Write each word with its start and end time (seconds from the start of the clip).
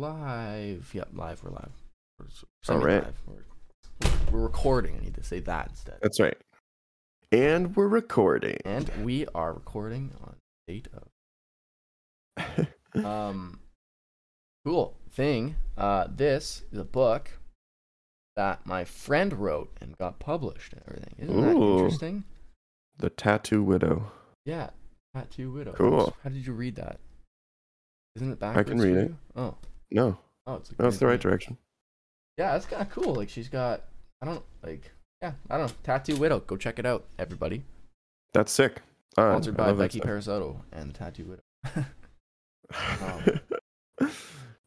Live. 0.00 0.90
Yep, 0.94 1.08
live. 1.12 1.44
We're 1.44 1.50
live. 1.50 1.72
We're 2.18 2.24
All 2.70 2.80
right. 2.80 3.02
semi-live. 3.02 3.22
We're, 3.26 4.10
we're 4.32 4.42
recording. 4.44 4.96
I 4.96 5.04
need 5.04 5.14
to 5.16 5.22
say 5.22 5.40
that 5.40 5.68
instead. 5.68 5.98
That's 6.00 6.18
right. 6.18 6.38
And 7.30 7.76
we're 7.76 7.86
recording. 7.86 8.56
And 8.64 8.90
we 9.02 9.26
are 9.34 9.52
recording 9.52 10.12
on 10.24 10.36
date 10.66 10.88
of 12.34 12.66
um 13.04 13.60
cool 14.64 14.96
thing. 15.10 15.56
Uh 15.76 16.06
this 16.08 16.62
is 16.72 16.78
a 16.78 16.84
book 16.84 17.32
that 18.36 18.64
my 18.64 18.84
friend 18.84 19.34
wrote 19.34 19.70
and 19.82 19.98
got 19.98 20.18
published 20.18 20.72
and 20.72 20.82
everything. 20.88 21.14
Isn't 21.18 21.42
that 21.42 21.56
interesting? 21.56 22.24
the 22.96 23.10
Tattoo 23.10 23.62
Widow. 23.62 24.10
Yeah. 24.46 24.70
Tattoo 25.14 25.52
Widow. 25.52 25.74
Cool. 25.74 26.16
How 26.24 26.30
did 26.30 26.46
you 26.46 26.54
read 26.54 26.76
that? 26.76 27.00
Isn't 28.16 28.32
it 28.32 28.38
backwards? 28.40 28.70
I 28.70 28.72
can 28.72 28.80
read 28.80 28.96
it. 28.96 29.12
Oh. 29.36 29.56
No, 29.90 30.18
Oh, 30.46 30.54
it's 30.56 30.70
like 30.70 30.78
no, 30.80 30.88
it's 30.88 30.98
the 30.98 31.06
right 31.06 31.20
direction. 31.20 31.56
Yeah, 32.38 32.52
that's 32.52 32.66
kind 32.66 32.82
of 32.82 32.90
cool. 32.90 33.14
Like 33.14 33.28
she's 33.28 33.48
got, 33.48 33.82
I 34.22 34.26
don't 34.26 34.42
like, 34.64 34.90
yeah, 35.22 35.32
I 35.50 35.58
don't 35.58 35.66
know, 35.68 35.72
Tattoo 35.82 36.16
Widow. 36.16 36.40
Go 36.40 36.56
check 36.56 36.78
it 36.78 36.86
out, 36.86 37.04
everybody. 37.18 37.64
That's 38.32 38.52
sick. 38.52 38.80
Uh, 39.18 39.32
Sponsored 39.32 39.56
by 39.56 39.72
Becky. 39.72 40.00
Parisotto 40.00 40.56
and 40.72 40.90
the 40.90 40.98
Tattoo 40.98 41.24
Widow. 41.24 41.42
nice. 44.00 44.10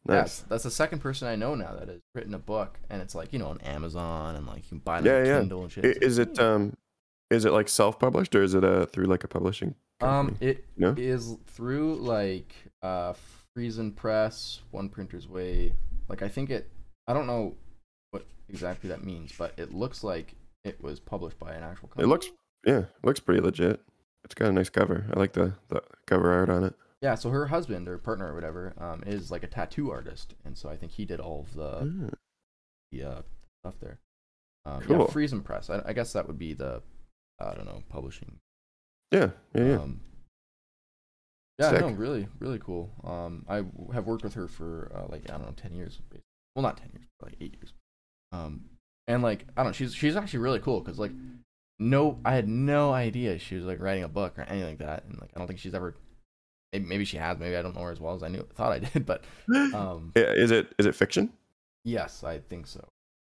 That's 0.06 0.40
that's 0.42 0.62
the 0.64 0.70
second 0.70 0.98
person 1.00 1.26
I 1.28 1.36
know 1.36 1.54
now 1.54 1.74
that 1.78 1.88
has 1.88 2.00
written 2.14 2.34
a 2.34 2.38
book, 2.38 2.78
and 2.90 3.00
it's 3.02 3.14
like 3.14 3.32
you 3.32 3.38
know 3.38 3.46
on 3.48 3.60
Amazon 3.62 4.36
and 4.36 4.46
like 4.46 4.58
you 4.58 4.68
can 4.68 4.78
buy 4.78 4.98
it 5.00 5.04
Yeah, 5.06 5.18
on 5.20 5.26
yeah. 5.26 5.38
Kindle 5.40 5.62
and 5.62 5.72
shit. 5.72 5.84
It's 5.84 5.96
like, 5.96 6.04
Is 6.06 6.18
it 6.18 6.38
"Ooh." 6.38 6.44
um, 6.44 6.76
is 7.30 7.44
it 7.46 7.52
like 7.52 7.68
self-published 7.68 8.34
or 8.34 8.42
is 8.42 8.54
it 8.54 8.64
uh 8.64 8.86
through 8.86 9.06
like 9.06 9.24
a 9.24 9.28
publishing? 9.28 9.74
Um, 10.00 10.26
company? 10.28 10.50
it 10.50 10.64
No? 10.76 10.94
is 10.96 11.36
through 11.46 11.96
like 11.96 12.54
uh 12.82 13.14
Friesen 13.56 13.94
Press, 13.94 14.60
One 14.70 14.88
Printer's 14.88 15.28
Way. 15.28 15.74
Like 16.08 16.22
I 16.22 16.28
think 16.28 16.50
it. 16.50 16.70
I 17.06 17.12
don't 17.12 17.26
know 17.26 17.54
what 18.10 18.24
exactly 18.48 18.88
that 18.90 19.04
means, 19.04 19.32
but 19.36 19.52
it 19.58 19.72
looks 19.74 20.02
like 20.02 20.34
it 20.64 20.82
was 20.82 21.00
published 21.00 21.38
by 21.38 21.52
an 21.52 21.62
actual 21.62 21.88
company. 21.88 22.04
It 22.04 22.08
looks 22.08 22.28
yeah, 22.66 22.78
it 22.78 23.04
looks 23.04 23.20
pretty 23.20 23.40
legit. 23.40 23.80
It's 24.24 24.34
got 24.34 24.48
a 24.48 24.52
nice 24.52 24.70
cover. 24.70 25.06
I 25.14 25.18
like 25.18 25.32
the 25.32 25.54
the 25.68 25.82
cover 26.06 26.32
art 26.32 26.48
on 26.48 26.64
it. 26.64 26.74
Yeah, 27.02 27.14
so 27.16 27.28
her 27.30 27.46
husband 27.46 27.86
or 27.86 27.98
partner 27.98 28.32
or 28.32 28.34
whatever 28.34 28.72
um, 28.78 29.02
is 29.06 29.30
like 29.30 29.42
a 29.42 29.46
tattoo 29.46 29.90
artist, 29.90 30.34
and 30.44 30.56
so 30.56 30.70
I 30.70 30.76
think 30.76 30.92
he 30.92 31.04
did 31.04 31.20
all 31.20 31.40
of 31.40 31.54
the, 31.54 32.08
Ah, 32.10 32.16
the 32.90 33.02
uh, 33.02 33.22
stuff 33.62 33.74
there. 33.82 33.98
Um, 34.64 34.80
Cool. 34.80 34.98
Yeah, 35.00 35.04
Friesen 35.12 35.44
Press. 35.44 35.68
I, 35.68 35.82
I 35.84 35.92
guess 35.92 36.14
that 36.14 36.26
would 36.26 36.38
be 36.38 36.54
the 36.54 36.80
I 37.38 37.52
don't 37.54 37.66
know 37.66 37.82
publishing. 37.90 38.38
Yeah, 39.12 39.30
yeah, 39.54 39.64
yeah. 39.64 39.76
Um, 39.76 40.00
yeah, 41.58 41.70
Sick. 41.70 41.80
no, 41.80 41.90
really, 41.90 42.28
really 42.38 42.58
cool. 42.58 42.90
Um, 43.04 43.44
I 43.48 43.62
have 43.92 44.06
worked 44.06 44.24
with 44.24 44.34
her 44.34 44.48
for 44.48 44.90
uh, 44.94 45.10
like 45.10 45.22
I 45.28 45.34
don't 45.34 45.46
know, 45.46 45.54
ten 45.56 45.74
years. 45.74 46.00
basically. 46.10 46.20
Well, 46.54 46.62
not 46.62 46.76
ten 46.76 46.90
years, 46.92 47.06
but 47.18 47.30
like 47.30 47.36
eight 47.40 47.54
years. 47.54 47.72
Um, 48.32 48.64
and 49.06 49.22
like 49.22 49.46
I 49.56 49.62
don't, 49.62 49.70
know, 49.70 49.72
she's 49.72 49.94
she's 49.94 50.16
actually 50.16 50.40
really 50.40 50.60
cool 50.60 50.80
because 50.80 50.98
like 50.98 51.12
no, 51.78 52.18
I 52.24 52.34
had 52.34 52.48
no 52.48 52.92
idea 52.92 53.38
she 53.38 53.56
was 53.56 53.64
like 53.64 53.80
writing 53.80 54.04
a 54.04 54.08
book 54.08 54.38
or 54.38 54.42
anything 54.42 54.70
like 54.70 54.78
that, 54.78 55.04
and 55.04 55.20
like 55.20 55.30
I 55.34 55.38
don't 55.38 55.46
think 55.46 55.60
she's 55.60 55.74
ever. 55.74 55.94
Maybe, 56.72 56.86
maybe 56.86 57.04
she 57.04 57.18
has. 57.18 57.38
Maybe 57.38 57.56
I 57.56 57.62
don't 57.62 57.76
know 57.76 57.82
her 57.82 57.92
as 57.92 58.00
well 58.00 58.14
as 58.14 58.22
I 58.22 58.28
knew 58.28 58.46
thought 58.54 58.72
I 58.72 58.78
did, 58.92 59.06
but 59.06 59.24
um, 59.74 60.12
is 60.16 60.50
it 60.50 60.74
is 60.78 60.86
it 60.86 60.94
fiction 60.94 61.32
yes, 61.84 62.24
I 62.24 62.38
think 62.38 62.66
so. 62.66 62.86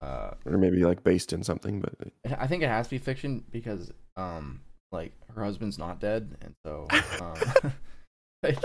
Uh, 0.02 0.32
or 0.46 0.58
maybe 0.58 0.84
like 0.84 1.04
based 1.04 1.34
in 1.34 1.44
something? 1.44 1.82
But 1.82 1.94
I 2.40 2.48
think 2.48 2.64
it 2.64 2.70
has 2.70 2.88
to 2.88 2.92
be 2.92 2.98
fiction 2.98 3.44
because 3.52 3.92
um, 4.16 4.62
like 4.92 5.14
her 5.36 5.44
husband's 5.44 5.78
not 5.78 6.00
dead, 6.00 6.38
and 6.42 6.54
so 6.66 6.88
um, 7.22 7.74
like, 8.44 8.58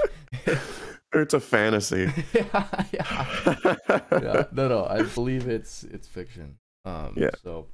it's 1.15 1.35
a 1.35 1.41
fantasy. 1.41 2.11
yeah, 2.35 2.85
yeah. 2.93 3.75
yeah, 4.13 4.45
no, 4.53 4.69
no, 4.69 4.87
I 4.87 5.03
believe 5.03 5.49
it's 5.49 5.85
it's 5.85 6.07
fiction. 6.09 6.59
Um, 6.85 7.15
Yeah. 7.17 7.31
So, 7.43 7.67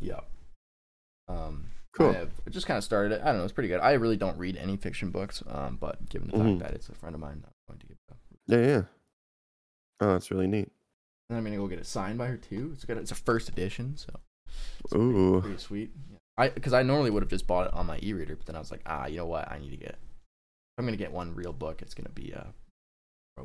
yeah. 0.00 0.20
Um, 1.28 1.66
Cool. 1.92 2.10
I 2.10 2.18
have 2.18 2.30
I 2.46 2.50
just 2.50 2.66
kind 2.66 2.78
of 2.78 2.84
started 2.84 3.14
it. 3.16 3.20
I 3.22 3.26
don't 3.26 3.38
know. 3.38 3.44
It's 3.44 3.52
pretty 3.52 3.68
good. 3.68 3.80
I 3.80 3.92
really 3.94 4.16
don't 4.16 4.38
read 4.38 4.56
any 4.56 4.76
fiction 4.76 5.10
books. 5.10 5.42
Um, 5.48 5.76
but 5.80 6.08
given 6.08 6.28
the 6.28 6.38
fact 6.38 6.58
that 6.60 6.74
it's 6.74 6.88
a 6.88 6.94
friend 6.94 7.14
of 7.14 7.20
mine, 7.20 7.42
I'm 7.44 7.52
going 7.68 7.80
to 7.80 7.86
give 7.86 7.96
it. 7.96 8.16
Yeah, 8.46 8.66
yeah. 8.66 8.82
Oh, 10.00 10.12
that's 10.12 10.30
really 10.30 10.46
neat. 10.46 10.70
and 11.28 11.36
I'm 11.36 11.44
gonna 11.44 11.56
go 11.56 11.66
get 11.66 11.78
it 11.80 11.86
signed 11.86 12.16
by 12.18 12.26
her 12.26 12.36
too. 12.36 12.70
It's 12.74 12.84
got 12.84 12.96
it's 12.96 13.10
a 13.10 13.16
first 13.16 13.48
edition, 13.48 13.96
so 13.96 14.08
it's 14.84 14.94
Ooh. 14.94 15.32
pretty, 15.32 15.40
pretty 15.48 15.58
sweet. 15.62 15.90
Yeah. 16.10 16.18
I 16.38 16.48
because 16.48 16.72
I 16.72 16.82
normally 16.82 17.10
would 17.10 17.22
have 17.22 17.30
just 17.30 17.46
bought 17.46 17.66
it 17.66 17.74
on 17.74 17.86
my 17.86 17.98
e-reader, 18.02 18.34
but 18.36 18.46
then 18.46 18.56
I 18.56 18.60
was 18.60 18.70
like, 18.70 18.80
ah, 18.86 19.06
you 19.06 19.18
know 19.18 19.26
what? 19.26 19.50
I 19.50 19.58
need 19.58 19.70
to 19.70 19.76
get. 19.76 19.96
I'm 20.78 20.84
gonna 20.84 20.96
get 20.96 21.12
one 21.12 21.34
real 21.34 21.52
book. 21.52 21.82
It's 21.82 21.94
gonna 21.94 22.08
be 22.10 22.32
a 22.32 22.52
uh 23.38 23.44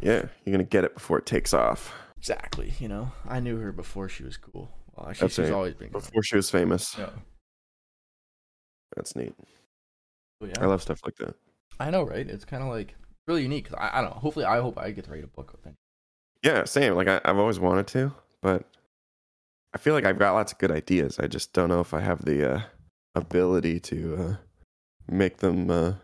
Yeah, 0.00 0.26
you're 0.44 0.52
gonna 0.52 0.64
get 0.64 0.84
it 0.84 0.94
before 0.94 1.18
it 1.18 1.26
takes 1.26 1.54
off. 1.54 1.92
exactly. 2.16 2.74
You 2.78 2.88
know, 2.88 3.12
I 3.28 3.40
knew 3.40 3.58
her 3.58 3.72
before 3.72 4.08
she 4.08 4.24
was 4.24 4.36
cool. 4.36 4.70
Well, 4.94 5.08
actually, 5.08 5.26
That's 5.26 5.36
she's 5.36 5.44
right. 5.46 5.52
always 5.54 5.74
been 5.74 5.90
cool. 5.90 6.00
Before 6.00 6.22
she 6.22 6.36
was 6.36 6.50
famous. 6.50 6.96
Yeah. 6.98 7.10
That's 8.96 9.14
neat. 9.16 9.34
So, 10.42 10.48
I 10.60 10.66
love 10.66 10.82
stuff 10.82 11.00
like 11.04 11.16
that. 11.16 11.34
I 11.80 11.90
know, 11.90 12.02
right? 12.02 12.26
It's 12.28 12.44
kind 12.44 12.62
of 12.62 12.68
like 12.68 12.94
really 13.26 13.42
unique. 13.42 13.68
'cause 13.68 13.78
I, 13.78 13.98
I 13.98 14.00
don't 14.00 14.10
know. 14.10 14.20
Hopefully, 14.20 14.44
I 14.44 14.60
hope 14.60 14.78
I 14.78 14.90
get 14.90 15.04
to 15.04 15.10
write 15.10 15.24
a 15.24 15.28
book 15.28 15.52
with 15.52 15.66
it. 15.66 15.74
Yeah, 16.42 16.64
same. 16.64 16.94
Like 16.94 17.08
I, 17.08 17.20
I've 17.24 17.38
always 17.38 17.58
wanted 17.58 17.86
to, 17.88 18.12
but 18.42 18.64
I 19.74 19.78
feel 19.78 19.94
like 19.94 20.04
I've 20.04 20.18
got 20.18 20.34
lots 20.34 20.52
of 20.52 20.58
good 20.58 20.70
ideas. 20.70 21.18
I 21.18 21.26
just 21.26 21.52
don't 21.52 21.68
know 21.68 21.80
if 21.80 21.92
I 21.94 22.00
have 22.00 22.24
the 22.24 22.54
uh, 22.56 22.60
ability 23.14 23.80
to 23.80 24.16
uh, 24.16 24.36
make 25.10 25.38
them 25.38 25.70
uh, 25.70 25.94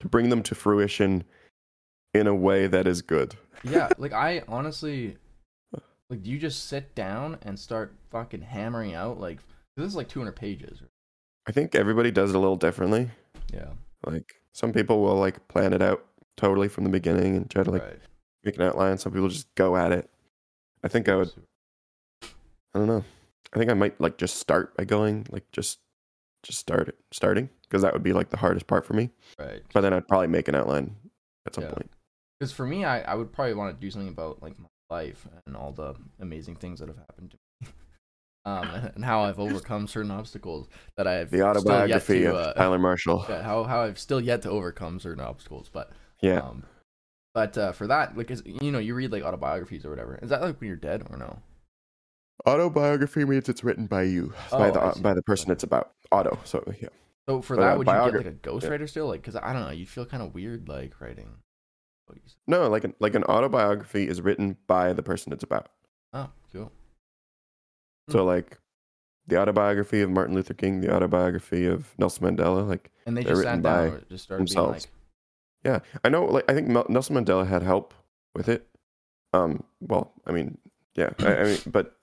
to 0.00 0.08
bring 0.08 0.28
them 0.28 0.42
to 0.44 0.54
fruition 0.54 1.24
in 2.14 2.26
a 2.26 2.34
way 2.34 2.66
that 2.66 2.86
is 2.86 3.02
good. 3.02 3.34
Yeah, 3.62 3.88
like 3.98 4.12
I 4.12 4.42
honestly, 4.48 5.16
like, 6.10 6.22
do 6.22 6.30
you 6.30 6.38
just 6.38 6.66
sit 6.66 6.94
down 6.94 7.38
and 7.42 7.58
start 7.58 7.94
fucking 8.10 8.42
hammering 8.42 8.94
out 8.94 9.20
like 9.20 9.38
this 9.76 9.86
is 9.86 9.96
like 9.96 10.08
200 10.08 10.32
pages? 10.32 10.82
I 11.46 11.52
think 11.52 11.74
everybody 11.74 12.10
does 12.10 12.30
it 12.30 12.36
a 12.36 12.38
little 12.38 12.56
differently. 12.56 13.10
Yeah. 13.52 13.70
Like 14.04 14.34
some 14.52 14.72
people 14.72 15.00
will 15.00 15.16
like 15.16 15.48
plan 15.48 15.72
it 15.72 15.82
out 15.82 16.04
totally 16.36 16.68
from 16.68 16.84
the 16.84 16.90
beginning 16.90 17.36
and 17.36 17.50
try 17.50 17.62
to 17.62 17.70
like 17.70 17.82
right. 17.82 17.98
make 18.44 18.56
an 18.56 18.62
outline. 18.62 18.98
Some 18.98 19.12
people 19.12 19.28
just 19.28 19.52
go 19.54 19.76
at 19.76 19.92
it. 19.92 20.08
I 20.84 20.88
think 20.88 21.08
I 21.08 21.16
would. 21.16 21.32
I 22.22 22.78
don't 22.78 22.86
know. 22.86 23.04
I 23.52 23.58
think 23.58 23.70
I 23.70 23.74
might 23.74 24.00
like 24.00 24.18
just 24.18 24.36
start 24.36 24.76
by 24.76 24.84
going 24.84 25.26
like 25.30 25.50
just 25.52 25.78
just 26.42 26.58
start 26.58 26.88
it 26.88 26.96
starting 27.10 27.48
because 27.68 27.82
that 27.82 27.92
would 27.92 28.02
be 28.02 28.12
like 28.12 28.30
the 28.30 28.36
hardest 28.36 28.66
part 28.66 28.84
for 28.86 28.94
me. 28.94 29.10
Right. 29.38 29.62
But 29.72 29.82
then 29.82 29.92
I'd 29.92 30.08
probably 30.08 30.28
make 30.28 30.48
an 30.48 30.54
outline 30.54 30.96
at 31.46 31.54
some 31.54 31.64
Yeah. 31.64 31.70
point. 31.70 31.90
Because 32.38 32.52
for 32.52 32.64
me, 32.66 32.84
I, 32.84 33.00
I 33.02 33.14
would 33.14 33.32
probably 33.32 33.54
want 33.54 33.74
to 33.74 33.80
do 33.80 33.90
something 33.90 34.08
about 34.08 34.42
like 34.42 34.58
my 34.58 34.68
life 34.90 35.26
and 35.46 35.56
all 35.56 35.72
the 35.72 35.94
amazing 36.20 36.56
things 36.56 36.80
that 36.80 36.88
have 36.88 36.96
happened 36.98 37.32
to 37.32 37.36
me. 37.36 37.72
Um, 38.44 38.70
and- 38.70 38.92
and 38.94 39.04
how 39.04 39.24
I've 39.24 39.38
overcome 39.40 39.86
certain 39.88 40.10
obstacles 40.10 40.68
that 40.96 41.06
I've 41.06 41.30
The 41.30 41.42
autobiography 41.42 42.20
to, 42.20 42.30
of 42.30 42.36
uh, 42.36 42.52
Tyler 42.54 42.78
Marshall. 42.78 43.26
yeah, 43.28 43.42
how 43.42 43.64
how 43.64 43.82
I've 43.82 43.98
still 43.98 44.20
yet 44.20 44.40
to 44.42 44.50
overcome 44.50 45.00
certain 45.00 45.20
obstacles. 45.22 45.68
But 45.70 45.90
Yeah. 46.22 46.38
um, 46.40 46.62
but 47.34 47.58
uh, 47.58 47.72
for 47.72 47.86
that, 47.88 48.16
like, 48.16 48.30
is, 48.30 48.42
you 48.46 48.72
know, 48.72 48.78
you 48.78 48.94
read 48.94 49.12
like 49.12 49.22
autobiographies 49.22 49.84
or 49.84 49.90
whatever. 49.90 50.18
Is 50.22 50.30
that 50.30 50.40
like 50.40 50.58
when 50.60 50.68
you're 50.68 50.76
dead 50.76 51.02
or 51.10 51.18
no? 51.18 51.38
Autobiography 52.46 53.24
means 53.24 53.48
it's 53.48 53.62
written 53.64 53.86
by 53.86 54.04
you, 54.04 54.32
by 54.50 54.70
Oh, 54.70 54.92
the 54.94 55.00
by 55.02 55.12
the 55.12 55.22
person 55.22 55.50
it's 55.50 55.64
about. 55.64 55.90
Auto. 56.10 56.38
So 56.44 56.64
yeah. 56.80 56.88
So 57.28 57.42
for 57.42 57.56
But, 57.56 57.62
that, 57.62 57.74
uh, 57.74 57.78
would 57.78 57.86
you 57.86 57.92
get 57.92 58.26
like 58.26 58.34
a 58.34 58.38
ghostwriter 58.48 58.88
still? 58.88 59.06
Like, 59.06 59.20
because 59.20 59.36
I 59.36 59.52
don't 59.52 59.62
know, 59.62 59.70
you 59.70 59.84
feel 59.86 60.06
kind 60.06 60.22
of 60.22 60.34
weird 60.34 60.68
like 60.68 60.98
writing. 61.00 61.28
what 62.06 62.16
you 62.16 62.22
said. 62.24 62.36
No, 62.46 62.68
like 62.68 62.84
an 62.84 62.94
like 63.00 63.14
an 63.14 63.24
autobiography 63.24 64.08
is 64.08 64.22
written 64.22 64.56
by 64.66 64.94
the 64.94 65.02
person 65.02 65.32
it's 65.32 65.44
about. 65.44 65.68
Oh, 66.14 66.30
cool. 66.52 66.72
So 68.08 68.24
like 68.24 68.58
the 69.26 69.38
autobiography 69.38 70.00
of 70.00 70.08
Martin 70.08 70.34
Luther 70.34 70.54
King, 70.54 70.80
the 70.80 70.94
autobiography 70.94 71.66
of 71.66 71.94
Nelson 71.98 72.24
Mandela, 72.34 72.66
like 72.66 72.90
And 73.04 73.14
they 73.14 73.22
just 73.22 73.42
sat 73.42 73.46
written 73.46 73.62
down 73.62 74.04
just 74.08 74.24
started 74.24 74.48
themselves. 74.48 74.86
being 75.62 75.74
Yeah, 75.74 75.80
I 76.02 76.08
know. 76.08 76.24
Like, 76.24 76.50
I 76.50 76.54
think 76.54 76.68
Mel- 76.68 76.86
Nelson 76.88 77.14
Mandela 77.14 77.46
had 77.46 77.62
help 77.62 77.92
with 78.34 78.48
it. 78.48 78.66
Um, 79.34 79.64
well, 79.80 80.12
I 80.26 80.32
mean, 80.32 80.56
yeah, 80.94 81.10
I, 81.18 81.36
I 81.36 81.44
mean, 81.44 81.58
but 81.66 81.98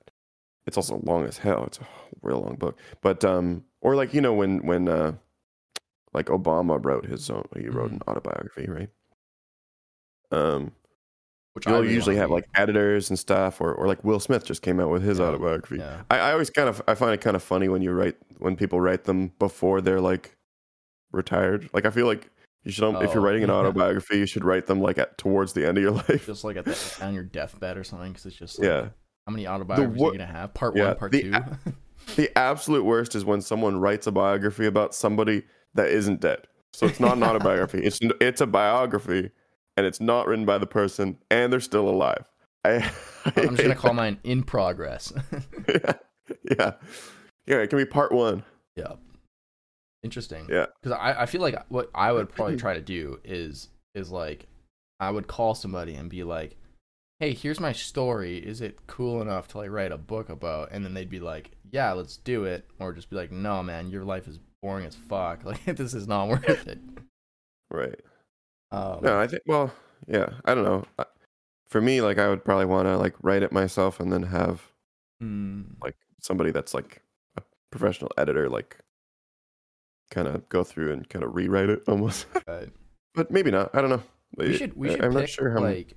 it's 0.68 0.78
also 0.78 1.02
long 1.04 1.26
as 1.26 1.40
hell. 1.40 1.64
It's 1.66 1.80
a 1.80 1.88
real 2.22 2.42
long 2.42 2.56
book. 2.58 2.78
But 3.02 3.26
um, 3.26 3.64
or 3.82 3.96
like 3.96 4.14
you 4.14 4.22
know 4.22 4.34
when 4.34 4.66
when 4.66 4.88
uh, 4.88 5.14
like 6.16 6.28
Obama 6.28 6.84
wrote 6.84 7.06
his 7.06 7.30
own, 7.30 7.46
he 7.56 7.68
wrote 7.70 7.92
an 7.92 8.02
autobiography, 8.08 8.66
right? 8.68 8.90
Um, 10.32 10.72
which 11.54 11.68
I 11.68 11.72
you'll 11.72 11.82
really 11.82 11.94
usually 11.94 12.16
have 12.18 12.32
like 12.32 12.46
editors 12.56 13.10
and 13.10 13.18
stuff, 13.20 13.62
or 13.62 13.74
or 13.74 13.88
like 13.88 14.04
Will 14.04 14.20
Smith 14.20 14.46
just 14.46 14.62
came 14.62 14.80
out 14.80 14.90
with 14.90 15.04
his 15.04 15.20
Yeah, 15.20 15.26
autobiography. 15.26 15.78
Yeah. 15.78 16.02
I, 16.10 16.18
I 16.20 16.32
always 16.34 16.50
kind 16.50 16.68
of 16.68 16.82
I 16.88 16.96
find 16.96 17.14
it 17.14 17.22
kind 17.22 17.36
of 17.36 17.44
funny 17.44 17.70
when 17.70 17.82
you 17.82 17.92
write 17.92 18.18
when 18.40 18.56
people 18.56 18.82
write 18.82 19.04
them 19.06 19.32
before 19.40 19.82
they're 19.82 20.02
like 20.02 20.36
retired. 21.12 21.70
Like 21.74 21.86
I 21.86 21.92
feel 21.92 22.08
like 22.08 22.30
you 22.64 22.72
should 22.72 22.84
um, 22.84 23.02
if 23.02 23.14
you're 23.14 23.24
Oh, 23.24 23.26
writing 23.26 23.44
an 23.44 23.50
autobiography, 23.52 24.18
you 24.18 24.26
should 24.26 24.44
write 24.44 24.66
them 24.66 24.82
like 24.82 24.98
at 24.98 25.18
towards 25.18 25.54
the 25.54 25.66
end 25.68 25.78
of 25.78 25.84
your 25.84 25.92
life. 26.10 26.26
Just 26.26 26.44
like 26.44 26.58
at 26.58 26.66
the, 26.66 26.98
on 27.02 27.14
your 27.14 27.24
deathbed 27.24 27.78
or 27.78 27.84
something, 27.84 28.12
because 28.12 28.26
it's 28.26 28.36
just 28.36 28.60
like, 28.60 28.68
yeah. 28.68 28.90
how 29.28 29.32
many 29.32 29.48
autobiographies 29.48 29.98
wo- 30.02 30.10
are 30.10 30.14
you 30.14 30.18
gonna 30.20 30.32
have? 30.32 30.54
Part 30.54 30.76
yeah, 30.76 30.88
one, 30.88 30.96
part 30.98 31.12
the 31.12 31.22
two. 31.22 31.34
The 32.16 32.38
absolute 32.38 32.84
worst 32.84 33.16
is 33.16 33.24
when 33.26 33.42
someone 33.42 33.80
writes 33.80 34.08
a 34.08 34.12
biography 34.12 34.66
about 34.66 34.94
somebody 34.94 35.44
that 35.76 35.90
isn't 35.90 36.22
dead. 36.22 36.48
So 36.74 36.88
it's 36.88 37.00
not 37.00 37.18
an 37.18 37.24
autobiography. 37.30 37.80
It's 37.84 38.00
it's 38.20 38.42
a 38.42 38.48
biography 38.48 39.32
and 39.78 39.86
it's 39.86 40.00
not 40.00 40.28
written 40.28 40.46
by 40.46 40.58
the 40.58 40.68
person, 40.68 41.18
and 41.30 41.52
they're 41.52 41.60
still 41.60 41.88
alive. 41.88 42.26
I, 42.64 42.70
I 43.26 43.34
I'm 43.38 43.50
just 43.50 43.62
gonna 43.62 43.76
call 43.76 43.94
mine 43.94 44.20
in 44.24 44.44
progress. 44.44 45.14
yeah, 45.68 45.94
yeah, 46.50 46.72
yeah. 47.46 47.58
It 47.58 47.70
can 47.70 47.78
be 47.78 47.86
part 47.86 48.12
one. 48.12 48.44
yeah. 48.76 48.94
Interesting. 50.04 50.48
Yeah. 50.52 50.68
Because 50.84 50.98
I, 51.02 51.24
I 51.24 51.26
feel 51.26 51.42
like 51.42 51.56
what 51.70 51.90
I 51.96 52.12
would 52.12 52.30
probably 52.36 52.58
try 52.58 52.76
to 52.76 52.82
do 52.82 53.20
is 53.24 53.70
is 53.96 54.12
like 54.12 54.48
I 55.00 55.10
would 55.10 55.28
call 55.28 55.56
somebody 55.56 55.96
and 55.96 56.10
be 56.10 56.24
like, 56.24 56.58
Hey, 57.20 57.34
here's 57.34 57.60
my 57.60 57.72
story. 57.72 58.38
Is 58.38 58.62
it 58.62 58.86
cool 58.88 59.22
enough 59.22 59.48
to 59.50 59.58
like 59.58 59.72
write 59.72 59.92
a 59.92 59.98
book 59.98 60.30
about? 60.30 60.70
And 60.72 60.86
then 60.86 60.94
they'd 60.94 61.10
be 61.10 61.20
like, 61.20 61.52
Yeah, 61.72 61.92
let's 61.94 62.18
do 62.18 62.44
it. 62.44 62.66
Or 62.80 62.94
just 62.94 63.10
be 63.10 63.16
like, 63.16 63.32
No 63.32 63.64
man, 63.64 63.90
your 63.90 64.04
life 64.04 64.28
is 64.28 64.38
boring 64.66 64.86
as 64.86 64.96
fuck. 64.96 65.44
Like 65.46 65.64
this 65.78 65.94
is 65.94 66.08
not 66.08 66.28
worth 66.28 66.68
it. 66.68 66.80
Right. 67.70 68.00
Um, 68.72 69.00
No, 69.04 69.20
I 69.20 69.28
think. 69.28 69.44
Well, 69.46 69.72
yeah. 70.08 70.30
I 70.46 70.54
don't 70.56 70.64
know. 70.64 70.86
For 71.70 71.82
me, 71.82 72.02
like, 72.02 72.18
I 72.18 72.30
would 72.30 72.44
probably 72.44 72.66
want 72.66 72.88
to 72.88 72.98
like 72.98 73.16
write 73.22 73.44
it 73.44 73.52
myself 73.52 74.00
and 74.00 74.12
then 74.12 74.24
have 74.24 74.62
mm, 75.22 75.66
like 75.84 75.96
somebody 76.22 76.52
that's 76.52 76.74
like 76.74 77.02
a 77.38 77.42
professional 77.72 78.12
editor, 78.18 78.50
like, 78.50 78.78
kind 80.12 80.28
of 80.28 80.48
go 80.50 80.64
through 80.64 80.94
and 80.94 81.08
kind 81.10 81.24
of 81.24 81.36
rewrite 81.36 81.70
it 81.70 81.84
almost. 81.88 82.28
right. 82.48 82.70
but 83.14 83.30
maybe 83.32 83.52
not. 83.52 83.70
I 83.74 83.82
don't 83.82 83.90
know. 83.90 84.04
we 84.38 84.56
should 84.58 84.76
we 84.76 84.90
should 84.90 85.02
I'm 85.04 85.12
pick 85.12 85.20
not 85.22 85.30
sure 85.30 85.52
how 85.52 85.60
many- 85.62 85.76
like 85.78 85.94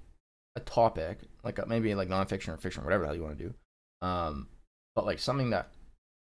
a 0.56 0.60
topic 0.60 1.20
like 1.44 1.64
maybe 1.68 1.94
like 1.94 2.08
nonfiction 2.08 2.48
or 2.52 2.56
fiction 2.56 2.82
whatever 2.82 3.02
the 3.04 3.08
hell 3.08 3.14
you 3.16 3.22
want 3.22 3.38
to 3.38 3.44
do 3.44 3.54
um 4.06 4.48
but 4.96 5.06
like 5.06 5.20
something 5.20 5.50
that 5.50 5.68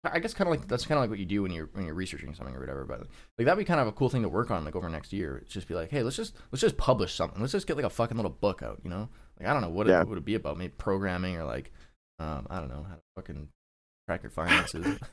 i 0.04 0.18
guess 0.18 0.32
kind 0.34 0.48
of 0.48 0.56
like 0.56 0.66
that's 0.68 0.86
kind 0.86 0.96
of 0.98 1.02
like 1.02 1.10
what 1.10 1.18
you 1.18 1.26
do 1.26 1.42
when 1.42 1.52
you're 1.52 1.68
when 1.72 1.84
you're 1.84 1.94
researching 1.94 2.34
something 2.34 2.54
or 2.54 2.60
whatever 2.60 2.84
but 2.84 3.00
like 3.38 3.44
that'd 3.46 3.58
be 3.58 3.64
kind 3.64 3.80
of 3.80 3.86
a 3.86 3.92
cool 3.92 4.08
thing 4.08 4.22
to 4.22 4.28
work 4.28 4.50
on 4.50 4.64
like 4.64 4.74
over 4.74 4.88
next 4.88 5.12
year 5.12 5.36
it's 5.38 5.52
just 5.52 5.68
be 5.68 5.74
like 5.74 5.90
hey 5.90 6.02
let's 6.02 6.16
just 6.16 6.34
let's 6.52 6.60
just 6.62 6.76
publish 6.76 7.14
something 7.14 7.40
let's 7.40 7.52
just 7.52 7.66
get 7.66 7.76
like 7.76 7.84
a 7.84 7.90
fucking 7.90 8.16
little 8.16 8.30
book 8.30 8.62
out 8.62 8.80
you 8.82 8.88
know 8.90 9.08
like 9.38 9.48
i 9.48 9.52
don't 9.52 9.62
know 9.62 9.68
what 9.68 9.86
Yeah. 9.86 10.00
it 10.00 10.08
would 10.08 10.18
it 10.18 10.24
be 10.24 10.34
about 10.36 10.56
maybe 10.56 10.72
programming 10.78 11.36
or 11.36 11.44
like 11.44 11.70
um 12.18 12.46
i 12.50 12.58
don't 12.58 12.68
know 12.70 12.86
how 12.88 12.94
to 12.94 13.00
fucking 13.16 13.48
track 14.08 14.22
your 14.22 14.30
finances 14.30 14.98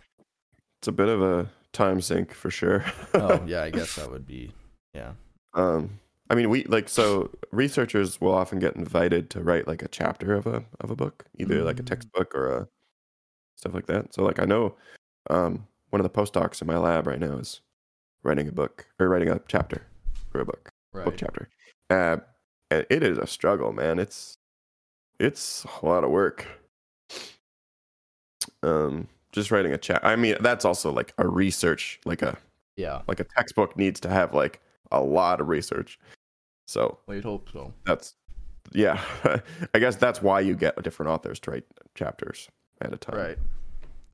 It's 0.80 0.88
a 0.88 0.92
bit 0.92 1.10
of 1.10 1.22
a 1.24 1.50
time 1.74 2.02
sink 2.02 2.34
for 2.34 2.52
sure. 2.52 2.86
oh 3.16 3.44
yeah 3.48 3.64
i 3.64 3.70
guess 3.72 3.96
that 3.96 4.10
would 4.12 4.26
be 4.28 4.54
yeah 4.94 5.14
Um, 5.54 6.00
I 6.30 6.36
mean, 6.36 6.50
we 6.50 6.66
like 6.66 6.88
so 6.90 7.32
researchers 7.52 8.20
will 8.22 8.34
often 8.34 8.60
get 8.60 8.76
invited 8.76 9.30
to 9.32 9.42
write 9.42 9.66
like 9.68 9.82
a 9.82 9.88
chapter 9.88 10.34
of 10.36 10.46
a 10.46 10.66
of 10.82 10.92
a 10.92 10.96
book, 10.96 11.26
either 11.40 11.64
like 11.64 11.80
a 11.80 11.84
Mm. 11.84 11.88
textbook 11.88 12.36
or 12.36 12.52
a 12.52 12.68
stuff 13.58 13.74
like 13.74 13.88
that. 13.88 14.14
So 14.14 14.24
like 14.24 14.40
I 14.40 14.46
know, 14.46 14.76
um, 15.30 15.68
one 15.90 16.00
of 16.00 16.04
the 16.04 16.22
postdocs 16.22 16.62
in 16.62 16.68
my 16.68 16.78
lab 16.78 17.08
right 17.08 17.20
now 17.20 17.38
is 17.38 17.62
writing 18.24 18.48
a 18.48 18.52
book 18.52 18.88
or 19.00 19.10
writing 19.10 19.30
a 19.30 19.42
chapter 19.48 19.86
for 20.30 20.42
a 20.42 20.46
book, 20.46 20.70
book 20.94 21.16
chapter. 21.18 21.50
Uh, 21.90 22.18
and 22.70 22.86
it 22.90 23.04
is 23.04 23.18
a 23.18 23.28
struggle, 23.28 23.74
man. 23.74 24.00
It's 24.00 24.38
it's 25.20 25.66
a 25.82 25.86
lot 25.86 26.04
of 26.04 26.12
work. 26.12 26.46
Um, 28.64 29.08
just 29.32 29.52
writing 29.52 29.74
a 29.74 29.78
chat. 29.78 30.02
I 30.04 30.16
mean, 30.16 30.36
that's 30.42 30.66
also 30.66 30.92
like 30.92 31.14
a 31.18 31.28
research, 31.28 32.00
like 32.06 32.22
a 32.22 32.38
yeah 32.76 33.02
like 33.08 33.20
a 33.20 33.24
textbook 33.24 33.76
needs 33.78 34.00
to 34.02 34.10
have 34.10 34.34
like 34.34 34.62
a 34.92 35.02
lot 35.02 35.42
of 35.42 35.48
research. 35.48 36.00
So 36.68 37.00
you'd 37.08 37.24
hope 37.24 37.50
so 37.52 37.74
that's 37.86 38.16
yeah. 38.74 39.02
I 39.74 39.80
guess 39.80 39.96
that's 39.96 40.22
why 40.22 40.42
you 40.42 40.56
get 40.56 40.82
different 40.84 41.10
authors 41.10 41.40
to 41.42 41.52
write 41.52 41.66
chapters 41.96 42.50
at 42.82 42.94
a 42.94 42.98
time. 42.98 43.18
Right. 43.18 43.38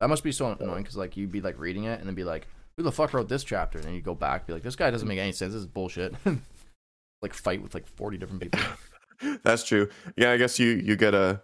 That 0.00 0.08
must 0.08 0.24
be 0.24 0.32
so 0.32 0.52
annoying 0.52 0.82
because 0.82 0.96
like 0.96 1.16
you'd 1.16 1.32
be 1.32 1.40
like 1.40 1.58
reading 1.58 1.84
it 1.84 1.98
and 1.98 2.08
then 2.08 2.14
be 2.14 2.24
like, 2.24 2.46
"Who 2.76 2.82
the 2.82 2.92
fuck 2.92 3.14
wrote 3.14 3.28
this 3.28 3.44
chapter?" 3.44 3.78
And 3.78 3.86
then 3.86 3.94
you 3.94 4.00
go 4.00 4.14
back, 4.14 4.46
be 4.46 4.52
like, 4.52 4.62
"This 4.62 4.76
guy 4.76 4.90
doesn't 4.90 5.08
make 5.08 5.18
any 5.18 5.32
sense. 5.32 5.52
This 5.52 5.60
is 5.60 5.66
bullshit." 5.66 6.14
like 7.22 7.32
fight 7.32 7.62
with 7.62 7.74
like 7.74 7.86
forty 7.86 8.18
different 8.18 8.42
people. 8.42 8.60
That's 9.42 9.64
true. 9.64 9.88
Yeah, 10.16 10.32
I 10.32 10.36
guess 10.36 10.58
you 10.58 10.70
you 10.70 10.96
get 10.96 11.14
a 11.14 11.40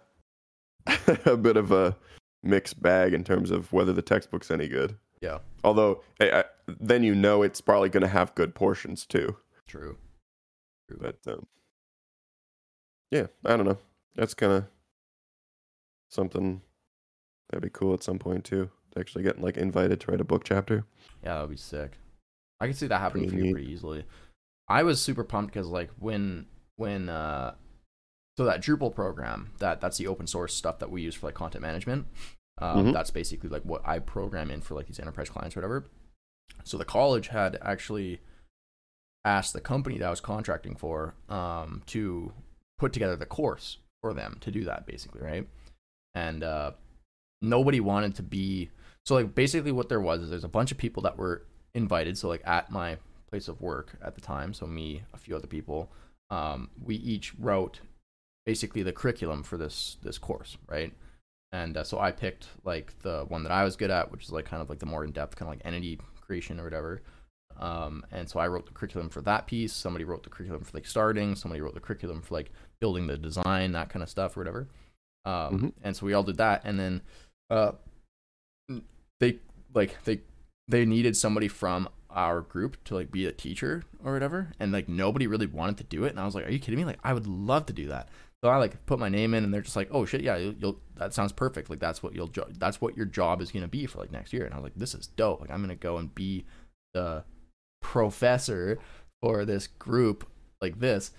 a 1.25 1.37
bit 1.37 1.57
of 1.57 1.71
a 1.71 1.95
mixed 2.43 2.81
bag 2.81 3.13
in 3.13 3.23
terms 3.23 3.51
of 3.51 3.71
whether 3.71 3.93
the 3.93 4.01
textbook's 4.01 4.51
any 4.51 4.67
good. 4.67 4.97
Yeah. 5.21 5.39
Although 5.63 6.01
I, 6.19 6.31
I, 6.31 6.43
then 6.67 7.03
you 7.03 7.13
know 7.13 7.43
it's 7.43 7.61
probably 7.61 7.89
going 7.89 8.01
to 8.01 8.09
have 8.09 8.33
good 8.35 8.55
portions 8.55 9.05
too. 9.05 9.37
True. 9.67 9.97
True. 10.89 10.99
But 10.99 11.31
um, 11.31 11.45
yeah, 13.11 13.27
I 13.45 13.55
don't 13.55 13.65
know. 13.65 13.77
That's 14.15 14.33
kind 14.33 14.53
of 14.53 14.65
something 16.09 16.61
that'd 17.51 17.61
be 17.63 17.69
cool 17.69 17.93
at 17.93 18.03
some 18.03 18.19
point 18.19 18.43
too. 18.45 18.69
To 18.93 18.99
actually 18.99 19.23
get 19.23 19.41
like 19.41 19.57
invited 19.57 19.99
to 20.01 20.11
write 20.11 20.21
a 20.21 20.25
book 20.25 20.43
chapter. 20.43 20.83
Yeah, 21.23 21.35
that 21.35 21.41
would 21.41 21.51
be 21.51 21.57
sick. 21.57 21.97
I 22.59 22.67
could 22.67 22.75
see 22.75 22.87
that 22.87 22.99
happening 22.99 23.29
Pretty 23.29 23.41
for 23.41 23.45
you 23.47 23.53
pretty 23.53 23.71
easily. 23.71 24.05
I 24.67 24.83
was 24.83 25.01
super 25.01 25.23
pumped 25.23 25.53
because 25.53 25.67
like 25.67 25.89
when 25.99 26.45
when 26.75 27.09
uh 27.09 27.55
so 28.37 28.45
that 28.45 28.61
Drupal 28.61 28.93
program 28.93 29.51
that 29.59 29.81
that's 29.81 29.97
the 29.97 30.07
open 30.07 30.27
source 30.27 30.53
stuff 30.53 30.79
that 30.79 30.89
we 30.91 31.01
use 31.01 31.15
for 31.15 31.27
like 31.27 31.35
content 31.35 31.61
management. 31.61 32.07
Um, 32.57 32.87
Mhm. 32.87 32.93
That's 32.93 33.11
basically 33.11 33.49
like 33.49 33.63
what 33.63 33.81
I 33.85 33.99
program 33.99 34.51
in 34.51 34.61
for 34.61 34.75
like 34.75 34.87
these 34.87 34.99
enterprise 34.99 35.29
clients 35.29 35.55
or 35.55 35.59
whatever. 35.59 35.85
So 36.63 36.77
the 36.77 36.85
college 36.85 37.29
had 37.29 37.57
actually 37.61 38.19
asked 39.25 39.53
the 39.53 39.61
company 39.61 39.97
that 39.97 40.05
I 40.07 40.09
was 40.09 40.21
contracting 40.21 40.75
for 40.75 41.15
um, 41.29 41.81
to 41.87 42.33
put 42.77 42.93
together 42.93 43.15
the 43.15 43.25
course 43.25 43.77
for 44.01 44.13
them 44.13 44.37
to 44.41 44.51
do 44.51 44.63
that 44.65 44.85
basically, 44.85 45.21
right? 45.21 45.47
And 46.13 46.43
uh, 46.43 46.71
nobody 47.41 47.79
wanted 47.79 48.15
to 48.15 48.23
be 48.23 48.69
so 49.05 49.15
like 49.15 49.33
basically 49.33 49.71
what 49.71 49.89
there 49.89 49.99
was 50.01 50.21
is 50.21 50.29
there's 50.29 50.43
a 50.43 50.47
bunch 50.49 50.71
of 50.71 50.77
people 50.77 51.01
that 51.03 51.17
were 51.17 51.43
invited 51.73 52.17
so 52.17 52.27
like 52.27 52.41
at 52.45 52.69
my 52.71 52.97
place 53.29 53.47
of 53.47 53.59
work 53.61 53.93
at 54.03 54.13
the 54.15 54.21
time 54.21 54.53
so 54.53 54.67
me 54.67 55.01
a 55.13 55.17
few 55.17 55.35
other 55.35 55.47
people 55.47 55.89
um, 56.29 56.69
we 56.83 56.95
each 56.95 57.33
wrote 57.39 57.79
basically 58.45 58.83
the 58.83 58.91
curriculum 58.93 59.43
for 59.43 59.57
this 59.57 59.97
this 60.03 60.17
course 60.17 60.57
right? 60.67 60.93
And 61.53 61.75
uh, 61.75 61.83
so 61.83 61.99
i 61.99 62.11
picked 62.11 62.47
like 62.63 62.97
the 62.99 63.25
one 63.27 63.43
that 63.43 63.51
i 63.51 63.63
was 63.63 63.75
good 63.75 63.91
at 63.91 64.11
which 64.11 64.23
is 64.25 64.31
like 64.31 64.45
kind 64.45 64.61
of 64.61 64.69
like 64.69 64.79
the 64.79 64.85
more 64.85 65.03
in-depth 65.03 65.35
kind 65.35 65.51
of 65.51 65.57
like 65.57 65.65
entity 65.65 65.99
creation 66.21 66.59
or 66.59 66.63
whatever. 66.63 67.01
Um, 67.59 68.05
and 68.11 68.29
so 68.29 68.39
i 68.39 68.47
wrote 68.47 68.65
the 68.65 68.71
curriculum 68.71 69.09
for 69.09 69.21
that 69.23 69.47
piece 69.47 69.73
somebody 69.73 70.05
wrote 70.05 70.23
the 70.23 70.29
curriculum 70.29 70.63
for 70.63 70.71
like 70.77 70.85
starting 70.85 71.35
somebody 71.35 71.61
wrote 71.61 71.73
the 71.73 71.79
curriculum 71.81 72.21
for 72.21 72.33
like 72.35 72.51
building 72.79 73.07
the 73.07 73.17
design 73.17 73.71
that 73.73 73.89
kind 73.89 74.03
of 74.03 74.09
stuff 74.09 74.37
or 74.37 74.41
whatever. 74.41 74.67
Um, 75.25 75.59
Mhm. 75.59 75.73
and 75.83 75.95
so 75.95 76.05
we 76.05 76.13
all 76.13 76.23
did 76.23 76.37
that 76.37 76.61
and 76.63 76.79
then 76.79 77.01
uh, 77.51 77.73
they 79.19 79.37
like 79.73 80.01
they 80.05 80.21
they 80.67 80.85
needed 80.85 81.15
somebody 81.17 81.47
from 81.47 81.89
our 82.09 82.41
group 82.41 82.81
to 82.85 82.95
like 82.95 83.11
be 83.11 83.25
a 83.25 83.31
teacher 83.31 83.83
or 84.03 84.13
whatever 84.13 84.51
and 84.59 84.71
like 84.71 84.89
nobody 84.89 85.27
really 85.27 85.45
wanted 85.45 85.77
to 85.77 85.83
do 85.83 86.03
it 86.03 86.09
and 86.09 86.19
i 86.19 86.25
was 86.25 86.35
like 86.35 86.45
are 86.45 86.51
you 86.51 86.59
kidding 86.59 86.79
me? 86.79 86.85
Like 86.85 86.99
i 87.03 87.13
would 87.13 87.27
love 87.27 87.65
to 87.67 87.73
do 87.73 87.87
that. 87.87 88.09
So 88.43 88.49
i 88.49 88.57
like 88.57 88.85
put 88.85 88.99
my 88.99 89.09
name 89.09 89.33
in 89.33 89.43
and 89.43 89.53
they're 89.53 89.61
just 89.61 89.75
like 89.75 89.89
oh 89.91 90.05
shit 90.05 90.21
yeah 90.21 90.37
you'll, 90.37 90.53
you'll 90.53 90.79
that 90.95 91.13
sounds 91.13 91.31
perfect. 91.31 91.69
Like 91.69 91.79
that's 91.79 92.01
what 92.01 92.15
you'll 92.15 92.27
jo- 92.27 92.47
that's 92.57 92.79
what 92.79 92.95
your 92.95 93.05
job 93.05 93.41
is 93.41 93.51
going 93.51 93.63
to 93.63 93.69
be 93.69 93.85
for 93.85 93.99
like 93.99 94.11
next 94.11 94.33
year. 94.33 94.45
And 94.45 94.53
i 94.53 94.57
was 94.57 94.63
like 94.63 94.75
this 94.75 94.95
is 94.95 95.07
dope. 95.07 95.41
Like 95.41 95.51
i'm 95.51 95.59
going 95.59 95.69
to 95.69 95.75
go 95.75 95.97
and 95.97 96.13
be 96.15 96.45
the 96.93 97.23
professor 97.81 98.79
for 99.21 99.45
this 99.45 99.67
group 99.67 100.27
like 100.61 100.79
this 100.79 101.11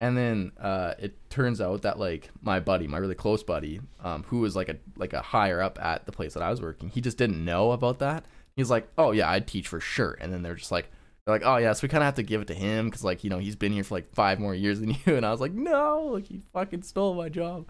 and 0.00 0.16
then 0.16 0.52
uh, 0.60 0.94
it 0.98 1.16
turns 1.30 1.60
out 1.60 1.82
that 1.82 1.98
like 1.98 2.30
my 2.42 2.60
buddy, 2.60 2.86
my 2.86 2.98
really 2.98 3.14
close 3.14 3.42
buddy, 3.42 3.80
um, 4.02 4.24
who 4.24 4.40
was 4.40 4.54
like 4.56 4.68
a 4.68 4.76
like 4.96 5.12
a 5.12 5.22
higher 5.22 5.60
up 5.60 5.78
at 5.82 6.06
the 6.06 6.12
place 6.12 6.34
that 6.34 6.42
I 6.42 6.50
was 6.50 6.60
working, 6.60 6.88
he 6.90 7.00
just 7.00 7.18
didn't 7.18 7.44
know 7.44 7.72
about 7.72 7.98
that. 8.00 8.24
He's 8.56 8.70
like, 8.70 8.88
"Oh 8.98 9.12
yeah, 9.12 9.30
I'd 9.30 9.46
teach 9.46 9.68
for 9.68 9.80
sure." 9.80 10.16
And 10.20 10.32
then 10.32 10.42
they're 10.42 10.54
just 10.54 10.70
like, 10.72 10.90
"They're 11.24 11.34
like, 11.34 11.44
oh 11.44 11.56
yeah, 11.56 11.72
so 11.72 11.80
we 11.82 11.88
kind 11.88 12.02
of 12.02 12.06
have 12.06 12.14
to 12.16 12.22
give 12.22 12.40
it 12.42 12.48
to 12.48 12.54
him 12.54 12.86
because 12.86 13.04
like 13.04 13.24
you 13.24 13.30
know 13.30 13.38
he's 13.38 13.56
been 13.56 13.72
here 13.72 13.84
for 13.84 13.94
like 13.94 14.14
five 14.14 14.38
more 14.38 14.54
years 14.54 14.80
than 14.80 14.90
you." 15.06 15.16
And 15.16 15.24
I 15.24 15.30
was 15.30 15.40
like, 15.40 15.52
"No, 15.52 16.10
like 16.12 16.26
he 16.26 16.40
fucking 16.52 16.82
stole 16.82 17.14
my 17.14 17.28
job." 17.28 17.68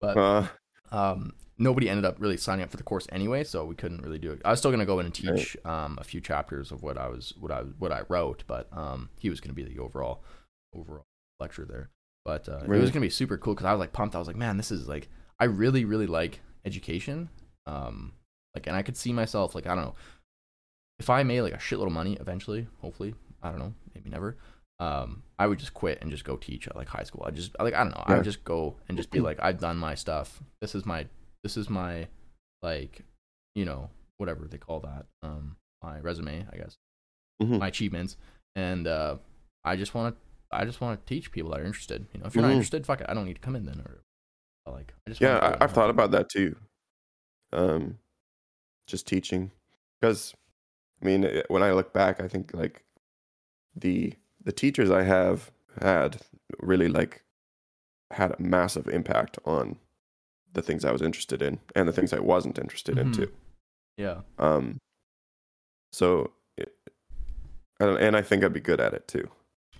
But 0.00 0.16
Uh, 0.16 0.46
um, 0.92 1.32
nobody 1.58 1.88
ended 1.88 2.04
up 2.04 2.16
really 2.20 2.36
signing 2.36 2.62
up 2.64 2.70
for 2.70 2.76
the 2.76 2.82
course 2.82 3.06
anyway, 3.10 3.42
so 3.44 3.64
we 3.64 3.74
couldn't 3.74 4.02
really 4.02 4.18
do 4.18 4.32
it. 4.32 4.40
I 4.44 4.50
was 4.50 4.58
still 4.60 4.70
gonna 4.70 4.86
go 4.86 5.00
in 5.00 5.06
and 5.06 5.14
teach 5.14 5.56
um, 5.64 5.98
a 6.00 6.04
few 6.04 6.20
chapters 6.20 6.70
of 6.70 6.82
what 6.82 6.98
I 6.98 7.08
was 7.08 7.34
what 7.38 7.50
I 7.50 7.60
what 7.78 7.90
I 7.92 8.02
wrote, 8.08 8.44
but 8.46 8.68
um, 8.72 9.10
he 9.18 9.28
was 9.30 9.40
gonna 9.40 9.54
be 9.54 9.64
the 9.64 9.78
overall 9.80 10.22
overall 10.74 11.04
lecture 11.40 11.64
there. 11.64 11.90
But 12.24 12.48
uh, 12.48 12.60
it 12.64 12.68
was 12.80 12.90
gonna 12.90 13.04
be 13.04 13.10
super 13.10 13.36
cool 13.36 13.54
because 13.54 13.66
I 13.66 13.72
was 13.72 13.80
like 13.80 13.92
pumped. 13.92 14.14
I 14.14 14.18
was 14.18 14.26
like, 14.28 14.36
man, 14.36 14.56
this 14.56 14.70
is 14.70 14.88
like 14.88 15.08
I 15.38 15.44
really 15.44 15.84
really 15.84 16.06
like 16.06 16.40
education. 16.64 17.28
Um, 17.66 18.12
like, 18.54 18.66
and 18.66 18.76
I 18.76 18.82
could 18.82 18.96
see 18.96 19.12
myself 19.12 19.54
like 19.54 19.66
I 19.66 19.74
don't 19.74 19.84
know 19.84 19.94
if 20.98 21.10
I 21.10 21.22
made 21.22 21.42
like 21.42 21.52
a 21.54 21.58
shitload 21.58 21.86
of 21.86 21.92
money 21.92 22.16
eventually, 22.20 22.66
hopefully, 22.80 23.14
I 23.42 23.50
don't 23.50 23.58
know, 23.58 23.74
maybe 23.94 24.10
never. 24.10 24.36
Um, 24.80 25.22
I 25.38 25.46
would 25.46 25.58
just 25.58 25.74
quit 25.74 25.98
and 26.02 26.10
just 26.10 26.24
go 26.24 26.36
teach 26.36 26.66
at 26.66 26.76
like 26.76 26.88
high 26.88 27.02
school. 27.04 27.24
I 27.26 27.30
just 27.30 27.54
like 27.58 27.74
I 27.74 27.78
don't 27.84 27.90
know. 27.94 28.02
I 28.06 28.14
would 28.14 28.24
just 28.24 28.44
go 28.44 28.76
and 28.88 28.96
just 28.96 29.10
be 29.10 29.20
like, 29.20 29.38
I've 29.42 29.60
done 29.60 29.76
my 29.76 29.94
stuff. 29.94 30.42
This 30.60 30.74
is 30.74 30.84
my 30.86 31.06
this 31.42 31.56
is 31.56 31.68
my 31.68 32.08
like 32.62 33.02
you 33.54 33.64
know 33.64 33.90
whatever 34.16 34.46
they 34.46 34.56
call 34.58 34.80
that 34.80 35.04
um 35.22 35.56
my 35.82 35.98
resume 36.00 36.46
I 36.52 36.56
guess 36.56 36.76
Mhm. 37.42 37.58
my 37.58 37.68
achievements 37.68 38.16
and 38.56 38.86
uh 38.86 39.16
I 39.64 39.76
just 39.76 39.92
want 39.94 40.14
to 40.14 40.20
I 40.54 40.64
just 40.64 40.80
want 40.80 40.98
to 41.00 41.06
teach 41.06 41.30
people 41.32 41.50
that 41.52 41.60
are 41.60 41.64
interested. 41.64 42.06
You 42.12 42.20
know, 42.20 42.26
if 42.26 42.34
you're 42.34 42.42
not 42.42 42.50
Mhm. 42.50 42.54
interested, 42.54 42.86
fuck 42.86 43.00
it, 43.00 43.06
I 43.08 43.14
don't 43.14 43.24
need 43.26 43.34
to 43.34 43.40
come 43.40 43.56
in 43.56 43.64
then 43.66 43.80
or 43.80 44.02
like 44.72 44.94
I 45.06 45.10
just 45.10 45.20
yeah, 45.20 45.38
I, 45.38 45.64
I've 45.64 45.72
thought 45.72 45.90
about 45.90 46.10
that 46.12 46.28
too. 46.28 46.56
Um, 47.52 47.98
just 48.86 49.06
teaching, 49.06 49.50
because 50.00 50.34
I 51.02 51.04
mean, 51.06 51.42
when 51.48 51.62
I 51.62 51.72
look 51.72 51.92
back, 51.92 52.20
I 52.20 52.28
think 52.28 52.52
like 52.54 52.84
the 53.76 54.14
the 54.42 54.52
teachers 54.52 54.90
I 54.90 55.02
have 55.02 55.50
had 55.80 56.18
really 56.60 56.88
like 56.88 57.24
had 58.10 58.32
a 58.32 58.42
massive 58.42 58.88
impact 58.88 59.38
on 59.44 59.78
the 60.52 60.62
things 60.62 60.84
I 60.84 60.92
was 60.92 61.02
interested 61.02 61.42
in 61.42 61.58
and 61.74 61.88
the 61.88 61.92
things 61.92 62.12
I 62.12 62.20
wasn't 62.20 62.58
interested 62.58 62.98
in 62.98 63.08
Mhm. 63.08 63.14
too. 63.14 63.32
Yeah. 63.96 64.20
Um, 64.38 64.78
so, 65.92 66.32
it, 66.56 66.74
and, 67.80 67.96
and 67.98 68.16
I 68.16 68.22
think 68.22 68.44
I'd 68.44 68.52
be 68.52 68.60
good 68.60 68.80
at 68.80 68.94
it 68.94 69.06
too. 69.08 69.30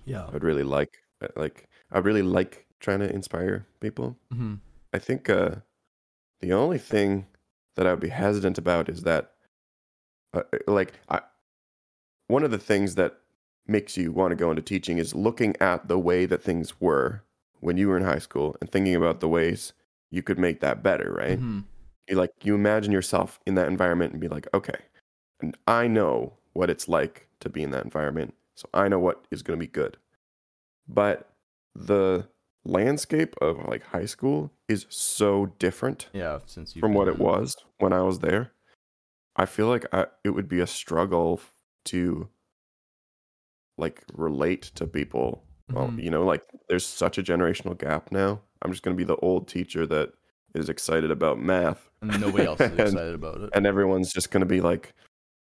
Yeah. 0.05 0.27
I'd 0.33 0.43
really 0.43 0.63
like, 0.63 0.97
like, 1.35 1.67
I 1.91 1.99
really 1.99 2.21
like 2.21 2.65
trying 2.79 2.99
to 2.99 3.11
inspire 3.11 3.65
people. 3.79 4.17
hmm 4.31 4.55
I 4.93 4.99
think 4.99 5.29
uh, 5.29 5.55
the 6.39 6.53
only 6.53 6.77
thing 6.77 7.27
that 7.75 7.85
I 7.85 7.91
would 7.91 7.99
be 7.99 8.09
hesitant 8.09 8.57
about 8.57 8.87
is 8.87 9.01
that, 9.03 9.33
uh, 10.33 10.43
like, 10.67 10.93
I, 11.09 11.19
one 12.27 12.43
of 12.43 12.51
the 12.51 12.57
things 12.57 12.95
that 12.95 13.17
makes 13.67 13.97
you 13.97 14.11
want 14.11 14.31
to 14.31 14.35
go 14.35 14.49
into 14.49 14.61
teaching 14.61 14.97
is 14.97 15.15
looking 15.15 15.55
at 15.59 15.87
the 15.87 15.99
way 15.99 16.25
that 16.25 16.43
things 16.43 16.79
were 16.79 17.23
when 17.59 17.77
you 17.77 17.87
were 17.87 17.97
in 17.97 18.03
high 18.03 18.19
school 18.19 18.55
and 18.61 18.69
thinking 18.69 18.95
about 18.95 19.19
the 19.19 19.27
ways 19.27 19.73
you 20.11 20.21
could 20.21 20.37
make 20.39 20.59
that 20.61 20.83
better, 20.83 21.13
right? 21.17 21.39
hmm 21.39 21.61
you 22.07 22.15
like 22.15 22.29
you 22.43 22.53
imagine 22.53 22.91
yourself 22.91 23.39
in 23.47 23.55
that 23.55 23.67
environment 23.67 24.11
and 24.11 24.21
be 24.21 24.27
like 24.27 24.47
okay 24.53 24.77
and 25.41 25.57
i 25.65 25.87
know 25.87 26.33
what 26.53 26.69
it's 26.69 26.87
like 26.87 27.27
to 27.39 27.49
be 27.49 27.63
in 27.63 27.71
that 27.71 27.83
environment 27.83 28.35
so 28.55 28.67
i 28.73 28.87
know 28.87 28.99
what 28.99 29.25
is 29.31 29.41
going 29.43 29.57
to 29.59 29.63
be 29.63 29.71
good 29.71 29.97
but 30.87 31.29
the 31.75 32.27
landscape 32.63 33.35
of 33.41 33.57
like 33.67 33.83
high 33.83 34.05
school 34.05 34.51
is 34.67 34.85
so 34.89 35.47
different 35.59 36.07
Yeah. 36.13 36.39
Since 36.47 36.75
you 36.75 36.79
from 36.79 36.93
what 36.93 37.07
it 37.07 37.19
was 37.19 37.55
when 37.79 37.93
i 37.93 38.01
was 38.01 38.19
there 38.19 38.51
i 39.35 39.45
feel 39.45 39.67
like 39.67 39.85
I, 39.93 40.07
it 40.23 40.31
would 40.31 40.47
be 40.49 40.59
a 40.61 40.67
struggle 40.67 41.39
to 41.85 42.29
like 43.77 44.03
relate 44.13 44.63
to 44.75 44.87
people 44.87 45.43
well 45.71 45.87
Mhm. 45.89 46.01
you 46.03 46.09
know 46.09 46.23
like 46.23 46.43
there's 46.69 46.85
such 46.85 47.17
a 47.17 47.23
generational 47.23 47.77
gap 47.77 48.11
now 48.11 48.39
i'm 48.61 48.71
just 48.71 48.83
going 48.83 48.95
to 48.95 48.97
be 48.97 49.03
the 49.07 49.17
old 49.17 49.47
teacher 49.47 49.85
that 49.87 50.13
is 50.53 50.69
excited 50.69 51.11
about 51.11 51.37
math 51.39 51.89
and 52.01 52.19
nobody 52.21 52.45
else 52.45 52.61
is 52.61 52.69
And- 52.79 52.79
excited 52.79 53.15
about 53.15 53.41
it. 53.41 53.49
and 53.53 53.65
everyone's 53.67 54.13
just 54.13 54.31
going 54.31 54.41
to 54.41 54.45
be 54.47 54.61
like 54.61 54.93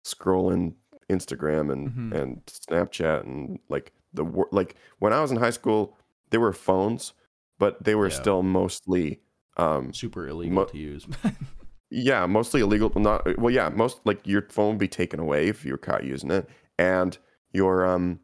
scrolling 0.06 0.74
Instagram 1.10 1.72
and 1.72 1.90
Mhm. 1.92 2.12
and 2.22 2.46
Snapchat 2.48 3.22
and 3.24 3.60
like 3.70 3.92
the 4.14 4.24
like 4.52 4.76
when 5.00 5.14
I 5.14 5.22
was 5.22 5.32
in 5.32 5.38
high 5.38 5.52
school 5.52 5.98
there 6.32 6.40
were 6.40 6.54
phones 6.54 7.14
but 7.60 7.84
they 7.84 7.96
were 7.96 8.10
Yeah. 8.10 8.16
still 8.16 8.44
mostly 8.44 9.22
um 9.58 9.94
Super 9.94 10.28
illegal 10.28 10.56
mo- 10.56 10.66
to 10.66 10.78
use. 10.78 11.06
yeah 11.92 12.26
mostly 12.26 12.62
illegal 12.62 12.92
not 12.96 13.38
well 13.38 13.54
yeah 13.54 13.70
most 13.70 14.00
like 14.06 14.26
your 14.26 14.42
phone 14.50 14.70
would 14.72 14.80
be 14.80 14.88
taken 14.88 15.20
away 15.20 15.48
if 15.48 15.64
you 15.64 15.72
were 15.72 15.78
caught 15.78 16.04
using 16.04 16.32
it 16.32 16.50
and 16.80 17.18
your 17.54 17.86
um 17.86 18.20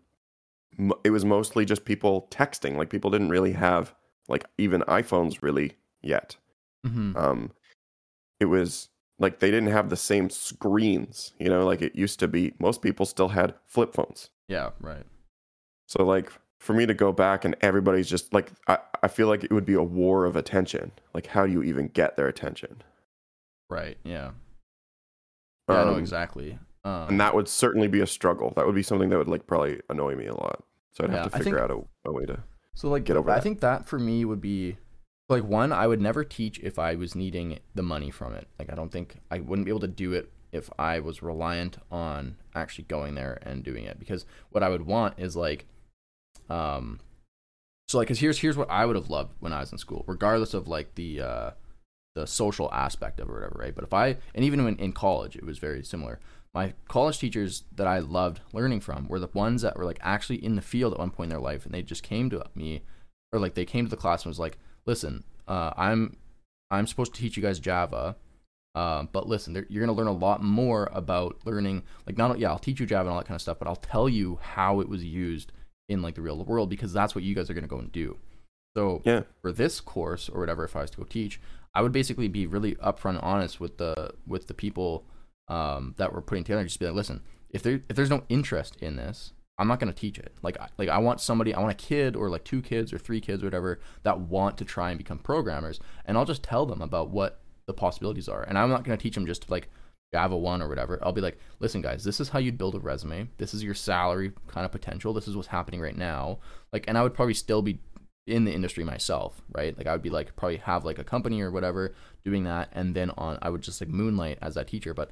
it 1.03 1.11
was 1.11 1.23
mostly 1.23 1.63
just 1.65 1.85
people 1.85 2.27
texting 2.31 2.75
like 2.75 2.89
people 2.89 3.11
didn't 3.11 3.29
really 3.29 3.51
have 3.53 3.93
like 4.27 4.45
even 4.57 4.81
iPhones 4.83 5.41
really 5.41 5.73
yet 6.01 6.35
hmm 6.85 7.15
um 7.15 7.51
it 8.39 8.45
was 8.45 8.89
like 9.21 9.39
they 9.39 9.49
didn't 9.51 9.71
have 9.71 9.89
the 9.89 9.95
same 9.95 10.29
screens 10.29 11.31
you 11.39 11.47
know 11.47 11.65
like 11.65 11.81
it 11.81 11.95
used 11.95 12.19
to 12.19 12.27
be 12.27 12.53
most 12.59 12.81
people 12.81 13.05
still 13.05 13.29
had 13.29 13.53
flip 13.65 13.93
phones 13.93 14.29
Yeah. 14.47 14.71
Right. 14.79 15.05
so 15.87 16.03
like 16.03 16.31
for 16.59 16.73
me 16.73 16.85
to 16.85 16.93
go 16.93 17.11
back 17.11 17.45
and 17.45 17.55
everybody's 17.61 18.09
just 18.09 18.33
like 18.33 18.51
i, 18.67 18.77
I 19.03 19.07
feel 19.07 19.27
like 19.27 19.43
it 19.43 19.51
would 19.51 19.65
be 19.65 19.73
a 19.75 19.83
war 19.83 20.25
of 20.25 20.35
attention 20.35 20.91
like 21.13 21.27
how 21.27 21.45
do 21.45 21.51
you 21.51 21.63
even 21.63 21.87
get 21.87 22.17
their 22.17 22.27
attention 22.27 22.81
Right. 23.69 23.97
Yeah. 24.03 24.31
Yeah. 25.69 25.75
I 25.81 25.83
know 25.85 25.93
Um, 25.93 25.99
exactly. 25.99 26.59
Um, 26.83 27.07
and 27.09 27.21
that 27.21 27.33
would 27.35 27.47
certainly 27.47 27.87
be 27.87 28.01
a 28.01 28.07
struggle 28.07 28.51
that 28.57 28.65
would 28.65 28.75
be 28.75 28.83
something 28.83 29.09
that 29.09 29.17
would 29.17 29.27
like 29.29 29.47
probably 29.47 29.79
annoy 29.89 30.15
me 30.15 30.25
a 30.25 30.33
lot 30.35 30.63
so 30.93 31.03
i'd 31.05 31.11
Yeah, 31.11 31.23
have 31.23 31.31
to 31.31 31.37
figure 31.37 31.59
think- 31.59 31.63
out 31.63 31.71
a, 32.05 32.09
a 32.09 32.11
way 32.11 32.25
to 32.25 32.43
So 32.73 32.89
like 32.89 33.03
get 33.05 33.17
over 33.17 33.29
I 33.29 33.35
that. 33.35 33.43
think 33.43 33.59
that 33.61 33.85
for 33.85 33.99
me 33.99 34.25
would 34.25 34.41
be 34.41 34.77
like 35.31 35.43
one 35.43 35.71
I 35.71 35.87
would 35.87 36.01
never 36.01 36.23
teach 36.23 36.59
if 36.59 36.77
I 36.77 36.95
was 36.95 37.15
needing 37.15 37.59
the 37.75 37.83
money 37.83 38.11
from 38.11 38.33
it. 38.33 38.47
Like 38.59 38.71
I 38.71 38.75
don't 38.75 38.91
think 38.91 39.15
I 39.29 39.39
wouldn't 39.39 39.65
be 39.65 39.71
able 39.71 39.81
to 39.81 39.87
do 39.87 40.13
it 40.13 40.31
if 40.51 40.69
I 40.77 40.99
was 40.99 41.21
reliant 41.21 41.77
on 41.91 42.37
actually 42.53 42.85
going 42.85 43.15
there 43.15 43.39
and 43.43 43.63
doing 43.63 43.85
it 43.85 43.97
because 43.99 44.25
what 44.49 44.63
I 44.63 44.69
would 44.69 44.85
want 44.85 45.17
is 45.17 45.35
like 45.35 45.65
um 46.49 46.99
so 47.87 47.97
like 47.97 48.09
cuz 48.09 48.19
here's 48.19 48.39
here's 48.39 48.57
what 48.57 48.69
I 48.69 48.85
would 48.85 48.97
have 48.97 49.09
loved 49.09 49.33
when 49.39 49.53
I 49.53 49.61
was 49.61 49.71
in 49.71 49.77
school 49.77 50.03
regardless 50.07 50.53
of 50.53 50.67
like 50.67 50.95
the 50.95 51.21
uh 51.21 51.51
the 52.15 52.27
social 52.27 52.69
aspect 52.73 53.21
of 53.21 53.29
it 53.29 53.31
or 53.31 53.35
whatever, 53.35 53.55
right? 53.57 53.73
But 53.73 53.85
if 53.85 53.93
I 53.93 54.17
and 54.35 54.43
even 54.43 54.63
when 54.65 54.75
in 54.75 54.91
college 54.91 55.35
it 55.35 55.45
was 55.45 55.57
very 55.57 55.83
similar 55.83 56.19
my 56.53 56.73
college 56.89 57.17
teachers 57.17 57.63
that 57.73 57.87
I 57.87 57.99
loved 57.99 58.41
learning 58.51 58.81
from 58.81 59.07
were 59.07 59.19
the 59.19 59.29
ones 59.33 59.61
that 59.61 59.77
were 59.77 59.85
like 59.85 59.99
actually 60.01 60.43
in 60.43 60.55
the 60.55 60.61
field 60.61 60.93
at 60.93 60.99
one 60.99 61.11
point 61.11 61.27
in 61.27 61.37
their 61.37 61.39
life 61.39 61.65
and 61.65 61.73
they 61.73 61.81
just 61.81 62.03
came 62.03 62.29
to 62.29 62.45
me 62.53 62.81
or 63.31 63.39
like 63.39 63.53
they 63.53 63.65
came 63.65 63.85
to 63.85 63.89
the 63.89 63.97
class 63.97 64.23
and 64.23 64.29
was 64.29 64.39
like, 64.39 64.57
listen, 64.85 65.23
uh, 65.47 65.71
I'm 65.77 66.17
I'm 66.69 66.87
supposed 66.87 67.13
to 67.13 67.21
teach 67.21 67.35
you 67.37 67.43
guys 67.43 67.59
Java. 67.59 68.15
Um, 68.73 69.09
but 69.11 69.27
listen, 69.27 69.51
there- 69.53 69.65
you're 69.69 69.85
gonna 69.85 69.97
learn 69.97 70.07
a 70.07 70.13
lot 70.13 70.41
more 70.41 70.89
about 70.93 71.39
learning. 71.45 71.83
Like, 72.07 72.17
not 72.17 72.39
yeah, 72.39 72.49
I'll 72.49 72.59
teach 72.59 72.79
you 72.79 72.85
Java 72.85 73.01
and 73.01 73.09
all 73.09 73.17
that 73.19 73.27
kind 73.27 73.35
of 73.35 73.41
stuff, 73.41 73.59
but 73.59 73.67
I'll 73.67 73.75
tell 73.75 74.07
you 74.07 74.39
how 74.41 74.79
it 74.79 74.87
was 74.87 75.03
used 75.03 75.51
in 75.89 76.01
like 76.01 76.15
the 76.15 76.21
real 76.21 76.41
world 76.45 76.69
because 76.69 76.93
that's 76.93 77.13
what 77.13 77.23
you 77.25 77.35
guys 77.35 77.49
are 77.49 77.53
gonna 77.53 77.67
go 77.67 77.79
and 77.79 77.91
do. 77.91 78.17
So 78.77 79.01
Yeah. 79.03 79.23
for 79.41 79.51
this 79.51 79.81
course 79.81 80.29
or 80.29 80.39
whatever, 80.39 80.63
if 80.63 80.75
I 80.77 80.81
was 80.81 80.91
to 80.91 80.97
go 80.97 81.03
teach, 81.03 81.41
I 81.73 81.81
would 81.81 81.91
basically 81.91 82.29
be 82.29 82.47
really 82.47 82.75
upfront 82.75 83.15
and 83.15 83.19
honest 83.19 83.59
with 83.59 83.77
the 83.77 84.13
with 84.25 84.47
the 84.47 84.53
people 84.53 85.03
um, 85.49 85.95
that 85.97 86.13
we're 86.13 86.21
putting 86.21 86.45
together. 86.45 86.63
Just 86.63 86.79
be 86.79 86.85
like, 86.85 86.95
listen, 86.95 87.21
if 87.49 87.61
there 87.61 87.81
if 87.89 87.97
there's 87.97 88.09
no 88.09 88.23
interest 88.29 88.77
in 88.77 88.95
this, 88.95 89.33
I'm 89.57 89.67
not 89.67 89.79
gonna 89.79 89.93
teach 89.93 90.17
it. 90.17 90.33
Like 90.41 90.59
I, 90.59 90.69
like 90.77 90.89
I 90.89 90.97
want 90.97 91.21
somebody, 91.21 91.53
I 91.53 91.59
want 91.59 91.71
a 91.71 91.85
kid 91.85 92.15
or 92.15 92.29
like 92.29 92.43
two 92.43 92.61
kids 92.61 92.91
or 92.91 92.97
three 92.97 93.21
kids 93.21 93.43
or 93.43 93.47
whatever 93.47 93.79
that 94.03 94.19
want 94.19 94.57
to 94.57 94.65
try 94.65 94.89
and 94.89 94.97
become 94.97 95.19
programmers, 95.19 95.79
and 96.05 96.17
I'll 96.17 96.25
just 96.25 96.43
tell 96.43 96.65
them 96.65 96.81
about 96.81 97.09
what 97.09 97.41
the 97.67 97.73
possibilities 97.73 98.27
are. 98.27 98.43
And 98.43 98.57
I'm 98.57 98.69
not 98.69 98.83
gonna 98.83 98.97
teach 98.97 99.15
them 99.15 99.27
just 99.27 99.49
like 99.49 99.69
Java 100.13 100.35
one 100.35 100.61
or 100.61 100.67
whatever. 100.67 100.99
I'll 101.03 101.13
be 101.13 101.21
like, 101.21 101.37
listen, 101.59 101.81
guys, 101.81 102.03
this 102.03 102.19
is 102.19 102.29
how 102.29 102.39
you'd 102.39 102.57
build 102.57 102.75
a 102.75 102.79
resume. 102.79 103.29
This 103.37 103.53
is 103.53 103.63
your 103.63 103.73
salary 103.73 104.33
kind 104.47 104.65
of 104.65 104.71
potential. 104.71 105.13
This 105.13 105.27
is 105.27 105.35
what's 105.35 105.47
happening 105.47 105.79
right 105.79 105.95
now. 105.95 106.39
Like, 106.73 106.85
and 106.87 106.97
I 106.97 107.03
would 107.03 107.13
probably 107.13 107.33
still 107.33 107.61
be 107.61 107.79
in 108.27 108.45
the 108.45 108.53
industry 108.53 108.83
myself, 108.83 109.41
right? 109.51 109.77
Like 109.77 109.87
I 109.87 109.91
would 109.93 110.01
be 110.01 110.09
like 110.09 110.35
probably 110.35 110.57
have 110.57 110.85
like 110.85 110.99
a 110.99 111.03
company 111.03 111.41
or 111.41 111.51
whatever 111.51 111.93
doing 112.23 112.43
that, 112.43 112.69
and 112.73 112.95
then 112.95 113.11
on 113.11 113.37
I 113.41 113.49
would 113.49 113.61
just 113.61 113.81
like 113.81 113.89
moonlight 113.89 114.37
as 114.41 114.55
that 114.55 114.67
teacher, 114.67 114.93
but 114.93 115.11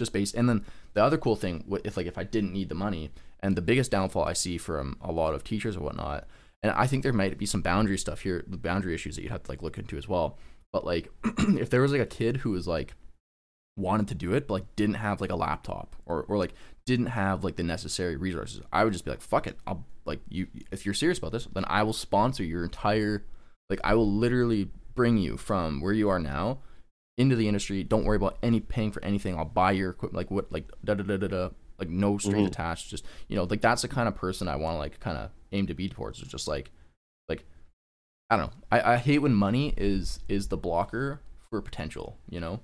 just 0.00 0.12
based. 0.12 0.34
And 0.34 0.48
then 0.48 0.64
the 0.94 1.04
other 1.04 1.16
cool 1.16 1.36
thing, 1.36 1.64
if 1.84 1.96
like 1.96 2.06
if 2.06 2.18
I 2.18 2.24
didn't 2.24 2.52
need 2.52 2.68
the 2.68 2.74
money, 2.74 3.10
and 3.38 3.56
the 3.56 3.62
biggest 3.62 3.92
downfall 3.92 4.24
I 4.24 4.32
see 4.32 4.58
from 4.58 4.96
a 5.00 5.12
lot 5.12 5.34
of 5.34 5.44
teachers 5.44 5.76
or 5.76 5.80
whatnot, 5.80 6.26
and 6.62 6.72
I 6.72 6.88
think 6.88 7.04
there 7.04 7.12
might 7.12 7.38
be 7.38 7.46
some 7.46 7.62
boundary 7.62 7.96
stuff 7.96 8.22
here, 8.22 8.44
the 8.46 8.56
boundary 8.56 8.94
issues 8.94 9.16
that 9.16 9.22
you'd 9.22 9.30
have 9.30 9.44
to 9.44 9.50
like 9.52 9.62
look 9.62 9.78
into 9.78 9.96
as 9.96 10.08
well. 10.08 10.36
But 10.72 10.84
like 10.84 11.08
if 11.38 11.70
there 11.70 11.80
was 11.80 11.92
like 11.92 12.00
a 12.00 12.06
kid 12.06 12.38
who 12.38 12.50
was 12.50 12.66
like 12.66 12.94
wanted 13.76 14.08
to 14.08 14.14
do 14.14 14.34
it 14.34 14.46
but 14.46 14.54
like 14.54 14.76
didn't 14.76 14.96
have 14.96 15.20
like 15.20 15.30
a 15.30 15.36
laptop 15.36 15.96
or 16.06 16.22
or 16.24 16.36
like 16.36 16.52
didn't 16.84 17.06
have 17.06 17.44
like 17.44 17.56
the 17.56 17.62
necessary 17.62 18.16
resources 18.16 18.60
i 18.72 18.84
would 18.84 18.92
just 18.92 19.04
be 19.04 19.10
like 19.10 19.20
fuck 19.20 19.46
it 19.46 19.56
i'll 19.66 19.84
like 20.04 20.20
you 20.28 20.46
if 20.70 20.84
you're 20.84 20.94
serious 20.94 21.18
about 21.18 21.32
this 21.32 21.46
then 21.52 21.64
i 21.66 21.82
will 21.82 21.92
sponsor 21.92 22.44
your 22.44 22.64
entire 22.64 23.24
like 23.68 23.80
i 23.84 23.94
will 23.94 24.10
literally 24.10 24.68
bring 24.94 25.16
you 25.16 25.36
from 25.36 25.80
where 25.80 25.92
you 25.92 26.08
are 26.08 26.18
now 26.18 26.58
into 27.20 27.36
the 27.36 27.46
industry 27.46 27.82
don't 27.84 28.04
worry 28.04 28.16
about 28.16 28.36
any 28.42 28.60
paying 28.60 28.90
for 28.90 29.04
anything 29.04 29.36
i'll 29.38 29.44
buy 29.44 29.70
your 29.72 29.90
equipment 29.90 30.16
like 30.16 30.30
what 30.30 30.50
like 30.50 30.70
da 30.84 30.94
da 30.94 31.02
da 31.02 31.16
da 31.16 31.26
da 31.28 31.48
like 31.78 31.88
no 31.88 32.16
strings 32.18 32.44
Mhm. 32.48 32.52
attached 32.52 32.88
just 32.90 33.04
you 33.28 33.36
know 33.36 33.44
like 33.44 33.60
that's 33.60 33.82
the 33.82 33.88
kind 33.88 34.08
of 34.08 34.14
person 34.14 34.48
i 34.48 34.56
want 34.56 34.74
to 34.74 34.78
like 34.78 34.98
kind 35.00 35.18
of 35.18 35.30
aim 35.52 35.66
to 35.66 35.74
be 35.74 35.88
towards 35.88 36.20
is 36.20 36.28
just 36.28 36.48
like 36.48 36.70
like 37.28 37.44
i 38.30 38.36
don't 38.36 38.46
know 38.46 38.52
I, 38.72 38.94
I 38.94 38.96
hate 38.96 39.18
when 39.18 39.34
money 39.34 39.74
is 39.76 40.20
is 40.28 40.48
the 40.48 40.56
blocker 40.56 41.20
for 41.50 41.60
potential 41.60 42.16
you 42.28 42.40
know 42.40 42.60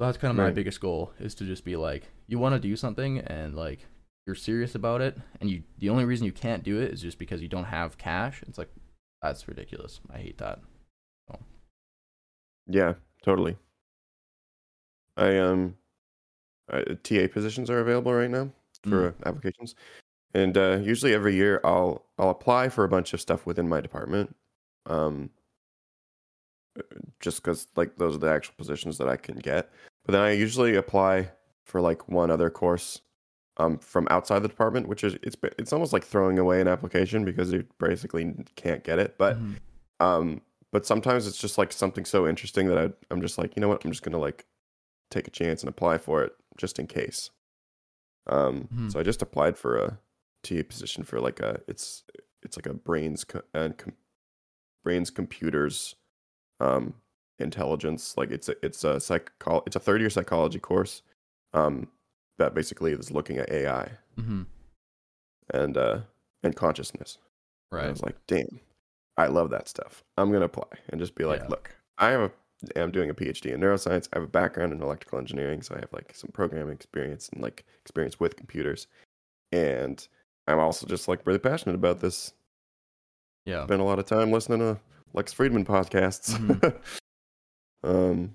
so 0.00 0.06
that's 0.06 0.18
kind 0.18 0.32
of 0.32 0.36
my 0.36 0.50
biggest 0.54 0.80
goal 0.80 1.12
is 1.20 1.36
to 1.36 1.44
just 1.44 1.64
be 1.64 1.76
like, 1.76 2.08
you 2.26 2.36
want 2.40 2.54
to 2.56 2.58
do 2.58 2.74
something 2.74 3.20
and 3.20 3.54
like 3.54 3.86
you're 4.26 4.34
serious 4.34 4.74
about 4.74 5.00
it, 5.00 5.16
and 5.40 5.48
you 5.48 5.62
the 5.78 5.88
only 5.88 6.04
reason 6.04 6.26
you 6.26 6.32
can't 6.32 6.64
do 6.64 6.80
it 6.80 6.92
is 6.92 7.00
just 7.00 7.16
because 7.16 7.40
you 7.40 7.46
don't 7.46 7.66
have 7.66 7.96
cash. 7.96 8.42
It's 8.48 8.58
like 8.58 8.70
that's 9.22 9.46
ridiculous. 9.46 10.00
I 10.12 10.18
hate 10.18 10.38
that. 10.38 10.58
Yeah, 12.66 12.94
totally. 13.22 13.56
I 15.16 15.38
um, 15.38 15.76
uh, 16.70 16.82
TA 17.02 17.28
positions 17.32 17.70
are 17.70 17.80
available 17.80 18.12
right 18.12 18.30
now 18.30 18.50
for 18.82 19.08
uh, 19.08 19.12
applications, 19.28 19.74
and 20.34 20.56
uh, 20.56 20.78
usually 20.82 21.14
every 21.14 21.34
year 21.34 21.60
I'll 21.64 22.04
I'll 22.18 22.30
apply 22.30 22.68
for 22.68 22.84
a 22.84 22.88
bunch 22.88 23.12
of 23.12 23.20
stuff 23.20 23.46
within 23.46 23.68
my 23.68 23.80
department, 23.80 24.34
um, 24.86 25.30
just 27.20 27.42
because 27.42 27.68
like 27.76 27.96
those 27.96 28.16
are 28.16 28.18
the 28.18 28.30
actual 28.30 28.54
positions 28.58 28.98
that 28.98 29.08
I 29.08 29.16
can 29.16 29.36
get. 29.36 29.70
But 30.04 30.12
then 30.12 30.22
I 30.22 30.32
usually 30.32 30.74
apply 30.76 31.30
for 31.64 31.80
like 31.80 32.08
one 32.08 32.30
other 32.30 32.50
course, 32.50 33.00
um, 33.56 33.78
from 33.78 34.06
outside 34.10 34.40
the 34.40 34.48
department, 34.48 34.88
which 34.88 35.04
is 35.04 35.16
it's 35.22 35.36
ba- 35.36 35.52
it's 35.58 35.72
almost 35.72 35.92
like 35.92 36.04
throwing 36.04 36.38
away 36.38 36.60
an 36.60 36.68
application 36.68 37.24
because 37.24 37.52
you 37.52 37.64
basically 37.78 38.34
can't 38.56 38.82
get 38.84 38.98
it. 38.98 39.16
But 39.16 39.36
Mhm. 39.38 39.56
um, 40.00 40.40
but 40.74 40.84
sometimes 40.84 41.26
it's 41.28 41.38
just 41.38 41.56
like 41.56 41.72
something 41.72 42.04
so 42.04 42.26
interesting 42.26 42.66
that 42.66 42.78
I, 42.78 42.90
I'm 43.12 43.20
just 43.20 43.38
like, 43.38 43.54
you 43.54 43.60
know 43.60 43.68
what, 43.68 43.84
I'm 43.84 43.92
just 43.92 44.02
gonna 44.02 44.18
like 44.18 44.44
take 45.08 45.28
a 45.28 45.30
chance 45.30 45.62
and 45.62 45.68
apply 45.68 45.98
for 45.98 46.24
it 46.24 46.32
just 46.58 46.78
in 46.80 46.86
case. 46.88 47.30
Um, 48.26 48.68
Mhm. 48.74 48.90
so 48.92 48.98
I 48.98 49.04
just 49.04 49.22
applied 49.22 49.56
for 49.56 49.76
a 49.76 49.98
TA 50.42 50.62
position 50.68 51.04
for 51.04 51.20
like 51.20 51.38
a 51.40 51.60
it's 51.68 52.02
it's 52.42 52.56
like 52.56 52.66
a 52.66 52.74
brains 52.74 53.22
co- 53.24 53.42
and 53.54 53.78
com- 53.78 53.96
brains 54.82 55.10
computers 55.10 55.94
um 56.60 56.94
intelligence 57.38 58.16
like 58.16 58.30
it's 58.30 58.48
a 58.48 58.54
it's 58.66 58.84
a 58.84 59.00
psycho 59.00 59.62
it's 59.66 59.76
a 59.76 59.80
third 59.80 60.00
year 60.00 60.10
psychology 60.10 60.58
course 60.58 61.02
um 61.54 61.88
that 62.38 62.54
basically 62.54 62.92
is 62.92 63.10
looking 63.10 63.38
at 63.38 63.50
ai 63.50 63.90
Mm-hmm. 64.18 64.42
and 65.52 65.76
uh 65.76 66.00
and 66.42 66.54
consciousness 66.56 67.18
And 67.72 67.80
i 67.80 67.84
Right. 67.84 67.90
was 67.90 68.02
like 68.02 68.16
damn 68.26 68.60
i 69.16 69.26
love 69.26 69.50
that 69.50 69.68
stuff 69.68 70.02
i'm 70.18 70.32
gonna 70.32 70.44
apply 70.46 70.66
and 70.90 71.00
just 71.00 71.14
be 71.14 71.24
like 71.24 71.40
Yeah. 71.42 71.48
look 71.48 71.70
i 71.98 72.10
have 72.10 72.20
a 72.22 72.80
i'm 72.80 72.90
doing 72.90 73.10
a 73.10 73.14
phd 73.14 73.46
in 73.52 73.60
neuroscience 73.60 74.08
i 74.12 74.16
have 74.18 74.24
a 74.24 74.28
background 74.30 74.72
in 74.72 74.82
electrical 74.82 75.18
engineering 75.18 75.62
so 75.62 75.74
i 75.74 75.78
have 75.80 75.92
like 75.92 76.12
some 76.14 76.30
programming 76.32 76.74
experience 76.74 77.28
and 77.30 77.42
like 77.42 77.64
experience 77.82 78.18
with 78.18 78.36
computers 78.36 78.86
and 79.52 80.08
i'm 80.48 80.58
also 80.58 80.86
just 80.86 81.06
like 81.08 81.26
really 81.26 81.38
passionate 81.38 81.74
about 81.74 82.00
this 82.00 82.32
Yeah. 83.46 83.64
spent 83.64 83.80
a 83.80 83.84
lot 83.84 83.98
of 83.98 84.06
time 84.06 84.32
listening 84.32 84.60
to 84.60 84.80
Lex 85.12 85.32
Fridman 85.32 85.64
podcasts. 85.64 86.34
Mhm. 86.36 86.74
um, 87.84 88.34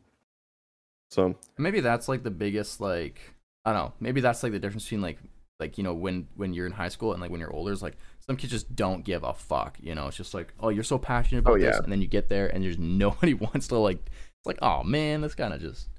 so 1.12 1.36
maybe 1.57 1.81
that's 1.81 2.07
like 2.07 2.24
the 2.24 2.31
biggest 2.31 2.79
like 2.79 3.19
I 3.65 3.74
don't 3.74 3.83
know. 3.86 3.93
Maybe 4.00 4.21
that's 4.21 4.43
like 4.43 4.53
the 4.53 4.59
difference 4.59 4.86
between 4.86 5.01
like 5.01 5.17
like 5.60 5.78
you 5.78 5.84
know 5.84 5.94
when 5.94 6.28
when 6.36 6.54
you're 6.54 6.66
in 6.66 6.72
high 6.72 6.88
school 6.89 7.12
and 7.12 7.22
like 7.22 7.32
when 7.32 7.39
you're 7.39 7.54
older 7.54 7.72
it's 7.74 7.82
like 7.82 7.98
some 8.25 8.38
kids 8.38 8.51
just 8.51 8.75
don't 8.75 9.04
give 9.04 9.24
a 9.24 9.34
fuck. 9.34 9.78
You 9.82 9.96
know, 9.96 10.08
it's 10.08 10.18
just 10.18 10.34
like 10.34 10.54
oh 10.60 10.70
you're 10.70 10.84
so 10.84 10.98
passionate 10.98 11.39
about 11.39 11.56
Oh, 11.56 11.60
this, 11.60 11.78
and 11.84 11.92
then 11.92 12.01
you 12.01 12.08
get 12.08 12.30
there 12.30 12.48
and 12.48 12.63
there's 12.63 12.78
nobody 12.80 13.34
wants 13.34 13.68
to 13.70 13.78
like. 13.78 13.98
It's 14.06 14.46
like 14.46 14.60
oh 14.62 14.84
man, 14.84 15.22
this 15.22 15.36
kind 15.36 15.54
of 15.54 15.60
just 15.62 15.89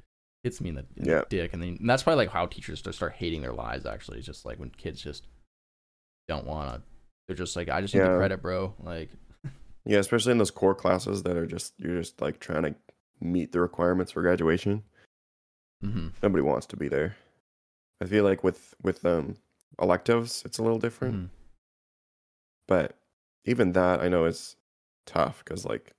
hits 0.42 0.60
me 0.60 0.70
in 0.70 0.76
the, 0.76 0.86
in 0.96 1.04
the 1.20 1.26
dick, 1.28 1.52
and 1.52 1.60
then 1.62 1.76
and 1.80 1.90
that's 1.90 2.02
probably 2.02 2.24
like 2.24 2.32
how 2.32 2.46
teachers 2.46 2.78
start 2.78 3.12
hating 3.12 3.42
their 3.42 3.52
lives. 3.52 3.84
Actually, 3.84 4.18
it's 4.18 4.26
just 4.26 4.46
like 4.46 4.58
when 4.58 4.70
kids 4.70 5.02
just 5.02 5.26
don't 6.28 6.46
want 6.46 6.72
to. 6.74 6.82
They're 7.26 7.36
just 7.36 7.54
like 7.56 7.68
I 7.68 7.80
just 7.80 7.94
need 7.94 8.00
the 8.00 8.16
credit, 8.16 8.40
bro. 8.42 8.74
Like 8.80 9.10
yeah, 9.84 9.98
especially 9.98 10.32
in 10.32 10.38
those 10.38 10.50
core 10.50 10.74
classes 10.74 11.22
that 11.24 11.36
are 11.36 11.46
just 11.46 11.74
you're 11.78 11.98
just 12.00 12.20
like 12.20 12.38
trying 12.40 12.62
to 12.62 12.74
meet 13.20 13.52
the 13.52 13.60
requirements 13.60 14.12
for 14.12 14.22
graduation. 14.22 14.82
hmm 15.82 16.08
Nobody 16.22 16.42
wants 16.42 16.66
to 16.66 16.76
be 16.76 16.88
there. 16.88 17.16
I 18.00 18.06
feel 18.06 18.24
like 18.24 18.42
with 18.42 18.74
with 18.82 19.04
um 19.04 19.36
electives, 19.78 20.42
it's 20.44 20.58
a 20.58 20.62
little 20.62 20.78
different, 20.78 21.14
Mhm. 21.14 21.30
but 22.66 22.98
even 23.44 23.72
that 23.72 24.00
I 24.00 24.08
know 24.08 24.24
is 24.24 24.56
tough 25.06 25.42
because 25.44 25.64
like 25.64 25.92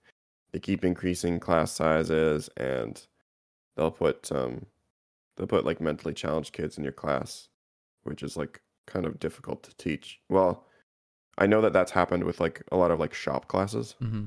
they 0.51 0.59
keep 0.59 0.83
increasing 0.85 1.39
class 1.39 1.71
sizes 1.71 2.49
and 2.57 3.05
they'll 3.75 3.91
put 3.91 4.31
um 4.31 4.65
they'll 5.35 5.47
put 5.47 5.65
like 5.65 5.81
mentally 5.81 6.13
challenged 6.13 6.53
kids 6.53 6.77
in 6.77 6.83
your 6.83 6.93
class, 6.93 7.49
which 8.03 8.21
is 8.23 8.37
like 8.37 8.61
kind 8.85 9.05
of 9.05 9.19
difficult 9.19 9.63
to 9.63 9.75
teach. 9.77 10.19
Well, 10.29 10.67
I 11.37 11.47
know 11.47 11.61
that 11.61 11.73
that's 11.73 11.91
happened 11.91 12.23
with 12.25 12.39
like 12.39 12.61
a 12.71 12.77
lot 12.77 12.91
of 12.91 12.99
like 12.99 13.13
shop 13.13 13.47
classes, 13.47 13.95
hmm 13.99 14.25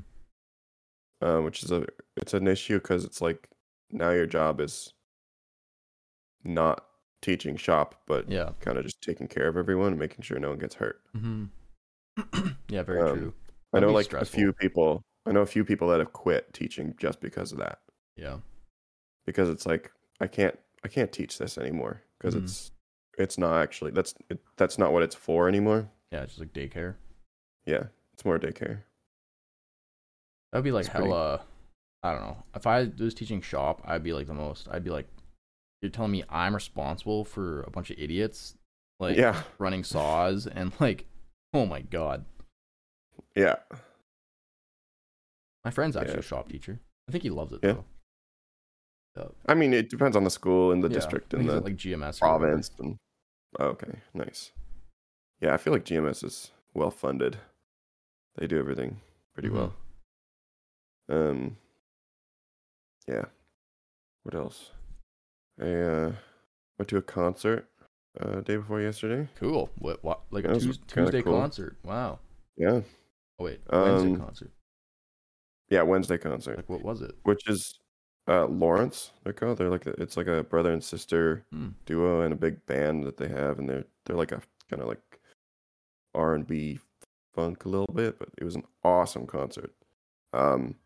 uh, 1.20 1.40
which 1.40 1.62
is 1.62 1.70
a 1.70 1.86
it's 2.16 2.34
an 2.34 2.46
issue 2.48 2.78
because 2.80 3.04
it's 3.04 3.20
like 3.20 3.48
now 3.90 4.10
your 4.10 4.26
job 4.26 4.60
is 4.60 4.92
not 6.42 6.86
teaching 7.24 7.56
shop, 7.56 8.00
but 8.06 8.30
yeah. 8.30 8.50
kind 8.60 8.76
of 8.78 8.84
just 8.84 9.00
taking 9.02 9.26
care 9.26 9.48
of 9.48 9.56
everyone 9.56 9.88
and 9.88 9.98
making 9.98 10.22
sure 10.22 10.38
no 10.38 10.50
one 10.50 10.58
gets 10.58 10.74
hurt. 10.76 11.00
hmm 11.12 11.46
yeah, 12.68 12.82
very 12.82 13.00
Um, 13.00 13.18
true. 13.18 13.34
I 13.72 13.78
That'd 13.80 13.88
know 13.88 13.94
like 13.94 14.04
stressful. 14.04 14.38
a 14.38 14.40
few 14.40 14.52
people. 14.52 15.02
I 15.26 15.32
know 15.32 15.40
a 15.40 15.46
few 15.46 15.64
people 15.64 15.88
that 15.88 15.98
have 15.98 16.12
quit 16.12 16.52
teaching 16.52 16.94
just 16.98 17.20
because 17.20 17.50
of 17.50 17.58
that. 17.58 17.80
Yeah. 18.16 18.36
Because 19.26 19.48
it's 19.48 19.66
like 19.66 19.90
I 20.20 20.26
can't 20.28 20.56
I 20.84 20.88
can't 20.88 21.10
teach 21.10 21.38
this 21.38 21.58
anymore 21.58 22.02
because 22.18 22.34
Mhm. 22.36 22.44
it's 22.44 22.70
it's 23.18 23.38
not 23.38 23.60
actually 23.60 23.90
that's 23.90 24.14
it, 24.28 24.38
that's 24.56 24.78
not 24.78 24.92
what 24.92 25.02
it's 25.02 25.14
for 25.14 25.48
anymore. 25.48 25.88
Yeah, 26.12 26.22
it's 26.22 26.36
just 26.36 26.40
like 26.40 26.52
daycare. 26.52 26.94
Yeah, 27.66 27.84
it's 28.12 28.24
more 28.24 28.38
daycare. 28.38 28.82
That'd 30.52 30.64
be 30.64 30.70
like 30.72 30.82
It's 30.86 30.90
pretty- 30.90 31.08
hella. 31.08 31.42
I 32.02 32.12
don't 32.12 32.20
know. 32.20 32.36
If 32.54 32.66
I 32.66 32.90
was 32.98 33.14
teaching 33.14 33.40
shop, 33.40 33.80
I'd 33.86 34.02
be 34.04 34.12
like 34.12 34.26
the 34.26 34.34
most. 34.34 34.68
I'd 34.70 34.84
be 34.84 34.90
like, 34.90 35.08
you're 35.84 35.90
telling 35.90 36.10
me 36.12 36.24
I'm 36.28 36.54
responsible 36.54 37.24
for 37.24 37.62
a 37.62 37.70
bunch 37.70 37.90
of 37.90 37.98
idiots, 37.98 38.56
like 38.98 39.16
yeah, 39.16 39.42
running 39.58 39.84
saws 39.84 40.46
and 40.58 40.72
like, 40.80 41.04
oh 41.52 41.66
my 41.66 41.82
god. 41.82 42.24
yeah, 43.36 43.56
My 45.64 45.70
friend's 45.70 45.96
actually 45.96 46.14
Yeah. 46.14 46.18
a 46.20 46.22
shop 46.22 46.48
teacher. 46.48 46.80
I 47.08 47.12
think 47.12 47.22
he 47.22 47.30
loves 47.30 47.52
it 47.52 47.60
Yeah. 47.62 47.72
though. 47.72 47.84
Yeah. 49.16 49.28
I 49.46 49.54
mean, 49.54 49.72
it 49.72 49.90
depends 49.90 50.16
on 50.16 50.24
the 50.24 50.30
school 50.30 50.72
and 50.72 50.82
the 50.82 50.88
Yeah, 50.88 50.94
district 50.94 51.34
and 51.34 51.48
the 51.48 51.60
like 51.60 51.76
GMS 51.76 52.18
province. 52.18 52.70
And 52.78 52.96
oh, 53.60 53.66
okay, 53.66 54.00
nice. 54.12 54.50
Yeah, 55.40 55.54
I 55.54 55.56
feel 55.58 55.72
like 55.72 55.84
GMS 55.84 56.24
is 56.24 56.50
well 56.72 56.90
funded. 56.90 57.38
They 58.36 58.46
do 58.46 58.58
everything 58.58 59.00
pretty 59.34 59.48
Mhm. 59.50 59.52
well. 59.54 59.74
Um. 61.08 61.56
Yeah. 63.06 63.26
What 64.22 64.34
else? 64.34 64.70
I 65.60 65.64
uh, 65.72 66.12
went 66.78 66.88
to 66.88 66.96
a 66.96 67.02
concert 67.02 67.68
uh, 68.20 68.40
day 68.40 68.56
before 68.56 68.80
yesterday. 68.80 69.28
Cool. 69.38 69.70
What? 69.78 70.02
What? 70.04 70.20
Like 70.30 70.44
a 70.44 70.48
That 70.48 70.54
was 70.54 70.64
Tues- 70.64 70.78
Tuesday 70.86 71.22
cool. 71.22 71.34
concert. 71.40 71.76
Wow. 71.84 72.18
Yeah. 72.56 72.80
Oh 73.38 73.44
wait, 73.44 73.60
Wednesday 73.70 74.10
Um, 74.10 74.16
concert. 74.20 74.50
Yeah, 75.70 75.82
Wednesday 75.82 76.18
concert, 76.18 76.56
Like 76.56 76.68
what 76.68 76.82
was 76.82 77.00
it? 77.02 77.14
which 77.24 77.48
is 77.48 77.78
uh, 78.28 78.46
Lawrence. 78.46 79.12
They're 79.24 79.32
called. 79.32 79.58
They're 79.58 79.70
like 79.70 79.86
it's 79.86 80.16
like 80.16 80.26
a 80.28 80.42
brother 80.44 80.72
and 80.72 80.82
sister 80.82 81.44
Hmm. 81.50 81.70
duo 81.86 82.20
and 82.22 82.32
a 82.32 82.36
big 82.36 82.64
band 82.66 83.04
that 83.04 83.16
they 83.16 83.28
have, 83.28 83.58
and 83.58 83.68
they're 83.68 83.84
they're 84.06 84.16
like 84.16 84.32
a 84.32 84.40
kind 84.70 84.82
of 84.82 84.88
like 84.88 85.20
R 86.14 86.34
and 86.34 86.46
B 86.46 86.78
funk 87.34 87.64
a 87.64 87.68
little 87.68 87.92
bit, 87.92 88.18
but 88.18 88.28
it 88.38 88.44
was 88.44 88.54
an 88.54 88.62
awesome 88.84 89.26
concert. 89.26 89.72
Um, 90.32 90.76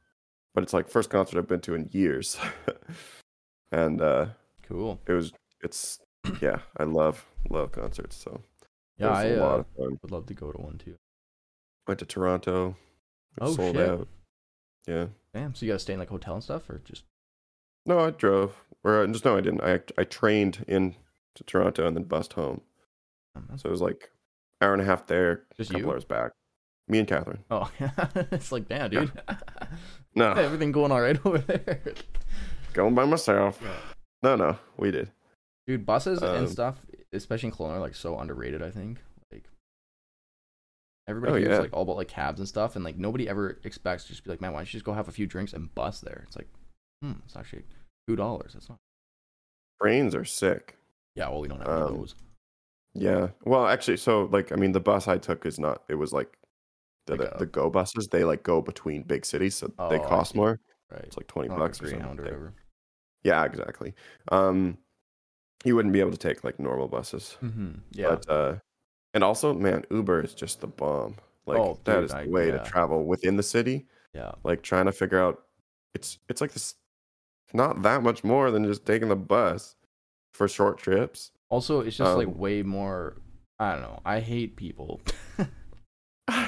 but 0.55 0.63
it's 0.65 0.73
like 0.73 0.89
first 0.89 1.11
concert 1.11 1.39
I've 1.39 1.47
been 1.49 1.61
to 1.61 1.75
in 1.75 1.89
years, 1.93 2.39
and 3.73 4.01
uh, 4.01 4.27
Cool. 4.69 5.01
it 5.07 5.13
was 5.13 5.33
it's 5.63 5.99
yeah, 6.43 6.59
I 6.77 6.85
love 6.85 7.27
love 7.51 7.73
concerts. 7.73 8.17
So 8.17 8.43
Yeah, 8.99 9.07
it 9.07 9.11
was 9.11 9.19
I 9.19 9.25
a 9.25 9.37
lot 9.41 9.55
uh, 9.55 9.59
of 9.61 9.67
fun. 9.77 9.99
would 10.03 10.11
love 10.11 10.27
to 10.27 10.35
go 10.35 10.53
to 10.53 10.61
one 10.61 10.79
too. 10.79 10.97
Went 11.87 12.01
to 12.01 12.07
Toronto, 12.07 12.77
Oh, 13.41 13.55
sold 13.55 13.77
shit. 13.77 13.89
out. 13.89 14.09
Yeah, 14.87 15.07
Damn. 15.35 15.55
So 15.55 15.67
you 15.67 15.73
guys 15.73 15.83
stay 15.83 15.93
in 15.95 15.99
like 15.99 16.09
hotel 16.11 16.35
and 16.35 16.43
stuff, 16.45 16.69
or 16.71 16.81
just? 16.85 17.05
no, 17.87 17.99
I 18.01 18.11
drove. 18.11 18.55
Or 18.85 19.03
uh, 19.03 19.07
just 19.07 19.25
no, 19.25 19.37
I 19.37 19.41
didn't. 19.41 19.63
I 19.63 19.81
I 19.99 20.05
trained 20.05 20.65
in 20.69 20.95
to 21.35 21.45
Toronto 21.45 21.87
and 21.87 21.97
then 21.97 22.05
bussed 22.05 22.35
home. 22.35 22.61
um, 23.35 23.49
So 23.57 23.69
it 23.69 23.73
was 23.73 23.81
like 23.83 24.11
hour 24.61 24.73
and 24.73 24.83
a 24.83 24.85
half 24.85 25.07
there, 25.07 25.45
Just 25.57 25.71
a 25.71 25.75
couple 25.75 25.89
you? 25.89 25.93
hours 25.95 26.05
back. 26.05 26.33
Me 26.89 26.99
and 26.99 27.07
Catherine. 27.09 27.45
Oh, 27.51 27.71
it's 28.33 28.51
like 28.53 28.69
damn, 28.69 28.91
dude. 28.91 29.13
No, 30.15 30.33
Everything 30.33 30.73
going 30.73 30.91
all 30.91 31.01
right 31.01 31.19
over 31.25 31.39
there, 31.39 31.81
going 32.73 32.95
by 32.95 33.05
myself. 33.05 33.61
Yeah. 33.63 33.69
No, 34.23 34.37
no, 34.37 34.59
we 34.77 34.91
did. 34.91 35.11
dude. 35.67 35.87
Buses 35.87 36.23
and 36.23 36.47
Um, 36.47 36.47
stuff, 36.49 36.85
especially 37.13 37.49
in 37.51 37.55
Kelowna, 37.55 37.75
are 37.77 37.79
like 37.81 37.95
so 37.95 38.19
underrated. 38.19 38.63
I 38.63 38.71
think 38.71 38.99
like 39.31 39.49
everybody 41.07 41.47
Oh, 41.47 41.51
yeah. 41.51 41.59
like 41.59 41.73
all 41.73 41.83
about 41.83 41.97
like 41.97 42.09
cabs 42.09 42.41
and 42.41 42.49
stuff, 42.49 42.75
and 42.77 42.85
like 42.85 42.97
nobody 42.97 43.29
ever 43.29 43.59
expects 43.65 44.05
to 44.05 44.11
just 44.11 44.25
be 44.25 44.31
like, 44.31 44.41
man, 44.41 44.53
why 44.53 44.59
don't 44.61 44.67
you 44.69 44.73
just 44.79 44.85
go 44.85 44.93
have 44.93 45.09
a 45.09 45.13
few 45.13 45.27
drinks 45.27 45.53
and 45.53 45.73
bus 45.75 46.01
there? 46.01 46.25
It's 46.27 46.37
like, 46.37 46.49
hmm, 47.03 47.13
it's 47.25 47.37
actually 47.37 47.65
two 48.09 48.17
dollars. 48.17 48.53
That's 48.55 48.69
not. 48.69 48.79
Brains 49.79 50.15
are 50.15 50.25
sick. 50.25 50.77
Yeah, 51.15 51.29
well, 51.29 51.41
we 51.41 51.49
don't 51.49 51.61
have 51.61 51.69
Um, 51.69 51.97
those. 51.99 52.15
Yeah. 52.95 53.29
Well, 53.45 53.67
actually, 53.67 53.99
so 53.99 54.25
like, 54.33 54.51
I 54.51 54.57
mean, 54.57 54.73
the 54.73 54.81
bus 54.81 55.07
I 55.07 55.19
took 55.19 55.47
is 55.47 55.59
not. 55.59 55.83
It 55.89 55.95
was 55.95 56.13
like 56.13 56.37
the 57.07 57.17
Like 57.17 57.33
the, 57.33 57.39
the 57.41 57.47
go 57.47 57.71
buses. 57.71 58.09
They 58.09 58.25
like 58.25 58.43
go 58.43 58.61
between 58.61 59.03
big 59.03 59.25
cities, 59.25 59.55
so 59.55 59.69
they 59.69 59.75
Oh, 59.79 59.91
I 59.91 59.99
cost 59.99 60.35
more. 60.35 60.59
Right. 60.91 61.03
It's 61.05 61.17
like 61.17 61.27
twenty 61.29 61.49
Not 61.49 61.59
like 61.59 61.67
a 61.67 61.69
bucks 61.69 61.81
or 61.81 61.85
Greyhound 61.85 62.05
or 62.21 62.25
something. 62.25 62.25
whatever. 62.25 62.55
Yeah, 63.25 63.45
exactly. 63.45 63.95
Um, 64.31 64.79
you 65.65 65.75
wouldn't 65.75 65.93
be 65.93 66.01
able 66.01 66.13
to 66.13 66.17
take 66.19 66.45
like 66.45 66.59
normal 66.61 66.89
buses. 66.89 67.37
Mm-hmm. 67.43 67.71
Yeah. 67.93 68.09
But 68.11 68.29
uh, 68.31 68.55
and 69.15 69.25
also, 69.25 69.53
man, 69.55 69.85
Uber 69.91 70.23
is 70.25 70.35
just 70.35 70.61
the 70.61 70.67
bomb. 70.69 71.17
Like 71.47 71.59
Oh, 71.59 71.79
that 71.85 71.95
dude, 71.95 72.05
is 72.05 72.11
the 72.13 72.19
I- 72.19 72.27
way 72.27 72.49
yeah. 72.49 72.59
to 72.59 72.65
travel 72.71 73.05
within 73.05 73.37
the 73.37 73.43
city. 73.43 73.87
yeah. 74.15 74.33
Like 74.45 74.63
trying 74.63 74.87
to 74.87 74.93
figure 74.93 75.21
out, 75.21 75.43
it's 75.95 76.19
it's 76.29 76.41
like 76.41 76.53
this, 76.53 76.75
not 77.53 77.83
that 77.83 78.03
much 78.03 78.23
more 78.23 78.51
than 78.51 78.65
just 78.65 78.85
taking 78.87 79.09
the 79.09 79.17
bus 79.17 79.75
for 80.35 80.47
short 80.47 80.79
trips. 80.79 81.33
Also, 81.51 81.81
it's 81.81 81.97
just 81.97 82.17
like 82.17 82.29
Um, 82.29 82.39
way 82.39 82.63
more. 82.63 83.17
I 83.59 83.73
don't 83.73 83.83
know. 83.83 84.01
I 84.05 84.21
hate 84.21 84.55
people. 84.57 85.01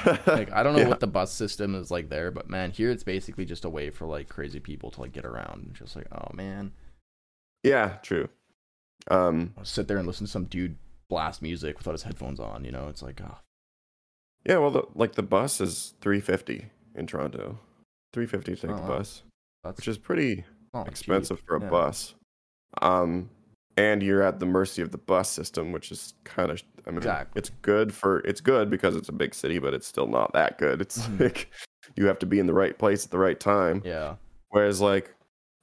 like 0.27 0.51
I 0.51 0.63
don't 0.63 0.73
know 0.73 0.81
Yeah. 0.81 0.87
what 0.87 0.99
the 0.99 1.07
bus 1.07 1.31
system 1.31 1.75
is 1.75 1.91
like 1.91 2.09
there, 2.09 2.31
but 2.31 2.49
man, 2.49 2.71
here 2.71 2.89
it's 2.91 3.03
basically 3.03 3.45
just 3.45 3.65
a 3.65 3.69
way 3.69 3.89
for 3.89 4.05
like 4.05 4.29
crazy 4.29 4.59
people 4.59 4.91
to 4.91 5.01
like 5.01 5.11
get 5.13 5.25
around. 5.25 5.63
And 5.65 5.73
just 5.75 5.95
like, 5.95 6.07
oh 6.11 6.33
man, 6.33 6.71
Yeah, 7.63 7.97
true. 8.01 8.29
Um, 9.09 9.53
I'll 9.57 9.65
sit 9.65 9.87
there 9.87 9.97
and 9.97 10.05
listen 10.07 10.25
to 10.27 10.31
some 10.31 10.45
dude 10.45 10.77
blast 11.09 11.41
music 11.41 11.77
without 11.77 11.93
his 11.93 12.03
headphones 12.03 12.39
on. 12.39 12.63
You 12.63 12.71
know, 12.71 12.87
it's 12.87 13.01
like, 13.01 13.19
oh, 13.21 13.37
yeah. 14.45 14.57
Well, 14.57 14.71
the, 14.71 14.83
like 14.95 15.13
the 15.15 15.23
bus 15.23 15.59
is 15.61 15.93
three 16.01 16.19
fifty 16.21 16.67
in 16.95 17.07
Toronto. 17.07 17.59
Three 18.13 18.25
fifty 18.27 18.55
to 18.55 18.61
take 18.61 18.71
Oh, 18.71 18.75
the 18.75 18.81
wow. 18.81 18.87
bus, 18.87 19.23
that's 19.63 19.77
which 19.77 19.87
is 19.87 19.97
pretty 19.97 20.43
like 20.73 20.85
cheap. 20.85 20.91
expensive 20.91 21.39
for 21.47 21.55
a 21.57 21.61
Yeah. 21.61 21.69
bus. 21.69 22.13
Um, 22.81 23.29
and 23.77 24.03
you're 24.03 24.21
at 24.21 24.39
the 24.39 24.45
mercy 24.45 24.81
of 24.81 24.91
the 24.91 24.97
bus 24.97 25.29
system, 25.29 25.71
which 25.71 25.91
is 25.91 26.13
kind 26.23 26.51
of 26.51 26.61
I 26.85 26.89
mean 26.89 26.97
Exactly. 26.97 27.39
it's 27.39 27.49
good 27.61 27.93
for 27.93 28.19
it's 28.19 28.41
good 28.41 28.69
because 28.69 28.95
it's 28.95 29.09
a 29.09 29.13
big 29.13 29.33
city, 29.33 29.59
but 29.59 29.73
it's 29.73 29.87
still 29.87 30.07
not 30.07 30.33
that 30.33 30.57
good. 30.57 30.81
It's 30.81 31.07
Mhm. 31.07 31.19
like 31.19 31.49
you 31.95 32.05
have 32.07 32.19
to 32.19 32.25
be 32.25 32.39
in 32.39 32.47
the 32.47 32.53
right 32.53 32.77
place 32.77 33.05
at 33.05 33.11
the 33.11 33.19
right 33.19 33.39
time. 33.39 33.81
Yeah. 33.85 34.15
Whereas 34.49 34.81
like 34.81 35.13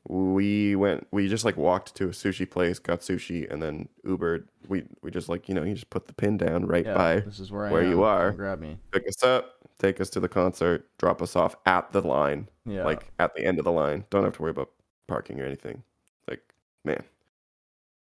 we 0.08 0.74
went 0.74 1.06
we 1.10 1.28
just 1.28 1.44
like 1.44 1.56
walked 1.56 1.94
to 1.96 2.04
a 2.06 2.08
sushi 2.08 2.48
place, 2.48 2.78
got 2.78 3.00
sushi, 3.00 3.50
and 3.52 3.62
then 3.62 3.88
Ubered. 4.06 4.44
We 4.68 4.84
we 5.02 5.10
just 5.10 5.28
like, 5.28 5.48
you 5.48 5.54
know, 5.54 5.64
you 5.64 5.74
just 5.74 5.90
put 5.90 6.06
the 6.06 6.14
pin 6.14 6.38
down 6.38 6.66
right 6.66 6.86
Yeah. 6.86 6.94
by 6.94 7.20
This 7.20 7.40
is 7.40 7.50
where 7.52 7.66
I 7.66 7.72
where 7.72 7.84
you 7.84 8.02
are. 8.04 8.32
Grab 8.32 8.60
me. 8.60 8.78
pick 8.92 9.06
us 9.06 9.22
up, 9.22 9.56
take 9.78 10.00
us 10.00 10.08
to 10.10 10.20
the 10.20 10.28
concert, 10.28 10.88
drop 10.98 11.20
us 11.20 11.36
off 11.36 11.56
at 11.66 11.92
the 11.92 12.00
line, 12.00 12.48
Yeah. 12.64 12.84
like 12.84 13.10
at 13.18 13.34
the 13.34 13.44
end 13.44 13.58
of 13.58 13.64
the 13.64 13.72
line. 13.72 14.04
Don't 14.10 14.24
have 14.24 14.34
to 14.36 14.42
worry 14.42 14.50
about 14.52 14.70
parking 15.08 15.40
or 15.40 15.44
anything. 15.44 15.82
Like, 16.28 16.40
man, 16.84 17.02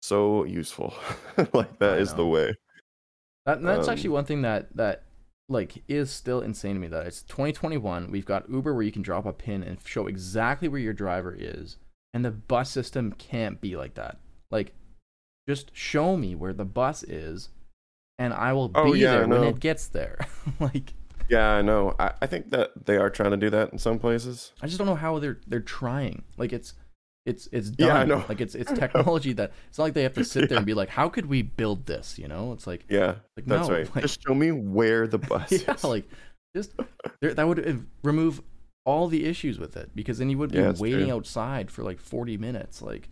so 0.05 0.45
useful. 0.45 0.93
like 1.53 1.79
that 1.79 1.95
I 1.95 1.97
is 1.97 2.13
the 2.13 2.25
way. 2.25 2.55
That, 3.45 3.61
that's 3.61 3.87
Um, 3.87 3.93
actually 3.93 4.09
one 4.09 4.25
thing 4.25 4.41
that 4.41 4.75
that 4.75 5.03
like 5.47 5.83
is 5.87 6.09
still 6.09 6.41
insane 6.41 6.75
to 6.75 6.79
me. 6.79 6.87
That 6.87 7.05
it's 7.05 7.21
2021. 7.23 8.11
We've 8.11 8.25
got 8.25 8.49
Uber 8.49 8.73
where 8.73 8.83
you 8.83 8.91
can 8.91 9.01
drop 9.01 9.25
a 9.25 9.33
pin 9.33 9.63
and 9.63 9.77
show 9.85 10.07
exactly 10.07 10.67
where 10.67 10.79
your 10.79 10.93
driver 10.93 11.35
is, 11.37 11.77
and 12.13 12.25
the 12.25 12.31
bus 12.31 12.69
system 12.71 13.11
can't 13.13 13.61
be 13.61 13.75
like 13.75 13.93
that. 13.95 14.17
Like, 14.51 14.73
just 15.47 15.75
show 15.75 16.17
me 16.17 16.33
where 16.35 16.53
the 16.53 16.65
bus 16.65 17.03
is, 17.03 17.49
and 18.17 18.33
I 18.33 18.53
will 18.53 18.69
be 18.69 18.79
Oh, 18.79 18.93
yeah, 18.93 19.17
there 19.17 19.27
when 19.27 19.43
it 19.43 19.59
gets 19.59 19.87
there. 19.87 20.17
like, 20.59 20.93
Yeah, 21.29 21.49
I 21.51 21.61
know. 21.61 21.95
I, 21.99 22.13
I 22.21 22.27
think 22.27 22.51
that 22.51 22.85
they 22.85 22.97
are 22.97 23.09
trying 23.09 23.31
to 23.31 23.37
do 23.37 23.49
that 23.51 23.71
in 23.71 23.77
some 23.79 23.99
places. 23.99 24.53
I 24.61 24.67
just 24.67 24.77
don't 24.77 24.87
know 24.87 24.95
how 24.95 25.19
they're 25.19 25.39
they're 25.47 25.59
trying. 25.59 26.23
Like, 26.37 26.53
it's 26.53 26.73
it's 27.25 27.47
it's 27.51 27.69
done. 27.71 27.87
Yeah, 27.87 27.97
I 27.97 28.05
know. 28.05 28.23
Like 28.29 28.41
it's 28.41 28.55
it's 28.55 28.71
technology 28.79 29.33
that 29.33 29.51
it's 29.69 29.77
not 29.77 29.85
like 29.85 29.93
they 29.93 30.03
have 30.03 30.13
to 30.13 30.23
sit 30.23 30.47
there 30.49 30.57
and 30.57 30.65
be 30.65 30.73
like, 30.81 30.89
how 30.89 31.09
could 31.09 31.25
we 31.25 31.41
build 31.41 31.85
this? 31.85 32.17
You 32.19 32.27
know, 32.27 32.53
it's 32.53 32.67
like 32.67 32.85
Yeah, 32.89 33.15
like 33.35 33.45
that's 33.45 33.67
no, 33.67 33.73
right. 33.75 33.95
like- 33.95 34.03
Just 34.03 34.21
show 34.25 34.33
me 34.35 34.51
where 34.51 35.07
the 35.07 35.17
bus 35.31 35.51
yeah, 35.51 35.73
is. 35.73 35.83
like 35.83 36.07
just 36.55 36.73
there, 37.21 37.33
that 37.33 37.47
would 37.47 37.85
remove 38.03 38.41
all 38.85 39.07
the 39.07 39.25
issues 39.25 39.57
with 39.59 39.75
it 39.75 39.89
because 39.95 40.19
then 40.19 40.29
you 40.29 40.37
would 40.37 40.51
be 40.51 40.59
Yeah, 40.59 40.73
waiting 40.77 41.07
true. 41.07 41.15
outside 41.15 41.71
for 41.71 41.81
like 41.83 41.99
40 41.99 42.37
minutes. 42.37 42.81
Like, 42.83 43.09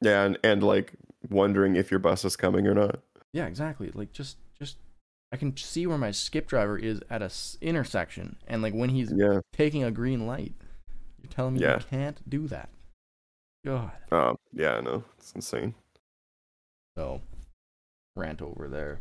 yeah, 0.00 0.24
and, 0.24 0.38
and 0.42 0.62
like 0.62 0.94
wondering 1.28 1.76
if 1.76 1.90
your 1.90 2.00
bus 2.00 2.24
is 2.24 2.36
coming 2.36 2.66
or 2.66 2.74
not. 2.74 3.00
yeah, 3.32 3.46
exactly. 3.46 3.90
Like 3.94 4.12
just 4.12 4.38
just 4.58 4.78
I 5.32 5.36
can 5.36 5.56
see 5.56 5.86
where 5.86 5.98
my 5.98 6.10
skip 6.10 6.46
driver 6.46 6.78
is 6.78 7.00
at 7.10 7.22
a 7.22 7.26
s- 7.26 7.56
intersection, 7.60 8.36
and 8.48 8.62
like 8.62 8.74
when 8.74 8.88
he's 8.90 9.12
Yeah. 9.14 9.40
taking 9.52 9.84
a 9.84 9.90
green 9.90 10.26
light, 10.26 10.54
you're 11.22 11.30
telling 11.30 11.54
me 11.54 11.60
Yeah. 11.60 11.78
you 11.78 11.84
can't 11.90 12.28
do 12.28 12.48
that. 12.48 12.68
God, 13.64 13.90
Um. 14.10 14.36
Yeah, 14.52 14.76
I 14.76 14.80
know. 14.80 15.04
It's 15.18 15.32
insane. 15.32 15.74
so 16.96 17.20
rant 18.16 18.42
over 18.42 18.68
there. 18.68 19.00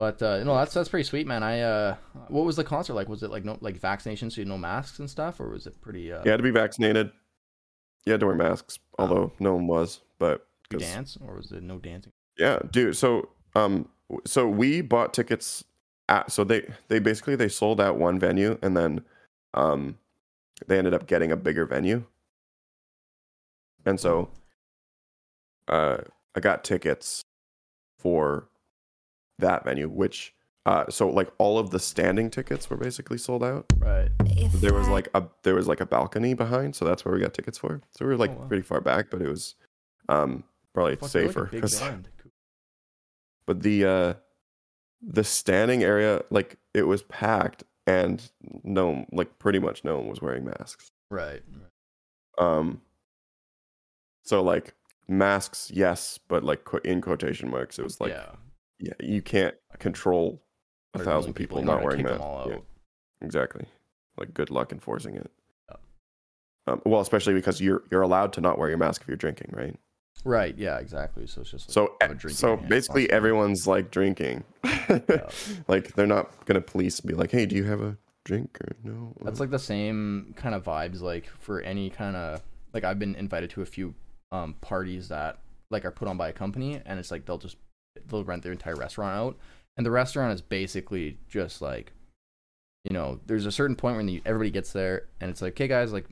But 0.00 0.20
uh, 0.22 0.42
no, 0.44 0.54
that's 0.56 0.74
that's 0.74 0.88
pretty 0.88 1.04
sweet, 1.04 1.26
man. 1.26 1.42
I 1.42 1.60
uh, 1.60 1.96
what 2.28 2.44
was 2.44 2.56
the 2.56 2.64
concert 2.64 2.94
like? 2.94 3.08
Was 3.08 3.22
it 3.22 3.30
like 3.30 3.44
no 3.44 3.56
like 3.60 3.78
vaccinations, 3.80 4.32
so 4.32 4.36
you 4.36 4.42
had 4.42 4.48
no 4.48 4.58
masks 4.58 4.98
and 4.98 5.08
stuff, 5.08 5.38
or 5.40 5.48
was 5.50 5.66
it 5.66 5.80
pretty? 5.80 6.12
Uh, 6.12 6.22
You 6.24 6.30
had 6.32 6.38
to 6.38 6.42
be 6.42 6.50
vaccinated. 6.50 7.12
You 8.04 8.12
had 8.12 8.20
to 8.20 8.26
wear 8.26 8.34
masks, 8.34 8.78
although 8.98 9.32
no 9.38 9.54
one 9.54 9.66
was. 9.66 10.00
But 10.18 10.46
'cause- 10.68 10.80
dance, 10.82 11.16
or 11.24 11.36
was 11.36 11.52
it 11.52 11.62
no 11.62 11.78
dancing? 11.78 12.12
Yeah, 12.36 12.58
dude. 12.70 12.96
So 12.96 13.28
um, 13.54 13.88
so 14.26 14.48
we 14.48 14.80
bought 14.80 15.14
tickets 15.14 15.62
at 16.08 16.30
so 16.32 16.42
they 16.44 16.68
they 16.88 16.98
basically 16.98 17.36
they 17.36 17.48
sold 17.48 17.80
out 17.80 17.96
one 17.96 18.18
venue 18.18 18.58
and 18.60 18.76
then 18.76 19.02
um 19.54 19.96
they 20.66 20.76
ended 20.76 20.92
up 20.92 21.06
getting 21.06 21.30
a 21.32 21.36
bigger 21.36 21.64
venue. 21.64 22.04
And 23.86 23.98
so 24.00 24.30
uh 25.68 25.98
I 26.34 26.40
got 26.40 26.64
tickets 26.64 27.22
for 27.98 28.48
that 29.38 29.64
venue, 29.64 29.88
which 29.88 30.34
uh 30.66 30.84
so 30.90 31.08
like 31.08 31.30
all 31.38 31.58
of 31.58 31.70
the 31.70 31.78
standing 31.78 32.30
tickets 32.30 32.68
were 32.70 32.76
basically 32.76 33.18
sold 33.18 33.42
out. 33.44 33.66
Right. 33.78 34.10
There 34.54 34.74
was 34.74 34.88
like 34.88 35.08
a 35.14 35.24
there 35.42 35.54
was 35.54 35.66
like 35.68 35.80
a 35.80 35.86
balcony 35.86 36.34
behind, 36.34 36.74
so 36.76 36.84
that's 36.84 37.04
where 37.04 37.14
we 37.14 37.20
got 37.20 37.34
tickets 37.34 37.58
for. 37.58 37.80
So 37.92 38.04
we 38.04 38.10
were 38.10 38.16
like 38.16 38.30
Oh, 38.32 38.40
wow. 38.40 38.46
pretty 38.48 38.62
far 38.62 38.80
back, 38.80 39.10
but 39.10 39.20
it 39.22 39.28
was 39.28 39.54
um 40.08 40.44
probably 40.74 40.96
Fuck, 40.96 41.10
they're 41.12 41.22
like 41.22 41.30
a 41.30 41.32
safer 41.32 41.48
big 41.50 41.60
'cause- 41.62 41.78
Cool. 41.78 41.92
but 43.46 43.62
the 43.62 43.84
uh 43.84 44.14
the 45.06 45.24
standing 45.24 45.82
area 45.82 46.22
like 46.30 46.56
it 46.72 46.84
was 46.84 47.02
packed 47.02 47.62
and 47.86 48.30
no 48.62 49.04
like 49.12 49.38
pretty 49.38 49.58
much 49.58 49.84
no 49.84 49.96
one 49.98 50.08
was 50.08 50.22
wearing 50.22 50.44
masks 50.46 50.90
Right. 51.10 51.42
um 52.38 52.80
so 54.24 54.42
like 54.42 54.74
masks 55.06 55.70
yes 55.72 56.18
but 56.28 56.42
like 56.42 56.66
in 56.84 57.00
quotation 57.00 57.50
marks 57.50 57.78
it 57.78 57.82
was 57.82 58.00
like 58.00 58.10
yeah, 58.10 58.32
yeah. 58.80 58.92
you 59.00 59.22
can't 59.22 59.54
control 59.78 60.42
a 60.94 60.98
thousand 60.98 61.34
people, 61.34 61.58
you're 61.58 61.66
not 61.66 61.82
wearing 61.82 62.04
masks 62.04 62.24
Yeah, 62.48 62.56
exactly 63.20 63.66
like 64.16 64.32
good 64.32 64.50
luck 64.50 64.72
enforcing 64.72 65.16
it 65.16 65.30
Yeah. 65.70 65.76
um, 66.66 66.82
well 66.84 67.00
especially 67.00 67.34
because 67.34 67.60
you're 67.60 67.82
you're 67.90 68.02
allowed 68.02 68.32
to 68.34 68.40
not 68.40 68.58
wear 68.58 68.68
your 68.68 68.78
mask 68.78 69.02
if 69.02 69.08
you're 69.08 69.16
drinking 69.16 69.50
right 69.52 69.76
Right. 70.24 70.56
Yeah. 70.56 70.78
Exactly. 70.78 71.26
So 71.26 71.40
it's 71.40 71.50
just 71.50 71.68
like, 71.68 71.74
so 71.74 71.96
have 72.00 72.12
a 72.12 72.14
drink 72.14 72.36
so 72.38 72.56
basically 72.56 73.10
everyone's 73.10 73.66
like 73.66 73.90
drinking 73.90 74.44
like 75.68 75.94
they're 75.94 76.06
not 76.06 76.46
gonna 76.46 76.60
police 76.60 77.00
and 77.00 77.08
be 77.08 77.14
like 77.14 77.30
hey 77.30 77.46
do 77.46 77.56
you 77.56 77.64
have 77.64 77.80
a 77.80 77.96
drink 78.24 78.56
or 78.60 78.76
no 78.84 79.12
That's 79.22 79.40
like 79.40 79.50
the 79.50 79.58
same 79.58 80.32
kind 80.36 80.54
of 80.54 80.64
vibes 80.64 81.00
like 81.00 81.26
for 81.40 81.60
any 81.60 81.90
kind 81.90 82.16
of 82.16 82.42
like 82.72 82.84
I've 82.84 82.98
been 82.98 83.14
invited 83.16 83.50
to 83.50 83.62
a 83.62 83.66
few 83.66 83.94
um 84.34 84.54
parties 84.60 85.08
that 85.08 85.38
like 85.70 85.84
are 85.84 85.90
put 85.90 86.08
on 86.08 86.16
by 86.16 86.28
a 86.28 86.32
company 86.32 86.80
and 86.86 86.98
it's 86.98 87.10
like 87.10 87.24
they'll 87.24 87.38
just 87.38 87.56
they'll 88.08 88.24
rent 88.24 88.42
their 88.42 88.52
entire 88.52 88.76
restaurant 88.76 89.14
out. 89.16 89.38
And 89.76 89.84
the 89.86 89.90
restaurant 89.90 90.32
is 90.34 90.42
basically 90.42 91.18
just 91.28 91.62
like 91.62 91.92
you 92.84 92.92
know 92.94 93.20
there's 93.26 93.46
a 93.46 93.52
certain 93.52 93.76
point 93.76 93.96
when 93.96 94.08
you, 94.08 94.20
everybody 94.26 94.50
gets 94.50 94.72
there 94.72 95.06
and 95.20 95.30
it's 95.30 95.40
like 95.42 95.52
okay 95.54 95.68
guys 95.68 95.92
like 95.92 96.06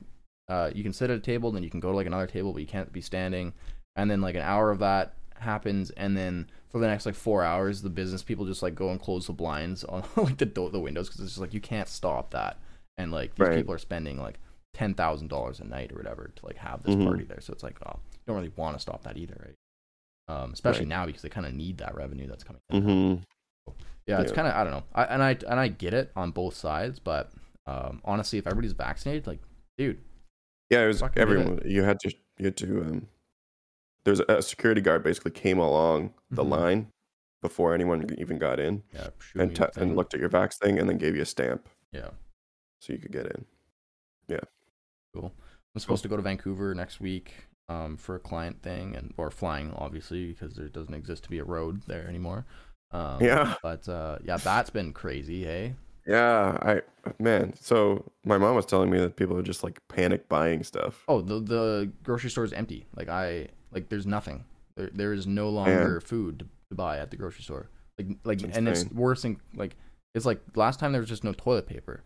uh 0.49 0.69
you 0.73 0.83
can 0.83 0.93
sit 0.93 1.09
at 1.09 1.17
a 1.17 1.21
table 1.21 1.51
then 1.51 1.63
you 1.63 1.69
can 1.69 1.79
go 1.79 1.91
to 1.91 1.95
like 1.95 2.07
another 2.07 2.27
table 2.27 2.51
but 2.53 2.61
you 2.61 2.67
can't 2.67 2.91
be 2.91 3.01
standing. 3.01 3.53
And 3.95 4.09
then 4.09 4.21
like 4.21 4.35
an 4.35 4.41
hour 4.41 4.71
of 4.71 4.79
that 4.79 5.13
happens 5.39 5.91
and 5.91 6.15
then 6.17 6.47
for 6.69 6.79
the 6.79 6.87
next 6.87 7.05
like 7.05 7.15
four 7.15 7.43
hours 7.43 7.81
the 7.81 7.89
business 7.89 8.23
people 8.23 8.45
just 8.45 8.63
like 8.63 8.75
go 8.75 8.89
and 8.89 8.99
close 8.99 9.27
the 9.27 9.33
blinds 9.33 9.83
on 9.83 10.03
like 10.15 10.37
the 10.37 10.45
door 10.45 10.69
the 10.71 10.79
windows 10.79 11.07
because 11.09 11.21
it's 11.21 11.31
just 11.31 11.41
like 11.41 11.53
you 11.53 11.61
can't 11.61 11.89
stop 11.89 12.31
that. 12.31 12.57
And 12.97 13.11
like 13.11 13.35
these 13.35 13.47
Right. 13.47 13.57
people 13.57 13.73
are 13.73 13.79
spending 13.79 14.17
like 14.19 14.39
ten 14.73 14.93
thousand 14.93 15.27
dollars 15.27 15.59
a 15.59 15.63
night 15.63 15.91
or 15.91 15.95
whatever 15.95 16.31
to 16.35 16.45
like 16.45 16.57
have 16.57 16.81
this 16.83 16.95
Mhm. 16.95 17.05
party 17.05 17.23
there 17.23 17.39
so 17.41 17.53
it's 17.53 17.63
like 17.63 17.77
oh 17.85 17.99
you 18.13 18.19
don't 18.27 18.35
really 18.35 18.51
want 18.55 18.75
to 18.75 18.81
stop 18.81 19.03
that 19.03 19.17
either 19.17 19.35
right 19.45 19.55
um 20.35 20.51
especially 20.53 20.81
Right. 20.81 20.87
now 20.89 21.05
because 21.05 21.21
they 21.21 21.29
kind 21.29 21.45
of 21.45 21.53
need 21.53 21.77
that 21.77 21.95
revenue 21.95 22.27
that's 22.27 22.43
coming 22.43 22.61
in 22.69 22.79
now. 22.85 22.85
hmm 23.15 23.21
yeah 24.07 24.21
it's 24.21 24.31
Yeah. 24.31 24.35
kind 24.35 24.47
of 24.47 24.53
i 24.55 24.63
don't 24.63 24.73
know 24.73 24.83
I, 24.93 25.03
and 25.05 25.23
i 25.23 25.37
and 25.47 25.59
i 25.59 25.67
get 25.67 25.93
it 25.93 26.11
on 26.15 26.31
both 26.31 26.55
sides 26.55 26.99
but 26.99 27.31
um 27.67 28.01
honestly 28.03 28.39
if 28.39 28.47
everybody's 28.47 28.73
vaccinated 28.73 29.27
like 29.27 29.39
dude 29.77 30.01
Yeah, 30.69 30.83
it 30.83 30.87
was 30.87 31.03
everyone. 31.17 31.61
You 31.65 31.83
had 31.83 31.99
to, 31.99 32.09
you 32.39 32.45
had 32.45 32.57
to. 32.57 32.81
Um, 32.81 33.07
there's 34.05 34.21
a, 34.21 34.25
a 34.37 34.41
security 34.41 34.81
guard 34.81 35.03
basically 35.03 35.31
came 35.31 35.59
along 35.59 36.13
the 36.31 36.43
Mhm. 36.43 36.49
line 36.49 36.87
before 37.43 37.73
anyone 37.75 38.09
even 38.17 38.39
got 38.39 38.59
in 38.59 38.81
yeah 38.91 39.09
and 39.35 39.55
t- 39.55 39.63
and 39.75 39.95
looked 39.95 40.13
at 40.15 40.19
your 40.19 40.29
vax 40.29 40.57
thing 40.57 40.79
and 40.79 40.89
then 40.89 40.97
gave 40.97 41.15
you 41.15 41.21
a 41.21 41.25
stamp 41.25 41.69
yeah 41.91 42.09
so 42.79 42.91
you 42.91 42.97
could 42.99 43.11
get 43.11 43.27
in. 43.27 43.45
Cool. 45.15 45.31
I'm 45.75 45.79
supposed 45.79 46.03
to 46.03 46.09
go 46.09 46.15
to 46.15 46.21
Vancouver 46.21 46.73
next 46.75 46.99
week 46.99 47.33
um, 47.69 47.97
for 47.97 48.15
a 48.15 48.19
client 48.19 48.61
thing 48.61 48.95
and 48.95 49.13
or 49.17 49.31
flying 49.31 49.73
obviously 49.75 50.27
because 50.27 50.55
there 50.55 50.67
doesn't 50.67 50.93
exist 50.93 51.23
to 51.23 51.29
be 51.29 51.39
a 51.39 51.43
road 51.43 51.81
there 51.87 52.07
anymore. 52.07 52.45
Um, 52.91 53.23
Yeah. 53.23 53.55
But 53.63 53.87
uh, 53.89 54.19
yeah, 54.23 54.37
that's 54.37 54.69
been 54.69 54.93
crazy, 54.93 55.43
hey. 55.43 55.75
Yeah, 56.05 56.57
I 56.61 56.81
man. 57.19 57.53
So 57.53 58.11
my 58.25 58.37
mom 58.37 58.55
was 58.55 58.65
telling 58.65 58.89
me 58.89 58.99
that 58.99 59.15
people 59.15 59.37
are 59.37 59.41
just 59.43 59.63
like 59.63 59.79
panic 59.87 60.27
buying 60.27 60.63
stuff. 60.63 61.03
Oh, 61.07 61.21
the 61.21 61.39
the 61.39 61.91
grocery 62.03 62.29
store 62.29 62.43
is 62.43 62.51
empty. 62.53 62.85
Like 62.95 63.07
I 63.07 63.47
like 63.71 63.89
there's 63.89 64.05
nothing. 64.05 64.43
There 64.75 64.89
there 64.93 65.13
is 65.13 65.25
no 65.25 65.49
longer 65.49 66.01
food 66.01 66.39
to, 66.39 66.45
to 66.45 66.75
buy 66.75 66.97
at 66.99 67.09
the 67.09 67.15
grocery 67.17 67.43
store. 67.43 67.69
Like 67.97 68.07
like 68.25 68.41
and 68.53 68.67
it's 68.67 68.85
worse 68.91 69.21
than 69.21 69.39
like 69.55 69.77
it's 70.13 70.25
like 70.25 70.41
last 70.55 70.79
time 70.79 70.91
there 70.91 70.99
was 71.01 71.09
just 71.09 71.23
no 71.23 71.31
toilet 71.31 71.67
paper 71.67 72.03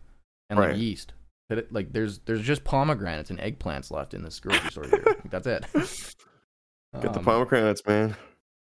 and 0.48 0.58
like 0.60 0.68
Right. 0.68 0.76
yeast. 0.76 1.12
That 1.48 1.58
it- 1.58 1.72
Like 1.72 1.92
there's 1.92 2.18
there's 2.20 2.42
just 2.42 2.64
pomegranates 2.64 3.30
and 3.30 3.38
eggplants 3.38 3.90
left 3.90 4.14
in 4.14 4.22
this 4.22 4.38
grocery 4.40 4.70
store 4.70 4.84
here. 4.86 5.02
Like, 5.06 5.30
that's 5.30 5.46
it. 5.46 5.64
Get 7.00 7.12
the 7.12 7.18
Um, 7.18 7.24
pomegranates, 7.24 7.84
man. 7.86 8.16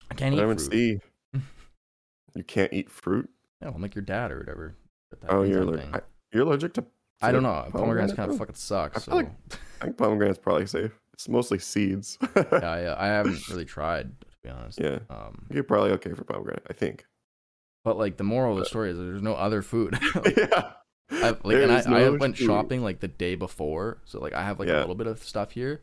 I 0.10 0.14
can't 0.16 0.34
eat 0.36 0.40
fruit. 0.40 0.60
C. 0.60 1.00
you 2.36 2.44
can't 2.44 2.74
eat 2.74 2.90
fruit. 2.90 3.30
No, 3.62 3.70
I'm 3.70 3.82
like 3.82 3.96
your 3.96 4.04
dad 4.04 4.32
or 4.32 4.40
whatever. 4.40 4.76
Oh, 5.30 5.44
you're 5.44 5.62
allergic. 5.62 5.94
I, 5.96 6.02
you're 6.34 6.44
allergic 6.44 6.74
to. 6.76 6.86
I 7.22 7.32
don't 7.32 7.44
to 7.44 7.50
know. 7.50 7.54
Pomegranates 7.72 7.74
pomegranate, 8.14 8.16
kind 8.16 8.32
of 8.32 8.38
fucking 8.38 8.56
suck. 8.56 8.94
I 8.96 9.00
So 9.00 9.16
like- 9.16 9.30
I 9.82 9.86
think 9.86 9.98
pomegranate's 9.98 10.40
probably 10.40 10.66
safe. 10.66 10.92
It's 11.14 11.30
mostly 11.30 11.60
seeds. 11.60 12.18
yeah, 12.36 12.44
I, 12.62 13.06
I 13.06 13.08
haven't 13.08 13.48
really 13.50 13.66
tried 13.66 14.20
to 14.22 14.28
be 14.44 14.50
honest. 14.50 14.80
yeah, 14.80 15.00
Um, 15.10 15.46
you're 15.52 15.64
probably 15.64 15.92
okay 15.92 16.14
for 16.14 16.24
pomegranate. 16.24 16.66
I 16.70 16.74
think. 16.74 17.06
but 17.86 17.98
like 17.98 18.18
the 18.18 18.24
moral 18.24 18.54
of 18.54 18.60
the 18.60 18.66
story 18.66 18.90
is 18.92 18.98
there's 18.98 19.22
no 19.22 19.36
other 19.36 19.62
food. 19.62 19.98
yeah. 20.38 20.72
I, 21.12 21.30
like, 21.44 21.44
and 21.58 21.72
I, 21.72 21.82
There's 21.82 21.88
I 21.88 22.10
went 22.10 22.38
food. 22.38 22.46
shopping 22.46 22.82
like 22.84 23.00
the 23.00 23.08
day 23.08 23.36
before, 23.36 23.98
so 24.06 24.20
like 24.20 24.34
I 24.34 24.44
have 24.44 24.60
like 24.60 24.70
a 24.70 24.74
little 24.80 24.96
bit 24.96 25.08
of 25.08 25.24
stuff 25.24 25.52
here. 25.52 25.82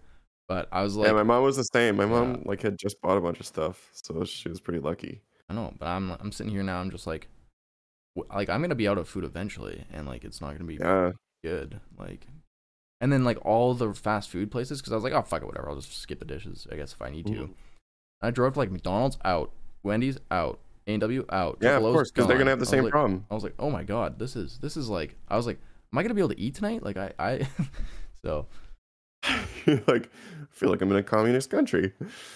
But 0.49 0.67
I 0.73 0.83
was 0.83 0.97
like, 0.97 1.09
yeah, 1.09 1.13
my 1.13 1.23
mom 1.25 1.43
was 1.43 1.57
the 1.57 1.65
same. 1.65 1.97
My 1.97 2.07
mom 2.07 2.37
Yeah. 2.37 2.41
like 2.47 2.63
had 2.63 2.79
just 2.79 3.01
bought 3.03 3.19
a 3.19 3.21
bunch 3.21 3.39
of 3.39 3.47
stuff, 3.47 3.91
so 3.93 4.25
she 4.25 4.49
was 4.49 4.61
pretty 4.61 4.81
lucky. 4.81 5.21
I 5.51 5.55
know, 5.55 5.75
but 5.79 5.87
I'm 5.87 6.11
I'm 6.13 6.33
sitting 6.33 6.53
here 6.53 6.63
now. 6.63 6.81
I'm 6.81 6.91
just 6.91 7.07
like, 7.07 7.29
like 8.35 8.49
I'm 8.49 8.61
gonna 8.63 8.75
be 8.75 8.89
out 8.89 8.97
of 8.99 9.09
food 9.09 9.25
eventually, 9.25 9.85
and 9.93 10.07
like 10.07 10.25
it's 10.25 10.41
not 10.41 10.53
gonna 10.53 10.65
be 10.65 10.77
Yeah, 10.77 11.13
good. 11.45 11.81
Like, 11.99 12.27
and 13.01 13.13
then 13.13 13.25
like 13.25 13.39
all 13.45 13.75
the 13.75 13.93
fast 13.93 14.31
food 14.31 14.51
places, 14.51 14.81
because 14.81 14.93
I 14.93 14.97
was 14.97 15.05
like, 15.05 15.13
oh 15.13 15.23
fuck 15.23 15.43
it, 15.43 15.47
whatever. 15.47 15.69
I'll 15.69 15.77
just 15.77 15.93
skip 15.99 16.19
the 16.19 16.25
dishes, 16.25 16.67
I 16.73 16.77
guess 16.77 16.95
if 16.95 17.03
I 17.03 17.11
need 17.11 17.27
to. 17.27 17.51
I 18.23 18.31
drove 18.31 18.55
to 18.55 18.59
like 18.59 18.71
McDonald's 18.71 19.19
out, 19.25 19.53
Wendy's 19.83 20.19
out, 20.31 20.59
A 20.89 20.93
and 20.93 21.01
W 21.03 21.25
out. 21.31 21.59
yeah, 21.61 21.77
of 21.77 21.83
course, 21.83 22.11
because 22.11 22.27
they're 22.27 22.39
gonna 22.39 22.51
have 22.51 22.59
the 22.61 22.67
same 22.67 22.85
like- 22.85 22.91
problem. 22.93 23.27
I 23.31 23.35
was 23.35 23.45
like, 23.45 23.55
oh 23.59 23.71
my 23.71 23.85
god, 23.85 24.19
this 24.19 24.35
is 24.35 24.59
this 24.59 24.77
is 24.77 24.89
like, 24.89 25.17
I 25.29 25.37
was 25.37 25.47
like, 25.47 25.61
am 25.93 25.99
I 25.99 26.03
gonna 26.03 26.15
be 26.15 26.21
able 26.21 26.31
to 26.31 26.41
eat 26.41 26.55
tonight? 26.55 26.83
Like 26.83 26.97
I 26.97 27.13
I, 27.19 27.49
so 28.25 28.47
like, 29.87 30.11
I 30.11 30.47
feel 30.51 30.71
like 30.71 30.81
I'm 30.81 30.91
in 30.91 30.97
a 30.97 31.03
communist 31.03 31.51
country. 31.51 31.93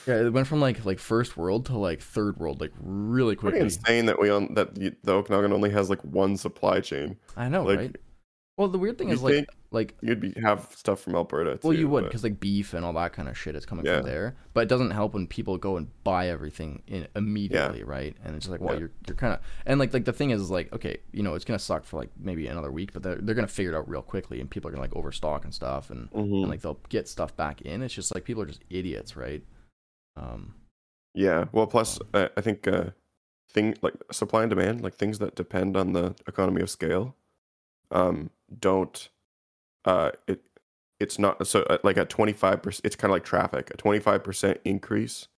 yeah, 0.06 0.20
it 0.26 0.32
went 0.32 0.46
from 0.46 0.60
like 0.60 0.84
like 0.84 0.98
first 0.98 1.36
world 1.36 1.66
to 1.66 1.78
like 1.78 2.00
third 2.02 2.38
world 2.38 2.60
like 2.60 2.72
really 2.80 3.36
Pretty 3.36 3.58
quickly. 3.58 3.60
insane 3.60 4.06
that 4.06 4.20
we 4.20 4.30
on 4.30 4.54
that 4.54 4.74
the 4.74 4.94
Okanagan 5.12 5.52
only 5.52 5.70
has 5.70 5.88
like 5.88 6.02
one 6.02 6.36
supply 6.36 6.80
chain. 6.80 7.16
I 7.36 7.48
know, 7.48 7.64
Like, 7.64 7.78
right? 7.78 7.96
Well, 8.58 8.68
the 8.68 8.78
weird 8.78 8.98
thing 8.98 9.08
you 9.08 9.14
is 9.14 9.22
like 9.22 9.48
like 9.70 9.96
You'd 10.02 10.20
be 10.20 10.34
have 10.42 10.68
stuff 10.76 11.00
from 11.00 11.14
Alberta. 11.14 11.58
Well, 11.62 11.72
too, 11.72 11.80
you 11.80 11.88
would 11.88 12.02
but- 12.02 12.08
because 12.10 12.22
like 12.22 12.38
beef 12.38 12.74
and 12.74 12.84
all 12.84 12.92
that 12.92 13.14
kind 13.14 13.26
of 13.28 13.36
shit 13.38 13.56
is 13.56 13.64
coming 13.64 13.86
Yeah. 13.86 13.96
from 13.98 14.06
there. 14.06 14.36
But 14.52 14.64
it 14.64 14.68
doesn't 14.68 14.90
help 14.90 15.14
when 15.14 15.26
people 15.26 15.56
go 15.56 15.78
and 15.78 15.88
buy 16.04 16.28
everything 16.28 16.82
in 16.86 17.08
immediately, 17.16 17.82
right? 17.82 18.14
And 18.22 18.36
it's 18.36 18.44
just 18.44 18.50
like, 18.52 18.60
well, 18.60 18.74
Yeah. 18.74 18.80
you're 18.80 18.90
you're 19.08 19.16
kind 19.16 19.32
of 19.32 19.40
and 19.64 19.80
like 19.80 19.94
like 19.94 20.04
the 20.04 20.12
thing 20.12 20.30
is, 20.30 20.42
is 20.42 20.50
like 20.50 20.70
okay, 20.74 20.98
you 21.12 21.22
know, 21.22 21.34
it's 21.34 21.46
gonna 21.46 21.58
suck 21.58 21.84
for 21.84 21.96
like 21.96 22.10
maybe 22.18 22.46
another 22.46 22.70
week, 22.70 22.92
but 22.92 23.02
they're 23.02 23.16
they're 23.16 23.34
gonna 23.34 23.46
figure 23.48 23.72
it 23.72 23.76
out 23.76 23.88
real 23.88 24.02
quickly, 24.02 24.38
and 24.40 24.50
people 24.50 24.68
are 24.68 24.72
gonna 24.72 24.82
like 24.82 24.94
overstock 24.94 25.44
and 25.44 25.54
stuff, 25.54 25.90
and, 25.90 26.10
Mhm. 26.10 26.42
and 26.42 26.48
like 26.50 26.60
they'll 26.60 26.80
get 26.90 27.08
stuff 27.08 27.34
back 27.34 27.62
in. 27.62 27.80
It's 27.82 27.94
just 27.94 28.14
like 28.14 28.24
people 28.24 28.42
are 28.42 28.46
just 28.46 28.62
idiots, 28.68 29.16
right? 29.16 29.42
Um, 30.16 30.54
Yeah. 31.14 31.46
Well, 31.52 31.66
plus 31.66 31.98
I, 32.12 32.28
I 32.36 32.40
think 32.42 32.68
uh, 32.68 32.90
thing 33.50 33.76
like 33.80 33.94
supply 34.12 34.42
and 34.42 34.50
demand, 34.50 34.82
like 34.82 34.94
things 34.94 35.18
that 35.20 35.34
depend 35.34 35.74
on 35.76 35.94
the 35.94 36.14
economy 36.26 36.60
of 36.62 36.68
scale, 36.70 37.16
um, 37.90 38.30
don't. 38.60 39.08
Uh, 39.84 40.10
it 40.28 40.42
it's 41.00 41.18
not 41.18 41.44
so 41.46 41.62
uh, 41.64 41.78
like 41.82 41.96
a 41.96 42.04
twenty 42.04 42.32
five 42.32 42.62
percent. 42.62 42.84
It's 42.84 42.96
kind 42.96 43.10
of 43.10 43.14
like 43.16 43.24
traffic. 43.24 43.70
A 43.72 43.76
twenty 43.76 43.98
five 43.98 44.22
percent 44.22 44.60
increase, 44.64 45.28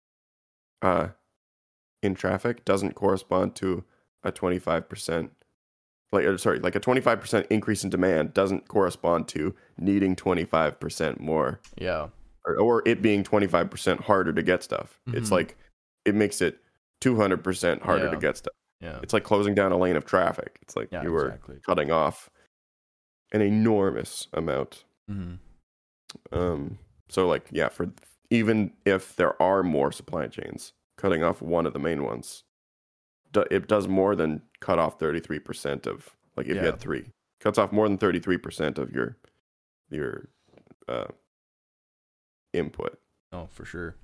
uh, 0.82 1.08
in 2.02 2.14
traffic 2.14 2.64
doesn't 2.64 2.94
correspond 2.94 3.54
to 3.56 3.84
a 4.22 4.30
twenty 4.32 4.58
five 4.58 4.88
percent. 4.88 5.32
Like 6.12 6.38
sorry, 6.38 6.60
like 6.60 6.76
a 6.76 6.80
twenty 6.80 7.00
five 7.00 7.20
percent 7.20 7.46
increase 7.50 7.82
in 7.84 7.90
demand 7.90 8.34
doesn't 8.34 8.68
correspond 8.68 9.26
to 9.28 9.54
needing 9.78 10.14
twenty 10.14 10.44
five 10.44 10.78
percent 10.78 11.18
more 11.20 11.60
yeah, 11.78 12.08
or, 12.44 12.56
or 12.56 12.82
it 12.86 13.00
being 13.02 13.24
25% 13.24 14.00
harder 14.02 14.32
to 14.32 14.42
get 14.42 14.62
stuff. 14.62 15.00
It's 15.08 15.28
Mhm. 15.30 15.32
like 15.32 15.56
it 16.04 16.14
makes 16.14 16.40
it 16.42 16.58
200% 17.00 17.80
harder 17.82 18.10
to 18.10 18.16
get 18.18 18.36
stuff. 18.36 18.52
yeah, 18.80 18.98
It's 19.02 19.12
like 19.14 19.24
closing 19.24 19.54
down 19.54 19.72
a 19.72 19.76
lane 19.78 19.96
of 19.96 20.04
traffic. 20.04 20.58
It's 20.62 20.76
like 20.76 20.88
yeah, 20.92 21.02
you 21.02 21.10
were 21.10 21.28
exactly. 21.28 21.56
cutting 21.66 21.90
off 21.90 22.28
an 23.34 23.42
enormous 23.42 24.28
amount. 24.32 24.84
hmm 25.06 25.34
Um 26.32 26.78
so 27.10 27.28
like 27.28 27.46
yeah, 27.50 27.68
for 27.68 27.90
even 28.30 28.72
if 28.86 29.14
there 29.16 29.40
are 29.42 29.62
more 29.62 29.92
supply 29.92 30.26
chains, 30.28 30.72
cutting 30.96 31.22
off 31.22 31.42
one 31.42 31.66
of 31.66 31.72
the 31.74 31.78
main 31.78 32.02
ones 32.02 32.44
do, 33.32 33.44
it 33.50 33.68
does 33.68 33.86
more 33.86 34.16
than 34.16 34.40
cut 34.60 34.78
off 34.78 34.98
33% 34.98 35.86
of 35.86 36.16
like 36.36 36.46
if 36.46 36.56
you 36.56 36.62
had 36.62 36.80
3. 36.80 37.04
Cuts 37.40 37.58
off 37.58 37.72
more 37.72 37.86
than 37.88 37.98
33% 37.98 38.78
of 38.78 38.90
your 38.92 39.16
your 39.90 40.28
uh 40.88 41.08
input. 42.52 42.98
Oh, 43.32 43.48
for 43.52 43.64
sure. 43.64 43.96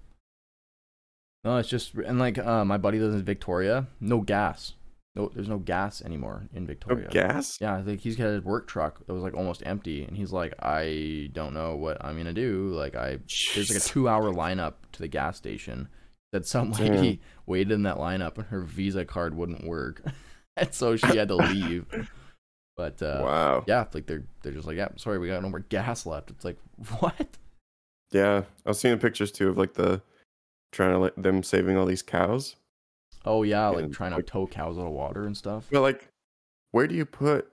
No, 1.44 1.56
it's 1.56 1.68
just 1.68 1.94
and 1.94 2.18
like 2.18 2.36
uh, 2.36 2.64
my 2.64 2.76
buddy 2.76 2.98
lives 2.98 3.14
in 3.14 3.22
Victoria. 3.22 3.86
No 4.00 4.20
gas. 4.20 4.74
No, 5.16 5.30
there's 5.34 5.48
no 5.48 5.58
gas 5.58 6.02
anymore 6.02 6.48
in 6.54 6.62
No 6.62 6.66
Victoria. 6.68 7.08
gas? 7.10 7.58
Yeah, 7.60 7.74
I 7.74 7.82
think 7.82 8.00
he's 8.00 8.16
got 8.16 8.28
his 8.28 8.44
work 8.44 8.68
truck 8.68 9.04
that 9.04 9.12
was 9.12 9.22
like 9.22 9.34
almost 9.34 9.62
empty, 9.66 10.04
and 10.04 10.16
he's 10.16 10.32
like, 10.32 10.54
I 10.60 11.30
don't 11.32 11.52
know 11.52 11.74
what 11.76 12.04
I'm 12.04 12.16
gonna 12.16 12.32
do. 12.32 12.68
Like, 12.74 12.94
I 12.94 13.18
there's 13.54 13.70
like 13.70 13.82
a 13.82 13.84
two 13.84 14.08
hour 14.08 14.32
lineup 14.32 14.74
to 14.92 15.00
the 15.00 15.08
gas 15.08 15.36
station. 15.36 15.88
That 16.32 16.46
some 16.46 16.70
Damn. 16.70 16.94
lady 16.94 17.20
waited 17.46 17.72
in 17.72 17.82
that 17.82 17.96
lineup 17.96 18.36
and 18.38 18.46
her 18.46 18.62
Visa 18.62 19.04
card 19.04 19.34
wouldn't 19.34 19.64
work, 19.66 20.00
and 20.56 20.72
so 20.72 20.94
she 20.96 21.16
had 21.16 21.26
to 21.26 21.36
leave. 21.36 21.86
But 22.76 23.02
uh, 23.02 23.20
wow. 23.24 23.64
yeah, 23.66 23.86
like 23.92 24.06
they're 24.06 24.22
they're 24.42 24.52
just 24.52 24.68
like, 24.68 24.76
yeah, 24.76 24.88
sorry, 24.94 25.18
we 25.18 25.26
got 25.26 25.42
no 25.42 25.48
more 25.48 25.58
gas 25.68 26.06
left. 26.06 26.30
It's 26.30 26.44
like, 26.44 26.56
what? 27.00 27.36
Yeah, 28.12 28.44
I 28.64 28.68
was 28.68 28.78
seeing 28.78 28.96
pictures 28.98 29.32
too 29.32 29.48
of 29.48 29.58
like 29.58 29.74
the 29.74 30.02
trying 30.70 30.92
to 30.92 30.98
like 30.98 31.16
them 31.16 31.42
saving 31.42 31.76
all 31.76 31.84
these 31.86 32.02
cows. 32.02 32.54
Oh 33.24 33.42
yeah, 33.42 33.68
like 33.68 33.84
And, 33.84 33.92
trying 33.94 34.10
to 34.12 34.16
like- 34.18 34.26
tow 34.26 34.46
cows 34.46 34.78
out 34.78 34.86
of 34.86 34.92
water 34.92 35.24
and 35.26 35.36
stuff. 35.36 35.66
But 35.70 35.82
like, 35.82 36.08
where 36.72 36.86
do 36.86 36.94
you 36.94 37.04
put 37.04 37.48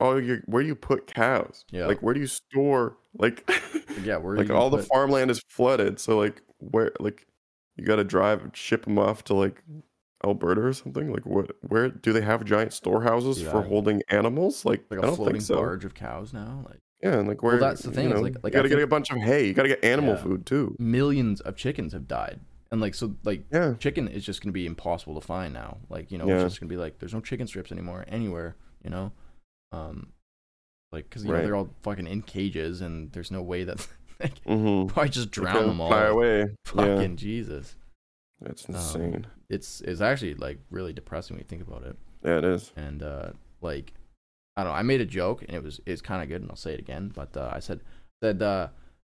all 0.00 0.20
your? 0.20 0.38
Where 0.46 0.62
do 0.62 0.68
you 0.68 0.74
put 0.74 1.06
cows? 1.06 1.64
Yeah. 1.70 1.86
Like, 1.86 2.02
where 2.02 2.14
do 2.14 2.20
you 2.20 2.26
store? 2.26 2.96
Like, 3.14 3.48
Yeah, 4.02 4.16
where 4.16 4.36
like 4.38 4.48
you 4.48 4.54
all 4.54 4.70
the 4.70 4.82
farmland 4.82 5.30
is 5.30 5.42
flooded. 5.48 5.98
So 6.00 6.18
like, 6.18 6.42
where 6.58 6.92
like 7.00 7.26
you 7.76 7.84
got 7.84 7.96
to 7.96 8.04
drive 8.04 8.42
and 8.42 8.56
ship 8.56 8.84
them 8.84 8.98
off 8.98 9.24
to 9.24 9.34
like 9.34 9.62
Alberta 10.24 10.60
or 10.62 10.72
something. 10.72 11.12
Like, 11.12 11.24
what? 11.26 11.52
Where 11.62 11.88
do 11.88 12.12
they 12.12 12.20
have 12.20 12.44
giant 12.44 12.72
storehouses 12.72 13.38
Dude, 13.38 13.48
for 13.50 13.58
I- 13.64 13.66
holding 13.68 14.02
animals? 14.10 14.64
Like, 14.64 14.84
like 14.90 15.00
I 15.00 15.02
a 15.02 15.06
don't 15.06 15.16
floating 15.16 15.34
think 15.36 15.44
so. 15.44 15.54
barge 15.56 15.84
of 15.84 15.94
cows 15.94 16.32
now. 16.32 16.64
Like 16.68 16.80
Yeah, 17.02 17.18
and 17.18 17.28
like 17.28 17.42
where? 17.42 17.58
that's 17.58 17.82
the 17.82 17.90
thing 17.92 18.06
is, 18.08 18.14
know, 18.14 18.20
like- 18.20 18.34
like, 18.42 18.52
you 18.52 18.58
got 18.58 18.62
to 18.62 18.68
get 18.68 18.80
a 18.80 18.86
bunch 18.86 19.10
of 19.10 19.18
hay. 19.18 19.46
You 19.46 19.54
got 19.54 19.62
to 19.62 19.68
get 19.68 19.82
animal 19.84 20.14
Yeah. 20.14 20.22
food 20.22 20.46
too. 20.46 20.76
millions 20.78 21.40
of 21.40 21.56
chickens 21.56 21.92
have 21.92 22.06
died, 22.08 22.40
and 22.72 22.80
like 22.80 22.94
so, 22.94 23.14
like 23.22 23.44
Yeah. 23.52 23.74
chicken 23.74 24.08
is 24.08 24.24
just 24.26 24.42
gonna 24.42 24.52
be 24.52 24.66
impossible 24.66 25.14
to 25.14 25.20
find 25.24 25.54
now. 25.54 25.78
Like 25.88 26.10
you 26.10 26.18
know, 26.18 26.26
Yeah. 26.26 26.40
it's 26.42 26.44
just 26.54 26.60
gonna 26.60 26.68
be 26.70 26.76
like 26.76 26.98
there's 26.98 27.14
no 27.14 27.20
chicken 27.20 27.46
strips 27.46 27.70
anymore 27.70 28.04
anywhere. 28.08 28.56
You 28.82 28.90
know, 28.90 29.12
um, 29.70 30.12
like 30.90 31.04
because 31.08 31.24
you 31.24 31.30
know 31.30 31.40
they're 31.42 31.54
all 31.54 31.70
fucking 31.82 32.06
in 32.08 32.22
cages, 32.22 32.80
and 32.80 33.12
there's 33.12 33.30
no 33.30 33.42
way 33.42 33.62
that 33.64 33.86
like, 34.20 34.42
Mm-hmm. 34.44 34.86
probably 34.92 35.10
just 35.10 35.30
drown 35.30 35.66
them 35.68 35.80
all. 35.80 35.88
Fly 35.88 36.06
away. 36.06 36.46
Fucking 36.66 37.10
Yeah, 37.12 37.16
Jesus, 37.16 37.76
that's 38.40 38.68
Um, 38.68 38.74
insane. 38.74 39.26
it's 39.48 39.80
it's 39.82 40.00
actually 40.00 40.34
like 40.34 40.58
really 40.70 40.92
depressing 40.92 41.36
when 41.36 41.42
you 41.42 41.46
think 41.48 41.62
about 41.62 41.84
it. 41.84 41.96
yeah, 42.24 42.38
it 42.38 42.44
is. 42.44 42.72
and 42.76 43.02
uh 43.02 43.30
like 43.60 43.92
I 44.56 44.64
don't 44.64 44.72
know, 44.72 44.78
I 44.78 44.82
made 44.82 45.00
a 45.00 45.06
joke 45.06 45.42
and 45.42 45.52
it 45.56 45.62
was 45.62 45.80
it's 45.86 46.02
kind 46.02 46.22
of 46.22 46.28
good 46.28 46.42
and 46.42 46.50
I'll 46.50 46.56
say 46.56 46.74
it 46.74 46.80
again, 46.80 47.10
but 47.14 47.36
uh, 47.36 47.50
I 47.52 47.60
said 47.60 47.80
said 48.22 48.42
uh 48.42 48.68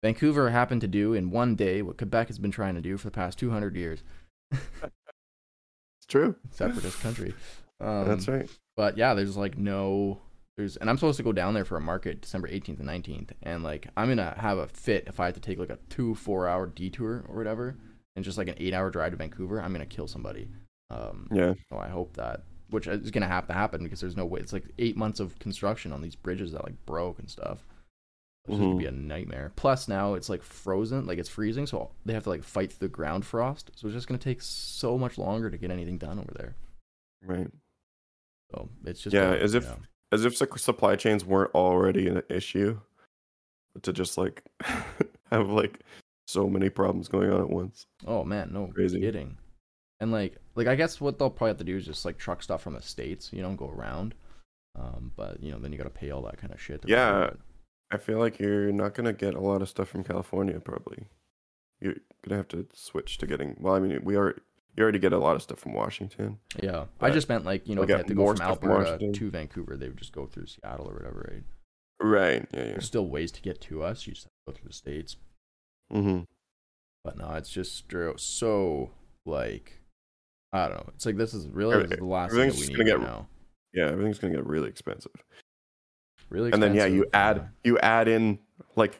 Vancouver 0.03 0.49
happened 0.51 0.81
to 0.81 0.87
do 0.87 1.13
in 1.13 1.31
one 1.31 1.55
day 1.55 1.81
what 1.81 1.97
Quebec 1.97 2.27
has 2.27 2.39
been 2.39 2.51
trying 2.51 2.75
to 2.75 2.81
do 2.81 2.97
for 2.97 3.07
the 3.07 3.11
past 3.11 3.39
200 3.39 3.75
years, 3.75 4.03
It's 4.51 6.05
true. 6.07 6.35
separatist 6.51 6.99
country. 7.01 7.33
Um, 7.79 8.07
That's 8.07 8.27
right. 8.27 8.49
But 8.75 8.97
yeah, 8.97 9.13
there's 9.13 9.37
like 9.37 9.55
no 9.55 10.17
there's 10.57 10.77
and 10.77 10.89
I'm 10.89 10.97
supposed 10.97 11.17
to 11.17 11.23
go 11.23 11.31
down 11.31 11.53
there 11.53 11.63
for 11.63 11.77
a 11.77 11.79
market 11.79 12.21
December 12.21 12.47
18th 12.47 12.79
and 12.79 12.89
19th 12.89 13.29
and 13.43 13.63
like 13.63 13.87
I'm 13.95 14.07
going 14.07 14.17
to 14.17 14.33
have 14.35 14.57
a 14.57 14.65
fit 14.65 15.03
if 15.05 15.19
I 15.19 15.25
have 15.25 15.35
to 15.35 15.39
take 15.39 15.59
like 15.59 15.69
a 15.69 15.77
2 15.89 16.15
4 16.15 16.47
hour 16.47 16.65
detour 16.65 17.23
or 17.29 17.35
whatever 17.35 17.75
and 18.15 18.25
just 18.25 18.35
like 18.39 18.47
an 18.47 18.55
8 18.57 18.73
hour 18.73 18.89
drive 18.89 19.11
to 19.11 19.17
Vancouver, 19.17 19.61
I'm 19.61 19.73
going 19.75 19.87
to 19.87 19.95
kill 19.95 20.07
somebody. 20.07 20.47
Um 20.89 21.27
Yeah. 21.31 21.53
So 21.69 21.77
I 21.77 21.87
hope 21.87 22.15
that, 22.17 22.41
which 22.71 22.87
is 22.87 23.11
gonna 23.11 23.27
have 23.27 23.45
to 23.45 23.53
happen 23.53 23.83
because 23.83 23.99
there's 24.01 24.17
no 24.17 24.25
way. 24.25 24.39
It's 24.39 24.53
like 24.53 24.65
eight 24.79 24.97
months 24.97 25.19
of 25.19 25.37
construction 25.37 25.91
on 25.93 26.01
these 26.01 26.15
bridges 26.15 26.53
that 26.53 26.63
like 26.63 26.83
broke 26.87 27.19
and 27.19 27.29
stuff. 27.29 27.59
It's 28.47 28.57
just 28.57 28.61
gonna 28.61 28.75
be 28.77 28.85
a 28.85 28.91
nightmare. 28.91 29.51
Plus 29.55 29.87
now 29.87 30.13
it's 30.13 30.29
like 30.29 30.41
frozen, 30.43 31.05
like 31.05 31.19
it's 31.19 31.29
freezing, 31.29 31.67
so 31.67 31.91
they 32.05 32.13
have 32.13 32.23
to 32.23 32.29
like 32.29 32.43
fight 32.43 32.71
through 32.71 32.87
the 32.87 32.93
ground 32.93 33.25
frost. 33.25 33.71
So 33.75 33.87
it's 33.87 33.95
just 33.95 34.07
gonna 34.07 34.17
take 34.17 34.41
so 34.41 34.97
much 34.97 35.17
longer 35.17 35.49
to 35.49 35.57
get 35.57 35.71
anything 35.71 35.97
done 35.97 36.19
over 36.19 36.31
there. 36.35 36.55
Right. 37.25 37.49
So 38.51 38.69
it's 38.85 39.01
just 39.01 39.13
Yeah, 39.13 39.31
as 39.33 39.53
if- 39.53 39.63
yeah. 39.65 39.75
As 40.13 40.23
if 40.23 40.37
supply 40.37 40.95
chains 40.95 41.25
weren't 41.25 41.53
already 41.53 42.07
an 42.07 42.21
issue, 42.29 42.79
to 43.81 43.91
just 43.91 44.17
like 44.17 44.41
have 45.31 45.49
like 45.49 45.81
so 46.27 46.47
many 46.49 46.69
problems 46.69 47.09
going 47.09 47.29
on 47.29 47.41
at 47.41 47.49
once. 47.49 47.85
Oh 48.05 48.23
man, 48.23 48.51
no 48.53 48.67
Crazy. 48.67 49.01
kidding. 49.01 49.37
And 49.99 50.11
like, 50.13 50.37
like 50.55 50.67
I 50.67 50.75
guess 50.75 51.01
what 51.01 51.19
they'll 51.19 51.29
probably 51.29 51.49
have 51.49 51.57
to 51.57 51.63
do 51.65 51.75
is 51.75 51.85
just 51.85 52.05
like 52.05 52.17
truck 52.17 52.41
stuff 52.41 52.61
from 52.61 52.73
the 52.75 52.81
states, 52.81 53.31
you 53.33 53.41
know, 53.41 53.49
and 53.49 53.57
go 53.57 53.69
around. 53.69 54.15
Um, 54.79 55.11
but 55.17 55.41
you 55.43 55.51
know, 55.51 55.59
then 55.59 55.71
you 55.73 55.77
gotta 55.77 55.89
pay 55.89 56.11
all 56.11 56.21
that 56.21 56.37
kind 56.37 56.53
of 56.53 56.61
shit. 56.61 56.83
to 56.83 56.87
Yeah. 56.87 57.31
I 57.91 57.97
feel 57.97 58.19
like 58.19 58.39
you're 58.39 58.71
not 58.71 58.93
gonna 58.93 59.13
get 59.13 59.33
a 59.33 59.39
lot 59.39 59.61
of 59.61 59.69
stuff 59.69 59.89
from 59.89 60.03
California. 60.03 60.59
Probably, 60.59 61.05
you're 61.79 61.95
gonna 62.27 62.37
have 62.37 62.47
to 62.49 62.65
switch 62.73 63.17
to 63.19 63.27
getting. 63.27 63.55
Well, 63.59 63.75
I 63.75 63.79
mean, 63.79 63.99
we 64.03 64.15
are. 64.15 64.35
You 64.75 64.83
already 64.83 64.99
get 64.99 65.13
a 65.13 65.17
lot 65.17 65.35
of 65.35 65.41
stuff 65.41 65.59
from 65.59 65.73
Washington. 65.73 66.37
Yeah, 66.61 66.85
I 67.01 67.09
just 67.09 67.29
meant 67.29 67.45
like 67.45 67.67
you 67.67 67.75
know 67.75 67.81
if 67.81 67.87
they 67.87 67.97
had 67.97 68.07
to 68.07 68.13
go 68.13 68.27
from 68.27 68.35
stuff 68.37 68.59
from 68.59 68.71
Alberta 68.71 69.11
to 69.11 69.29
Vancouver, 69.31 69.75
they 69.75 69.87
would 69.87 69.97
just 69.97 70.13
go 70.13 70.27
through 70.27 70.45
Seattle 70.47 70.87
or 70.89 70.93
whatever. 70.93 71.27
Right? 71.31 71.43
Right. 71.99 72.47
Yeah. 72.53 72.59
Yeah. 72.59 72.71
There's 72.71 72.85
still 72.85 73.07
ways 73.07 73.31
to 73.31 73.41
get 73.41 73.59
to 73.61 73.81
us. 73.83 74.05
You 74.05 74.13
just 74.13 74.25
have 74.25 74.31
to 74.31 74.51
go 74.51 74.57
through 74.57 74.67
the 74.67 74.73
states. 74.73 75.15
Mm-hmm. 75.91 76.23
But 77.03 77.17
no, 77.17 77.31
it's 77.33 77.49
just 77.49 77.85
so 78.17 78.91
like 79.25 79.79
I 80.53 80.67
don't 80.67 80.77
know. 80.77 80.91
It's 80.93 81.05
like 81.05 81.17
this 81.17 81.33
is 81.33 81.47
really 81.47 81.81
this 81.83 81.91
is 81.93 81.97
the 81.97 82.05
last 82.05 82.33
thing 82.33 82.49
that 82.49 82.55
we 82.59 82.67
need 82.67 82.77
right 82.77 82.85
get- 82.85 83.01
now. 83.01 83.27
Yeah. 83.73 83.85
Everything's 83.85 84.19
gonna 84.19 84.35
get 84.35 84.45
really 84.45 84.69
expensive. 84.69 85.23
Really, 86.29 86.51
and 86.51 86.61
then 86.61 86.73
yeah, 86.75 86.85
you 86.85 87.05
add 87.13 87.49
you 87.63 87.77
add 87.79 88.07
in 88.07 88.39
like 88.75 88.99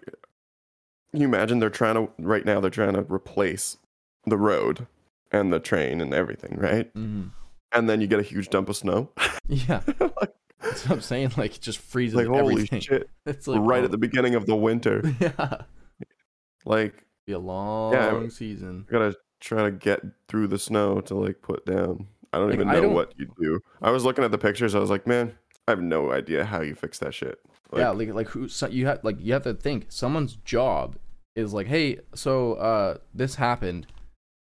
you 1.14 1.26
imagine 1.26 1.60
they're 1.60 1.70
trying 1.70 1.96
to 1.96 2.10
right 2.20 2.46
now 2.46 2.60
they're 2.60 2.70
trying 2.70 2.94
to 2.94 3.02
replace 3.14 3.78
the 4.26 4.38
road 4.38 4.88
and 5.32 5.52
the 5.52 5.60
train 5.60 6.00
and 6.02 6.14
everything, 6.14 6.56
right? 6.58 6.94
Mm-hmm. 6.94 7.28
And 7.74 7.90
then 7.90 8.00
you 8.02 8.08
get 8.08 8.20
a 8.20 8.24
huge 8.24 8.50
dump 8.50 8.70
of 8.70 8.76
snow. 8.78 9.10
Yeah, 9.50 9.80
like, 10.00 10.34
that's 10.62 10.84
what 10.86 10.92
I'm 10.96 11.02
saying. 11.02 11.32
Like 11.38 11.56
it 11.56 11.62
just 11.62 11.78
freezes 11.80 12.16
like 12.18 12.28
holy 12.28 12.54
everything. 12.56 12.82
shit! 12.82 13.10
It's 13.26 13.48
like 13.48 13.62
right 13.62 13.82
oh, 13.82 13.86
at 13.86 13.92
the 13.92 13.98
beginning 13.98 14.36
of 14.36 14.46
the 14.46 14.56
winter. 14.58 15.02
yeah, 15.22 15.62
Like 16.66 17.06
be 17.26 17.34
a 17.34 17.40
long 17.40 18.30
season. 18.30 18.86
I 18.90 18.92
gotta 18.92 19.16
try 19.40 19.64
to 19.64 19.72
get 19.72 20.02
through 20.28 20.48
the 20.48 20.60
snow 20.60 21.00
to 21.02 21.16
like 21.16 21.42
put 21.42 21.66
down. 21.66 22.08
I 22.34 22.40
don't 22.40 22.48
Like, 22.50 22.56
even 22.56 22.70
I 22.70 22.74
know 22.74 22.82
don't- 22.84 22.94
what 22.94 23.14
you 23.18 23.28
do. 23.40 23.60
I 23.82 23.90
was 23.92 24.04
looking 24.04 24.24
at 24.26 24.32
the 24.32 24.38
pictures. 24.38 24.76
I 24.76 24.80
was 24.80 24.90
like, 24.90 25.08
man, 25.08 25.34
I 25.68 25.72
have 25.72 25.82
no 25.82 26.12
idea 26.12 26.46
how 26.46 26.62
you 26.62 26.76
fix 26.76 27.00
that 27.00 27.14
shit. 27.14 27.40
Like, 27.72 27.80
yeah, 27.82 27.90
like 27.90 28.10
like 28.14 28.28
who 28.30 28.48
so 28.48 28.68
you 28.68 28.86
have 28.88 29.04
like 29.04 29.18
you 29.20 29.34
have 29.34 29.44
to 29.44 29.54
think 29.54 29.88
someone's 29.90 30.36
job 30.46 30.96
is 31.36 31.54
like, 31.54 31.68
hey, 31.68 32.00
so 32.16 32.54
uh 32.54 32.98
this 33.14 33.36
happened, 33.36 33.88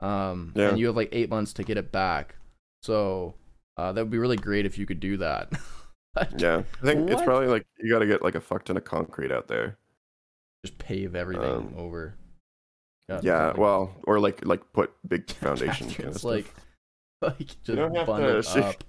um, 0.01 0.53
Yeah. 0.55 0.69
and 0.69 0.79
you 0.79 0.87
have 0.87 0.97
like 0.97 1.09
eight 1.13 1.29
months 1.29 1.53
to 1.55 1.65
get 1.65 1.77
it 1.77 1.91
back. 1.91 2.37
So 2.83 3.35
uh, 3.77 3.93
that 3.93 4.01
would 4.01 4.11
be 4.11 4.19
really 4.19 4.37
great 4.37 4.65
if 4.65 4.79
you 4.79 4.87
could 4.87 5.01
do 5.01 5.17
that. 5.19 5.53
yeah. 6.39 6.63
I 6.81 6.85
think 6.87 7.11
it's 7.11 7.21
probably 7.23 7.49
like 7.49 7.67
you 7.79 7.93
got 7.93 7.99
to 7.99 8.07
get 8.07 8.23
like 8.23 8.37
a 8.37 8.41
fuck 8.41 8.65
ton 8.65 8.77
of 8.77 8.85
concrete 8.85 9.33
out 9.33 9.49
there. 9.49 9.77
Just 10.65 10.79
pave 10.79 11.15
everything 11.17 11.45
Um, 11.45 11.75
over. 11.77 12.15
God, 13.11 13.25
Yeah. 13.25 13.49
like- 13.49 13.57
Well, 13.59 13.97
or 14.05 14.21
like 14.21 14.47
like 14.47 14.63
put 14.73 14.93
big 15.07 15.29
foundation 15.31 15.89
kind 15.91 16.09
of 16.11 16.15
it's 16.15 16.25
like 16.25 16.47
like 17.21 17.39
just 17.65 17.79
have 17.79 18.07
bun 18.07 18.21
to 18.21 18.39
it 18.39 18.57
up. 18.57 18.85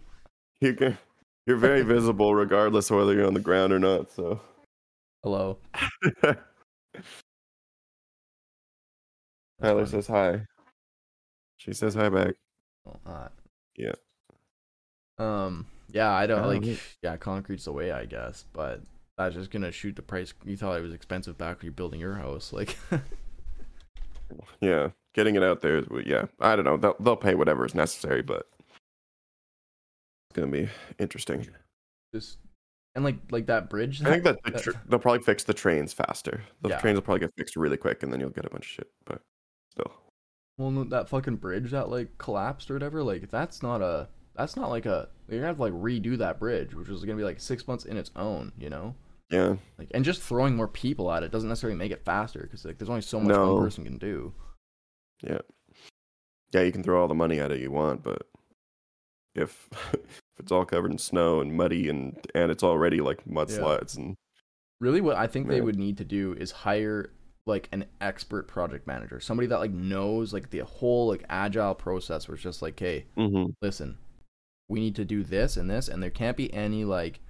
you 0.62 0.73
can. 0.76 0.97
You're 1.47 1.57
very 1.57 1.81
visible 1.81 2.36
regardless 2.36 2.91
of 2.91 2.97
whether 2.97 3.13
you're 3.13 3.25
on 3.25 3.33
the 3.33 3.39
ground 3.39 3.71
or 3.71 3.79
not. 3.79 4.12
So. 4.12 4.41
Hello. 5.23 5.57
Tyler 6.23 6.36
funny. 9.62 9.86
says 9.88 10.07
hi. 10.07 10.41
She 11.55 11.73
says 11.73 11.95
hi 11.95 12.10
back. 12.10 12.36
Well, 12.86 12.99
not. 13.05 13.31
Yeah. 13.75 13.93
Um. 15.17 15.65
Yeah, 15.91 16.12
I 16.12 16.27
don't 16.27 16.43
Oh, 16.43 16.47
like. 16.49 16.62
neat. 16.62 16.79
Yeah, 17.01 17.15
concrete's 17.17 17.63
the 17.65 17.71
way, 17.71 17.91
I 17.91 18.05
guess. 18.05 18.43
But 18.53 18.81
that's 19.17 19.33
just 19.33 19.49
gonna 19.49 19.71
shoot 19.71 19.95
the 19.95 20.01
price. 20.01 20.33
You 20.45 20.57
thought 20.57 20.77
it 20.77 20.83
was 20.83 20.93
expensive 20.93 21.38
back 21.38 21.57
when 21.60 21.65
you're 21.65 21.73
building 21.73 21.99
your 21.99 22.15
house, 22.15 22.51
like. 22.53 22.77
Yeah, 24.60 24.89
getting 25.13 25.36
it 25.38 25.43
out 25.43 25.62
there 25.62 25.77
is 25.77 25.86
yeah. 26.05 26.25
I 26.41 26.57
don't 26.57 26.65
know. 26.65 26.75
They'll 26.75 26.97
they'll 26.99 27.15
pay 27.15 27.33
whatever 27.33 27.65
is 27.65 27.73
necessary, 27.73 28.21
but 28.21 28.45
it's 30.38 30.45
gonna 30.45 30.52
be 30.52 30.69
interesting. 31.00 31.47
just 32.13 32.38
and 32.95 33.04
like 33.04 33.17
like 33.32 33.47
that 33.47 33.69
bridge. 33.69 34.02
I 34.04 34.10
think 34.12 34.23
that 34.23 34.38
the 34.43 34.52
that- 34.52 34.62
tr- 34.63 34.71
they'll 34.88 35.00
probably 35.00 35.21
fix 35.23 35.43
the 35.43 35.54
trains 35.54 35.93
faster. 35.93 36.41
The 36.62 36.69
Yeah. 36.69 36.80
trains 36.80 36.95
will 36.95 37.02
probably 37.04 37.19
get 37.21 37.34
fixed 37.38 37.56
really 37.56 37.78
quick, 37.78 38.04
and 38.04 38.12
then 38.12 38.19
you'll 38.19 38.30
get 38.30 38.45
a 38.45 38.50
bunch 38.50 38.65
of 38.65 38.69
shit. 38.71 38.91
But 39.06 39.21
still, 39.71 39.91
well, 40.58 40.71
that 40.86 41.10
fucking 41.10 41.38
bridge 41.38 41.71
that 41.71 41.89
like 41.89 42.17
collapsed 42.17 42.69
or 42.71 42.76
whatever. 42.76 43.04
Like 43.04 43.30
that's 43.30 43.62
not 43.63 43.82
a. 43.82 44.10
That's 44.36 44.56
not 44.56 44.69
like 44.69 44.86
a. 44.86 45.10
You're 45.28 45.39
gonna 45.39 45.47
have 45.47 45.58
to 45.58 45.62
like 45.63 45.73
redo 45.73 46.17
that 46.19 46.39
bridge, 46.39 46.73
which 46.76 46.89
is 46.89 47.04
gonna 47.04 47.17
be 47.17 47.23
like 47.23 47.39
six 47.39 47.67
months 47.67 47.86
in 47.86 47.97
its 47.97 48.12
own. 48.15 48.52
You 48.58 48.69
know. 48.69 48.95
yeah, 49.30 49.56
Like 49.78 49.89
and 49.93 50.06
just 50.06 50.21
throwing 50.21 50.56
more 50.56 50.67
people 50.67 51.12
at 51.12 51.21
it 51.23 51.32
doesn't 51.32 51.50
necessarily 51.50 51.78
make 51.78 51.91
it 51.91 52.06
faster 52.06 52.41
because 52.41 52.63
like 52.65 52.78
there's 52.78 52.89
only 52.89 53.02
so 53.02 53.19
much 53.19 53.30
No. 53.30 53.56
one 53.56 53.63
person 53.65 53.84
can 53.84 53.97
do. 53.97 54.34
yeah, 55.21 55.39
yeah. 56.54 56.62
You 56.62 56.71
can 56.71 56.82
throw 56.84 57.02
all 57.02 57.08
the 57.08 57.13
money 57.15 57.39
at 57.39 57.52
it 57.52 57.60
you 57.60 57.71
want, 57.71 58.04
but 58.04 58.28
if 59.36 59.69
if 60.38 60.43
it's 60.43 60.52
all 60.52 60.65
covered 60.65 60.91
in 60.91 60.97
snow 60.97 61.41
and 61.41 61.56
muddy 61.56 61.89
and 61.89 62.15
and 62.36 62.52
it's 62.52 62.63
already 62.63 63.02
like 63.02 63.26
mudslides 63.26 63.97
and 63.97 64.15
Really, 64.80 65.02
what 65.02 65.15
I 65.15 65.26
think 65.26 65.47
they 65.47 65.60
would 65.60 65.76
need 65.80 65.97
to 65.97 66.06
do 66.06 66.34
is 66.34 66.52
hire 66.52 67.12
like 67.47 67.67
an 67.71 67.86
expert 68.00 68.47
project 68.47 68.86
manager, 68.86 69.19
somebody 69.19 69.47
that 69.47 69.58
like 69.60 69.71
knows 69.71 70.34
like 70.34 70.52
the 70.52 70.60
whole 70.60 71.08
like 71.08 71.23
agile 71.30 71.73
process. 71.73 72.28
Where 72.28 72.36
it's 72.36 72.43
just 72.43 72.62
like, 72.62 72.80
hey, 72.80 73.06
Mhm. 73.17 73.54
listen, 73.63 73.97
we 74.69 74.80
need 74.80 74.95
to 74.97 75.04
do 75.06 75.23
this 75.23 75.58
and 75.58 75.67
this, 75.67 75.88
and 75.88 76.04
there 76.04 76.12
can't 76.12 76.38
be 76.38 76.54
any 76.54 76.86
like, 76.86 77.21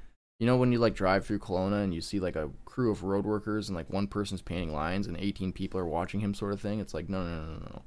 you 0.41 0.45
know, 0.45 0.57
when 0.57 0.73
you 0.73 0.79
like 0.79 0.93
drive 0.93 1.25
through 1.25 1.39
Kelowna 1.39 1.85
and 1.85 1.93
you 1.93 2.01
see 2.01 2.19
like 2.19 2.35
a 2.35 2.49
crew 2.65 2.91
of 2.91 3.03
road 3.03 3.25
workers 3.25 3.69
and 3.69 3.77
like 3.77 3.89
one 3.89 4.07
person's 4.07 4.41
painting 4.41 4.73
lines 4.73 5.07
and 5.07 5.15
18 5.17 5.53
people 5.53 5.79
are 5.79 5.85
watching 5.87 6.19
him, 6.19 6.33
sort 6.33 6.51
of 6.51 6.59
thing. 6.59 6.81
It's 6.81 6.93
like, 6.93 7.07
no, 7.07 7.23
no, 7.23 7.45
no, 7.45 7.53
no, 7.53 7.59
no. 7.59 7.81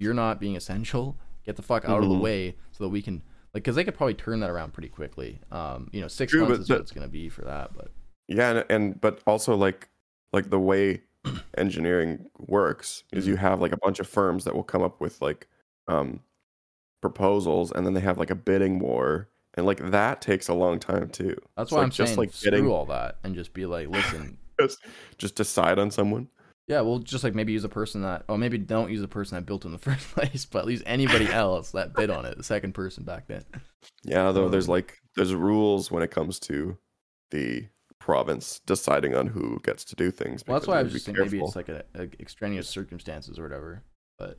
You're 0.00 0.12
not 0.14 0.40
being 0.40 0.56
essential. 0.56 1.16
Get 1.46 1.54
the 1.54 1.62
fuck 1.62 1.84
out 1.84 2.02
of 2.02 2.08
the 2.08 2.16
Mhm. 2.16 2.20
way 2.20 2.56
so 2.72 2.82
that 2.82 2.90
we 2.90 3.00
can 3.00 3.22
like, 3.54 3.62
because 3.62 3.76
they 3.76 3.84
could 3.84 3.94
probably 3.94 4.14
turn 4.14 4.40
that 4.40 4.50
around 4.50 4.72
pretty 4.74 4.88
quickly. 4.88 5.38
Um, 5.50 5.88
you 5.92 6.00
know, 6.00 6.08
six 6.08 6.32
True, 6.32 6.42
months 6.46 6.58
is 6.60 6.68
what 6.70 6.80
it's 6.80 6.90
gonna 6.92 7.08
be 7.08 7.28
for 7.28 7.42
that, 7.42 7.72
but 7.74 7.90
Yeah, 8.28 8.50
and, 8.50 8.64
and 8.68 9.00
but 9.00 9.20
also 9.26 9.54
like 9.56 9.88
like 10.32 10.50
the 10.50 10.58
way 10.60 11.02
engineering 11.56 12.26
works 12.38 13.04
is 13.12 13.24
Mm-hmm. 13.24 13.30
you 13.30 13.36
have 13.36 13.60
like 13.60 13.72
a 13.72 13.76
bunch 13.78 14.00
of 14.00 14.08
firms 14.08 14.44
that 14.44 14.54
will 14.54 14.62
come 14.64 14.82
up 14.82 15.00
with 15.00 15.22
like 15.22 15.46
um 15.88 16.20
proposals 17.00 17.70
and 17.72 17.86
then 17.86 17.94
they 17.94 18.00
have 18.00 18.18
like 18.18 18.30
a 18.30 18.34
bidding 18.34 18.78
war 18.78 19.28
and 19.54 19.66
like 19.66 19.90
that 19.90 20.20
takes 20.20 20.48
a 20.48 20.54
long 20.54 20.78
time 20.80 21.08
too. 21.10 21.36
That's 21.56 21.70
why 21.70 21.82
I'm 21.82 21.90
just 21.90 22.08
saying 22.10 22.18
like 22.18 22.32
screw 22.32 22.50
getting- 22.50 22.68
all 22.68 22.86
that 22.86 23.18
and 23.22 23.34
just 23.34 23.52
be 23.54 23.66
like, 23.66 23.88
listen, 23.88 24.38
Just 24.60 24.78
just 25.18 25.34
decide 25.34 25.80
on 25.80 25.90
someone. 25.90 26.28
Yeah, 26.66 26.80
well, 26.80 26.98
just 26.98 27.24
like 27.24 27.34
maybe 27.34 27.52
use 27.52 27.64
a 27.64 27.68
person 27.68 28.02
that, 28.02 28.24
or 28.28 28.38
maybe 28.38 28.56
don't 28.56 28.90
use 28.90 29.02
a 29.02 29.08
person 29.08 29.36
that 29.36 29.44
built 29.44 29.64
it 29.64 29.68
in 29.68 29.72
the 29.72 29.78
first 29.90 30.08
place, 30.10 30.44
but 30.44 30.66
use 30.66 30.82
anybody 30.86 31.26
else 31.32 31.72
that 31.72 31.94
bid 31.94 32.10
on 32.10 32.24
it, 32.24 32.36
the 32.36 32.44
second 32.44 32.72
person 32.72 33.04
back 33.04 33.26
then. 33.26 33.44
Yeah, 34.02 34.32
though 34.32 34.48
there's 34.48 34.68
Um, 34.68 34.72
like 34.72 34.98
there's 35.16 35.34
rules 35.34 35.90
when 35.90 36.02
it 36.02 36.10
comes 36.10 36.38
to 36.40 36.78
the 37.30 37.68
province 37.98 38.60
deciding 38.66 39.14
on 39.14 39.26
who 39.28 39.58
gets 39.62 39.84
to 39.84 39.96
do 39.96 40.10
things. 40.10 40.42
Well, 40.46 40.58
that's 40.58 40.66
why 40.66 40.78
I 40.78 40.82
was 40.82 40.92
just 40.92 41.06
to 41.06 41.12
saying 41.12 41.28
be 41.30 41.36
maybe 41.36 41.44
it's 41.44 41.56
like 41.56 41.68
a, 41.68 41.84
a 41.94 42.02
extraneous 42.20 42.68
circumstances 42.68 43.38
or 43.38 43.42
whatever. 43.42 43.82
But 44.18 44.38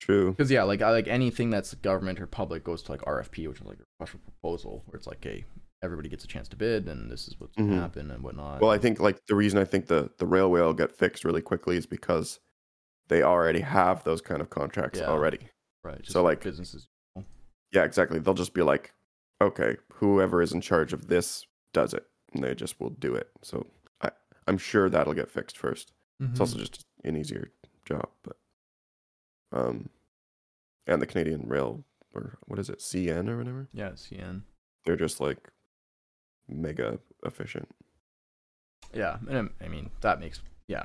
true. 0.00 0.32
because 0.32 0.50
yeah, 0.50 0.62
like 0.64 0.82
I 0.82 0.90
like 0.90 1.08
anything 1.08 1.50
that's 1.50 1.74
government 1.74 2.20
or 2.20 2.26
public 2.26 2.64
goes 2.64 2.82
to 2.84 2.92
like 2.92 3.02
RFP, 3.02 3.48
which 3.48 3.60
is 3.60 3.66
like 3.66 3.78
a 3.78 3.84
request 4.00 4.12
for 4.12 4.18
proposal, 4.18 4.82
where 4.86 4.96
it's 4.96 5.06
like, 5.06 5.22
hey, 5.22 5.44
everybody 5.82 6.08
gets 6.08 6.24
a 6.24 6.28
chance 6.28 6.48
to 6.48 6.56
bid, 6.56 6.88
and 6.88 7.10
this 7.10 7.28
is 7.28 7.38
what's 7.38 7.54
Mhm. 7.56 7.68
gonna 7.70 7.80
happen 7.80 8.10
and 8.10 8.22
whatnot. 8.22 8.60
Well, 8.60 8.70
I 8.70 8.78
think 8.78 8.98
like 9.00 9.24
the 9.26 9.34
reason 9.34 9.58
I 9.58 9.64
think 9.64 9.86
the 9.86 10.10
the 10.18 10.26
railway 10.26 10.60
will 10.60 10.74
get 10.74 10.92
fixed 10.96 11.24
really 11.24 11.42
quickly 11.42 11.76
is 11.76 11.86
because 11.86 12.40
they 13.08 13.22
already 13.22 13.60
have 13.60 14.04
those 14.04 14.20
kind 14.20 14.40
of 14.42 14.50
contracts 14.50 14.98
Yeah. 15.00 15.06
already. 15.08 15.48
right. 15.84 16.04
So, 16.04 16.22
like- 16.22 16.42
businesses. 16.42 16.88
Yeah, 17.70 17.84
exactly. 17.84 18.18
They'll 18.18 18.34
just 18.34 18.52
be 18.52 18.62
like, 18.62 18.92
okay, 19.40 19.76
whoever 19.94 20.42
is 20.42 20.52
in 20.52 20.60
charge 20.60 20.92
of 20.92 21.06
this 21.06 21.46
does 21.72 21.94
it, 21.94 22.06
and 22.34 22.42
they 22.44 22.54
just 22.54 22.78
will 22.80 22.90
do 22.90 23.14
it. 23.14 23.30
So 23.42 23.66
I 24.02 24.10
I'm 24.46 24.58
sure 24.58 24.90
that'll 24.90 25.14
get 25.14 25.30
fixed 25.30 25.56
first. 25.56 25.92
It's 26.20 26.32
Mm-hmm. 26.32 26.42
also 26.42 26.58
just 26.58 26.84
an 27.04 27.16
easier 27.16 27.52
job, 27.84 28.10
but 28.22 28.36
um, 29.52 29.88
and 30.86 31.00
the 31.00 31.06
Canadian 31.06 31.48
Rail 31.48 31.84
or 32.14 32.38
what 32.46 32.58
is 32.58 32.68
it, 32.68 32.80
CN 32.80 33.28
or 33.28 33.36
whatever? 33.38 33.68
yeah, 33.72 33.90
CN. 33.92 34.42
They're 34.84 34.96
just 34.96 35.20
like 35.20 35.50
mega 36.48 36.98
efficient. 37.24 37.68
Yeah, 38.94 39.18
and 39.28 39.50
I 39.62 39.68
mean 39.68 39.90
that 40.00 40.20
makes 40.20 40.40
yeah, 40.66 40.84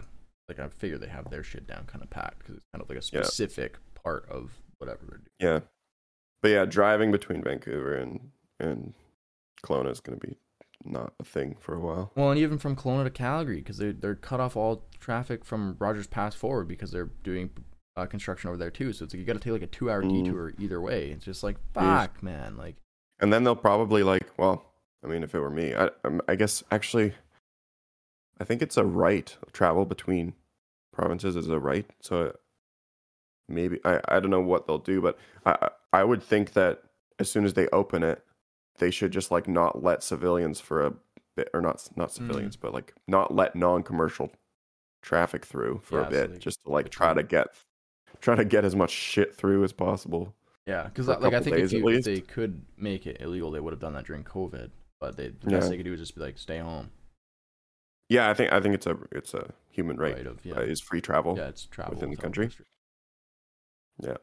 like 0.50 0.60
I 0.60 0.68
figure 0.70 0.98
they 0.98 1.08
have 1.08 1.30
their 1.30 1.44
shit 1.44 1.68
down 1.68 1.86
kind 1.86 2.04
of 2.04 2.10
packed 2.10 2.40
because 2.40 2.56
it's 2.56 2.66
kind 2.74 2.82
of 2.82 2.90
like 2.90 2.98
a 2.98 3.02
Yeah. 3.16 3.24
specific 3.24 3.78
part 4.04 4.28
of 4.30 4.52
whatever 4.78 5.00
they're 5.08 5.18
doing. 5.20 5.30
Yeah, 5.40 5.60
but 6.42 6.50
yeah, 6.50 6.66
driving 6.66 7.12
between 7.12 7.42
Vancouver 7.44 7.96
and 7.96 8.32
and 8.60 8.94
Kelowna 9.66 9.92
is 9.92 10.00
going 10.02 10.20
to 10.20 10.28
be 10.28 10.38
not 10.86 11.14
a 11.20 11.24
thing 11.24 11.56
for 11.60 11.76
a 11.76 11.80
while. 11.80 12.12
Well, 12.16 12.32
and 12.32 12.40
even 12.40 12.58
from 12.58 12.76
Kelowna 12.76 13.06
to 13.06 13.10
Calgary 13.10 13.58
because 13.58 13.78
they 13.78 13.92
they're 13.92 14.16
cut 14.16 14.40
off 14.42 14.58
all 14.58 14.84
traffic 15.00 15.46
from 15.46 15.78
Rogers 15.80 16.08
Pass 16.08 16.36
forward 16.36 16.68
because 16.68 16.92
they're 16.92 17.10
doing 17.24 17.52
uh, 17.96 18.06
construction 18.06 18.50
over 18.50 18.58
there 18.58 18.72
too. 18.72 18.92
So 18.92 19.06
it's 19.06 19.14
like 19.14 19.20
you 19.20 19.26
got 19.26 19.34
to 19.34 19.40
take 19.40 19.54
like 19.54 19.62
a 19.62 19.68
two 19.68 19.90
hour 19.90 20.02
Mm. 20.04 20.26
detour 20.26 20.54
either 20.60 20.82
way. 20.82 21.12
It's 21.12 21.24
just 21.24 21.44
like 21.44 21.56
fuck, 21.74 22.22
man. 22.22 22.58
Like 22.58 22.76
And 23.22 23.32
then 23.32 23.44
they'll 23.46 23.56
probably 23.56 24.04
like, 24.04 24.28
well, 24.38 24.73
I 25.04 25.08
mean, 25.08 25.24
if 25.24 25.36
it 25.36 25.40
were 25.40 25.50
me, 25.50 25.74
I 25.76 25.90
um, 26.04 26.22
I 26.28 26.36
guess 26.36 26.64
actually, 26.72 27.14
I 28.40 28.44
think 28.44 28.62
it's 28.62 28.78
a 28.78 28.86
right 28.86 29.36
travel 29.52 29.86
between 29.86 30.34
provinces 30.94 31.36
is 31.36 31.50
a 31.50 31.60
right. 31.60 31.86
So 32.02 32.36
maybe 33.50 33.80
I 33.86 34.00
I 34.08 34.20
don't 34.20 34.32
know 34.32 34.42
what 34.42 34.68
they'll 34.68 34.78
do, 34.78 35.02
but 35.02 35.18
I 35.46 35.70
I 35.92 36.04
would 36.04 36.24
think 36.24 36.54
that 36.54 36.84
as 37.20 37.30
soon 37.30 37.46
as 37.46 37.54
they 37.54 37.68
open 37.70 38.04
it, 38.04 38.24
they 38.78 38.92
should 38.92 39.12
just 39.12 39.32
like 39.32 39.48
not 39.48 39.84
let 39.84 40.04
civilians 40.04 40.60
for 40.60 40.86
a 40.86 40.94
bit, 41.36 41.50
or 41.54 41.62
not 41.62 41.88
not 41.96 42.10
Mm. 42.10 42.14
civilians, 42.14 42.56
but 42.56 42.74
like 42.74 42.94
not 43.08 43.34
let 43.34 43.56
non-commercial 43.56 44.32
traffic 45.02 45.46
through 45.46 45.82
for 45.84 46.00
Yeah, 46.00 46.08
a 46.08 46.10
bit, 46.10 46.32
they- 46.34 46.38
just 46.40 46.64
to 46.64 46.72
like 46.72 46.90
try 46.90 47.14
to 47.14 47.24
get 47.24 47.48
try 48.22 48.36
to 48.36 48.46
get 48.46 48.64
as 48.64 48.76
much 48.76 48.92
shit 48.92 49.36
through 49.36 49.64
as 49.66 49.74
possible. 49.74 50.34
yeah, 50.66 50.84
because 50.86 51.08
like 51.10 51.34
I 51.34 51.42
think 51.42 51.58
if, 51.58 51.74
you, 51.74 51.88
if 51.90 52.06
they 52.06 52.22
could 52.22 52.62
make 52.78 53.06
it 53.06 53.18
illegal, 53.20 53.52
they 53.52 53.60
would 53.60 53.74
have 53.74 53.82
done 53.82 53.94
that 53.94 54.06
during 54.06 54.24
COVID. 54.24 54.70
But 55.04 55.18
they 55.18 55.28
the 55.28 55.52
Yeah. 55.52 55.58
best 55.60 55.70
they 55.70 55.76
could 55.76 55.84
do 55.86 55.92
is 55.94 56.00
just 56.00 56.16
be 56.16 56.22
like 56.22 56.38
stay 56.38 56.60
home. 56.60 56.90
Yeah, 58.08 58.30
I 58.30 58.34
think 58.34 58.54
I 58.54 58.62
think 58.62 58.74
it's 58.74 58.86
a 58.88 58.98
it's 59.12 59.34
a 59.34 59.50
human 59.70 59.98
right, 59.98 60.16
Right, 60.16 60.28
of 60.28 60.40
yeah, 60.46 60.56
uh, 60.56 60.62
is 60.62 60.80
free 60.80 61.02
travel. 61.02 61.36
yeah, 61.38 61.50
it's 61.50 61.66
travel 61.66 61.96
within 61.96 62.10
the 62.10 62.16
country. 62.16 62.50
Yeah. 64.00 64.16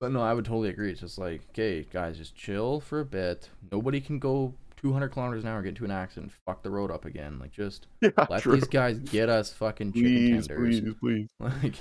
But 0.00 0.10
no, 0.10 0.20
I 0.20 0.34
would 0.34 0.44
totally 0.44 0.68
agree. 0.70 0.90
It's 0.90 1.00
just 1.00 1.16
like, 1.16 1.42
okay, 1.50 1.84
guys, 1.84 2.18
just 2.18 2.34
chill 2.34 2.80
for 2.80 2.98
a 2.98 3.04
bit. 3.04 3.50
Nobody 3.70 4.00
can 4.00 4.18
go 4.18 4.54
200 4.78 5.10
kilometers 5.10 5.44
an 5.44 5.50
hour, 5.50 5.62
get 5.62 5.68
into 5.70 5.84
an 5.84 5.92
accident, 5.92 6.32
fuck 6.44 6.64
the 6.64 6.70
road 6.70 6.90
up 6.90 7.04
again. 7.04 7.38
Like, 7.38 7.52
just 7.52 7.86
Yeah, 8.00 8.10
let 8.28 8.42
true. 8.42 8.54
these 8.54 8.66
guys 8.66 8.98
get 8.98 9.28
us 9.28 9.52
fucking 9.52 9.92
chicken 9.92 10.10
please, 10.10 10.48
tenders. 10.48 10.80
please, 10.80 10.94
please. 11.00 11.28
Like, 11.62 11.74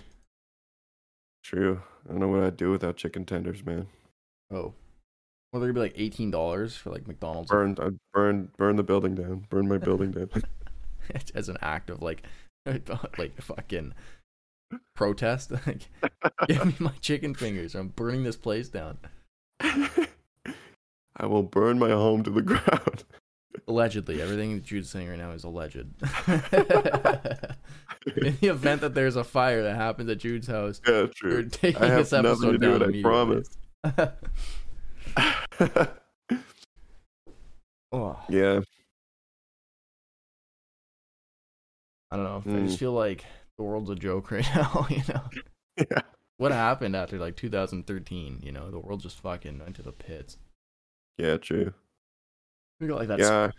True. 1.43 1.81
I 2.07 2.11
don't 2.11 2.19
know 2.19 2.27
what 2.27 2.43
I'd 2.43 2.57
do 2.57 2.69
without 2.69 2.95
chicken 2.97 3.25
tenders, 3.25 3.65
man. 3.65 3.87
oh, 4.51 4.75
well, 5.51 5.59
they're 5.59 5.71
gonna 5.71 5.85
be 5.85 5.91
like 5.91 5.99
eighteen 5.99 6.31
dollars 6.31 6.75
for 6.75 6.91
like 6.91 7.07
McDonald's 7.07 7.49
Burn, 7.51 7.77
I'd 7.81 7.97
burn, 8.13 8.49
burn 8.57 8.75
the 8.77 8.83
building 8.83 9.15
down. 9.15 9.47
Burn 9.49 9.67
my 9.67 9.77
building 9.77 10.11
down. 10.11 10.29
as 11.35 11.49
an 11.49 11.57
act 11.61 11.89
of 11.89 12.01
like, 12.01 12.23
like 13.17 13.41
fucking 13.41 13.93
protest. 14.95 15.51
Like, 15.51 15.89
give 16.47 16.65
me 16.65 16.75
my 16.79 16.93
chicken 17.01 17.33
fingers. 17.35 17.75
I'm 17.75 17.89
burning 17.89 18.23
this 18.23 18.37
place 18.37 18.69
down. 18.69 18.97
I 19.59 21.25
will 21.25 21.43
burn 21.43 21.77
my 21.79 21.89
home 21.89 22.23
to 22.23 22.29
the 22.29 22.41
ground. 22.41 23.03
Allegedly, 23.67 24.21
everything 24.21 24.55
that 24.55 24.63
Jude's 24.63 24.89
saying 24.89 25.09
right 25.09 25.19
now 25.19 25.31
is 25.31 25.43
alleged. 25.43 25.75
In 25.77 25.85
the 28.41 28.47
event 28.47 28.81
that 28.81 28.95
there's 28.95 29.15
a 29.15 29.23
fire 29.23 29.63
that 29.63 29.75
happens 29.75 30.09
at 30.09 30.17
Jude's 30.17 30.47
house, 30.47 30.81
Yeah, 30.87 31.01
we're 31.01 31.07
true. 31.07 31.49
taking 31.49 31.81
I 31.81 31.87
have 31.87 32.09
this 32.09 32.11
nothing 32.11 32.31
episode 32.31 32.51
to 32.53 32.57
do 32.57 32.79
down 32.79 32.79
with 32.79 32.95
it, 32.95 32.99
I 32.99 33.01
promise. 33.01 33.49
oh, 37.91 38.19
yeah, 38.27 38.61
I 42.11 42.15
don't 42.17 42.25
know. 42.25 42.43
I 42.53 42.59
Mm. 42.59 42.65
just 42.65 42.77
feel 42.79 42.93
like 42.93 43.25
the 43.57 43.63
world's 43.63 43.89
a 43.89 43.95
joke 43.95 44.31
right 44.31 44.47
now. 44.55 44.87
You 44.89 45.03
know 45.07 45.29
yeah, 45.77 46.01
what 46.37 46.51
happened 46.51 46.95
after 46.95 47.17
like 47.17 47.35
2013? 47.35 48.41
You 48.43 48.51
know, 48.51 48.69
the 48.71 48.79
world 48.79 49.01
just 49.01 49.19
fucking 49.21 49.59
went 49.59 49.75
to 49.77 49.81
the 49.83 49.91
pits. 49.93 50.37
yeah, 51.17 51.37
true. 51.37 51.73
We 52.79 52.87
got 52.87 52.99
like 52.99 53.07
that. 53.09 53.19
Yeah, 53.19 53.51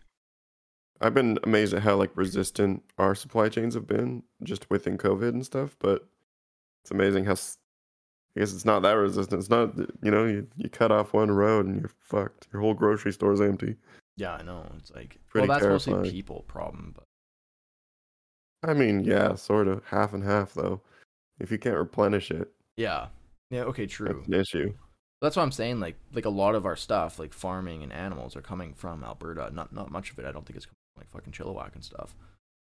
I've 1.01 1.15
been 1.15 1.39
amazed 1.43 1.75
at 1.75 1.83
how 1.83 1.97
like 1.97 2.17
resistant 2.17 2.83
our 2.99 3.15
supply 3.15 3.49
chains 3.49 3.75
have 3.75 3.87
been 3.87 4.23
just 4.43 4.71
within 4.71 4.99
COVID 4.99 5.31
and 5.31 5.45
stuff. 5.45 5.77
But 5.79 6.07
it's 6.83 6.91
amazing 6.91 7.25
how. 7.27 7.33
s- 7.33 7.59
I 8.37 8.41
guess 8.41 8.55
it's 8.55 8.65
not 8.65 8.81
that 8.83 8.93
resistant. 8.93 9.41
It's 9.41 9.51
not 9.51 9.77
you 10.03 10.11
know 10.11 10.25
you, 10.25 10.47
you 10.57 10.71
cut 10.71 10.91
off 10.91 11.13
one 11.13 11.31
road 11.31 11.67
and 11.67 11.81
you're 11.81 11.91
fucked. 12.01 12.49
Your 12.53 12.63
whole 12.63 12.75
grocery 12.75 13.13
store's 13.13 13.41
empty. 13.41 13.77
Yeah, 14.17 14.35
I 14.35 14.43
know. 14.43 14.65
It's 14.79 14.91
like 14.91 15.19
Pretty 15.29 15.49
well, 15.49 15.59
that's 15.59 15.87
mostly 15.87 16.11
people 16.11 16.45
problem, 16.47 16.95
but 16.95 17.05
I 18.69 18.75
mean, 18.75 19.01
yeah, 19.05 19.35
sort 19.35 19.69
of 19.69 19.83
half 19.87 20.13
and 20.13 20.23
half 20.25 20.55
though. 20.55 20.81
If 21.41 21.51
you 21.51 21.59
can't 21.59 21.77
replenish 21.77 22.31
it, 22.31 22.51
yeah, 22.77 23.09
yeah. 23.51 23.63
Okay, 23.65 23.87
true. 23.87 24.07
that's 24.09 24.29
an 24.29 24.35
issue. 24.35 24.75
That's 25.21 25.37
what 25.37 25.43
I'm 25.43 25.53
saying. 25.53 25.81
Like, 25.81 25.97
like 26.13 26.25
a 26.25 26.31
lot 26.31 26.55
of 26.55 26.67
our 26.67 26.75
stuff, 26.77 27.19
like 27.19 27.33
farming 27.33 27.83
and 27.83 27.93
animals, 27.93 28.35
are 28.37 28.43
coming 28.43 28.75
from 28.75 29.05
Alberta. 29.05 29.51
Not, 29.53 29.73
not 29.73 29.91
much 29.91 30.11
of 30.11 30.19
it. 30.19 30.25
I 30.27 30.33
don't 30.33 30.45
think 30.45 30.57
it's 30.57 30.67
coming 30.67 30.77
from, 30.95 31.01
like 31.01 31.11
fucking 31.11 31.33
Chilliwack 31.33 31.75
and 31.75 31.85
stuff. 31.85 32.15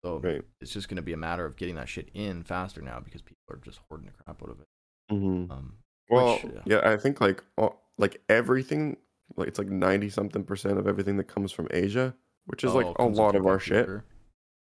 So 0.04 0.18
Right. 0.20 0.42
it's 0.61 0.72
just 0.72 0.88
gonna 0.88 1.02
be 1.02 1.12
a 1.12 1.16
matter 1.16 1.44
of 1.44 1.57
getting 1.57 1.74
that 1.76 1.88
shit 1.88 2.09
in 2.14 2.42
faster 2.44 2.80
now 2.80 3.00
because 3.00 3.20
people 3.22 3.42
are 3.50 3.57
just 3.57 3.80
hoarding 3.88 4.07
the 4.07 4.12
crap 4.12 4.40
out 4.42 4.50
of 4.50 4.61
it. 4.61 4.66
Mm-hmm. 5.11 5.50
Um, 5.50 5.74
Well, 6.11 6.34
Which, 6.34 6.52
yeah. 6.66 6.80
yeah, 6.82 6.90
I 6.90 6.96
think 6.96 7.20
like 7.20 7.42
all, 7.57 7.82
like 7.98 8.20
everything, 8.28 8.96
like 9.36 9.48
it's 9.48 9.59
like 9.59 9.68
ninety 9.68 10.09
something 10.09 10.44
percent 10.44 10.78
of 10.78 10.86
everything 10.86 11.16
that 11.16 11.24
comes 11.24 11.52
from 11.52 11.68
Asia, 11.70 12.14
which 12.46 12.62
is 12.64 12.72
like 12.74 12.86
oh, 12.86 13.07
a 13.07 13.09
lot 13.09 13.34
of 13.34 13.46
our 13.46 13.59
shit, 13.59 13.88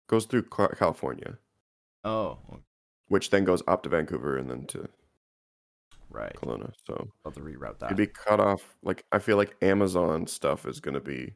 goes 0.09 0.25
through 0.27 0.43
California, 0.45 1.39
Oh, 2.05 2.39
which 3.09 3.31
then 3.31 3.45
goes 3.45 3.63
up 3.67 3.83
to 3.83 3.89
Vancouver 3.89 4.37
and 4.37 4.49
then 4.51 4.67
to 4.67 4.89
right. 6.11 6.35
Kelowna. 6.37 6.73
So 6.87 6.95
I'll 7.25 7.33
have 7.33 7.35
to 7.35 7.41
reroute 7.41 7.79
that. 7.81 7.91
you'd 7.91 7.97
be 7.97 8.07
cut 8.07 8.39
off. 8.41 8.77
Like 8.83 9.05
I 9.11 9.19
feel 9.19 9.37
like 9.37 9.57
Amazon 9.63 10.27
stuff 10.27 10.67
is 10.67 10.79
gonna 10.81 11.01
be, 11.01 11.35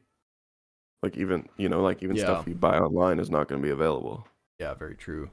like 1.03 1.17
even 1.17 1.49
you 1.57 1.67
know 1.67 1.81
like 1.81 2.01
even 2.03 2.17
stuff 2.17 2.47
you 2.47 2.55
buy 2.55 2.77
online 2.79 3.19
is 3.19 3.29
not 3.29 3.47
gonna 3.49 3.61
be 3.61 3.71
available. 3.71 4.25
yeah, 4.59 4.73
very 4.73 4.95
true. 4.95 5.29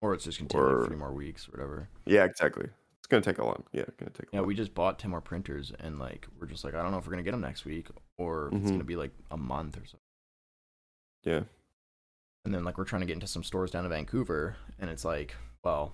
Or 0.00 0.14
it's 0.14 0.24
just 0.24 0.38
gonna 0.38 0.48
take 0.48 0.60
like 0.60 0.86
three 0.88 0.96
more 0.96 1.12
weeks 1.12 1.48
or 1.48 1.52
whatever. 1.52 1.88
Yeah, 2.06 2.24
exactly. 2.24 2.64
It's 2.98 3.06
gonna 3.08 3.22
take 3.22 3.38
a 3.38 3.44
long. 3.44 3.64
Yeah, 3.72 3.82
it's 3.82 3.96
gonna 3.96 4.10
take. 4.12 4.26
A 4.28 4.34
Yeah, 4.34 4.40
long. 4.40 4.48
we 4.48 4.54
just 4.54 4.74
bought 4.74 4.98
ten 4.98 5.10
more 5.10 5.20
printers, 5.20 5.72
and 5.80 5.98
like 5.98 6.26
we're 6.38 6.46
just 6.46 6.62
like, 6.64 6.74
I 6.74 6.82
don't 6.82 6.92
know 6.92 6.98
if 6.98 7.06
we're 7.06 7.12
gonna 7.12 7.22
get 7.24 7.32
them 7.32 7.40
next 7.40 7.64
week 7.64 7.88
or 8.16 8.48
if 8.48 8.54
it's 8.54 8.66
Mhm. 8.66 8.74
gonna 8.74 8.84
be 8.84 8.96
like 8.96 9.12
a 9.30 9.36
month 9.36 9.76
or 9.76 9.84
so. 9.86 9.98
Yeah. 11.24 11.42
And 12.44 12.54
then 12.54 12.64
like 12.64 12.78
we're 12.78 12.84
trying 12.84 13.00
to 13.00 13.06
get 13.06 13.14
into 13.14 13.26
some 13.26 13.42
stores 13.42 13.70
down 13.72 13.84
in 13.84 13.90
Vancouver, 13.90 14.56
and 14.78 14.88
it's 14.88 15.04
like, 15.04 15.34
well, 15.64 15.92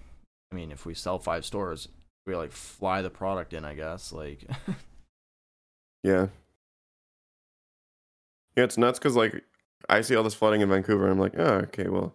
I 0.53 0.55
mean, 0.55 0.71
if 0.71 0.85
we 0.85 0.93
sell 0.95 1.19
five 1.19 1.45
stores, 1.47 1.89
we 2.27 2.37
like 2.37 2.53
fly 2.53 3.01
the 3.01 3.11
product 3.11 3.53
in, 3.55 3.65
I 3.65 3.75
guess. 3.75 4.13
Like, 4.13 4.45
Yeah. 6.03 6.29
Yeah, 8.57 8.65
it's 8.65 8.77
nuts 8.79 8.99
because 8.99 9.17
like 9.17 9.43
I 9.89 10.03
see 10.03 10.15
all 10.15 10.23
this 10.23 10.35
flooding 10.35 10.61
in 10.61 10.69
Vancouver. 10.69 11.05
And 11.05 11.13
I'm 11.13 11.19
like, 11.19 11.35
oh, 11.39 11.55
okay, 11.65 11.89
well, 11.89 12.15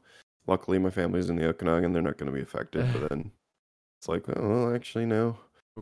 luckily 0.49 0.79
my 0.79 0.89
family's 0.89 1.29
in 1.29 1.35
the 1.37 1.47
Okanagan; 1.47 1.93
they're 1.93 2.01
not 2.01 2.17
going 2.17 2.31
to 2.31 2.35
be 2.35 2.41
affected. 2.41 2.85
but 2.91 3.09
then 3.09 3.31
it's 3.99 4.07
like, 4.09 4.23
oh, 4.35 4.49
well, 4.49 4.75
actually, 4.75 5.05
no, 5.05 5.37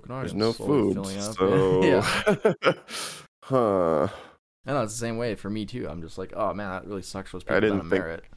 there's 0.08 0.34
no 0.36 0.54
food, 0.54 0.94
filling 0.94 1.18
up. 1.18 1.36
so 1.36 1.84
yeah, 2.64 2.74
huh? 3.44 4.08
I 4.66 4.74
know 4.74 4.82
it's 4.84 4.94
the 4.94 5.00
same 5.00 5.18
way 5.18 5.36
for 5.36 5.50
me 5.50 5.66
too. 5.66 5.88
I'm 5.90 6.02
just 6.02 6.18
like, 6.18 6.34
oh 6.36 6.54
man, 6.54 6.70
that 6.70 6.86
really 6.88 7.02
sucks. 7.02 7.34
I 7.34 7.40
people 7.40 7.60
didn't 7.62 7.80
think- 7.90 8.04
Merritt. 8.04 8.24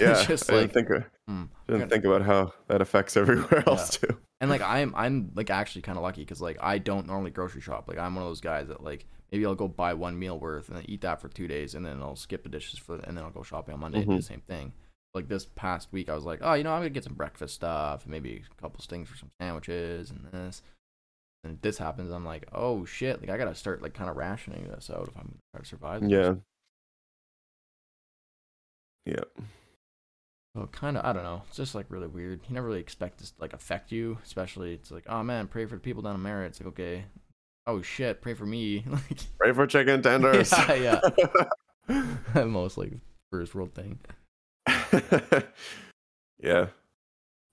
Yeah, 0.00 0.24
just 0.24 0.50
I 0.50 0.54
like, 0.54 0.72
didn't 0.72 0.86
think 0.88 0.90
of, 1.04 1.04
hmm, 1.28 1.42
didn't 1.66 1.80
gonna- 1.80 1.90
think 1.90 2.04
about 2.06 2.22
how 2.22 2.54
that 2.68 2.80
affects 2.80 3.14
everywhere 3.14 3.62
else 3.66 3.98
too. 3.98 4.16
and 4.40 4.48
like 4.48 4.62
I'm 4.62 4.94
I'm 4.96 5.30
like 5.34 5.50
actually 5.50 5.82
kind 5.82 5.98
of 5.98 6.02
lucky 6.02 6.22
because 6.22 6.40
like 6.40 6.56
I 6.62 6.78
don't 6.78 7.06
normally 7.06 7.30
grocery 7.30 7.60
shop. 7.60 7.88
Like 7.88 7.98
I'm 7.98 8.14
one 8.14 8.24
of 8.24 8.30
those 8.30 8.40
guys 8.40 8.68
that 8.68 8.82
like 8.82 9.04
maybe 9.30 9.44
I'll 9.44 9.54
go 9.54 9.68
buy 9.68 9.92
one 9.92 10.18
meal 10.18 10.38
worth 10.40 10.68
and 10.70 10.78
then 10.78 10.86
eat 10.88 11.02
that 11.02 11.20
for 11.20 11.28
two 11.28 11.46
days 11.46 11.74
and 11.74 11.84
then 11.84 12.00
I'll 12.00 12.16
skip 12.16 12.42
the 12.42 12.48
dishes 12.48 12.78
for 12.78 12.94
and 13.04 13.14
then 13.18 13.22
I'll 13.22 13.30
go 13.32 13.42
shopping 13.42 13.74
on 13.74 13.80
Monday 13.80 13.98
and 13.98 14.06
do 14.08 14.14
Mhm. 14.14 14.20
the 14.20 14.22
same 14.22 14.40
thing. 14.48 14.72
Like 15.14 15.28
this 15.28 15.44
past 15.44 15.88
week, 15.92 16.08
I 16.08 16.14
was 16.14 16.24
like, 16.24 16.40
oh, 16.42 16.54
you 16.54 16.64
know, 16.64 16.72
I'm 16.72 16.80
gonna 16.80 16.90
get 16.90 17.04
some 17.04 17.14
breakfast 17.14 17.54
stuff 17.54 18.04
and 18.04 18.10
maybe 18.10 18.42
a 18.50 18.62
couple 18.62 18.82
things 18.82 19.08
for 19.08 19.16
some 19.16 19.30
sandwiches 19.40 20.10
and 20.10 20.26
this. 20.32 20.62
And 21.44 21.60
this 21.60 21.78
happens, 21.78 22.12
I'm 22.12 22.24
like, 22.24 22.46
oh 22.52 22.84
shit! 22.84 23.20
Like 23.20 23.28
I 23.28 23.36
gotta 23.36 23.54
start 23.54 23.82
like 23.82 23.94
kind 23.94 24.08
of 24.08 24.16
rationing 24.16 24.68
this 24.68 24.88
out 24.90 25.08
if 25.08 25.16
I'm 25.16 25.24
gonna 25.24 25.38
try 25.52 25.60
to 25.62 25.68
survive. 25.68 26.00
this. 26.02 26.10
Yeah. 26.10 26.34
Yeah. 29.04 29.44
So 30.56 30.66
kind 30.70 30.98
of, 30.98 31.04
I 31.04 31.12
don't 31.12 31.24
know. 31.24 31.42
It's 31.48 31.56
just 31.56 31.74
like 31.74 31.86
really 31.88 32.06
weird. 32.06 32.40
You 32.46 32.54
never 32.54 32.66
really 32.66 32.80
expect 32.80 33.18
this 33.18 33.30
to 33.30 33.40
like 33.40 33.54
affect 33.54 33.90
you, 33.90 34.18
especially 34.24 34.74
it's 34.74 34.90
like, 34.90 35.04
oh 35.08 35.22
man, 35.22 35.48
pray 35.48 35.64
for 35.64 35.76
the 35.76 35.80
people 35.80 36.02
down 36.02 36.14
in 36.14 36.22
Merritt. 36.22 36.50
It's 36.50 36.60
like, 36.60 36.68
okay, 36.68 37.04
oh 37.66 37.82
shit, 37.82 38.20
pray 38.20 38.34
for 38.34 38.46
me. 38.46 38.84
like, 38.90 39.20
pray 39.38 39.52
for 39.52 39.66
chicken 39.66 40.02
tenders? 40.02 40.52
yeah, 40.52 41.00
Yeah, 42.34 42.44
most 42.44 42.76
like 42.76 42.92
first 43.30 43.54
world 43.54 43.74
thing. 43.74 43.98
yeah. 46.38 46.66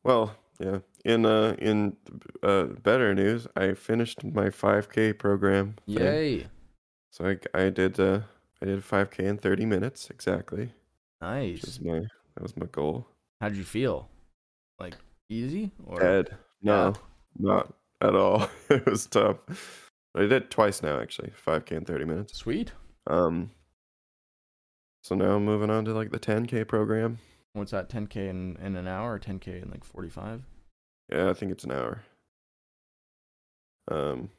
Well, 0.03 0.35
yeah. 0.59 0.79
In 1.05 1.25
uh 1.25 1.55
in 1.59 1.95
uh 2.43 2.63
better 2.83 3.13
news, 3.15 3.47
I 3.55 3.73
finished 3.73 4.23
my 4.23 4.49
5K 4.49 5.17
program. 5.17 5.75
thing. 5.87 5.97
Yay, 5.97 6.47
So 7.11 7.25
I 7.29 7.39
I 7.53 7.69
did 7.69 7.99
uh 7.99 8.21
I 8.61 8.65
did 8.65 8.79
5K 8.83 9.19
in 9.19 9.37
30 9.37 9.65
minutes 9.65 10.09
exactly. 10.09 10.71
Nice. 11.21 11.63
is 11.63 11.79
my 11.81 11.99
that 12.35 12.43
was 12.43 12.55
my 12.57 12.65
goal. 12.67 13.07
How'd 13.41 13.55
you 13.55 13.63
feel? 13.63 14.09
Like 14.79 14.95
easy 15.29 15.71
or 15.85 15.99
Dead. 15.99 16.35
No, 16.61 16.87
Yeah. 16.87 16.93
not 17.39 17.73
at 18.01 18.15
all. 18.15 18.49
it 18.69 18.85
was 18.85 19.05
tough. 19.07 19.37
I 20.15 20.21
did 20.21 20.31
it 20.33 20.49
twice 20.51 20.81
now 20.83 20.99
actually. 20.99 21.31
5K 21.45 21.71
in 21.71 21.85
30 21.85 22.05
minutes. 22.05 22.33
sweet? 22.37 22.71
Um 23.07 23.51
so 25.01 25.15
now 25.15 25.35
I'm 25.37 25.45
moving 25.45 25.69
on 25.69 25.85
to 25.85 25.93
like 25.93 26.11
the 26.11 26.19
10K 26.19 26.67
program. 26.67 27.19
What's 27.53 27.71
that? 27.71 27.89
10k 27.89 28.15
in, 28.29 28.57
in 28.63 28.75
an 28.75 28.87
hour 28.87 29.13
or 29.13 29.19
10k 29.19 29.63
in 29.63 29.71
like 29.71 29.83
45? 29.83 30.43
Yeah, 31.11 31.29
I 31.29 31.33
think 31.33 31.51
it's 31.51 31.63
an 31.63 31.71
hour. 31.71 32.03
Um 33.89 34.29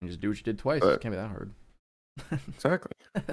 And 0.00 0.08
just 0.08 0.20
do 0.20 0.28
what 0.28 0.38
you 0.38 0.42
did 0.42 0.58
twice. 0.58 0.82
Uh, 0.82 0.90
it 0.90 1.00
can't 1.00 1.12
be 1.12 1.18
that 1.18 1.28
hard. 1.28 1.52
exactly. 2.48 2.92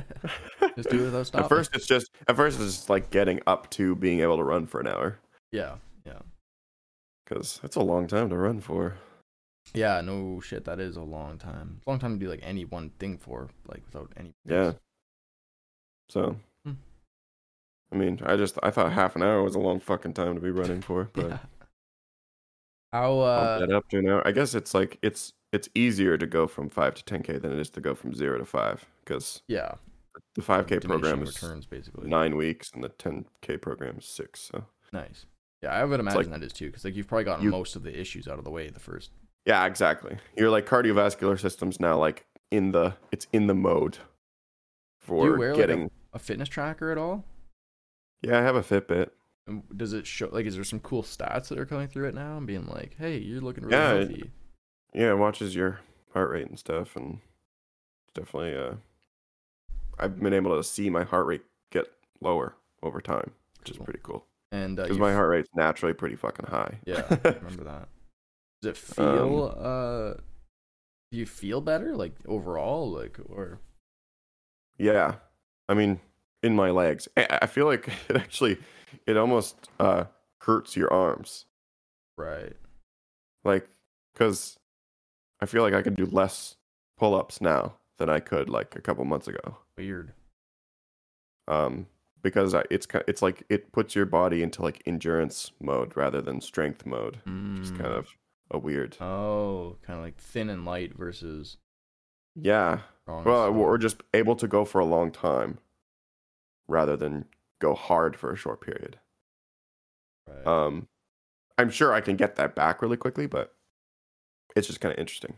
just 0.76 0.90
do 0.90 1.02
it 1.02 1.06
without 1.06 1.28
stopping. 1.28 1.44
At 1.46 1.50
first, 1.50 1.76
it's 1.76 1.86
just 1.86 2.12
at 2.28 2.36
first 2.36 2.60
it's 2.60 2.76
just 2.76 2.90
like 2.90 3.10
getting 3.10 3.40
up 3.48 3.70
to 3.72 3.96
being 3.96 4.20
able 4.22 4.38
to 4.38 4.44
run 4.44 4.66
for 4.68 4.80
an 4.80 4.88
hour 4.88 5.20
yeah, 5.52 5.76
yeah, 6.06 6.20
because 7.26 7.60
it's 7.64 7.76
a 7.76 7.82
long 7.82 8.08
time 8.08 8.30
to 8.30 8.38
run 8.38 8.62
for. 8.62 8.98
yeah. 9.74 10.00
No 10.02 10.40
shit, 10.42 10.66
that 10.66 10.80
is 10.80 10.96
a 10.96 11.02
long 11.02 11.38
time. 11.38 11.82
Long 11.88 12.00
time 12.00 12.20
to 12.20 12.26
do 12.26 12.30
like 12.30 12.42
any 12.44 12.66
one 12.66 12.92
thing 13.00 13.18
for, 13.18 13.50
like 13.68 13.84
without 13.86 14.12
any. 14.16 14.32
Yeah. 14.46 14.74
So. 16.10 16.36
I 17.92 17.96
mean, 17.96 18.20
I 18.24 18.36
just 18.36 18.58
I 18.64 18.70
thought 18.72 18.92
half 18.94 19.16
an 19.16 19.24
hour 19.24 19.42
was 19.44 19.56
a 19.56 19.60
long 19.60 19.80
fucking 19.80 20.14
time 20.14 20.36
to 20.36 20.42
be 20.42 20.52
running 20.52 20.82
for, 20.82 21.10
but 21.14 21.28
Yeah. 21.30 21.38
How 22.92 23.20
uh 23.20 23.60
that 23.60 23.72
up 23.72 23.88
to 23.90 24.00
an 24.00 24.08
hour. 24.10 24.28
I 24.28 24.32
guess 24.32 24.56
it's 24.56 24.74
like 24.74 24.98
it's 25.02 25.34
it's 25.52 25.70
easier 25.76 26.18
to 26.18 26.26
go 26.28 26.48
from 26.48 26.70
five 26.70 26.96
to 26.96 27.06
ten 27.06 27.22
k 27.22 27.38
than 27.38 27.52
it 27.52 27.60
is 27.60 27.70
to 27.72 27.82
go 27.82 27.94
from 27.96 28.14
zero 28.16 28.38
to 28.40 28.46
five 28.46 28.86
because 29.04 29.42
yeah 29.48 29.74
the 30.36 30.42
five 30.42 30.66
k 30.68 30.80
program 30.80 31.22
is 31.22 31.30
returns 31.42 31.66
basically 31.68 32.08
nine 32.10 32.36
weeks 32.36 32.72
and 32.74 32.84
the 32.84 32.90
ten 32.90 33.26
k 33.42 33.58
program 33.58 33.98
is 34.00 34.06
six. 34.06 34.40
So 34.42 34.66
nice 34.92 35.26
yeah 35.62 35.70
I 35.70 35.84
would 35.86 36.04
like- 36.04 36.14
imagine 36.16 36.32
that 36.32 36.44
is 36.44 36.54
too 36.54 36.68
because 36.68 36.84
like 36.84 36.96
you've 36.96 37.08
probably 37.08 37.26
gotten 37.26 37.46
You- 37.46 37.52
most 37.52 37.76
of 37.76 37.84
the 37.84 38.00
issues 38.00 38.28
out 38.28 38.40
of 38.40 38.44
the 38.44 38.52
way 38.52 38.70
the 38.70 38.80
first 38.80 39.12
yeah, 39.46 39.66
exactly. 39.66 40.18
Your 40.38 40.50
like 40.52 40.68
cardiovascular 40.68 41.40
system's 41.40 41.80
now 41.80 41.98
like 41.98 42.26
in 42.52 42.72
the 42.72 42.96
it's 43.12 43.26
in 43.34 43.48
the 43.48 43.56
mode 43.56 43.98
for 45.00 45.26
you 45.26 45.38
wear, 45.40 45.54
like, 45.54 45.58
a- 45.64 45.68
getting. 45.68 45.92
A 46.14 46.20
fitness 46.20 46.50
tracker 46.50 46.92
at 46.92 46.98
all? 46.98 47.24
Yeah, 48.22 48.40
I 48.40 48.42
have 48.42 48.56
a 48.56 48.62
Fitbit. 48.62 49.10
And 49.48 49.64
does 49.76 49.94
it 49.94 50.06
show 50.06 50.30
like 50.32 50.46
is 50.46 50.56
there 50.56 50.64
some 50.64 50.80
cool 50.80 51.04
stats 51.04 51.48
that 51.48 51.58
are 51.58 51.66
coming 51.66 51.88
through 51.88 52.08
it 52.10 52.16
now 52.16 52.38
and 52.38 52.46
being 52.46 52.68
like, 52.68 52.96
hey, 52.98 53.18
you're 53.18 53.42
looking 53.42 53.64
really 53.66 53.76
Yeah, 53.78 53.94
it- 53.94 54.08
healthy? 54.10 54.32
Yeah, 54.94 55.12
it 55.12 55.18
watches 55.18 55.56
your 55.56 55.80
heart 56.14 56.32
rate 56.32 56.48
and 56.48 56.58
stuff, 56.58 56.96
and 56.96 57.20
definitely. 58.16 58.56
Uh, 58.56 58.74
I've 60.00 60.20
been 60.20 60.34
able 60.34 60.56
to 60.58 60.64
see 60.64 60.90
my 60.90 61.04
heart 61.04 61.28
rate 61.28 61.44
get 61.72 61.86
lower 62.22 62.56
over 62.82 63.00
time, 63.02 63.32
which 63.60 63.70
is 63.72 63.78
pretty 63.78 64.00
cool. 64.02 64.26
And 64.52 64.80
uh, 64.80 64.84
Because 64.84 64.98
you 64.98 65.02
my 65.04 65.14
heart 65.14 65.30
rate's 65.30 65.50
naturally 65.56 65.94
pretty 65.94 66.16
fucking 66.16 66.48
high. 66.48 66.80
Yeah, 66.86 67.04
I 67.10 67.30
remember 67.42 67.66
that. 67.66 67.90
Does 68.62 68.70
it 68.72 68.78
feel 68.78 69.56
Um, 69.58 69.64
uh 69.66 70.14
do 71.12 71.18
you 71.18 71.26
feel 71.26 71.62
better 71.62 71.96
like 71.96 72.14
overall 72.28 72.90
like 72.92 73.20
or 73.30 73.60
Yeah, 74.78 75.16
I 75.68 75.74
mean, 75.76 76.00
in 76.44 76.56
my 76.56 76.70
legs, 76.70 77.08
I, 77.18 77.40
I 77.44 77.46
feel 77.48 77.66
like 77.66 77.88
it 78.10 78.16
actually, 78.16 78.58
it 79.06 79.18
almost 79.18 79.70
uh, 79.80 80.06
hurts 80.42 80.76
your 80.76 80.92
arms, 80.94 81.46
right? 82.18 82.54
like, 83.44 83.68
because 84.14 84.58
I 85.42 85.46
feel 85.46 85.62
like 85.64 85.74
I 85.74 85.82
can 85.82 85.94
do 85.94 86.06
less 86.06 86.56
pull-ups 86.98 87.40
now 87.42 87.76
than 87.98 88.10
I 88.10 88.20
could 88.20 88.50
like 88.50 88.76
a 88.76 88.82
couple 88.82 89.04
months 89.06 89.28
ago. 89.28 89.58
Weird. 89.78 90.14
Um, 91.48 91.88
because 92.22 92.54
it's 92.70 92.86
it's 93.08 93.22
like 93.22 93.44
it 93.50 93.72
puts 93.72 93.96
your 93.96 94.06
body 94.06 94.44
into 94.44 94.62
like 94.62 94.84
endurance 94.86 95.52
mode 95.62 95.96
rather 95.96 96.22
than 96.22 96.42
strength 96.42 96.86
mode. 96.86 97.16
Just 97.56 97.76
kind 97.76 97.88
Mm. 97.94 97.98
of 97.98 98.08
a 98.52 98.58
weird. 98.60 98.98
Oh, 99.02 99.78
kind 99.82 99.98
of 100.00 100.04
like 100.06 100.18
thin 100.18 100.50
and 100.50 100.66
light 100.66 100.94
versus 100.96 101.58
Yeah. 102.36 102.82
Well, 103.08 103.52
we're 103.54 103.78
just 103.80 104.04
able 104.14 104.36
to 104.36 104.48
go 104.48 104.66
for 104.66 104.80
a 104.80 104.86
long 104.86 105.12
time 105.12 105.58
rather 106.70 106.96
than 106.96 107.26
go 107.60 107.74
hard 107.74 108.16
for 108.16 108.32
a 108.32 108.38
short 108.38 108.62
period. 108.62 109.00
right. 110.28 110.48
Um, 110.48 110.88
I'm 111.58 111.70
sure 111.70 111.94
I 111.94 112.02
can 112.02 112.16
get 112.16 112.36
that 112.38 112.56
back 112.56 112.82
really 112.82 112.98
quickly, 112.98 113.26
but 113.28 113.54
it's 114.56 114.68
just 114.68 114.80
kind 114.80 114.94
of 114.94 115.00
interesting. 115.00 115.38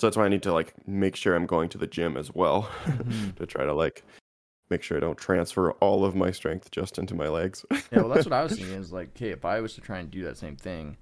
So 0.00 0.06
that's 0.06 0.16
why 0.16 0.24
I 0.24 0.28
need 0.28 0.42
to 0.44 0.52
like 0.52 0.74
make 0.88 1.16
sure 1.16 1.34
I'm 1.34 1.46
going 1.46 1.68
to 1.70 1.78
the 1.78 1.86
gym 1.86 2.16
as 2.16 2.34
well 2.34 2.62
Mhm. 2.86 3.36
to 3.36 3.46
try 3.46 3.64
to 3.64 3.72
like 3.74 4.02
make 4.70 4.82
sure 4.82 4.96
I 4.96 5.00
don't 5.00 5.18
transfer 5.18 5.72
all 5.72 6.04
of 6.04 6.14
my 6.14 6.30
strength 6.30 6.70
just 6.70 6.98
into 6.98 7.14
my 7.14 7.28
legs. 7.28 7.64
yeah, 7.70 8.00
well, 8.00 8.08
that's 8.08 8.24
what 8.26 8.32
I 8.32 8.42
was 8.42 8.52
thinking. 8.56 8.74
Is 8.74 8.92
like, 8.92 9.08
okay, 9.16 9.30
if 9.30 9.44
I 9.44 9.60
was 9.60 9.74
to 9.74 9.80
try 9.80 9.98
and 9.98 10.10
do 10.10 10.24
that 10.24 10.38
same 10.38 10.56
thing, 10.56 10.96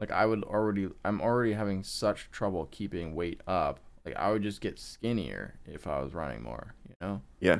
like 0.00 0.10
I 0.10 0.26
would 0.26 0.42
already, 0.44 0.88
I'm 1.04 1.20
already 1.20 1.52
having 1.52 1.82
such 1.82 2.30
trouble 2.30 2.66
keeping 2.70 3.14
weight 3.14 3.40
up. 3.46 3.80
Like 4.04 4.16
I 4.16 4.32
would 4.32 4.42
just 4.42 4.60
get 4.60 4.78
skinnier 4.78 5.54
if 5.64 5.86
I 5.86 6.00
was 6.00 6.12
running 6.12 6.42
more. 6.42 6.74
You 6.88 6.94
know? 7.00 7.22
Yeah. 7.40 7.58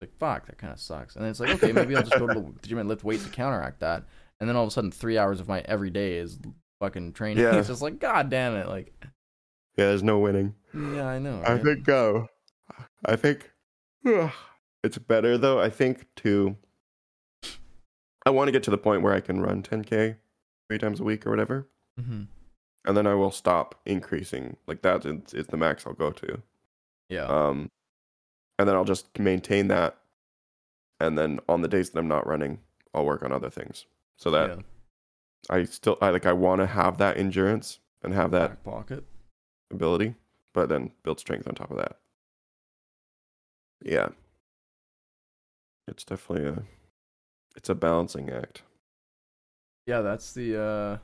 Like 0.00 0.16
fuck, 0.18 0.46
that 0.46 0.58
kind 0.58 0.72
of 0.72 0.78
sucks. 0.78 1.16
And 1.16 1.24
then 1.24 1.30
it's 1.30 1.40
like, 1.40 1.50
okay, 1.50 1.72
maybe 1.72 1.96
I'll 1.96 2.02
just 2.02 2.18
go 2.18 2.26
to 2.26 2.34
the 2.40 2.52
gym 2.68 2.78
and 2.78 2.88
lift 2.88 3.02
weights 3.04 3.24
to 3.24 3.30
counteract 3.30 3.80
that. 3.80 4.04
And 4.40 4.48
then 4.48 4.54
all 4.56 4.64
of 4.64 4.68
a 4.68 4.70
sudden, 4.70 4.90
three 4.90 5.16
hours 5.16 5.40
of 5.40 5.48
my 5.48 5.60
every 5.64 5.88
day 5.90 6.18
is 6.18 6.38
fucking 6.80 7.14
training. 7.14 7.42
Yeah. 7.42 7.56
It's 7.56 7.68
just 7.68 7.80
like, 7.80 7.98
god 7.98 8.28
damn 8.28 8.54
it, 8.56 8.68
like. 8.68 8.92
yeah, 9.02 9.86
there's 9.86 10.02
no 10.02 10.18
winning. 10.18 10.54
Yeah, 10.74 11.06
I 11.06 11.18
know. 11.18 11.40
I 11.46 11.54
right? 11.54 11.62
think 11.64 11.88
uh, 11.88 12.24
I 13.06 13.16
think 13.16 13.50
it's 14.84 14.98
better 14.98 15.38
though. 15.38 15.58
I 15.60 15.70
think 15.70 16.06
to 16.16 16.56
I 18.26 18.30
want 18.30 18.48
to 18.48 18.52
get 18.52 18.62
to 18.64 18.70
the 18.70 18.78
point 18.78 19.02
where 19.02 19.14
I 19.14 19.20
can 19.20 19.40
run 19.40 19.62
10k 19.62 20.16
three 20.68 20.78
times 20.78 21.00
a 21.00 21.04
week 21.04 21.26
or 21.26 21.30
whatever, 21.30 21.68
Mhm. 21.98 22.26
and 22.84 22.96
then 22.96 23.06
I 23.06 23.14
will 23.14 23.30
stop 23.30 23.76
increasing. 23.86 24.56
Like 24.66 24.82
that 24.82 25.06
is, 25.06 25.32
is 25.32 25.46
the 25.46 25.56
max 25.56 25.86
I'll 25.86 25.92
go 25.94 26.10
to. 26.10 26.42
Yeah. 27.08 27.24
Um, 27.24 27.70
and 28.58 28.68
then 28.68 28.74
I'll 28.76 28.84
just 28.84 29.18
maintain 29.18 29.68
that, 29.68 29.96
and 31.00 31.16
then 31.18 31.40
on 31.48 31.62
the 31.62 31.68
days 31.68 31.90
that 31.90 31.98
I'm 31.98 32.08
not 32.08 32.26
running, 32.26 32.58
I'll 32.94 33.04
work 33.04 33.22
on 33.22 33.32
other 33.32 33.50
things 33.50 33.86
so 34.16 34.30
that 34.30 34.48
yeah. 34.50 34.62
I 35.50 35.64
still 35.64 35.98
I 36.00 36.10
like 36.10 36.26
I 36.26 36.32
want 36.32 36.60
to 36.60 36.66
have 36.66 36.98
that 36.98 37.18
endurance 37.18 37.78
and 38.02 38.14
have 38.14 38.30
that 38.32 38.50
Back 38.50 38.64
pocket. 38.64 39.04
ability, 39.70 40.14
but 40.54 40.68
then 40.68 40.90
build 41.02 41.20
strength 41.20 41.46
on 41.46 41.54
top 41.54 41.70
of 41.70 41.76
that. 41.76 41.98
Yeah. 43.82 44.08
It's 45.88 46.04
definitely 46.04 46.48
a 46.48 46.62
it's 47.56 47.68
a 47.68 47.74
balancing 47.74 48.30
act. 48.30 48.62
Yeah, 49.86 50.00
that's 50.00 50.32
the. 50.32 50.60
uh 50.60 50.98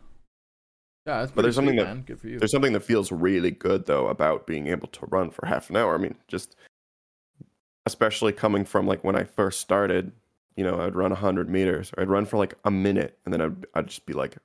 Yeah, 1.07 1.21
that's. 1.21 1.33
But 1.33 1.43
there's 1.43 1.55
something 1.55 1.77
that- 1.77 2.05
Good 2.07 2.21
for 2.21 2.29
you. 2.29 2.39
There's 2.39 2.51
something 2.51 2.73
that 2.73 2.81
feels 2.83 3.13
really 3.13 3.51
good 3.53 3.87
though 3.87 4.09
about 4.09 4.47
being 4.47 4.67
able 4.67 4.89
to 4.89 5.07
run 5.07 5.31
for 5.31 5.47
half 5.47 5.71
an 5.71 5.77
hour. 5.77 5.95
I 5.95 5.99
mean, 5.99 6.17
just 6.29 6.57
especially 7.87 8.33
coming 8.33 8.65
from 8.65 8.87
like 8.87 9.03
when 9.05 9.17
I 9.17 9.25
first 9.25 9.61
started, 9.61 10.13
you 10.57 10.65
know, 10.65 10.81
I'd 10.81 10.95
run 10.95 11.11
100 11.11 11.49
meters 11.49 11.93
or 11.97 12.03
I'd 12.03 12.09
run 12.11 12.27
for 12.27 12.37
like 12.37 12.55
a 12.65 12.71
minute 12.71 13.19
and 13.25 13.33
then 13.33 13.41
I'd, 13.41 13.67
I'd 13.75 13.87
just 13.89 14.07
be 14.07 14.13
like 14.13 14.37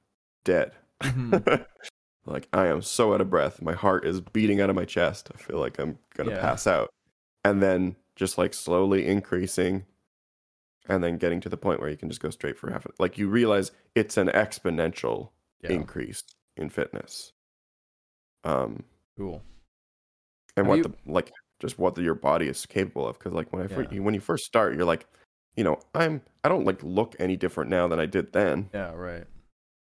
dead. 0.44 0.72
Mhm. 1.02 1.66
like 2.26 2.48
I 2.54 2.68
am 2.68 2.82
so 2.82 3.14
out 3.14 3.22
of 3.22 3.30
breath. 3.30 3.62
My 3.62 3.74
heart 3.74 4.06
is 4.06 4.22
beating 4.22 4.60
out 4.62 4.70
of 4.70 4.76
my 4.76 4.86
chest. 4.86 5.30
I 5.34 5.38
feel 5.38 5.60
like 5.60 5.78
I'm 5.80 5.98
going 6.16 6.30
to 6.30 6.36
Yeah. 6.36 6.42
pass 6.42 6.66
out. 6.68 6.90
And 7.44 7.62
then 7.62 7.96
just 8.16 8.38
like 8.38 8.54
slowly 8.54 9.06
increasing 9.08 9.86
and 10.90 11.04
then 11.04 11.18
getting 11.18 11.40
to 11.42 11.50
the 11.50 11.58
point 11.58 11.80
where 11.80 11.90
you 11.90 11.98
can 11.98 12.10
just 12.10 12.22
go 12.22 12.30
straight 12.30 12.58
for 12.58 12.72
half 12.72 12.86
an 12.86 12.92
like 12.98 13.18
you 13.18 13.28
realize 13.28 13.72
it's 13.94 14.18
an 14.18 14.28
exponential 14.30 15.30
yeah. 15.62 15.72
increase 15.72 16.24
in 16.56 16.70
fitness. 16.70 17.34
Um 18.44 18.84
Cool. 19.18 19.42
and 20.56 20.66
Have 20.66 20.68
what 20.68 20.78
you- 20.78 20.84
the 20.84 20.94
like 21.06 21.32
just 21.60 21.80
what 21.80 21.96
the, 21.96 22.02
your 22.04 22.16
body 22.16 22.48
is 22.48 22.66
capable 22.66 23.08
of 23.08 23.18
because 23.18 23.34
like 23.34 23.52
when 23.52 23.64
I 23.72 23.82
Yeah. 23.92 24.00
when 24.00 24.14
you 24.14 24.20
first 24.22 24.46
start 24.46 24.76
you're 24.76 24.86
like 24.86 25.06
you 25.56 25.64
know 25.64 25.80
I'm 25.96 26.22
I 26.44 26.50
don't 26.50 26.66
like 26.66 26.82
look 26.84 27.16
any 27.20 27.36
different 27.36 27.70
now 27.70 27.88
than 27.88 28.00
I 28.00 28.06
did 28.06 28.34
then 28.34 28.70
Yeah. 28.74 28.94
Right. 28.94 29.26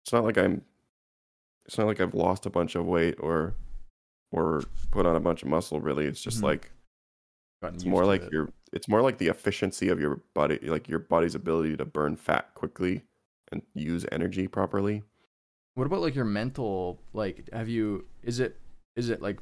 it's 0.04 0.12
not 0.12 0.24
like 0.24 0.36
I'm 0.38 0.62
it's 1.66 1.78
not 1.78 1.86
like 1.86 2.00
I've 2.00 2.14
lost 2.14 2.46
a 2.46 2.50
bunch 2.50 2.74
of 2.74 2.86
weight 2.86 3.16
or 3.20 3.54
or 4.32 4.62
put 4.90 5.06
on 5.06 5.16
a 5.16 5.20
bunch 5.20 5.42
of 5.42 5.48
muscle 5.48 5.80
really 5.80 6.06
it's 6.06 6.22
just 6.22 6.40
Mhm. 6.40 6.44
like 6.44 6.72
Gotten 7.62 7.76
it's 7.76 7.84
more 7.84 8.04
like 8.04 8.22
it. 8.22 8.32
your 8.32 8.48
it's 8.72 8.88
more 8.88 9.02
like 9.02 9.18
the 9.18 9.28
efficiency 9.28 9.88
of 9.88 10.00
your 10.00 10.20
body 10.34 10.58
like 10.62 10.88
your 10.88 10.98
body's 11.00 11.34
ability 11.34 11.76
to 11.76 11.84
burn 11.84 12.16
fat 12.16 12.54
quickly 12.54 13.02
and 13.52 13.62
use 13.74 14.06
energy 14.12 14.46
properly 14.48 15.02
What 15.74 15.86
about 15.86 16.00
like 16.00 16.14
your 16.14 16.24
mental? 16.24 17.00
Like, 17.12 17.48
have 17.52 17.68
you? 17.68 18.06
Is 18.22 18.38
it? 18.40 18.58
Is 18.96 19.08
it 19.08 19.22
like 19.22 19.38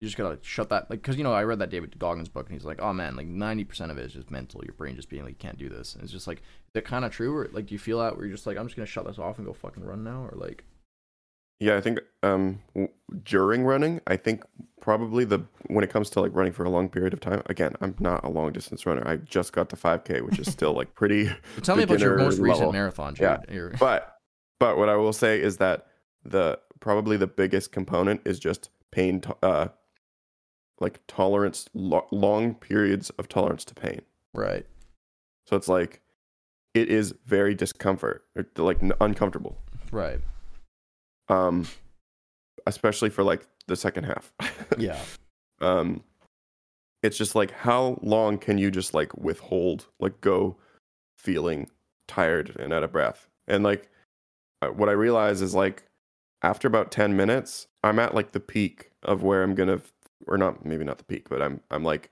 you 0.00 0.06
just 0.06 0.16
gotta 0.16 0.38
shut 0.42 0.68
that? 0.70 0.88
Like, 0.90 1.02
cause 1.02 1.16
you 1.16 1.24
know 1.24 1.32
I 1.32 1.42
read 1.44 1.58
that 1.58 1.70
David 1.70 1.98
Goggins 1.98 2.28
book 2.28 2.46
and 2.46 2.54
he's 2.54 2.64
like, 2.64 2.80
oh 2.80 2.92
man, 2.92 3.16
like 3.16 3.26
ninety 3.26 3.64
percent 3.64 3.90
of 3.90 3.98
it 3.98 4.04
is 4.06 4.12
just 4.12 4.30
mental. 4.30 4.62
Your 4.64 4.74
brain 4.74 4.94
just 4.96 5.08
being 5.08 5.22
like, 5.24 5.32
you 5.32 5.36
can't 5.38 5.58
do 5.58 5.68
this. 5.68 5.94
And 5.94 6.02
it's 6.04 6.12
just 6.12 6.26
like, 6.26 6.38
is 6.38 6.76
it 6.76 6.84
kind 6.84 7.04
of 7.04 7.10
true? 7.12 7.34
Or 7.36 7.48
like, 7.52 7.66
do 7.66 7.74
you 7.74 7.78
feel 7.78 7.98
that 8.00 8.16
where 8.16 8.26
you're 8.26 8.34
just 8.36 8.46
like, 8.46 8.56
I'm 8.56 8.66
just 8.66 8.76
gonna 8.76 8.86
shut 8.86 9.06
this 9.06 9.18
off 9.18 9.38
and 9.38 9.46
go 9.46 9.52
fucking 9.52 9.84
run 9.84 10.04
now? 10.04 10.22
Or 10.24 10.34
like, 10.36 10.64
Yeah, 11.60 11.76
I 11.76 11.80
think 11.80 11.98
um 12.22 12.60
w- 12.74 12.92
during 13.24 13.64
running, 13.64 14.00
I 14.06 14.16
think 14.16 14.44
probably 14.80 15.24
the 15.24 15.40
when 15.66 15.82
it 15.82 15.90
comes 15.90 16.10
to 16.10 16.20
like 16.20 16.32
running 16.34 16.52
for 16.52 16.62
a 16.64 16.70
long 16.70 16.88
period 16.88 17.12
of 17.12 17.18
time. 17.20 17.42
Again, 17.46 17.74
I'm 17.80 17.96
not 17.98 18.24
a 18.24 18.28
long 18.30 18.52
distance 18.52 18.86
runner. 18.86 19.02
I 19.06 19.16
just 19.16 19.52
got 19.52 19.68
to 19.70 19.76
5K, 19.76 20.24
which 20.24 20.38
is 20.38 20.48
still 20.50 20.72
like 20.74 20.94
pretty. 20.94 21.28
But 21.56 21.64
tell 21.64 21.74
me 21.76 21.82
about 21.82 21.98
your 21.98 22.16
most 22.18 22.38
recent 22.38 22.60
level. 22.60 22.72
marathon. 22.72 23.16
Yeah. 23.18 23.38
Jared. 23.48 23.50
Your- 23.52 23.70
But 23.80 24.14
but 24.60 24.78
what 24.78 24.88
I 24.88 24.94
will 24.94 25.12
say 25.12 25.40
is 25.40 25.56
that 25.56 25.86
the 26.24 26.60
probably 26.78 27.16
the 27.16 27.26
biggest 27.26 27.72
component 27.72 28.20
is 28.24 28.38
just 28.38 28.70
pain. 28.92 29.22
Uh, 29.42 29.68
like 30.80 31.00
tolerance, 31.06 31.68
lo- 31.74 32.06
long 32.10 32.54
periods 32.54 33.10
of 33.10 33.28
tolerance 33.28 33.64
to 33.66 33.74
pain. 33.74 34.02
right. 34.34 34.66
So 35.46 35.56
it's 35.56 35.68
like 35.68 36.02
it 36.74 36.88
is 36.90 37.14
very 37.24 37.54
discomfort, 37.54 38.24
or, 38.36 38.46
like 38.56 38.78
uncomfortable. 39.00 39.56
Right. 39.90 40.20
Um, 41.28 41.66
especially 42.66 43.08
for 43.10 43.22
like 43.24 43.46
the 43.66 43.76
second 43.76 44.04
half. 44.04 44.32
Yeah. 44.78 45.00
um 45.60 46.04
it's 47.02 47.16
just 47.16 47.34
like 47.34 47.50
how 47.52 47.98
long 48.02 48.36
can 48.38 48.58
you 48.58 48.70
just 48.70 48.92
like 48.92 49.16
withhold 49.16 49.86
like 49.98 50.20
go 50.20 50.56
feeling 51.16 51.68
tired 52.06 52.54
and 52.60 52.72
out 52.72 52.82
of 52.84 52.92
breath 52.92 53.26
and 53.46 53.64
like 53.64 53.88
uh, 54.62 54.68
what 54.68 54.88
i 54.88 54.92
realize 54.92 55.40
is 55.40 55.54
like 55.54 55.84
after 56.42 56.68
about 56.68 56.90
10 56.92 57.16
minutes 57.16 57.66
i'm 57.82 57.98
at 57.98 58.14
like 58.14 58.32
the 58.32 58.40
peak 58.40 58.90
of 59.02 59.22
where 59.22 59.42
i'm 59.42 59.54
gonna 59.54 59.80
or 60.26 60.36
not 60.38 60.64
maybe 60.64 60.84
not 60.84 60.98
the 60.98 61.04
peak 61.04 61.28
but 61.28 61.40
i'm 61.40 61.60
i'm 61.70 61.84
like 61.84 62.10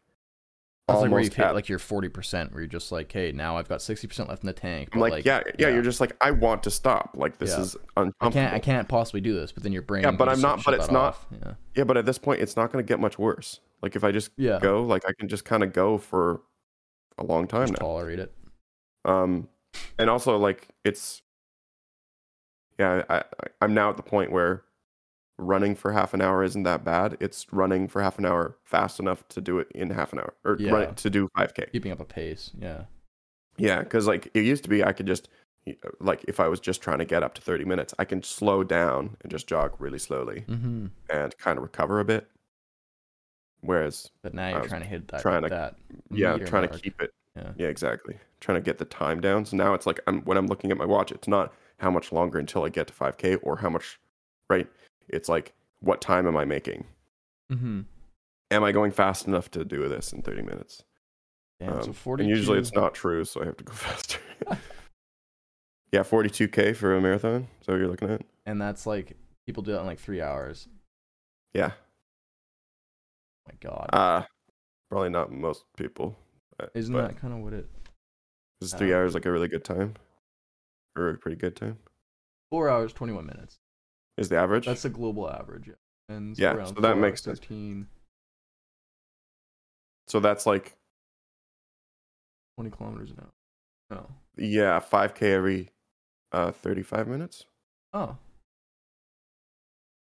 That's 0.88 1.00
like 1.02 1.10
where 1.10 1.20
you 1.20 1.30
hit 1.30 1.52
like 1.54 1.68
your 1.68 1.80
forty 1.80 2.08
percent, 2.08 2.52
where 2.52 2.60
you're 2.60 2.68
just 2.68 2.92
like, 2.92 3.10
hey, 3.10 3.32
now 3.32 3.56
I've 3.56 3.68
got 3.68 3.82
sixty 3.82 4.06
percent 4.06 4.28
left 4.28 4.44
in 4.44 4.46
the 4.46 4.52
tank. 4.52 4.90
i'm 4.92 5.00
but, 5.00 5.10
like, 5.10 5.24
yeah, 5.24 5.40
yeah 5.46 5.52
yeah. 5.66 5.68
you're 5.74 5.82
just 5.82 6.00
like 6.00 6.12
i 6.20 6.30
want 6.30 6.62
to 6.62 6.70
stop 6.70 7.10
like 7.14 7.38
this 7.38 7.50
Yeah. 7.50 7.60
is 7.62 7.76
I 7.96 8.30
can't, 8.30 8.54
I 8.54 8.60
can't 8.60 8.88
possibly 8.88 9.20
do 9.20 9.34
this. 9.34 9.50
But 9.50 9.64
then 9.64 9.72
your 9.72 9.82
brain, 9.82 10.04
Yeah, 10.04 10.12
but 10.12 10.28
I'm 10.28 10.40
not- 10.40 10.62
but 10.64 10.74
it's 10.74 10.90
not- 10.90 11.14
off. 11.14 11.26
Yeah. 11.32 11.54
yeah 11.74 11.84
but 11.84 11.96
at 11.96 12.06
this 12.06 12.18
point 12.18 12.40
it's 12.40 12.54
not 12.56 12.70
going 12.70 12.84
to 12.84 12.88
get 12.88 13.00
much 13.00 13.18
worse 13.18 13.58
like 13.82 13.96
if 13.96 14.04
i 14.04 14.12
just 14.12 14.30
Yeah. 14.36 14.58
go 14.60 14.82
like 14.84 15.02
i 15.08 15.12
can 15.18 15.26
just 15.28 15.44
kind 15.44 15.62
of 15.64 15.72
go 15.72 15.98
for 15.98 16.42
a 17.18 17.24
long 17.24 17.46
time 17.48 17.66
Just 17.66 17.80
now 17.80 17.86
tolerate 17.86 18.20
it. 18.20 18.32
um 19.04 19.48
and 19.98 20.08
also 20.08 20.36
like 20.36 20.68
it's 20.84 21.22
yeah 22.78 23.02
I, 23.08 23.16
I 23.18 23.24
i'm 23.60 23.74
now 23.74 23.90
at 23.90 23.96
the 23.96 24.02
point 24.04 24.30
where 24.30 24.62
running 25.38 25.74
for 25.74 25.92
half 25.92 26.14
an 26.14 26.20
hour 26.22 26.42
isn't 26.42 26.62
that 26.62 26.84
bad. 26.84 27.16
It's 27.20 27.46
running 27.52 27.88
for 27.88 28.00
half 28.02 28.18
an 28.18 28.24
hour 28.24 28.56
fast 28.64 28.98
enough 29.00 29.26
to 29.28 29.40
do 29.40 29.58
it 29.58 29.68
in 29.74 29.90
half 29.90 30.12
an 30.12 30.18
hour 30.20 30.34
or 30.44 30.56
Yeah. 30.58 30.70
run, 30.72 30.94
to 30.94 31.10
do 31.10 31.28
5k. 31.36 31.70
Keeping 31.72 31.92
up 31.92 32.00
a 32.00 32.04
pace. 32.04 32.50
Yeah. 32.58 32.84
Yeah, 33.58 33.80
because 33.82 34.06
like 34.06 34.28
it 34.34 34.44
used 34.44 34.62
to 34.64 34.68
be, 34.70 34.82
I 34.84 34.92
could 34.92 35.06
just 35.06 35.28
like 36.00 36.24
if 36.28 36.38
I 36.38 36.46
was 36.48 36.60
just 36.60 36.80
trying 36.80 36.98
to 36.98 37.04
get 37.04 37.22
up 37.24 37.34
to 37.34 37.42
30 37.42 37.64
minutes, 37.64 37.92
I 37.98 38.04
can 38.04 38.22
slow 38.22 38.62
down 38.64 39.16
and 39.22 39.30
just 39.30 39.46
jog 39.48 39.74
really 39.80 39.98
slowly 39.98 40.44
Mm-hmm. 40.48 40.86
and 41.10 41.36
kind 41.38 41.58
of 41.58 41.62
recover 41.64 41.98
a 42.00 42.04
bit. 42.04 42.28
Whereas, 43.62 44.10
But 44.22 44.34
now 44.34 44.48
you're 44.50 44.66
trying 44.68 44.82
to 44.82 44.86
hit 44.86 45.08
that. 45.08 45.20
trying 45.22 45.42
to- 45.42 45.48
that 45.48 45.76
yeah, 46.10 46.36
trying 46.38 46.68
to 46.68 46.78
keep 46.78 47.00
it. 47.02 47.12
Yeah. 47.34 47.52
Yeah, 47.56 47.66
exactly. 47.68 48.18
Trying 48.40 48.56
to 48.56 48.62
get 48.62 48.78
the 48.78 48.84
time 48.84 49.20
down. 49.20 49.44
So 49.44 49.56
now 49.56 49.74
it's 49.74 49.86
like 49.86 50.00
I'm 50.06 50.22
when 50.22 50.38
I'm 50.38 50.46
looking 50.46 50.70
at 50.70 50.76
my 50.76 50.84
watch, 50.86 51.10
it's 51.12 51.28
not 51.28 51.52
how 51.78 51.90
much 51.90 52.12
longer 52.12 52.38
until 52.38 52.64
I 52.64 52.68
get 52.70 52.86
to 52.86 52.94
5K 52.94 53.38
or 53.42 53.56
how 53.58 53.68
much, 53.68 53.98
right? 54.48 54.66
It's 55.08 55.28
like 55.28 55.52
what 55.80 56.00
time 56.00 56.26
am 56.26 56.36
I 56.36 56.44
making? 56.44 56.84
Mm-hmm. 57.52 57.82
Am 58.50 58.64
I 58.64 58.72
going 58.72 58.90
fast 58.92 59.26
enough 59.26 59.50
to 59.52 59.64
do 59.64 59.86
this 59.88 60.12
in 60.12 60.22
30 60.22 60.42
minutes? 60.42 60.82
Damn, 61.60 61.82
so 61.82 61.88
Um, 61.88 61.92
42. 61.94 62.22
and 62.28 62.36
usually 62.38 62.58
it's 62.58 62.72
not 62.74 62.94
true, 62.94 63.24
so 63.24 63.42
I 63.42 63.46
have 63.46 63.56
to 63.58 63.64
go 63.64 63.72
faster. 63.74 64.18
yeah, 65.92 66.00
42k 66.00 66.74
for 66.76 66.96
a 66.96 67.00
marathon. 67.00 67.48
So 67.62 67.74
you're 67.76 67.88
looking 67.88 68.10
at? 68.10 68.22
And 68.46 68.60
that's 68.60 68.86
like 68.86 69.16
people 69.46 69.62
do 69.62 69.72
that 69.72 69.80
in 69.80 69.86
like 69.86 69.98
three 69.98 70.20
hours. 70.20 70.68
Yeah. 71.54 71.72
Oh 73.46 73.50
my 73.52 73.54
God. 73.60 73.90
Uh 73.92 74.22
probably 74.90 75.10
not 75.10 75.32
most 75.32 75.64
people. 75.76 76.16
uh, 76.60 76.66
Isn't 76.74 76.92
but 76.94 77.08
that 77.08 77.20
kind 77.20 77.32
of 77.34 77.40
what 77.40 77.52
it? 77.52 77.66
is 78.60 78.72
three 78.72 78.94
hours 78.94 79.14
like 79.14 79.26
a 79.26 79.32
really 79.32 79.48
good 79.48 79.64
time, 79.64 79.94
or 80.96 81.10
a 81.10 81.18
pretty 81.18 81.36
good 81.36 81.56
time? 81.56 81.78
Four 82.50 82.68
hours, 82.70 82.92
21 82.92 83.26
minutes. 83.26 83.58
Is 84.16 84.28
the 84.28 84.36
average? 84.36 84.66
That's 84.66 84.82
the 84.82 84.88
global 84.90 85.28
average. 85.30 85.68
Yeah. 85.68 85.74
And 86.08 86.38
Yeah, 86.38 86.64
so 86.64 86.72
that 86.80 86.96
makes 86.98 87.26
hours, 87.26 87.38
sense. 87.38 87.40
13, 87.40 87.86
so 90.06 90.20
that's 90.20 90.46
like 90.46 90.76
20 92.56 92.70
kilometers 92.70 93.10
an 93.10 93.18
hour. 93.20 93.32
No. 93.90 94.06
yeah, 94.36 94.80
5k 94.80 95.22
every 95.22 95.70
uh 96.32 96.52
35 96.52 97.08
minutes. 97.08 97.44
Oh. 97.92 98.16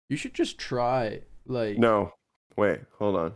You 0.09 0.17
should 0.17 0.33
just 0.33 0.57
try 0.57 1.21
like 1.45 1.77
No, 1.77 2.13
wait, 2.55 2.81
hold 2.97 3.15
on. 3.15 3.33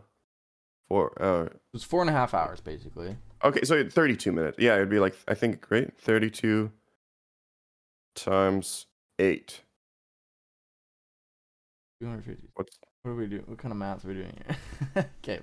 Four. 0.89 1.13
Uh, 1.21 1.49
it's 1.73 1.83
four 1.83 2.01
and 2.01 2.09
a 2.09 2.13
half 2.13 2.33
hours 2.33 2.61
basically. 2.61 3.17
okay, 3.43 3.63
so 3.63 3.87
32 3.87 4.31
minutes. 4.31 4.57
Yeah, 4.59 4.75
it'd 4.75 4.89
be 4.89 4.99
like 4.99 5.15
I 5.27 5.33
think 5.33 5.59
great 5.61 5.97
32 5.99 6.71
times 8.15 8.85
eight. 9.19 9.61
250. 12.03 12.49
What's 12.55 12.77
What 13.03 13.11
are 13.11 13.15
we 13.15 13.27
doing? 13.27 13.43
What 13.45 13.57
kind 13.57 13.71
of 13.71 13.77
math 13.77 14.03
are 14.03 14.09
we 14.09 14.15
doing 14.15 14.33
here? 14.45 15.09
okay. 15.23 15.39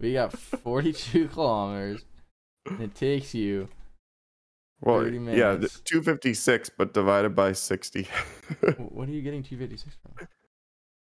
We 0.00 0.14
got 0.14 0.32
42 0.32 1.28
kilometers. 1.34 2.04
And 2.66 2.80
it 2.80 2.94
takes 2.94 3.34
you 3.34 3.68
well? 4.80 5.00
30 5.00 5.18
Yeah, 5.36 5.56
256, 5.56 6.70
but 6.70 6.94
divided 6.94 7.36
by 7.36 7.52
60. 7.52 8.08
what 8.88 9.08
are 9.08 9.12
you 9.12 9.20
getting 9.22 9.42
256 9.42 9.96
from? 10.02 10.28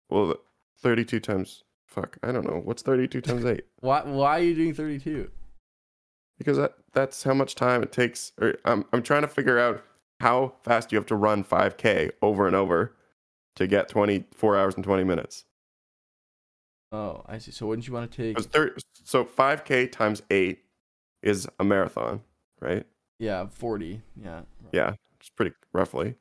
well, 0.08 0.34
32 0.80 1.20
times. 1.20 1.62
Fuck, 1.86 2.16
I 2.22 2.32
don't 2.32 2.46
know. 2.46 2.60
What's 2.64 2.82
32 2.82 3.20
times 3.20 3.44
eight? 3.44 3.64
Why 3.80 4.02
why 4.02 4.38
are 4.38 4.42
you 4.42 4.54
doing 4.54 4.74
32? 4.74 5.30
Because 6.38 6.56
that 6.56 6.74
that's 6.92 7.22
how 7.22 7.34
much 7.34 7.54
time 7.54 7.82
it 7.82 7.92
takes. 7.92 8.32
Or 8.40 8.54
I'm 8.64 8.86
I'm 8.92 9.02
trying 9.02 9.22
to 9.22 9.28
figure 9.28 9.58
out 9.58 9.84
how 10.20 10.54
fast 10.62 10.90
you 10.90 10.96
have 10.96 11.06
to 11.06 11.16
run 11.16 11.44
5k 11.44 12.12
over 12.22 12.46
and 12.46 12.56
over 12.56 12.96
to 13.56 13.66
get 13.66 13.88
24 13.88 14.56
hours 14.56 14.74
and 14.74 14.84
20 14.84 15.04
minutes. 15.04 15.44
Oh, 16.92 17.22
I 17.26 17.38
see. 17.38 17.50
So 17.50 17.66
wouldn't 17.66 17.86
you 17.88 17.92
want 17.94 18.10
to 18.10 18.34
take? 18.34 18.38
so 19.04 19.24
5k 19.24 19.90
times 19.90 20.22
8 20.30 20.58
is 21.22 21.48
a 21.58 21.64
marathon, 21.64 22.20
right? 22.60 22.86
Yeah, 23.18 23.46
40. 23.46 24.02
Yeah. 24.22 24.42
Yeah, 24.72 24.94
it's 25.18 25.30
pretty 25.30 25.54
roughly. 25.72 26.14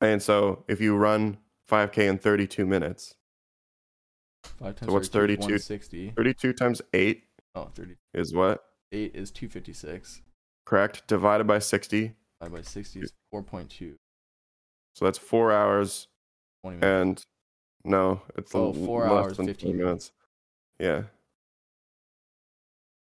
And 0.00 0.22
so 0.22 0.64
if 0.68 0.80
you 0.80 0.96
run 0.96 1.38
5k 1.70 2.08
in 2.08 2.18
32 2.18 2.66
minutes, 2.66 3.14
5 4.58 4.76
times 4.76 4.88
so 4.88 4.92
what's 4.92 5.08
32 5.08 5.54
is 5.54 5.66
32? 5.66 6.06
160. 6.08 6.10
32 6.16 6.52
times 6.52 6.82
8 6.92 7.22
Oh, 7.56 7.70
38 7.74 7.96
is 8.14 8.34
what? 8.34 8.64
is 8.90 9.30
256. 9.30 10.22
Correct? 10.66 11.06
Divided 11.06 11.46
by 11.46 11.58
60. 11.58 12.12
5 12.40 12.52
by 12.52 12.60
60 12.60 13.00
is 13.00 13.12
4.2. 13.32 13.94
So 14.94 15.04
that's 15.04 15.18
4 15.18 15.52
hours 15.52 16.08
20 16.62 16.78
minutes. 16.78 17.24
and 17.84 17.92
no, 17.92 18.22
it's 18.36 18.54
Oh, 18.54 18.72
four 18.72 19.04
hours, 19.06 19.36
than 19.36 19.46
15 19.46 19.72
20 19.72 19.84
minutes. 19.84 20.12
Yeah. 20.78 21.02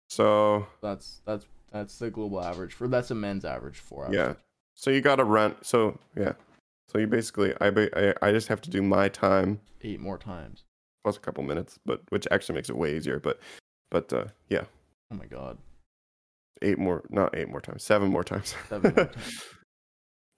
So, 0.10 0.66
That's 0.82 1.22
that's 1.26 1.46
that's 1.72 2.00
the 2.00 2.10
global 2.10 2.42
average 2.44 2.74
for 2.74 2.88
that's 2.88 3.12
a 3.12 3.16
men's 3.16 3.46
average 3.46 3.78
4 3.80 4.06
hours. 4.06 4.16
yeah. 4.16 4.34
So 4.76 4.90
you 4.90 5.02
got 5.02 5.18
to 5.18 5.24
rent. 5.24 5.58
so 5.66 6.00
yeah. 6.16 6.34
So 6.88 6.98
you 6.98 7.06
basically 7.08 7.54
I, 7.62 7.68
I 7.96 8.14
I 8.22 8.32
just 8.32 8.48
have 8.48 8.62
to 8.62 8.70
do 8.70 8.82
my 8.82 9.10
time 9.10 9.60
8 9.82 10.00
more 10.00 10.18
times. 10.18 10.64
plus 11.04 11.18
a 11.18 11.20
couple 11.20 11.44
minutes, 11.44 11.80
but 11.86 12.02
which 12.10 12.28
actually 12.32 12.56
makes 12.56 12.70
it 12.70 12.78
way 12.78 12.96
easier, 12.96 13.20
but 13.20 13.40
but 13.92 14.12
uh 14.14 14.26
yeah, 14.50 14.64
Oh 15.12 15.16
my 15.16 15.26
god. 15.28 15.58
eight 16.64 16.80
more 16.80 17.04
not 17.10 17.36
eight 17.38 17.50
more 17.50 17.62
times, 17.62 17.84
seven 17.84 18.10
more 18.10 18.24
times. 18.24 18.56
7 18.70 18.94
more 18.96 19.06
times. 19.14 19.44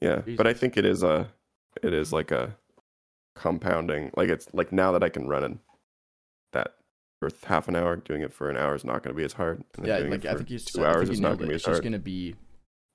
yeah, 0.01 0.21
but 0.35 0.47
I 0.47 0.53
think 0.53 0.75
it 0.75 0.85
is 0.85 1.03
a 1.03 1.29
it 1.81 1.93
is 1.93 2.11
like 2.13 2.31
a 2.31 2.55
compounding 3.35 4.11
like 4.17 4.29
it's 4.29 4.47
like 4.53 4.71
now 4.71 4.91
that 4.91 5.03
I 5.03 5.09
can 5.09 5.27
run 5.27 5.43
in 5.43 5.59
that 6.51 6.75
for 7.19 7.29
half 7.45 7.67
an 7.67 7.75
hour 7.75 7.95
doing 7.95 8.21
it 8.21 8.33
for 8.33 8.49
an 8.49 8.57
hour 8.57 8.75
is 8.75 8.83
not 8.83 9.03
going 9.03 9.15
to 9.15 9.17
be 9.17 9.23
as 9.23 9.33
hard. 9.33 9.63
Yeah, 9.81 9.99
like 9.99 10.25
I 10.25 10.35
think 10.35 10.49
you 10.49 10.59
two 10.59 10.85
hours 10.85 11.09
is 11.09 11.19
not 11.19 11.37
going 11.37 11.39
to 11.39 11.47
be 11.47 11.53
It's 11.55 11.65
hard. 11.65 11.75
just 11.75 11.83
going 11.83 11.93
to 11.93 11.99
be 11.99 12.35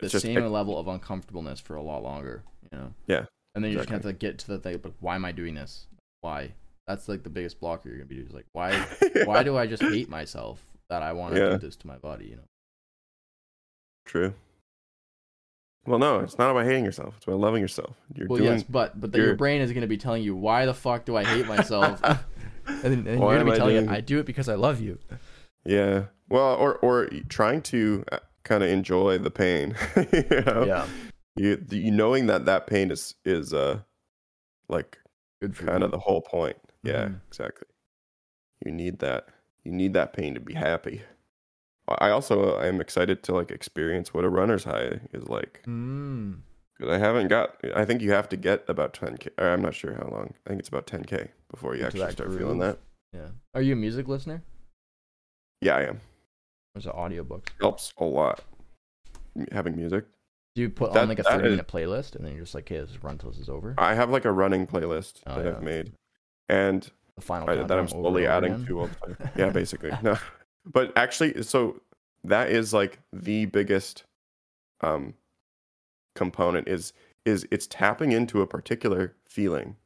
the 0.00 0.06
It's 0.06 0.20
same 0.20 0.44
level 0.52 0.78
of 0.78 0.88
uncomfortableness 0.88 1.60
for 1.60 1.76
a 1.76 1.82
lot 1.82 2.02
longer, 2.02 2.42
you 2.70 2.76
know. 2.78 2.92
Yeah, 3.06 3.26
And 3.54 3.64
then 3.64 3.72
you 3.72 3.78
just 3.78 3.88
have 3.88 4.02
to 4.02 4.12
get 4.12 4.38
to 4.40 4.48
the 4.48 4.58
thing, 4.58 4.78
but 4.82 4.92
why 5.00 5.14
am 5.14 5.24
I 5.24 5.32
doing 5.32 5.54
this? 5.54 5.86
Why? 6.20 6.52
That's 6.86 7.08
like 7.08 7.22
the 7.22 7.30
biggest 7.30 7.60
blocker 7.60 7.88
you're 7.88 7.98
going 7.98 8.08
to 8.08 8.14
be 8.14 8.20
doing. 8.20 8.32
Like 8.34 8.46
why 8.52 8.78
why 9.24 9.42
do 9.42 9.56
I 9.56 9.66
just 9.66 9.82
hate 9.82 10.08
myself 10.10 10.64
that 10.90 11.02
I 11.02 11.12
want 11.12 11.34
to 11.34 11.40
Yeah. 11.40 11.50
do 11.50 11.58
this 11.58 11.76
to 11.76 11.86
my 11.86 11.96
body, 11.96 12.26
you 12.26 12.36
know? 12.36 12.42
True. 14.04 14.34
Well, 15.86 15.98
no, 15.98 16.20
it's 16.20 16.38
not 16.38 16.50
about 16.50 16.64
hating 16.66 16.84
yourself. 16.84 17.14
It's 17.16 17.26
about 17.26 17.40
loving 17.40 17.60
yourself. 17.62 17.96
You're 18.14 18.28
Well, 18.28 18.38
doing. 18.38 18.52
yes, 18.58 18.62
but 18.64 19.00
but 19.00 19.12
then 19.12 19.20
your 19.22 19.34
brain 19.36 19.60
is 19.60 19.70
going 19.72 19.82
to 19.82 19.86
be 19.86 19.96
telling 19.96 20.22
you, 20.22 20.34
why 20.34 20.66
the 20.66 20.74
fuck 20.74 21.04
do 21.04 21.16
I 21.16 21.24
hate 21.24 21.46
myself? 21.46 22.00
and 22.04 22.82
then, 22.82 22.92
and 22.92 23.06
you're 23.06 23.16
going 23.18 23.44
to 23.46 23.50
I 23.50 23.54
be 23.54 23.58
telling 23.58 23.74
doing 23.76 23.84
it, 23.86 23.92
it? 23.92 23.96
I 23.96 24.00
do 24.00 24.18
it 24.18 24.26
because 24.26 24.48
I 24.48 24.54
love 24.56 24.80
you. 24.80 24.98
Yeah. 25.64 26.04
Well, 26.28 26.54
or 26.56 26.74
or 26.78 27.08
trying 27.28 27.62
to 27.62 28.04
kind 28.42 28.62
of 28.64 28.70
enjoy 28.70 29.18
the 29.18 29.30
pain. 29.30 29.74
you 30.12 30.42
know? 30.44 30.64
Yeah, 30.66 30.86
You, 31.36 31.64
you 31.70 31.90
knowing 31.92 32.26
that 32.26 32.44
that 32.46 32.66
pain 32.66 32.90
is 32.90 33.14
is 33.24 33.52
uh 33.54 33.80
like 34.68 34.98
good 35.40 35.56
for 35.56 35.66
kind 35.66 35.82
of 35.84 35.90
the 35.92 35.98
whole 35.98 36.20
point. 36.20 36.56
Yeah, 36.82 37.06
Mhm. 37.06 37.20
exactly. 37.28 37.68
You 38.64 38.72
need 38.72 38.98
that. 39.00 39.28
You 39.64 39.72
need 39.72 39.94
that 39.94 40.12
pain 40.12 40.34
to 40.34 40.40
be 40.40 40.54
happy. 40.54 41.02
I 41.88 42.10
also 42.10 42.56
I 42.56 42.66
am 42.66 42.80
excited 42.80 43.22
to 43.24 43.34
like 43.34 43.50
experience 43.50 44.12
what 44.12 44.24
a 44.24 44.28
runner's 44.28 44.64
high 44.64 45.00
is 45.12 45.28
like. 45.28 45.62
Mm. 45.66 46.38
Because 46.78 46.92
I 46.94 46.98
haven't 46.98 47.28
got. 47.28 47.56
I 47.74 47.84
think 47.84 48.02
you 48.02 48.12
have 48.12 48.28
to 48.30 48.36
get 48.36 48.64
about 48.68 48.92
10k. 48.92 49.28
Or 49.38 49.48
I'm 49.48 49.62
not 49.62 49.74
sure 49.74 49.94
how 49.94 50.08
long. 50.10 50.34
I 50.46 50.50
think 50.50 50.60
it's 50.60 50.68
about 50.68 50.86
10k 50.86 51.28
before 51.50 51.74
you 51.74 51.84
Into 51.84 51.98
actually 52.02 52.12
start 52.12 52.32
feeling 52.38 52.58
that. 52.58 52.78
Yeah. 53.12 53.28
Are 53.54 53.62
you 53.62 53.72
a 53.72 53.76
music 53.76 54.08
listener? 54.08 54.42
Yeah, 55.62 55.76
I 55.76 55.82
am. 55.84 56.00
There's 56.74 56.84
is 56.84 56.90
it 56.90 56.94
audiobooks? 56.94 57.48
Helps 57.60 57.94
a 57.98 58.04
lot. 58.04 58.42
Having 59.52 59.76
music. 59.76 60.04
Do 60.54 60.62
you 60.62 60.68
put 60.70 60.92
That- 60.92 61.02
on 61.02 61.08
like 61.08 61.18
a 61.18 61.22
that 61.22 61.32
30 61.32 61.44
is- 61.46 61.50
minute 61.52 61.68
playlist 61.68 62.14
and 62.16 62.24
then 62.24 62.32
you're 62.34 62.42
just 62.42 62.54
like, 62.54 62.64
okay, 62.64 62.80
let's 62.80 63.02
run 63.02 63.16
till 63.18 63.30
this 63.30 63.38
is 63.40 63.48
over? 63.48 63.74
I 63.78 63.94
have 63.94 64.10
like 64.10 64.24
a 64.26 64.32
running 64.32 64.66
playlist 64.66 65.20
Oh, 65.26 65.36
that 65.36 65.44
yeah. 65.44 65.50
I've 65.52 65.62
made, 65.62 65.92
and 66.48 66.90
The 67.14 67.22
final 67.22 67.48
I, 67.48 67.56
that 67.62 67.78
I'm 67.78 67.88
slowly 67.88 68.26
adding 68.26 68.52
again? 68.54 68.66
to 68.66 68.80
all 68.80 68.86
the 68.88 69.14
time. 69.14 69.30
Yeah, 69.36 69.50
basically. 69.50 69.92
no, 70.02 70.18
but 70.66 70.92
actually, 70.96 71.42
so 71.42 71.80
that 72.24 72.50
is 72.50 72.72
like 72.74 72.98
the 73.12 73.46
biggest 73.46 74.04
um 74.80 75.14
component 76.14 76.66
is 76.68 76.92
is 77.24 77.46
it's 77.50 77.66
tapping 77.66 78.12
into 78.12 78.40
a 78.40 78.46
particular 78.46 79.14
feeling 79.28 79.76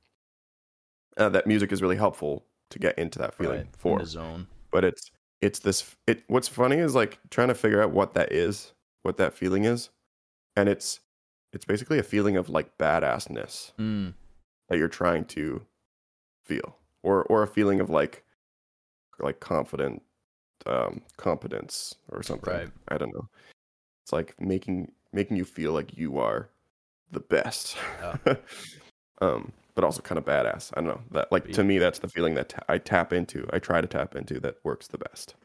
uh, 1.17 1.29
that 1.29 1.47
music 1.47 1.73
is 1.73 1.83
really 1.83 1.97
helpful 1.97 2.45
to 2.71 2.79
get 2.79 2.99
into 2.99 3.19
that 3.19 3.35
feeling 3.35 3.57
Right, 3.59 3.67
in 3.67 3.73
for 3.77 3.99
the 3.99 4.07
zone. 4.07 4.47
but 4.71 4.85
it's 4.85 5.11
it's 5.41 5.59
this 5.61 5.97
it 6.07 6.23
what's 6.29 6.49
funny 6.49 6.77
is 6.77 6.95
like 6.95 7.19
trying 7.31 7.49
to 7.49 7.55
figure 7.55 7.83
out 7.83 7.91
what 7.91 8.15
that 8.15 8.33
is 8.33 8.73
what 9.03 9.17
that 9.17 9.35
feeling 9.35 9.65
is 9.65 9.91
and 10.57 10.69
it's 10.69 11.01
it's 11.53 11.65
basically 11.65 11.99
a 11.99 12.03
feeling 12.05 12.37
of 12.37 12.49
like 12.49 12.77
badassness 12.79 13.73
Mm. 13.79 14.15
that 14.69 14.79
you're 14.79 14.89
trying 14.89 15.25
to 15.27 15.67
feel 16.45 16.77
or 17.03 17.25
or 17.25 17.43
a 17.43 17.49
feeling 17.49 17.81
of 17.81 17.91
like 17.91 18.25
like 19.19 19.41
confident 19.41 20.03
um 20.67 21.01
competence 21.17 21.95
or 22.11 22.23
something 22.23 22.53
Right. 22.53 22.69
i 22.89 22.99
don't 22.99 23.13
know 23.15 23.29
it's 24.05 24.13
like 24.13 24.35
making 24.41 24.93
making 25.13 25.37
you 25.37 25.45
feel 25.45 25.73
like 25.73 25.97
you 25.97 26.19
are 26.19 26.49
the 27.11 27.21
best 27.21 27.77
Yeah. 28.01 28.17
um 29.21 29.53
but 29.77 29.85
also 29.85 30.03
kind 30.03 30.19
of 30.19 30.25
badass. 30.25 30.73
I 30.77 30.81
don't 30.81 30.89
know 30.89 31.01
that 31.13 31.31
like 31.31 31.51
to 31.53 31.63
me 31.65 31.79
that's 31.79 32.01
the 32.01 32.09
feeling 32.09 32.35
that 32.35 32.49
ta- 32.51 32.65
I 32.69 32.77
tap 32.79 33.13
into. 33.13 33.47
I 33.53 33.61
try 33.61 33.81
to 33.81 33.87
tap 33.87 34.17
into 34.17 34.39
that 34.41 34.57
works 34.65 34.89
the 34.89 34.99
best. 34.99 35.37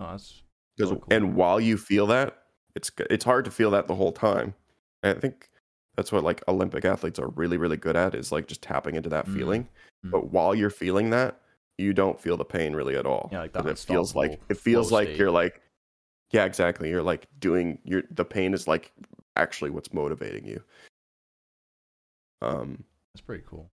Oh, 0.00 0.10
that's 0.10 0.42
Because 0.76 0.90
Really 0.90 1.00
cool. 1.02 1.12
and 1.16 1.36
while 1.36 1.60
you 1.60 1.78
feel 1.78 2.06
that, 2.08 2.42
it's 2.74 2.90
it's 3.08 3.24
hard 3.24 3.44
to 3.44 3.50
feel 3.50 3.70
that 3.70 3.86
the 3.86 3.94
whole 3.94 4.12
time. 4.12 4.54
And 5.04 5.16
I 5.16 5.20
think 5.20 5.50
that's 5.96 6.10
what 6.10 6.24
like 6.24 6.42
Olympic 6.48 6.84
athletes 6.84 7.18
are 7.20 7.28
really 7.28 7.56
really 7.56 7.76
good 7.76 7.96
at 7.96 8.14
is 8.14 8.32
like 8.32 8.48
just 8.48 8.60
tapping 8.60 8.96
into 8.96 9.08
that 9.08 9.26
Mm. 9.26 9.34
feeling. 9.34 9.68
Mm. 10.04 10.10
But 10.10 10.30
while 10.32 10.54
you're 10.54 10.68
feeling 10.68 11.10
that, 11.10 11.40
you 11.80 11.92
don't 11.92 12.20
feel 12.20 12.36
the 12.36 12.44
pain 12.44 12.74
really 12.74 12.96
at 12.96 13.06
all. 13.06 13.28
Yeah, 13.32 13.40
like 13.40 13.66
it 13.66 13.78
feels 13.78 14.14
like 14.14 14.40
it 14.48 14.56
feels 14.56 14.92
like 14.92 15.08
state. 15.08 15.18
you're 15.18 15.30
like 15.30 15.62
yeah, 16.30 16.44
exactly. 16.44 16.88
You're 16.88 17.02
like 17.02 17.26
doing 17.40 17.78
your 17.84 18.02
the 18.10 18.24
pain 18.24 18.54
is 18.54 18.68
like 18.68 18.92
actually 19.36 19.70
what's 19.70 19.92
motivating 19.92 20.46
you. 20.46 20.62
Um 22.42 22.84
that's 23.14 23.22
pretty 23.22 23.44
cool. 23.46 23.70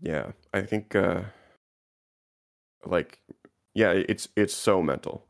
yeah, 0.00 0.32
I 0.52 0.62
think 0.62 0.94
uh 0.94 1.22
like 2.84 3.20
yeah, 3.74 3.90
it's 3.92 4.28
it's 4.36 4.54
so 4.54 4.82
mental. 4.82 5.26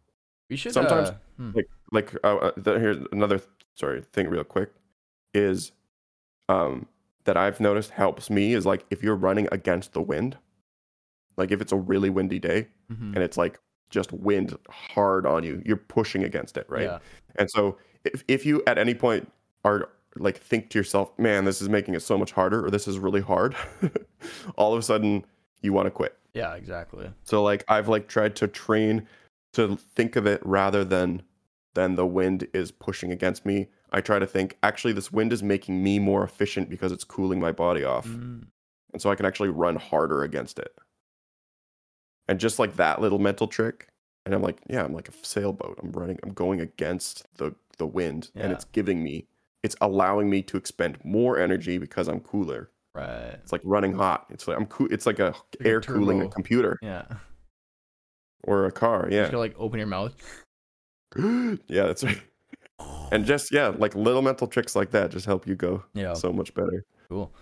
We 0.50 0.56
should 0.56 0.72
Sometimes, 0.72 1.10
uh, 1.10 1.14
hmm. 1.36 1.50
like 1.54 1.68
like 1.92 2.14
uh, 2.24 2.36
uh, 2.36 2.52
the, 2.56 2.78
here's 2.78 2.98
another 3.12 3.40
sorry 3.74 4.02
thing 4.12 4.28
real 4.28 4.44
quick 4.44 4.70
is 5.32 5.72
um 6.48 6.86
that 7.24 7.36
I've 7.36 7.60
noticed 7.60 7.90
helps 7.90 8.28
me 8.28 8.52
is 8.52 8.66
like 8.66 8.84
if 8.90 9.02
you're 9.02 9.16
running 9.16 9.48
against 9.52 9.92
the 9.92 10.02
wind, 10.02 10.36
like 11.36 11.50
if 11.50 11.60
it's 11.60 11.72
a 11.72 11.76
really 11.76 12.10
windy 12.10 12.38
day 12.38 12.68
Mhm. 12.92 13.14
and 13.14 13.18
it's 13.18 13.36
like 13.36 13.58
just 13.90 14.12
wind 14.12 14.56
hard 14.70 15.26
on 15.26 15.44
you, 15.44 15.62
you're 15.66 15.76
pushing 15.76 16.24
against 16.24 16.56
it, 16.56 16.66
right? 16.68 16.84
Yeah. 16.84 16.98
And 17.36 17.50
so 17.50 17.76
if 18.04 18.24
if 18.28 18.46
you 18.46 18.62
at 18.66 18.78
any 18.78 18.94
point 18.94 19.30
are 19.64 19.88
like 20.16 20.36
think 20.38 20.70
to 20.70 20.78
yourself, 20.78 21.18
man, 21.18 21.44
this 21.44 21.62
is 21.62 21.68
making 21.68 21.94
it 21.94 22.00
so 22.00 22.18
much 22.18 22.32
harder 22.32 22.64
or 22.64 22.70
this 22.70 22.86
is 22.88 22.98
really 22.98 23.20
hard, 23.20 23.54
all 24.56 24.72
of 24.72 24.78
a 24.78 24.82
sudden 24.82 25.24
you 25.62 25.72
want 25.72 25.86
to 25.86 25.90
quit. 25.90 26.16
Yeah, 26.34 26.54
exactly. 26.54 27.10
So 27.24 27.42
like 27.42 27.64
I've 27.68 27.88
like 27.88 28.08
tried 28.08 28.36
to 28.36 28.48
train 28.48 29.06
to 29.54 29.76
think 29.76 30.16
of 30.16 30.26
it 30.26 30.40
rather 30.44 30.84
than 30.84 31.22
than 31.74 31.94
the 31.94 32.06
wind 32.06 32.46
is 32.52 32.70
pushing 32.70 33.10
against 33.10 33.46
me. 33.46 33.68
I 33.92 34.00
try 34.00 34.18
to 34.18 34.26
think 34.26 34.56
actually 34.62 34.92
this 34.94 35.12
wind 35.12 35.32
is 35.32 35.42
making 35.42 35.82
me 35.82 35.98
more 35.98 36.22
efficient 36.24 36.68
because 36.70 36.92
it's 36.92 37.04
cooling 37.04 37.40
my 37.40 37.52
body 37.52 37.84
off. 37.84 38.06
Mm, 38.06 38.46
And 38.92 39.00
so 39.02 39.10
I 39.10 39.14
can 39.14 39.24
actually 39.26 39.48
run 39.50 39.76
harder 39.76 40.22
against 40.22 40.58
it. 40.58 40.74
And 42.28 42.38
just 42.40 42.58
like 42.58 42.76
that 42.76 43.00
little 43.00 43.18
mental 43.18 43.46
trick, 43.48 43.88
and 44.24 44.34
I'm 44.34 44.42
like, 44.42 44.60
yeah, 44.68 44.84
I'm 44.84 44.94
like 44.94 45.08
a 45.08 45.12
sailboat. 45.22 45.78
I'm 45.82 45.90
running, 45.92 46.18
I'm 46.22 46.32
going 46.32 46.60
against 46.60 47.26
the 47.36 47.54
the 47.78 47.86
wind 47.86 48.30
and 48.34 48.52
it's 48.52 48.66
giving 48.66 49.02
me 49.02 49.26
it's 49.62 49.74
allowing 49.80 50.28
me 50.28 50.42
to 50.42 50.56
expend 50.56 50.98
more 51.04 51.38
energy 51.38 51.78
because 51.78 52.06
I'm 52.06 52.20
cooler. 52.20 52.68
right. 52.94 53.34
It's 53.42 53.50
like 53.50 53.62
running 53.64 53.92
hot. 53.94 54.26
It's 54.30 54.46
like 54.46 54.56
I'm 54.58 54.66
cool. 54.66 54.88
It's 54.90 55.06
like 55.06 55.18
a 55.18 55.34
a 55.60 55.66
air 55.66 55.80
cooling 55.80 56.20
a 56.22 56.28
computer 56.28 56.78
Yeah. 56.82 57.04
or 58.44 58.66
a 58.66 58.72
car. 58.72 59.08
Yeah. 59.10 59.22
just 59.22 59.30
gotta 59.32 59.38
like 59.40 59.54
open 59.58 59.78
your 59.78 59.88
mouth. 59.88 60.14
yeah, 61.16 61.86
that's 61.86 62.04
right. 62.04 62.20
And 63.10 63.24
just 63.24 63.52
yeah, 63.52 63.68
like 63.68 63.94
little 63.94 64.22
mental 64.22 64.46
tricks 64.46 64.74
like 64.76 64.90
that 64.90 65.10
just 65.10 65.26
help 65.26 65.46
you 65.46 65.54
go 65.54 65.82
Yeah. 65.94 66.14
so 66.14 66.32
much 66.32 66.52
better. 66.54 66.84
Cool. 67.08 67.32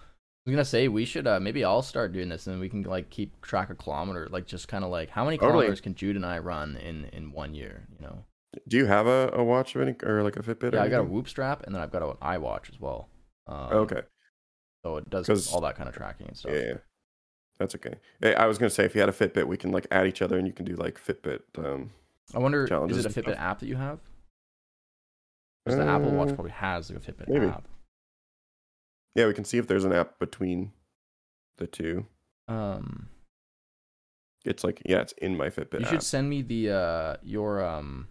I 0.46 0.50
was 0.50 0.54
gonna 0.54 0.64
say 0.64 0.88
we 0.88 1.04
should 1.04 1.26
uh 1.26 1.38
maybe 1.38 1.64
I'll 1.64 1.82
start 1.82 2.12
doing 2.12 2.28
this 2.30 2.46
and 2.46 2.58
we 2.60 2.68
can 2.70 2.82
like 2.82 3.10
keep 3.10 3.40
track 3.42 3.68
of 3.70 3.76
kilometer, 3.78 4.26
like 4.30 4.46
just 4.46 4.68
kind 4.68 4.84
of 4.84 4.90
like 4.90 5.10
how 5.10 5.24
many 5.24 5.36
Totally. 5.36 5.52
kilometers 5.64 5.80
can 5.82 5.94
Jude 5.94 6.16
and 6.16 6.24
I 6.24 6.38
run 6.38 6.76
in 6.76 7.04
in 7.12 7.30
one 7.32 7.54
year? 7.54 7.86
You 7.98 8.06
know. 8.06 8.24
Do 8.66 8.78
you 8.78 8.86
have 8.86 9.06
a, 9.06 9.30
a 9.34 9.44
watch 9.44 9.76
of 9.76 9.82
any 9.82 9.94
or 10.02 10.22
like 10.22 10.36
a 10.36 10.42
Fitbit? 10.42 10.72
or 10.72 10.76
Yeah, 10.76 10.82
I 10.82 10.88
got 10.88 10.96
a 10.96 10.98
anything? 11.00 11.12
Whoop 11.14 11.28
strap 11.28 11.64
and 11.64 11.74
then 11.74 11.82
I've 11.82 11.92
got 11.92 12.02
an 12.02 12.16
iWatch 12.22 12.70
as 12.70 12.80
well. 12.80 13.08
Um, 13.46 13.72
Okay. 13.72 14.00
So 14.82 14.96
it 14.96 15.10
does 15.10 15.26
'Cause- 15.26 15.52
all 15.52 15.60
that 15.60 15.76
kind 15.76 15.88
of 15.90 15.94
tracking 15.94 16.26
and 16.28 16.36
stuff. 16.36 16.52
Yeah, 16.52 16.60
yeah. 16.60 16.74
That's 17.58 17.74
okay. 17.74 17.96
Hey, 18.22 18.34
I 18.34 18.46
was 18.46 18.56
gonna 18.56 18.70
say 18.70 18.86
if 18.86 18.94
you 18.94 19.00
had 19.02 19.10
a 19.10 19.12
Fitbit, 19.12 19.44
we 19.46 19.58
can 19.58 19.70
like 19.72 19.86
add 19.90 20.06
each 20.06 20.22
other 20.22 20.38
and 20.38 20.46
you 20.46 20.54
can 20.54 20.64
do 20.64 20.74
like 20.76 20.98
Fitbit. 20.98 21.40
Um, 21.58 21.90
I 22.34 22.38
wonder, 22.38 22.66
Challenges 22.66 22.96
is 22.96 23.04
it 23.04 23.14
a 23.14 23.18
and 23.18 23.26
Fitbit 23.26 23.32
stuff. 23.34 23.42
app 23.44 23.58
that 23.60 23.66
you 23.66 23.76
have? 23.76 23.98
Because 25.66 25.78
the 25.78 25.84
Apple 25.86 26.12
Watch 26.12 26.30
uh, 26.30 26.34
probably 26.34 26.52
has 26.52 26.90
like 26.90 27.06
a 27.06 27.12
Fitbit 27.12 27.28
maybe. 27.28 27.46
app. 27.46 27.68
Yeah, 29.14 29.26
we 29.26 29.34
can 29.34 29.44
see 29.44 29.58
if 29.58 29.66
there's 29.66 29.84
an 29.84 29.92
app 29.92 30.18
between 30.18 30.72
the 31.58 31.66
two. 31.66 32.06
Um, 32.48 33.08
It's 34.44 34.64
like 34.64 34.82
yeah, 34.86 35.00
it's 35.00 35.12
in 35.18 35.36
my 35.36 35.50
Fitbit 35.50 35.80
you 35.80 35.84
app. 35.86 35.90
should 35.90 36.02
send 36.02 36.30
me 36.30 36.42
the 36.42 36.70
uh 36.70 37.16
your 37.22 37.62
um 37.64 38.08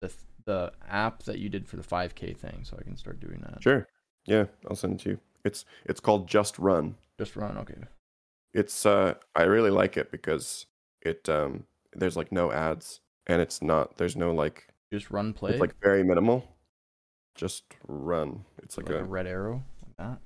the 0.00 0.12
the 0.44 0.72
app 0.88 1.22
that 1.24 1.38
you 1.38 1.48
did 1.48 1.66
for 1.66 1.76
the 1.76 1.82
5K 1.82 2.36
thing, 2.36 2.60
so 2.64 2.76
I 2.78 2.82
can 2.84 2.96
start 2.96 3.20
doing 3.20 3.40
that. 3.40 3.62
Sure. 3.62 3.86
Yeah, 4.26 4.46
I'll 4.68 4.76
send 4.76 4.94
it 4.94 5.02
to 5.04 5.10
you. 5.10 5.18
It's 5.44 5.64
it's 5.84 6.00
called 6.00 6.28
Just 6.28 6.58
Run. 6.58 6.96
Just 7.18 7.36
run, 7.36 7.56
okay. 7.58 7.78
It's 8.52 8.84
uh 8.86 9.14
I 9.34 9.44
really 9.44 9.70
like 9.70 9.96
it 9.96 10.10
because 10.10 10.66
it 11.02 11.28
um 11.28 11.64
there's 11.94 12.16
like 12.16 12.32
no 12.32 12.52
ads 12.52 13.00
and 13.26 13.40
it's 13.40 13.62
not 13.62 13.96
there's 13.96 14.16
no 14.16 14.34
like 14.34 14.68
Just 14.92 15.10
run, 15.10 15.32
play. 15.32 15.52
it's 15.52 15.60
like 15.60 15.74
very 15.80 16.02
minimal. 16.02 16.44
Just 17.36 17.64
run. 17.86 18.44
It's 18.62 18.76
like, 18.76 18.88
like, 18.88 18.98
a, 18.98 19.00
a, 19.00 19.04
red 19.04 19.26
arrow 19.26 19.62
like 19.84 19.96
that. 19.98 20.18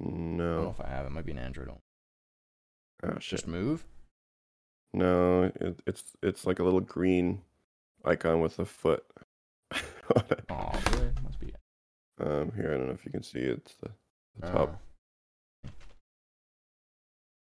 No. 0.00 0.44
I 0.44 0.54
don't 0.54 0.64
know 0.64 0.74
if 0.78 0.80
I 0.80 0.88
have 0.88 1.06
it. 1.06 1.12
Might 1.12 1.26
be 1.26 1.32
an 1.32 1.38
Android. 1.38 1.68
one. 1.68 1.78
Oh 3.04 3.14
shit. 3.14 3.40
Just 3.40 3.46
move. 3.46 3.84
No, 4.94 5.44
it, 5.60 5.80
it's 5.86 6.04
it's 6.22 6.46
like 6.46 6.58
a 6.58 6.62
little 6.64 6.80
green 6.80 7.42
icon 8.04 8.40
with 8.40 8.58
a 8.58 8.64
foot. 8.64 9.04
on 10.14 10.24
it. 10.30 10.44
Oh, 10.50 10.70
really? 10.92 11.10
Must 11.22 11.40
be. 11.40 11.52
um, 12.20 12.52
here 12.56 12.72
I 12.74 12.76
don't 12.76 12.86
know 12.86 12.92
if 12.92 13.04
you 13.04 13.10
can 13.10 13.22
see 13.22 13.40
it. 13.40 13.58
It's 13.58 13.74
the, 13.76 13.90
the 14.40 14.52
top, 14.52 14.68
Uh, 15.64 15.68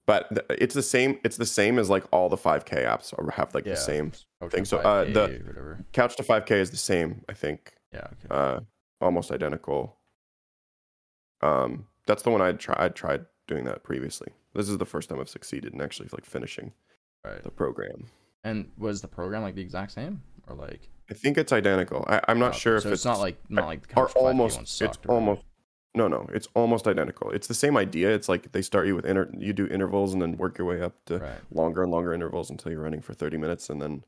but 0.07 0.29
th- 0.29 0.59
it's 0.61 0.73
the 0.73 0.81
same. 0.81 1.19
It's 1.23 1.37
the 1.37 1.45
same 1.45 1.77
as 1.77 1.89
like 1.89 2.05
all 2.11 2.29
the 2.29 2.37
5K 2.37 2.85
apps 2.85 3.13
or 3.17 3.29
have 3.31 3.53
like 3.53 3.65
yeah. 3.65 3.73
the 3.73 3.79
same. 3.79 4.11
Couch 4.41 4.51
thing. 4.51 4.65
So, 4.65 4.77
uh, 4.77 5.03
the- 5.05 5.41
whatever. 5.45 5.85
Couch 5.93 6.15
to 6.17 6.23
5K 6.23 6.51
is 6.51 6.71
the 6.71 6.77
same. 6.77 7.23
I 7.29 7.33
think. 7.33 7.73
Yeah. 7.93 7.99
Okay. 7.99 8.27
Uh, 8.29 8.59
almost 9.01 9.31
identical. 9.31 9.97
Um, 11.41 11.87
that's 12.05 12.23
the 12.23 12.29
one 12.29 12.41
I 12.41 12.53
tried. 12.53 12.77
I 12.79 12.89
tried 12.89 13.25
doing 13.47 13.65
that 13.65 13.83
previously. 13.83 14.29
This 14.53 14.69
is 14.69 14.77
the 14.77 14.85
first 14.85 15.09
time 15.09 15.19
I've 15.19 15.29
succeeded 15.29 15.73
in 15.73 15.81
actually 15.81 16.09
like 16.11 16.25
finishing 16.25 16.73
right. 17.23 17.43
the 17.43 17.51
program. 17.51 18.07
And 18.43 18.69
was 18.77 19.01
the 19.01 19.07
program 19.07 19.41
like 19.41 19.55
the 19.55 19.61
exact 19.61 19.91
same, 19.91 20.21
or 20.47 20.55
like? 20.55 20.89
I 21.09 21.13
think 21.13 21.37
it's 21.37 21.53
identical. 21.53 22.03
I, 22.07 22.21
I'm 22.27 22.39
not 22.39 22.55
oh, 22.55 22.57
sure 22.57 22.79
so 22.79 22.89
if 22.89 22.93
it's, 22.93 23.05
not 23.05 23.19
like 23.19 23.37
not 23.49 23.65
like 23.65 23.87
the 23.87 23.93
or 23.95 24.07
Couch 24.07 24.13
to 24.13 24.19
5K 24.19 24.23
almost 24.23 24.81
it's 24.81 24.97
almost 25.07 25.41
no 25.95 26.07
no 26.07 26.29
it's 26.33 26.47
almost 26.53 26.87
identical 26.87 27.31
it's 27.31 27.47
the 27.47 27.53
same 27.53 27.75
idea 27.75 28.13
it's 28.13 28.29
like 28.29 28.51
they 28.51 28.61
start 28.61 28.87
you 28.87 28.95
with 28.95 29.05
inter 29.05 29.29
you 29.37 29.51
do 29.51 29.65
intervals 29.67 30.13
and 30.13 30.21
then 30.21 30.37
work 30.37 30.57
your 30.57 30.67
way 30.67 30.81
up 30.81 30.93
to 31.05 31.17
right. 31.17 31.39
longer 31.51 31.81
and 31.81 31.91
longer 31.91 32.13
intervals 32.13 32.49
until 32.49 32.71
you're 32.71 32.81
running 32.81 33.01
for 33.01 33.13
30 33.13 33.37
minutes 33.37 33.69
and 33.69 33.81
then 33.81 34.03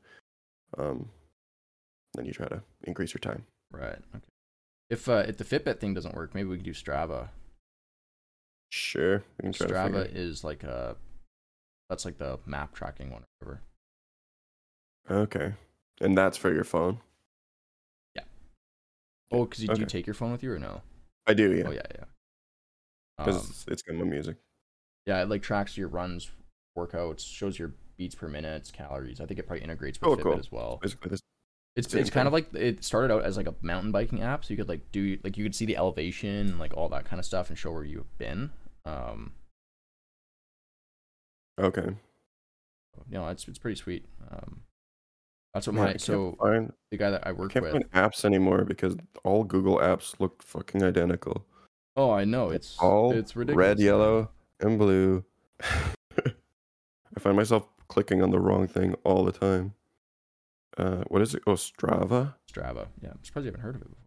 um 0.78 1.08
then 2.14 2.26
you 2.26 2.32
try 2.32 2.46
to 2.46 2.62
increase 2.84 3.12
your 3.12 3.18
time 3.18 3.44
Right. 3.72 3.98
Okay. 4.14 4.24
If 4.90 5.08
uh, 5.08 5.24
if 5.28 5.36
the 5.36 5.44
Fitbit 5.44 5.78
thing 5.78 5.94
doesn't 5.94 6.14
work, 6.14 6.34
maybe 6.34 6.48
we 6.48 6.56
can 6.56 6.64
do 6.64 6.72
Strava. 6.72 7.28
sure 8.70 9.22
we 9.38 9.42
can 9.44 9.52
try 9.52 9.66
to 9.66 9.72
Strava 9.74 10.14
is 10.14 10.44
like 10.44 10.62
a 10.62 10.96
that's 11.88 12.04
like 12.04 12.18
the 12.18 12.38
map 12.46 12.74
tracking 12.74 13.10
one 13.10 13.22
or 13.40 13.60
whatever. 15.08 15.24
okay 15.24 15.54
and 16.00 16.16
that's 16.16 16.36
for 16.36 16.52
your 16.52 16.64
phone 16.64 16.98
Yeah. 18.14 18.22
Oh, 19.32 19.44
because 19.44 19.64
you 19.64 19.70
Okay. 19.70 19.84
take 19.84 20.06
your 20.06 20.14
phone 20.14 20.30
with 20.32 20.42
you 20.42 20.52
or 20.52 20.58
no? 20.58 20.82
i 21.26 21.34
do 21.34 21.52
yeah 21.52 21.64
Oh 21.66 21.70
yeah, 21.72 21.82
yeah. 21.94 22.04
because 23.18 23.36
Um, 23.44 23.46
it's, 23.50 23.64
it's 23.68 23.82
got 23.82 23.96
my 23.96 24.04
music 24.04 24.36
yeah, 25.06 25.22
it 25.22 25.28
like 25.28 25.42
tracks 25.42 25.76
your 25.76 25.88
runs, 25.88 26.30
workouts, 26.78 27.26
shows 27.26 27.58
your 27.58 27.72
beats 27.96 28.14
per 28.14 28.28
minute, 28.28 28.70
calories. 28.72 29.20
I 29.20 29.26
think 29.26 29.40
it 29.40 29.46
probably 29.46 29.64
integrates 29.64 30.00
with 30.00 30.10
Oh, 30.10 30.16
Fitbit 30.16 30.22
cool. 30.22 30.38
as 30.38 30.52
well. 30.52 30.78
basically 30.80 31.08
this 31.10 31.20
It's 31.76 31.90
Same 31.90 32.00
it's 32.00 32.10
kind 32.10 32.22
thing. 32.22 32.26
of 32.26 32.32
like 32.32 32.54
it 32.54 32.84
started 32.84 33.12
out 33.12 33.24
as 33.24 33.36
like 33.36 33.46
a 33.46 33.54
mountain 33.62 33.92
biking 33.92 34.22
app, 34.22 34.44
so 34.44 34.52
you 34.52 34.56
could 34.56 34.68
like 34.68 34.90
do 34.92 35.18
like 35.22 35.36
you 35.38 35.44
could 35.44 35.54
see 35.54 35.66
the 35.66 35.76
elevation, 35.76 36.48
and, 36.48 36.58
like 36.58 36.76
all 36.76 36.88
that 36.88 37.04
kind 37.04 37.18
of 37.20 37.24
stuff, 37.26 37.48
and 37.48 37.56
show 37.58 37.70
where 37.72 37.84
you've 37.84 38.18
been. 38.18 38.50
Um, 38.84 39.32
okay 41.58 41.94
you 43.10 43.18
know, 43.18 43.28
it's 43.28 43.46
it's 43.48 43.58
pretty 43.58 43.76
sweet. 43.76 44.04
Um, 44.30 44.62
that's 45.54 45.66
what 45.66 45.74
my 45.74 45.96
so 45.96 46.36
find, 46.40 46.72
the 46.90 46.96
guy 46.96 47.10
that 47.10 47.26
I 47.26 47.30
I 47.30 47.32
work 47.32 47.52
can't 47.52 47.64
with. 47.64 47.72
find 47.72 47.90
apps 47.92 48.24
anymore 48.24 48.64
because 48.64 48.96
all 49.24 49.42
google 49.42 49.78
apps 49.78 50.14
look 50.20 50.42
fucking 50.42 50.82
identical 50.82 51.44
Oh, 51.96 52.12
I 52.12 52.24
know 52.24 52.50
it's 52.50 52.76
all 52.78 53.12
it's 53.12 53.34
ridiculous. 53.34 53.68
red, 53.68 53.78
yellow, 53.80 54.30
and 54.60 54.78
blue. 54.78 55.24
I 55.60 57.18
find 57.18 57.36
myself 57.36 57.66
clicking 57.88 58.22
on 58.22 58.30
the 58.30 58.38
wrong 58.38 58.68
thing 58.68 58.94
all 59.04 59.24
the 59.24 59.32
time 59.32 59.74
uh, 60.80 61.04
what 61.08 61.20
is 61.20 61.34
it? 61.34 61.42
Oh, 61.46 61.52
Strava. 61.52 62.34
Strava. 62.50 62.88
Yeah, 63.02 63.10
I'm 63.10 63.22
surprised 63.22 63.44
you 63.44 63.50
haven't 63.52 63.60
heard 63.60 63.76
of 63.76 63.82
it 63.82 63.88
before. 63.88 64.06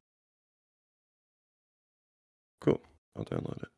Cool. 2.61 2.82
I'll 3.15 3.26
download 3.26 3.61
it. 3.61 3.69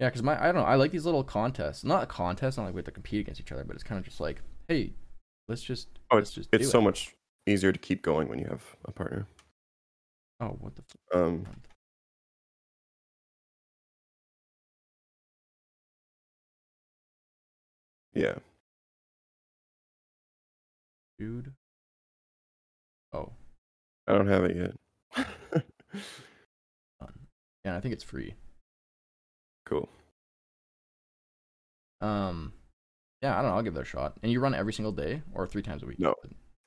Yeah, 0.00 0.08
because 0.08 0.22
my 0.22 0.40
I 0.40 0.46
don't 0.46 0.62
know. 0.62 0.62
I 0.62 0.76
like 0.76 0.92
these 0.92 1.04
little 1.04 1.24
contests. 1.24 1.84
Not 1.84 2.04
a 2.04 2.06
contest. 2.06 2.56
Not 2.56 2.64
like 2.64 2.74
we 2.74 2.78
have 2.78 2.86
to 2.86 2.92
compete 2.92 3.20
against 3.20 3.40
each 3.40 3.52
other, 3.52 3.64
but 3.64 3.74
it's 3.74 3.82
kind 3.82 3.98
of 3.98 4.04
just 4.04 4.20
like, 4.20 4.40
hey, 4.68 4.92
let's 5.48 5.62
just. 5.62 5.88
Oh, 6.10 6.16
it's 6.18 6.30
just. 6.30 6.48
It's 6.52 6.70
so 6.70 6.78
it. 6.78 6.82
much 6.82 7.14
easier 7.46 7.72
to 7.72 7.78
keep 7.78 8.02
going 8.02 8.28
when 8.28 8.38
you 8.38 8.46
have 8.46 8.62
a 8.86 8.92
partner. 8.92 9.26
Oh, 10.40 10.56
what 10.60 10.76
the. 10.76 10.82
F- 11.12 11.20
um. 11.20 11.46
Yeah 18.14 18.36
dude. 21.18 21.52
Oh, 23.12 23.32
I 24.06 24.12
don't 24.12 24.28
have 24.28 24.44
it 24.44 24.56
yet. 24.56 24.74
yeah, 27.64 27.76
I 27.76 27.80
think 27.80 27.92
it's 27.94 28.04
free. 28.04 28.34
cool. 29.66 29.88
Um, 32.00 32.52
yeah, 33.22 33.38
I 33.38 33.42
don't 33.42 33.50
know. 33.50 33.56
I'll 33.56 33.62
give 33.62 33.74
that 33.74 33.80
a 33.80 33.84
shot. 33.84 34.16
And 34.22 34.30
you 34.30 34.40
run 34.40 34.54
every 34.54 34.72
single 34.72 34.92
day 34.92 35.22
or 35.34 35.46
three 35.46 35.62
times 35.62 35.82
a 35.82 35.86
week? 35.86 35.98
No. 35.98 36.14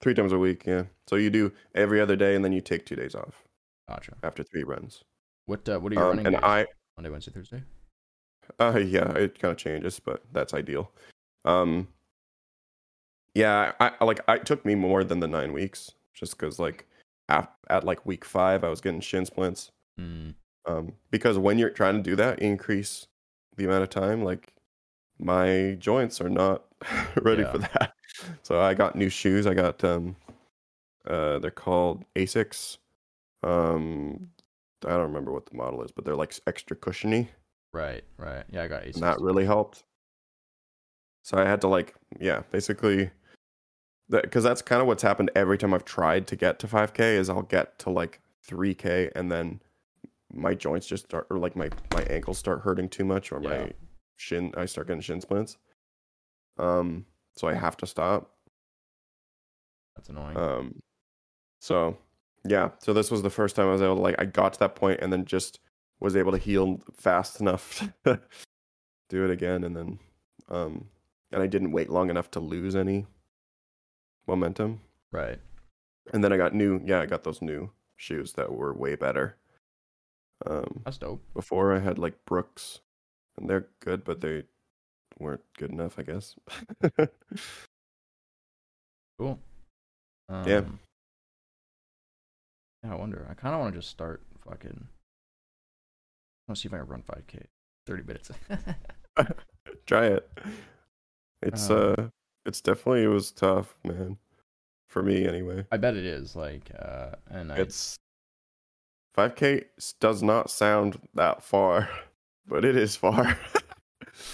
Three 0.02 0.14
times 0.14 0.34
a 0.34 0.38
week, 0.38 0.66
yeah. 0.66 0.84
So 1.08 1.16
you 1.16 1.30
do 1.30 1.54
every 1.76 2.02
other 2.02 2.16
day 2.16 2.36
and 2.36 2.44
then 2.44 2.52
you 2.52 2.60
take 2.60 2.86
two 2.86 2.96
days 2.96 3.16
off 3.16 3.44
Gotcha. 3.88 4.14
after 4.24 4.44
three 4.44 4.64
runs. 4.64 5.04
What 5.46 5.68
uh, 5.70 5.80
what 5.80 5.92
are 5.92 5.96
you 5.96 6.02
Um, 6.02 6.08
running 6.10 6.26
and 6.28 6.36
days? 6.36 6.44
I 6.44 6.66
Monday, 6.98 7.10
Wednesday, 7.12 7.32
Thursday. 7.32 7.64
Uh, 8.60 8.78
yeah, 8.84 9.12
it 9.14 9.40
kind 9.40 9.52
of 9.52 9.58
changes, 9.58 10.00
but 10.00 10.24
that's 10.34 10.54
ideal. 10.54 10.92
Um, 11.46 11.88
yeah, 13.34 13.72
I, 13.80 13.92
I 14.00 14.06
like 14.06 14.20
I 14.28 14.36
it 14.36 14.46
took 14.46 14.66
me 14.66 14.76
more 14.76 15.04
than 15.04 15.20
the 15.20 15.28
nine 15.28 15.54
weeks, 15.54 15.92
just 16.14 16.38
because 16.38 16.60
like 16.60 16.86
at, 17.30 17.52
at 17.70 17.84
like 17.84 18.06
week 18.06 18.26
five, 18.26 18.64
I 18.64 18.70
was 18.70 18.82
getting 18.82 19.02
shin 19.02 19.26
splints. 19.26 19.72
Mm, 20.00 20.36
Um, 20.66 20.94
because 21.12 21.38
when 21.38 21.58
you're 21.58 21.70
trying 21.70 21.96
to 21.98 22.02
do 22.04 22.16
that, 22.18 22.40
increase 22.40 23.08
the 23.58 23.66
amount 23.66 23.84
of 23.84 23.90
time, 23.90 24.24
like 24.24 24.54
my 25.20 25.76
joints 25.80 26.20
are 26.22 26.30
not 26.30 26.64
ready 27.22 27.44
Yeah. 27.44 27.52
for 27.52 27.58
that. 27.60 27.94
So 28.44 28.60
I 28.60 28.74
got 28.74 28.96
new 28.96 29.10
shoes. 29.10 29.48
I 29.48 29.54
got 29.54 29.84
um, 29.84 30.16
uh, 31.08 31.40
they're 31.40 31.52
called 31.52 32.04
Asics. 32.16 32.78
Um, 33.44 34.30
I 34.86 34.90
don't 34.90 35.02
remember 35.08 35.32
what 35.32 35.46
the 35.46 35.56
model 35.56 35.84
is, 35.84 35.92
but 35.92 36.06
they're 36.06 36.16
like 36.16 36.34
extra 36.48 36.76
cushiony. 36.76 37.30
right, 37.74 38.04
right. 38.18 38.44
Yeah, 38.52 38.64
I 38.64 38.68
got 38.68 38.84
and 38.84 38.94
Asics. 38.96 39.00
that 39.02 39.20
really 39.22 39.46
helped. 39.46 39.84
So 41.24 41.38
I 41.38 41.46
had 41.46 41.62
to 41.62 41.68
like, 41.68 41.94
yeah, 42.20 42.42
basically, 42.52 43.12
because 44.12 44.44
that's 44.44 44.62
kind 44.62 44.82
of 44.82 44.88
what's 44.88 45.04
happened 45.04 45.32
every 45.36 45.58
time 45.58 45.74
I've 45.74 45.86
tried 45.86 46.28
to 46.28 46.36
get 46.36 46.60
to 46.60 46.68
5K 46.68 47.00
is 47.16 47.30
I'll 47.30 47.44
get 47.44 47.80
to 47.80 47.90
like 47.90 48.20
3K 48.48 49.12
and 49.16 49.32
then 49.32 49.62
my 50.34 50.54
joints 50.54 50.88
just 50.88 51.06
start, 51.06 51.28
or 51.30 51.38
like 51.38 51.56
my 51.56 51.70
my 51.94 52.04
ankles 52.04 52.38
start 52.38 52.62
hurting 52.62 52.90
too 52.90 53.04
much, 53.06 53.32
or 53.32 53.42
Yeah. 53.42 53.50
my 53.50 53.72
shin, 54.18 54.54
I 54.56 54.66
start 54.66 54.88
getting 54.88 55.02
shin 55.02 55.22
splints. 55.22 55.58
Um, 56.58 57.06
so 57.36 57.48
I 57.48 57.54
have 57.54 57.78
to 57.78 57.88
stop. 57.88 58.32
That's 59.96 60.10
annoying. 60.10 60.38
Um, 60.38 60.82
so 61.60 61.98
yeah, 62.46 62.72
so 62.80 62.94
this 62.94 63.12
was 63.12 63.22
the 63.22 63.30
first 63.30 63.56
time 63.56 63.68
I 63.68 63.72
was 63.72 63.82
able 63.82 63.96
to 63.98 64.02
like 64.02 64.16
I 64.20 64.26
got 64.26 64.54
to 64.54 64.60
that 64.60 64.76
point 64.76 65.00
and 65.02 65.12
then 65.12 65.26
just 65.26 65.60
was 66.00 66.16
able 66.16 66.32
to 66.32 66.38
heal 66.38 66.82
fast 66.98 67.40
enough 67.42 67.88
to 68.06 68.20
do 69.10 69.24
it 69.26 69.30
again, 69.32 69.64
and 69.64 69.76
then 69.76 70.00
um, 70.50 70.86
and 71.32 71.44
I 71.44 71.48
didn't 71.48 71.72
wait 71.72 71.90
long 71.90 72.10
enough 72.10 72.32
to 72.32 72.40
lose 72.40 72.76
any 72.76 73.06
momentum, 74.28 74.82
right. 75.12 75.40
and 76.14 76.24
then 76.24 76.32
I 76.34 76.38
got 76.38 76.54
new, 76.54 76.82
yeah, 76.86 77.02
I 77.02 77.06
got 77.06 77.24
those 77.24 77.42
new 77.42 77.72
shoes 77.98 78.34
that 78.34 78.52
were 78.52 78.74
way 78.74 78.96
better. 78.96 79.36
Um, 80.46 80.82
That's 80.86 80.98
dope. 80.98 81.22
before 81.34 81.74
I 81.76 81.80
had 81.80 82.00
like 82.00 82.26
Brooks, 82.26 82.80
and 83.38 83.50
they're 83.50 83.68
good, 83.80 84.04
but 84.04 84.22
they 84.22 84.44
weren't 85.20 85.44
good 85.58 85.72
enough, 85.72 86.00
I 86.00 86.04
guess. 86.04 86.36
Cool. 89.20 89.40
Um, 90.30 90.48
Yeah. 90.48 90.62
Yeah, 92.84 92.94
I 92.94 92.96
wonder. 92.96 93.28
I 93.30 93.36
kind 93.36 93.54
of 93.54 93.62
want 93.62 93.74
to 93.74 93.80
just 93.80 93.92
start 93.92 94.24
fucking. 94.48 94.88
To 96.50 96.56
see 96.56 96.68
if 96.68 96.74
I 96.74 96.80
can 96.80 96.88
run 96.88 97.04
5K. 97.04 97.46
30 97.86 98.04
minutes. 98.04 98.32
Try 99.86 100.08
it. 100.08 100.30
It's 101.44 101.70
Um, 101.70 101.78
uh 101.98 102.08
it's 102.46 102.62
definitely 102.62 103.04
it 103.04 103.08
was 103.08 103.32
tough, 103.32 103.76
man. 103.84 104.18
For 104.88 105.02
me 105.02 105.26
anyway. 105.26 105.66
I 105.72 105.78
bet 105.78 105.96
it 105.96 106.06
is. 106.06 106.36
Like, 106.36 106.70
uh, 106.78 107.12
and 107.30 107.52
I, 107.54 107.58
It's 107.58 107.96
five 109.14 109.36
k 109.36 109.64
does 110.02 110.22
not 110.22 110.50
sound 110.50 111.00
that 111.16 111.42
far, 111.44 111.88
but 112.48 112.66
it 112.66 112.76
is 112.76 112.96
far. 112.98 113.38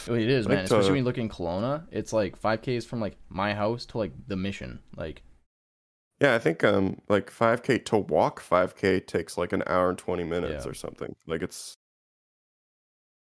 Well, 0.08 0.18
it 0.18 0.30
is, 0.30 0.48
man. 0.50 0.64
Especially 0.66 0.90
when 0.90 0.98
you 1.00 1.04
look 1.04 1.20
in 1.20 1.30
Kelowna, 1.30 1.86
it's 1.92 2.12
like 2.12 2.42
5K 2.42 2.70
is 2.70 2.86
from 2.86 3.00
like 3.00 3.18
my 3.30 3.54
house 3.54 3.86
to 3.88 4.00
like 4.00 4.12
the 4.28 4.36
mission. 4.36 4.80
Like, 4.96 5.22
yeah, 6.20 6.34
I 6.34 6.40
think 6.40 6.64
um 6.64 7.00
like 7.08 7.30
5k 7.32 7.86
to 7.86 7.98
walk 7.98 8.42
5k 8.42 9.06
takes 9.06 9.38
like 9.38 9.54
an 9.54 9.62
hour 9.68 9.90
and 9.90 9.98
20 10.00 10.24
minutes 10.24 10.66
Yeah. 10.66 10.72
or 10.72 10.74
something. 10.74 11.16
Like 11.28 11.44
it's 11.44 11.76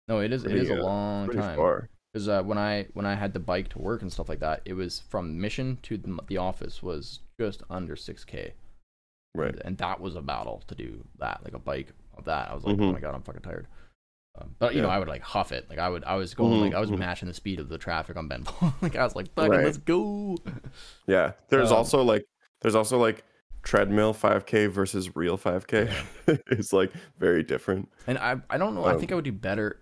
no, 0.07 0.19
it 0.19 0.31
is. 0.31 0.43
it 0.43 0.49
Pretty, 0.51 0.65
is 0.65 0.69
a 0.69 0.79
uh, 0.79 0.83
long 0.83 1.25
pretty 1.25 1.41
time. 1.41 1.57
far. 1.57 1.89
Because 2.15 2.29
uh, 2.29 2.41
when 2.43 2.57
I 2.57 2.87
when 2.93 3.05
I 3.05 3.13
had 3.13 3.33
the 3.33 3.41
bike 3.41 3.67
to 3.69 3.79
work 3.79 4.01
and 4.01 4.09
stuff 4.11 4.29
like 4.29 4.39
that, 4.39 4.61
it 4.63 4.71
was 4.73 5.01
from 5.09 5.37
mission 5.41 5.77
to 5.83 5.97
the, 5.97 6.37
office 6.37 6.81
was 6.81 7.19
just 7.37 7.61
under 7.69 7.95
6K. 7.97 8.51
Right. 9.35 9.53
and 9.65 9.77
that 9.79 9.99
was 9.99 10.15
a 10.15 10.21
battle 10.21 10.63
to 10.67 10.75
do 10.75 11.03
that 11.19 11.41
like 11.43 11.53
a 11.53 11.59
bike 11.59 11.89
of 12.17 12.23
that 12.23 12.49
i 12.49 12.53
was 12.55 12.63
like 12.63 12.75
oh 12.75 12.83
Mhm. 12.83 12.93
my 12.93 12.99
god 13.01 13.13
i'm 13.15 13.21
fucking 13.21 13.41
tired 13.41 13.67
um, 14.39 14.55
but 14.59 14.73
you 14.73 14.81
know 14.81 14.87
i 14.87 14.97
would 14.97 15.09
like 15.09 15.21
huff 15.21 15.51
it 15.51 15.65
like 15.69 15.77
i 15.77 15.89
would 15.89 16.05
i 16.05 16.15
was 16.15 16.33
going 16.33 16.61
like 16.61 16.73
i 16.73 16.79
was 16.79 16.89
Mhm, 16.89 16.93
mhm. 16.95 16.99
matching 16.99 17.27
the 17.27 17.33
speed 17.33 17.59
of 17.59 17.67
the 17.67 17.77
traffic 17.77 18.15
on 18.15 18.29
Benvoulin 18.29 18.73
like 18.81 18.95
i 18.95 19.03
was 19.03 19.13
like 19.13 19.33
fucking 19.33 19.51
Right. 19.51 19.65
let's 19.65 19.75
go 19.77 20.37
Yeah. 21.05 21.33
There's 21.49 21.71
Um, 21.71 21.79
also 21.79 22.01
like 22.01 22.23
there's 22.61 22.75
also 22.75 22.97
like 22.97 23.25
treadmill 23.61 24.13
5k 24.13 24.69
versus 24.71 25.17
real 25.17 25.37
5k. 25.37 25.91
it's 26.47 26.71
like 26.71 26.93
very 27.19 27.43
different. 27.43 27.89
and 28.07 28.17
i 28.17 28.37
i 28.49 28.57
don't 28.57 28.73
know 28.73 28.85
i 28.85 28.95
think 28.95 29.11
i 29.11 29.15
Um, 29.15 29.17
would 29.17 29.25
do 29.25 29.33
better 29.33 29.81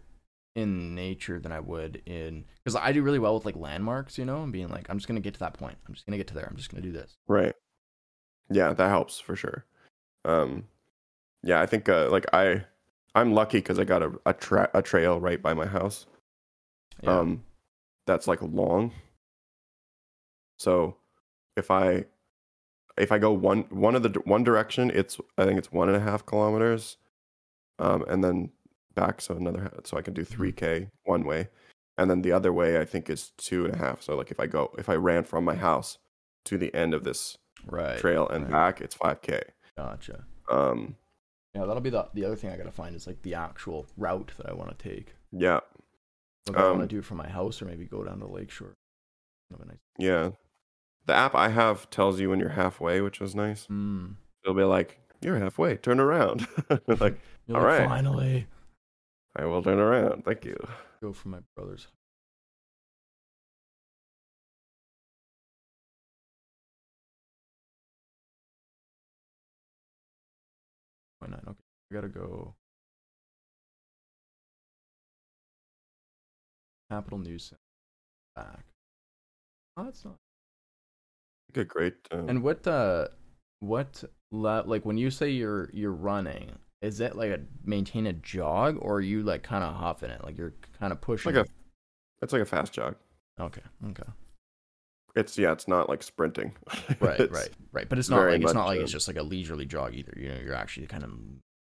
in 0.56 0.94
nature 0.94 1.40
than 1.40 1.52
i 1.52 1.60
would 1.60 2.02
in 2.06 2.46
because 2.64 2.76
i 2.76 2.92
do 2.92 3.02
really 3.02 3.20
well 3.20 3.34
with 3.34 3.46
like 3.46 3.56
landmarks 3.56 4.18
you 4.18 4.26
know 4.26 4.44
and 4.44 4.52
being 4.54 4.70
like 4.70 4.88
i'm 4.90 4.98
just 4.98 5.08
gonna 5.08 5.20
get 5.20 5.34
to 5.34 5.40
that 5.40 5.54
point 5.54 5.78
i'm 5.88 5.94
just 5.94 6.06
gonna 6.06 6.18
get 6.18 6.28
to 6.28 6.34
there 6.34 6.48
i'm 6.50 6.56
just 6.56 6.70
gonna 6.70 6.82
do 6.84 6.92
this 6.92 7.18
Right. 7.28 7.54
Yeah, 8.50 8.74
that 8.74 8.90
helps 8.90 9.20
for 9.20 9.36
sure. 9.36 9.66
Um, 10.26 10.66
yeah, 11.44 11.62
I 11.62 11.66
think 11.66 11.90
uh, 11.90 12.10
like 12.10 12.26
I, 12.34 12.66
I'm 13.16 13.34
lucky 13.34 13.58
because 13.58 13.80
I 13.80 13.84
got 13.84 14.04
a 14.04 14.12
a, 14.26 14.34
tra- 14.34 14.70
a 14.74 14.82
trail 14.82 15.20
right 15.20 15.42
by 15.42 15.54
my 15.54 15.66
house. 15.66 16.06
yeah 17.02 17.20
Um, 17.20 17.44
that's 18.06 18.28
like 18.28 18.42
long. 18.42 18.92
So, 20.60 20.98
if 21.58 21.72
I, 21.72 22.06
if 22.98 23.12
I 23.12 23.18
go 23.18 23.32
one 23.32 23.66
one 23.70 23.96
of 23.96 24.04
the 24.04 24.10
one 24.26 24.44
direction, 24.44 24.92
it's 24.94 25.20
I 25.38 25.46
think 25.46 25.58
it's 25.58 25.72
one 25.72 25.88
and 25.90 25.98
a 25.98 26.02
half 26.02 26.26
kilometers, 26.26 26.98
um, 27.80 28.04
and 28.08 28.24
then 28.24 28.52
back 28.96 29.22
so 29.22 29.36
another 29.36 29.72
so 29.84 29.98
I 29.98 30.02
can 30.02 30.14
do 30.14 30.24
three 30.24 30.52
k 30.52 30.90
one 31.06 31.24
way, 31.26 31.50
and 31.98 32.10
then 32.10 32.22
the 32.22 32.32
other 32.32 32.52
way 32.54 32.80
I 32.80 32.86
think 32.86 33.10
is 33.10 33.32
two 33.38 33.66
and 33.66 33.74
a 33.74 33.78
half. 33.78 34.02
So 34.02 34.16
like 34.16 34.32
if 34.32 34.40
I 34.40 34.48
go 34.48 34.72
if 34.78 34.90
I 34.90 34.96
ran 34.96 35.24
from 35.24 35.44
my 35.46 35.56
house 35.56 35.98
to 36.46 36.58
the 36.58 36.74
end 36.76 36.94
of 36.94 37.04
this 37.04 37.38
right 37.66 37.98
trail 37.98 38.28
and 38.28 38.44
right. 38.44 38.52
back, 38.52 38.82
it's 38.82 38.96
5K. 38.96 39.42
gotcha 39.78 40.26
Um, 40.52 40.96
yeah 41.56 41.66
that'll 41.66 41.80
be 41.82 41.90
the 41.90 42.08
the 42.14 42.26
other 42.26 42.36
thing 42.36 42.50
i 42.50 42.58
gotta 42.58 42.72
find 42.72 42.96
is 42.96 43.08
like 43.08 43.22
the 43.22 43.34
actual 43.36 43.86
route 43.96 44.32
that 44.38 44.50
i 44.50 44.54
want 44.54 44.78
to 44.78 44.90
take 44.90 45.16
yeah, 45.32 45.62
Whether 46.48 46.60
I 46.60 46.64
want 46.66 46.78
to 46.80 46.84
Um, 46.84 46.88
do 46.90 47.02
from 47.02 47.18
my 47.18 47.30
house 47.30 47.62
or 47.62 47.66
maybe 47.66 47.86
go 47.86 48.04
down 48.04 48.20
to 48.20 48.28
Lakeshore. 48.28 48.74
Have 49.52 49.62
a 49.62 49.66
nice. 49.66 49.78
yeah. 49.98 50.30
The 51.06 51.14
app 51.16 51.34
I 51.36 51.50
have 51.50 51.90
tells 51.90 52.20
you 52.20 52.30
when 52.30 52.40
you're 52.40 52.50
halfway, 52.50 53.02
which 53.02 53.20
was 53.20 53.34
nice. 53.34 53.66
Mm. 53.68 54.16
It'll 54.44 54.54
be 54.56 54.64
like, 54.64 55.00
"You're 55.22 55.40
halfway. 55.40 55.78
Turn 55.78 56.00
around." 56.00 56.46
like, 56.70 57.20
All 57.50 57.56
like, 57.56 57.64
right. 57.64 57.88
Finally, 57.88 58.46
I 59.36 59.46
will 59.46 59.62
turn 59.64 59.80
around. 59.80 60.24
Thank 60.26 60.46
you. 60.46 60.58
go 61.02 61.14
for 61.14 61.28
my 61.30 61.40
brother's. 61.56 61.88
Why 71.20 71.30
not? 71.30 71.44
Okay, 71.48 71.58
I 71.92 71.94
gotta 71.96 72.08
go. 72.10 72.56
Capital 76.90 77.20
News 77.20 77.44
Center. 77.46 77.60
Back. 78.36 78.66
Oh, 79.78 79.86
that's 79.86 80.04
not. 80.06 80.16
Good, 81.54 81.68
great. 81.68 81.96
Um, 82.12 82.30
And 82.30 82.44
what 82.44 82.68
uh 82.68 83.08
what 83.60 84.04
la- 84.32 84.64
like 84.66 84.86
when 84.86 84.98
you 84.98 85.10
say 85.12 85.30
you're 85.30 85.70
you're 85.74 85.92
running, 85.92 86.58
is 86.84 87.00
it 87.00 87.16
like 87.16 87.32
a 87.32 87.40
maintain 87.64 88.06
a 88.08 88.14
jog 88.14 88.78
or 88.80 88.96
are 88.98 89.02
you 89.02 89.24
like 89.24 89.42
kind 89.42 89.64
of 89.64 89.74
huffing 89.74 90.10
it? 90.12 90.24
Like 90.24 90.38
you're 90.38 90.54
kind 90.80 90.92
of 90.92 91.02
pushing. 91.02 91.34
like 91.34 91.46
a, 91.46 91.50
it's 92.22 92.34
like 92.34 92.42
a 92.42 92.46
fast 92.46 92.74
jog. 92.74 92.96
okay, 93.40 93.62
okay. 93.90 94.04
It's 95.16 95.38
yeah, 95.38 95.52
it's 95.52 95.68
not 95.68 95.90
like 95.90 96.04
sprinting. 96.04 96.54
Right, 97.00 97.20
right, 97.32 97.50
right. 97.72 97.90
But 97.90 98.00
it's 98.00 98.10
not 98.10 98.26
like 98.28 98.42
it's 98.42 98.54
not 98.54 98.66
like 98.68 98.80
it's 98.80 98.92
just 98.92 99.08
like 99.08 99.18
a 99.18 99.24
leisurely 99.24 99.66
jog 99.66 99.94
either. 99.96 100.14
You 100.18 100.30
know, 100.30 100.40
you're 100.44 100.56
actually 100.56 100.88
kind 100.88 101.04
of 101.04 101.12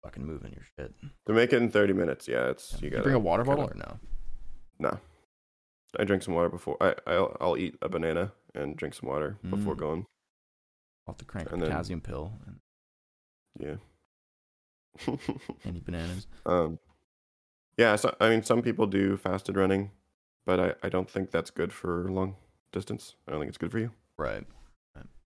fucking 0.03 0.25
moving 0.25 0.51
your 0.53 0.63
shit. 0.77 0.93
To 1.27 1.33
make 1.33 1.53
it 1.53 1.61
in 1.61 1.69
30 1.71 1.93
minutes, 1.93 2.27
yeah, 2.27 2.49
it's 2.49 2.73
Yeah. 2.73 2.77
you 2.81 2.85
You 2.85 2.91
got 2.91 3.03
bring 3.03 3.15
a 3.15 3.19
water 3.19 3.43
bottle 3.43 3.65
or 3.65 3.73
no? 3.75 3.99
No. 4.79 4.99
I 5.97 6.03
drink 6.03 6.23
some 6.23 6.33
water 6.33 6.49
before. 6.49 6.75
I 6.81 6.95
I'll, 7.07 7.37
I'll 7.39 7.57
eat 7.57 7.75
a 7.81 7.87
banana 7.89 8.33
and 8.53 8.75
drink 8.75 8.93
some 8.95 9.07
water 9.09 9.37
before 9.49 9.75
Mm. 9.75 9.79
going. 9.79 10.05
I'll 11.07 11.13
have 11.13 11.17
to 11.17 11.25
crank 11.25 11.51
And 11.51 11.61
then- 11.61 11.69
potassium 11.69 12.01
pill 12.01 12.33
and 12.47 12.59
Yeah. 13.59 13.75
any 15.65 15.79
bananas. 15.79 16.27
um. 16.45 16.79
Yeah. 17.77 17.95
So 17.97 18.15
I 18.19 18.29
mean, 18.29 18.43
some 18.43 18.61
people 18.61 18.87
do 18.87 19.17
fasted 19.17 19.57
running. 19.57 19.91
but 20.45 20.59
I, 20.59 20.73
I 20.83 20.89
don't 20.89 21.09
think 21.09 21.31
that's 21.31 21.49
good 21.49 21.73
for 21.73 22.09
long 22.09 22.35
distance. 22.71 23.15
I 23.27 23.31
don't 23.31 23.39
think 23.39 23.49
it's 23.49 23.57
good 23.57 23.71
for 23.71 23.79
you. 23.79 23.91
Right. 24.17 24.43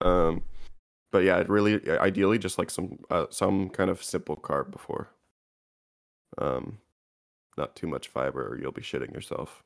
Um, 0.01 0.43
but 1.11 1.23
yeah, 1.23 1.37
it 1.37 1.49
really 1.49 1.87
ideally 1.89 2.37
just 2.37 2.57
like 2.57 2.69
some 2.69 2.99
uh, 3.09 3.25
some 3.29 3.69
kind 3.69 3.89
of 3.89 4.03
simple 4.03 4.37
carb 4.37 4.71
before. 4.71 5.09
Um, 6.37 6.79
not 7.57 7.75
too 7.75 7.87
much 7.87 8.07
fiber, 8.07 8.47
or 8.47 8.57
you'll 8.57 8.71
be 8.71 8.81
shitting 8.81 9.13
yourself. 9.13 9.63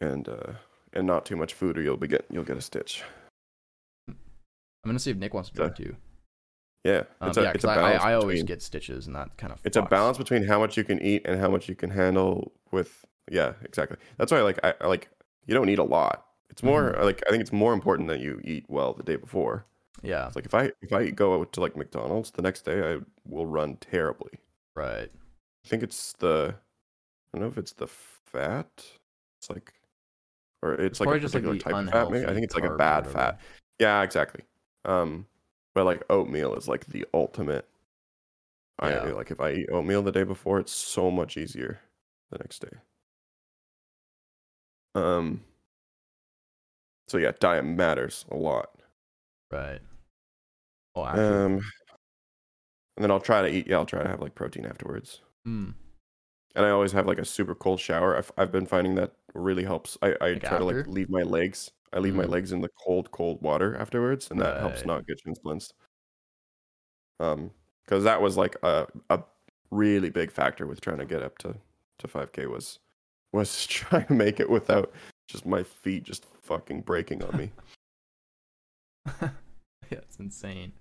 And 0.00 0.28
uh, 0.28 0.52
and 0.92 1.06
not 1.06 1.26
too 1.26 1.36
much 1.36 1.52
food, 1.54 1.76
or 1.76 1.82
you'll 1.82 1.96
be 1.96 2.08
get 2.08 2.24
you'll 2.30 2.44
get 2.44 2.56
a 2.56 2.62
stitch. 2.62 3.02
I'm 4.08 4.16
gonna 4.86 4.98
see 4.98 5.10
if 5.10 5.18
Nick 5.18 5.34
wants 5.34 5.50
to 5.50 5.56
So, 5.56 5.64
it 5.64 5.76
too. 5.76 5.96
Yeah, 6.84 7.02
Um, 7.20 7.28
it's 7.28 7.36
a 7.38 7.42
yeah, 7.42 7.50
it's 7.54 7.64
'cause 7.64 7.76
a 7.76 7.80
I, 7.80 7.92
I, 8.10 8.14
always 8.14 8.36
between- 8.40 8.46
get 8.46 8.62
stitches, 8.62 9.06
and 9.06 9.14
that 9.14 9.36
kind 9.36 9.52
of. 9.52 9.60
it's 9.64 9.76
a 9.76 9.82
balance 9.82 10.16
between 10.16 10.44
how 10.44 10.58
much 10.58 10.76
you 10.78 10.84
can 10.84 10.98
eat 11.02 11.22
and 11.26 11.38
how 11.38 11.50
much 11.50 11.68
you 11.68 11.74
can 11.74 11.90
handle 11.90 12.52
with 12.70 13.04
yeah 13.30 13.52
exactly. 13.62 13.98
That's 14.16 14.32
why 14.32 14.40
like 14.40 14.58
i 14.64 14.72
I 14.80 14.86
like 14.86 15.10
you 15.46 15.54
don't 15.54 15.68
eat 15.68 15.78
a 15.78 15.84
lot. 15.84 16.26
It's 16.48 16.62
more 16.62 16.92
Mm-hmm. 16.92 17.02
like 17.04 17.22
i 17.26 17.30
think 17.30 17.42
it's 17.42 17.52
more 17.52 17.72
important 17.74 18.08
that 18.08 18.20
you 18.20 18.40
eat 18.44 18.64
well 18.68 18.94
the 18.94 19.02
day 19.02 19.16
before. 19.16 19.66
Yeah. 20.02 20.26
it's 20.26 20.36
like 20.36 20.46
if 20.46 20.54
i 20.54 20.72
if 20.80 20.92
i 20.94 21.10
go 21.10 21.38
out 21.38 21.52
to 21.52 21.60
like 21.60 21.76
mcdonald's 21.76 22.30
the 22.30 22.40
next 22.42 22.62
day 22.64 22.94
i 22.94 22.98
will 23.26 23.44
run 23.46 23.76
terribly. 23.76 24.38
Right. 24.74 25.10
i 25.64 25.68
think 25.68 25.82
it's 25.82 26.14
the 26.14 26.54
i 26.54 27.38
don't 27.38 27.42
know 27.42 27.48
if 27.52 27.58
it's 27.58 27.72
the 27.74 27.86
fat 27.88 28.70
it's 29.38 29.50
like 29.50 29.74
or 30.62 30.72
it's, 30.74 30.98
like 31.00 31.08
a 31.08 31.12
like, 31.12 31.22
particular 31.22 31.54
the 31.54 31.60
type 31.60 31.74
of 31.74 31.90
fat 31.90 32.10
maybe? 32.10 32.24
I 32.26 32.32
think 32.32 32.44
it's 32.44 32.54
like 32.54 32.64
a 32.64 32.76
bad 32.76 33.06
fat. 33.06 33.38
Yeah 33.78 34.02
exactly. 34.02 34.42
Um 34.86 35.26
but 35.80 35.86
like 35.86 36.02
oatmeal 36.10 36.54
is 36.54 36.68
like 36.68 36.86
the 36.86 37.06
ultimate 37.14 37.66
I 38.80 38.96
like 39.10 39.30
if 39.30 39.38
I 39.40 39.52
eat 39.52 39.68
oatmeal 39.70 40.02
the 40.02 40.10
day 40.10 40.24
before, 40.24 40.58
it's 40.58 40.72
so 40.72 41.08
much 41.10 41.36
easier 41.36 41.80
the 42.30 42.38
next 42.38 42.60
day. 42.60 42.78
Um. 44.94 45.44
So 47.08 47.18
yeah, 47.18 47.32
diet 47.38 47.66
matters 47.66 48.24
a 48.30 48.36
lot. 48.36 48.80
Right. 49.50 49.82
Oh, 50.94 51.04
actually. 51.04 51.42
Um. 51.42 51.60
And 52.96 53.02
then 53.02 53.10
I'll 53.10 53.20
try 53.20 53.42
to 53.42 53.48
eat. 53.48 53.66
Yeah, 53.66 53.78
I'll 53.78 53.86
try 53.86 54.02
to 54.04 54.08
have 54.08 54.20
like 54.20 54.34
protein 54.36 54.64
afterwards. 54.64 55.22
mm, 55.46 55.74
And 56.54 56.64
I 56.66 56.70
always 56.70 56.92
have 56.92 57.06
like 57.06 57.18
a 57.18 57.24
super 57.24 57.54
cold 57.54 57.80
shower. 57.80 58.16
I've 58.16 58.32
I've 58.36 58.52
been 58.52 58.66
finding 58.66 58.94
that 58.96 59.14
really 59.34 59.64
helps. 59.64 59.96
I 60.02 60.16
I 60.20 60.34
Like 60.34 60.42
try 60.42 60.58
to 60.58 60.64
like 60.64 60.86
leave 60.86 61.08
my 61.10 61.22
legs. 61.22 61.70
I 61.92 61.98
leave 62.00 62.14
my 62.14 62.24
Mhm. 62.24 62.28
legs 62.28 62.52
in 62.52 62.60
the 62.60 62.70
cold 62.84 63.10
cold 63.12 63.42
water 63.42 63.76
afterwards, 63.76 64.30
and 64.30 64.40
that 64.40 64.58
helps 64.58 64.84
Right. 64.84 64.86
not 64.86 65.06
get 65.06 65.20
shin 65.20 65.34
splints. 65.34 65.72
Um, 67.18 67.50
because 67.84 68.04
that 68.04 68.22
was 68.22 68.36
like 68.36 68.56
a 68.62 68.86
a 69.10 69.22
really 69.70 70.10
big 70.10 70.30
factor 70.30 70.66
with 70.66 70.80
trying 70.80 70.98
to 70.98 71.06
get 71.06 71.22
up 71.22 71.38
to 71.38 71.56
to 71.98 72.08
5k 72.08 72.46
was 72.46 72.78
was 73.32 73.66
trying 73.68 74.06
to 74.06 74.14
make 74.14 74.40
it 74.40 74.50
without 74.50 74.92
just 75.28 75.46
my 75.46 75.62
feet 75.62 76.04
just 76.04 76.26
fucking 76.42 76.82
breaking 76.82 77.22
on 77.24 77.36
me. 77.36 77.52
yeah, 79.22 79.98
it's 79.98 80.18
insane. 80.18 80.72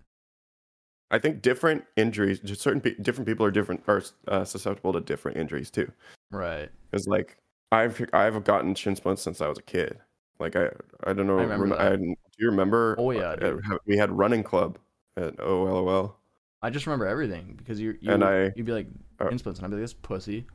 I 1.11 1.17
think 1.19 1.41
different 1.41 1.85
injuries, 1.95 2.39
just 2.39 2.61
certain 2.61 2.81
pe- 2.81 2.95
different 2.95 3.27
people 3.27 3.45
are 3.45 3.51
different 3.51 3.83
are 3.87 4.03
uh, 4.27 4.45
susceptible 4.45 4.93
to 4.93 4.99
different 5.01 5.37
injuries 5.37 5.71
too. 5.71 5.91
Right. 6.31 6.71
Because 6.91 7.07
like 7.07 7.37
I've 7.71 8.01
I've 8.13 8.43
gotten 8.43 8.75
shin 8.75 8.95
splints 8.95 9.21
since 9.23 9.41
I 9.41 9.47
was 9.47 9.57
a 9.59 9.63
kid. 9.63 9.99
Like 10.39 10.55
I 10.55 10.69
I 11.03 11.13
don't 11.13 11.27
know. 11.27 11.39
I 11.39 11.43
remember 11.43 11.75
rem- 11.75 11.93
I, 11.93 11.95
do 11.97 12.15
you 12.37 12.49
remember? 12.49 12.95
Oh, 12.97 13.11
yeah, 13.11 13.29
uh, 13.31 13.35
dude. 13.35 13.61
we 13.85 13.97
had 13.97 14.11
running 14.11 14.43
club 14.43 14.77
at 15.17 15.35
OLOL. 15.37 16.13
I 16.61 16.69
just 16.69 16.85
remember 16.87 17.05
everything 17.07 17.55
because 17.57 17.79
you 17.79 17.97
you 18.01 18.11
And 18.13 18.23
I- 18.23 18.53
you'd 18.55 18.65
be 18.65 18.71
like 18.71 18.87
uh, 19.19 19.35
splints, 19.37 19.59
and 19.59 19.65
I'd 19.65 19.69
be 19.69 19.75
like 19.75 19.83
this 19.83 19.93
pussy. 19.93 20.45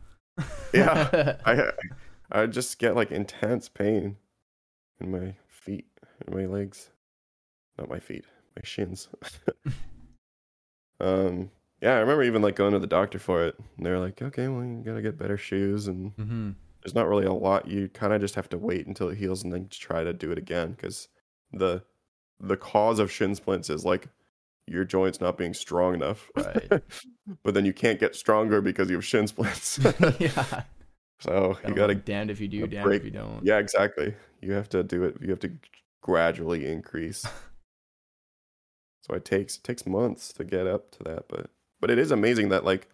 Yeah. 0.72 1.36
I 1.44 1.70
I 2.32 2.46
just 2.46 2.78
get 2.78 2.96
like 2.96 3.10
intense 3.12 3.68
pain 3.68 4.16
in 5.00 5.10
my 5.10 5.34
feet, 5.48 5.86
in 6.26 6.34
my 6.34 6.46
legs, 6.46 6.90
not 7.78 7.88
my 7.88 7.98
feet, 8.00 8.24
my 8.56 8.62
shins. 8.64 9.08
um. 11.00 11.50
Yeah, 11.82 11.96
I 11.96 11.98
remember 11.98 12.22
even 12.22 12.40
like 12.40 12.56
going 12.56 12.72
to 12.72 12.78
the 12.78 12.86
doctor 12.86 13.18
for 13.18 13.44
it. 13.44 13.56
And 13.76 13.84
they're 13.84 13.98
like, 14.00 14.22
"Okay, 14.22 14.48
well, 14.48 14.64
you 14.64 14.82
gotta 14.82 15.02
get 15.02 15.18
better 15.18 15.36
shoes 15.36 15.86
and 15.86 16.12
hmm 16.12 16.50
there's 16.84 16.94
not 16.94 17.08
really 17.08 17.24
a 17.26 17.32
lot 17.32 17.66
you 17.66 17.88
kind 17.88 18.12
of 18.12 18.20
just 18.20 18.34
have 18.34 18.48
to 18.50 18.58
wait 18.58 18.86
until 18.86 19.08
it 19.08 19.16
heals 19.18 19.42
and 19.42 19.52
then 19.52 19.66
try 19.70 20.04
to 20.04 20.12
do 20.12 20.30
it 20.30 20.38
again 20.38 20.72
because 20.72 21.08
the 21.52 21.82
the 22.40 22.56
cause 22.56 22.98
of 22.98 23.10
shin 23.10 23.34
splints 23.34 23.70
is 23.70 23.84
like 23.84 24.08
your 24.66 24.84
joints 24.84 25.20
not 25.20 25.36
being 25.38 25.54
strong 25.54 25.94
enough 25.94 26.30
Right. 26.36 26.82
but 27.42 27.54
then 27.54 27.64
you 27.64 27.72
can't 27.72 27.98
get 28.00 28.14
stronger 28.14 28.60
because 28.60 28.88
you 28.90 28.96
have 28.96 29.04
shin 29.04 29.26
splints 29.26 29.78
yeah. 30.18 30.62
so 31.20 31.56
you 31.66 31.74
gotta 31.74 31.94
like, 31.94 32.04
damned 32.04 32.30
if 32.30 32.40
you 32.40 32.48
do, 32.48 32.66
damned 32.66 32.84
break- 32.84 33.00
if 33.00 33.04
you 33.06 33.10
don't. 33.12 33.40
yeah 33.44 33.58
exactly 33.58 34.14
you 34.40 34.52
have 34.52 34.68
to 34.70 34.82
do 34.82 35.04
it 35.04 35.16
you 35.20 35.30
have 35.30 35.40
to 35.40 35.52
gradually 36.02 36.66
increase 36.66 37.24
so 39.02 39.14
it 39.14 39.24
takes 39.24 39.56
it 39.56 39.64
takes 39.64 39.86
months 39.86 40.32
to 40.32 40.44
get 40.44 40.66
up 40.66 40.90
to 40.90 41.02
that 41.02 41.28
but 41.28 41.50
but 41.80 41.90
it 41.90 41.98
is 41.98 42.10
amazing 42.10 42.48
that 42.50 42.64
like 42.64 42.88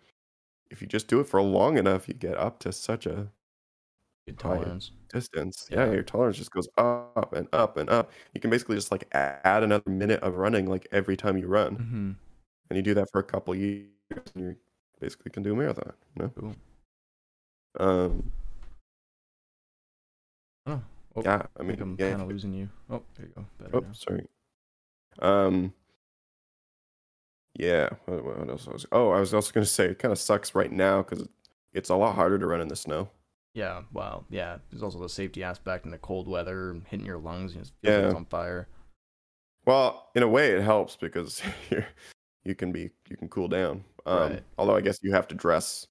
if 0.70 0.80
you 0.80 0.86
just 0.86 1.08
do 1.08 1.18
it 1.20 1.26
for 1.26 1.40
long 1.42 1.76
enough 1.78 2.06
you 2.08 2.14
get 2.14 2.36
up 2.36 2.58
to 2.60 2.72
such 2.72 3.06
a 3.06 3.28
Tolerance. 4.38 4.92
distance. 5.12 5.68
Yeah. 5.70 5.86
Yeah. 5.86 5.92
your 5.92 6.02
tolerance 6.02 6.36
just 6.38 6.50
goes 6.52 6.68
up 6.78 7.32
and 7.32 7.48
up 7.52 7.76
and 7.76 7.88
up. 7.90 8.12
You 8.34 8.40
can 8.40 8.50
basically 8.50 8.76
just 8.76 8.90
like 8.92 9.08
add 9.12 9.62
another 9.62 9.90
minute 9.90 10.20
of 10.22 10.36
running 10.36 10.66
like 10.66 10.86
every 10.92 11.16
time 11.16 11.36
you 11.38 11.46
run, 11.48 11.76
hmm 11.76 12.12
and 12.70 12.76
you 12.76 12.82
do 12.82 12.94
that 12.94 13.10
for 13.12 13.20
a 13.20 13.24
couple 13.24 13.54
years, 13.54 13.86
and 14.34 14.44
you 14.44 14.56
basically 15.00 15.30
can 15.32 15.42
do 15.42 15.52
a 15.54 15.56
marathon. 15.56 15.92
You 16.16 16.22
know? 16.24 16.34
Cool. 16.34 16.56
Um. 17.78 18.32
Oh, 20.66 20.82
oh, 21.16 21.22
yeah, 21.24 21.46
I 21.56 21.62
I 21.62 21.62
mean, 21.62 21.76
think 21.76 21.80
I'm 21.80 21.98
yeah. 21.98 22.10
kind 22.10 22.22
of 22.22 22.28
losing 22.28 22.52
you. 22.54 22.68
Oh, 22.88 23.02
there 23.14 23.26
you 23.26 23.32
go. 23.34 23.46
Better 23.58 23.74
Oh, 23.74 23.80
now. 23.80 23.92
sorry. 23.92 24.28
Um. 25.20 25.74
Yeah. 27.58 27.90
What, 28.06 28.24
what 28.24 28.48
else 28.48 28.66
was? 28.66 28.86
Oh, 28.92 29.10
I 29.10 29.20
was 29.20 29.34
also 29.34 29.52
gonna 29.52 29.66
say 29.66 29.86
it 29.86 29.98
kind 29.98 30.12
of 30.12 30.18
sucks 30.18 30.54
right 30.54 30.70
now 30.72 31.02
because 31.02 31.28
it's 31.72 31.88
a 31.90 31.96
lot 31.96 32.14
harder 32.14 32.38
to 32.38 32.46
run 32.46 32.60
in 32.60 32.68
the 32.68 32.76
snow. 32.76 33.10
Yeah, 33.54 33.82
well, 33.92 34.26
yeah. 34.30 34.58
There's 34.70 34.82
also 34.82 35.00
the 35.00 35.08
safety 35.08 35.42
aspect 35.42 35.84
and 35.84 35.92
the 35.92 35.98
cold 35.98 36.28
weather 36.28 36.80
hitting 36.86 37.06
your 37.06 37.18
lungs. 37.18 37.54
You 37.54 37.62
like 37.84 37.98
it's 37.98 38.12
Yeah. 38.12 38.14
on 38.14 38.26
fire. 38.26 38.68
Well, 39.66 40.10
in 40.14 40.22
a 40.22 40.28
way, 40.28 40.52
it 40.52 40.62
helps 40.62 40.96
because 40.96 41.42
you 41.70 41.84
you 42.44 42.54
can 42.54 42.72
be 42.72 42.90
you 43.08 43.16
can 43.16 43.28
cool 43.28 43.48
down. 43.48 43.84
Um, 44.06 44.32
Right. 44.32 44.44
Although 44.58 44.76
I 44.76 44.80
guess 44.80 44.98
you 45.02 45.12
have 45.12 45.28
to 45.28 45.34
dress 45.34 45.86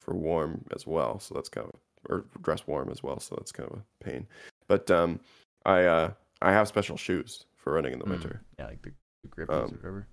for 0.00 0.14
warm 0.14 0.66
as 0.74 0.86
well, 0.86 1.20
so 1.20 1.34
that's 1.34 1.48
kind 1.50 1.68
of 1.68 1.80
or 2.10 2.26
dress 2.42 2.66
warm 2.68 2.90
as 2.90 3.02
well, 3.02 3.20
so 3.20 3.36
that's 3.36 3.52
kind 3.52 3.70
of 3.70 3.78
a 3.80 4.04
pain. 4.04 4.28
But 4.68 4.90
um, 4.90 5.20
I 5.66 5.84
uh 5.86 6.14
I 6.42 6.52
have 6.52 6.68
special 6.68 6.96
shoes 6.98 7.46
for 7.56 7.74
running 7.74 7.94
in 7.94 7.98
the 8.00 8.06
Mm, 8.06 8.10
winter. 8.10 8.42
Yeah, 8.58 8.66
like 8.66 8.82
the, 8.82 8.92
the 9.22 9.28
grippies 9.28 9.48
Um, 9.52 9.72
or 9.72 9.76
whatever. 9.76 10.08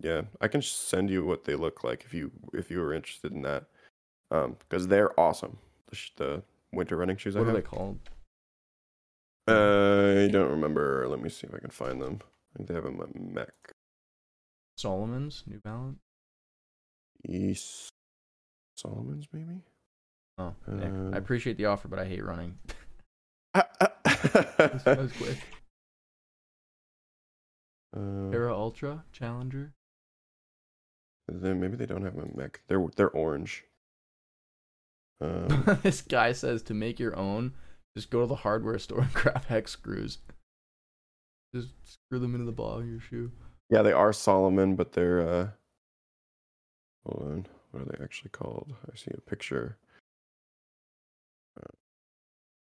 Yeah, 0.00 0.22
I 0.40 0.48
can 0.48 0.62
send 0.62 1.10
you 1.10 1.24
what 1.24 1.44
they 1.44 1.54
look 1.54 1.82
like 1.84 2.04
if 2.04 2.12
you 2.14 2.30
if 2.52 2.70
you 2.70 2.80
were 2.80 2.92
interested 2.94 3.32
in 3.32 3.42
that, 3.42 3.66
um, 4.30 4.56
because 4.60 4.88
they're 4.88 5.18
awesome. 5.20 5.58
The, 5.88 5.96
sh- 5.96 6.12
the 6.16 6.42
winter 6.72 6.96
running 6.96 7.16
shoes 7.16 7.34
What 7.34 7.42
I 7.42 7.44
are 7.44 7.46
have. 7.46 7.56
they 7.56 7.62
called? 7.62 7.98
I 9.48 10.28
don't 10.32 10.50
remember. 10.50 11.06
Let 11.08 11.20
me 11.20 11.28
see 11.28 11.46
if 11.46 11.54
I 11.54 11.58
can 11.58 11.70
find 11.70 12.00
them. 12.02 12.18
I 12.22 12.56
think 12.58 12.68
they 12.68 12.74
have 12.74 12.84
them 12.84 13.00
at 13.00 13.14
MEC. 13.14 13.48
Salomon's 14.76 15.44
New 15.46 15.58
Balance. 15.60 15.98
East 17.28 17.88
Salomon's, 18.76 19.26
maybe. 19.32 19.60
Oh, 20.38 20.54
Um, 20.66 21.14
I 21.14 21.16
appreciate 21.18 21.56
the 21.56 21.64
offer, 21.66 21.88
but 21.88 21.98
I 21.98 22.04
hate 22.04 22.22
running. 22.24 22.58
that 23.54 24.82
that 24.84 24.98
was 24.98 25.12
quick. 25.12 25.38
Uh, 27.96 28.30
Era 28.30 28.54
Ultra 28.54 29.04
Challenger. 29.12 29.72
then 31.28 31.58
maybe 31.60 31.76
they 31.76 31.86
don't 31.86 32.02
have 32.02 32.18
a 32.18 32.22
MEC. 32.26 32.56
They're 32.68 32.84
they're 32.96 33.10
orange. 33.10 33.64
Um, 35.20 35.78
this 35.82 36.02
guy 36.02 36.32
says 36.32 36.62
to 36.64 36.74
make 36.74 36.98
your 37.00 37.16
own, 37.16 37.54
just 37.96 38.10
go 38.10 38.20
to 38.20 38.26
the 38.26 38.36
hardware 38.36 38.78
store 38.78 39.00
and 39.00 39.12
grab 39.14 39.44
hex 39.46 39.72
screws. 39.72 40.18
Just 41.54 41.68
screw 41.84 42.18
them 42.18 42.34
into 42.34 42.46
the 42.46 42.52
bottom 42.52 42.82
of 42.82 42.88
your 42.88 43.00
shoe. 43.00 43.32
yeah, 43.70 43.82
they 43.82 43.92
are 43.92 44.12
Salomon, 44.12 44.76
but 44.76 44.92
they're 44.92 45.20
uh. 45.20 45.48
Hold 47.06 47.22
on, 47.22 47.46
what 47.70 47.82
are 47.82 47.86
they 47.86 48.02
actually 48.02 48.30
called? 48.30 48.74
I 48.92 48.96
see 48.96 49.12
a 49.16 49.20
picture. 49.20 49.76
Uh, 51.56 51.70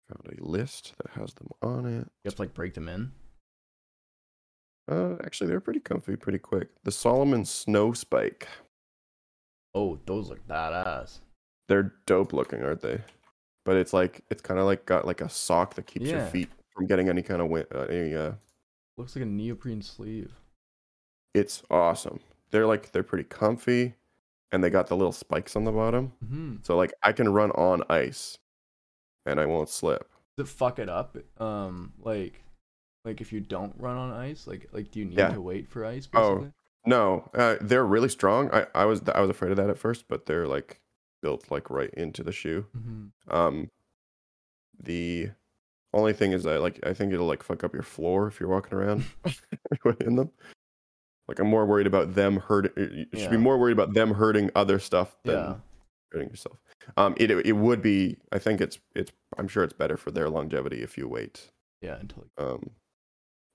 found 0.08 0.38
a 0.40 0.44
list 0.48 0.94
that 0.98 1.20
has 1.20 1.34
them 1.34 1.50
on 1.62 1.86
it. 1.88 2.06
You 2.24 2.26
have 2.26 2.36
to 2.36 2.42
like 2.44 2.54
break 2.54 2.76
them 2.76 2.88
in. 2.88 3.12
Uh, 4.90 5.16
actually, 5.26 5.48
they're 5.48 5.60
pretty 5.60 5.80
comfy, 5.80 6.16
pretty 6.16 6.38
quick. 6.38 6.70
The 6.84 6.92
Salomon 6.92 7.46
Snow 7.46 7.94
Spike. 7.94 8.48
Oh, 9.74 10.00
those 10.06 10.30
look 10.30 10.48
badass. 10.48 11.20
They're 11.68 11.94
dope 12.06 12.34
looking, 12.34 12.64
aren't 12.64 12.82
they? 12.82 13.02
But 13.66 13.76
it's 13.78 13.94
like 13.94 14.22
it's 14.30 14.42
kind 14.42 14.60
of 14.60 14.66
like 14.66 14.86
got 14.86 15.06
like 15.06 15.22
a 15.22 15.30
sock 15.30 15.76
that 15.76 15.88
keeps 15.88 16.06
your 16.10 16.20
Yeah. 16.20 16.30
feet 16.30 16.50
from 16.74 16.88
getting 16.88 17.10
any 17.10 17.22
kind 17.22 17.42
of 17.42 17.50
wind. 17.50 17.68
Uh, 17.74 17.82
any, 17.82 18.16
uh, 18.16 18.34
Looks 18.98 19.16
like 19.16 19.24
a 19.24 19.28
neoprene 19.28 19.82
sleeve. 19.82 20.34
it's 21.34 21.62
awesome. 21.70 22.20
They're 22.52 22.66
like 22.66 22.92
they're 22.92 23.04
pretty 23.04 23.26
comfy, 23.26 23.96
and 24.52 24.64
they 24.64 24.70
got 24.70 24.88
the 24.88 24.96
little 24.96 25.12
spikes 25.12 25.56
on 25.56 25.66
the 25.66 25.72
bottom. 25.72 26.14
hmm 26.28 26.56
So 26.64 26.78
like 26.78 26.94
I 27.04 27.12
can 27.12 27.32
run 27.34 27.52
on 27.52 27.84
ice 27.90 28.38
and 29.26 29.40
I 29.40 29.46
won't 29.46 29.70
slip. 29.70 30.10
Does 30.38 30.48
it 30.48 30.52
fuck 30.52 30.80
it 30.80 30.88
up? 30.90 31.18
Um, 31.42 31.92
like, 32.00 32.44
like 33.04 33.20
if 33.22 33.34
you 33.34 33.42
don't 33.42 33.74
run 33.78 33.98
on 33.98 34.12
ice, 34.12 34.48
like, 34.48 34.70
like 34.72 34.92
do 34.92 35.00
you 35.00 35.06
need 35.06 35.18
Yeah. 35.18 35.34
to 35.34 35.42
wait 35.42 35.68
for 35.68 35.84
ice? 35.86 36.08
Oh. 36.14 36.36
Basically? 36.36 36.54
No, 36.86 37.30
uh, 37.34 37.58
they're 37.60 37.86
really 37.86 38.08
strong. 38.08 38.50
I, 38.54 38.68
I 38.74 38.86
was 38.86 39.02
I 39.14 39.20
was 39.20 39.30
afraid 39.30 39.52
of 39.52 39.58
that 39.58 39.70
at 39.70 39.78
first, 39.78 40.08
but 40.08 40.26
they're 40.26 40.48
like 40.48 40.80
built 41.28 41.52
like 41.52 41.70
right 41.70 41.94
into 41.96 42.24
the 42.24 42.32
shoe. 42.32 42.66
hmm 42.74 43.08
Um, 43.28 43.70
the 44.80 45.32
only 45.94 46.14
thing 46.14 46.32
is 46.32 46.44
that 46.44 46.62
like 46.62 46.80
I 46.86 46.94
think 46.94 47.12
it'll 47.14 47.28
like 47.28 47.44
fuck 47.44 47.64
up 47.66 47.74
your 47.74 47.84
floor 47.84 48.28
if 48.28 48.40
you're 48.40 48.48
walking 48.50 48.78
around 48.78 49.04
in 50.00 50.16
them. 50.16 50.30
Like 51.28 51.40
I'm 51.40 51.48
more 51.50 51.66
worried 51.66 51.88
about 51.88 52.16
them 52.16 52.38
hurting. 52.38 52.72
You 52.78 53.06
should 53.14 53.20
Yeah. 53.20 53.30
be 53.32 53.38
more 53.38 53.58
worried 53.58 53.74
about 53.74 53.94
them 53.94 54.14
hurting 54.14 54.50
other 54.56 54.80
stuff 54.80 55.18
than 55.24 55.36
Yeah. 55.36 55.56
hurting 56.14 56.30
yourself. 56.30 56.58
Um, 56.96 57.14
it 57.18 57.30
it 57.32 57.52
would 57.66 57.82
be. 57.82 58.16
I 58.32 58.40
think 58.40 58.62
it's 58.62 58.80
it's. 58.96 59.12
I'm 59.38 59.50
sure 59.50 59.64
it's 59.66 59.74
better 59.74 59.98
for 59.98 60.12
their 60.12 60.30
longevity 60.30 60.82
if 60.82 60.98
you 60.98 61.10
wait 61.10 61.52
Yeah. 61.82 61.98
Until 62.00 62.24
um 62.38 62.70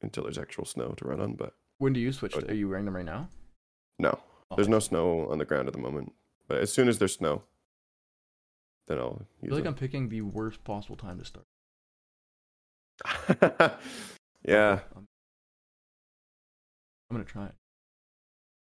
until 0.02 0.24
there's 0.24 0.36
actual 0.38 0.66
snow 0.66 0.90
to 0.98 1.04
run 1.06 1.20
on. 1.20 1.34
But 1.36 1.54
when 1.78 1.94
do 1.94 2.00
you 2.00 2.12
switch? 2.12 2.34
To, 2.34 2.50
are 2.50 2.54
you 2.54 2.68
wearing 2.68 2.84
them 2.84 2.96
right 2.96 3.06
now? 3.16 3.28
no, 3.98 4.18
Oh, 4.50 4.56
there's 4.56 4.68
no 4.76 4.80
snow 4.80 5.30
on 5.30 5.38
the 5.38 5.46
ground 5.46 5.68
at 5.68 5.72
the 5.74 5.80
moment. 5.80 6.12
But 6.48 6.58
as 6.60 6.70
soon 6.72 6.88
as 6.88 6.98
there's 6.98 7.14
snow, 7.14 7.44
then 8.92 8.98
I'll 9.00 9.22
I 9.42 9.46
feel 9.46 9.56
like 9.56 9.66
I'm 9.66 9.74
picking 9.74 10.08
the 10.08 10.20
worst 10.22 10.62
possible 10.64 10.96
time 10.96 11.18
to 11.18 11.24
start. 11.24 11.46
yeah, 14.46 14.80
I'm, 14.96 15.06
gonna 17.10 17.24
try 17.24 17.46
it. 17.46 17.54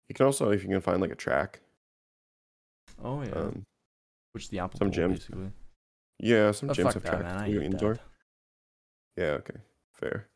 you 0.08 0.14
can 0.14 0.26
also 0.26 0.50
if 0.50 0.62
you 0.62 0.68
can 0.68 0.80
find 0.80 1.00
like 1.00 1.12
a 1.12 1.16
track. 1.16 1.60
Oh 3.02 3.22
yeah. 3.22 3.30
Um, 3.30 3.62
Which 4.32 4.44
is 4.44 4.50
the 4.50 4.58
Apple 4.58 4.78
some 4.78 4.90
gyms 4.90 5.10
basically. 5.14 5.50
yeah, 6.18 6.50
some 6.52 6.70
Oh, 6.70 6.72
gyms 6.74 6.92
have 6.94 7.02
that, 7.02 7.08
tracks 7.10 7.24
man. 7.24 7.36
I 7.38 7.46
too 7.50 7.60
hate 7.60 7.64
indoor. 7.72 7.94
that. 7.94 8.02
Yeah, 9.16 9.30
okay, 9.38 9.56
fair. 9.94 10.26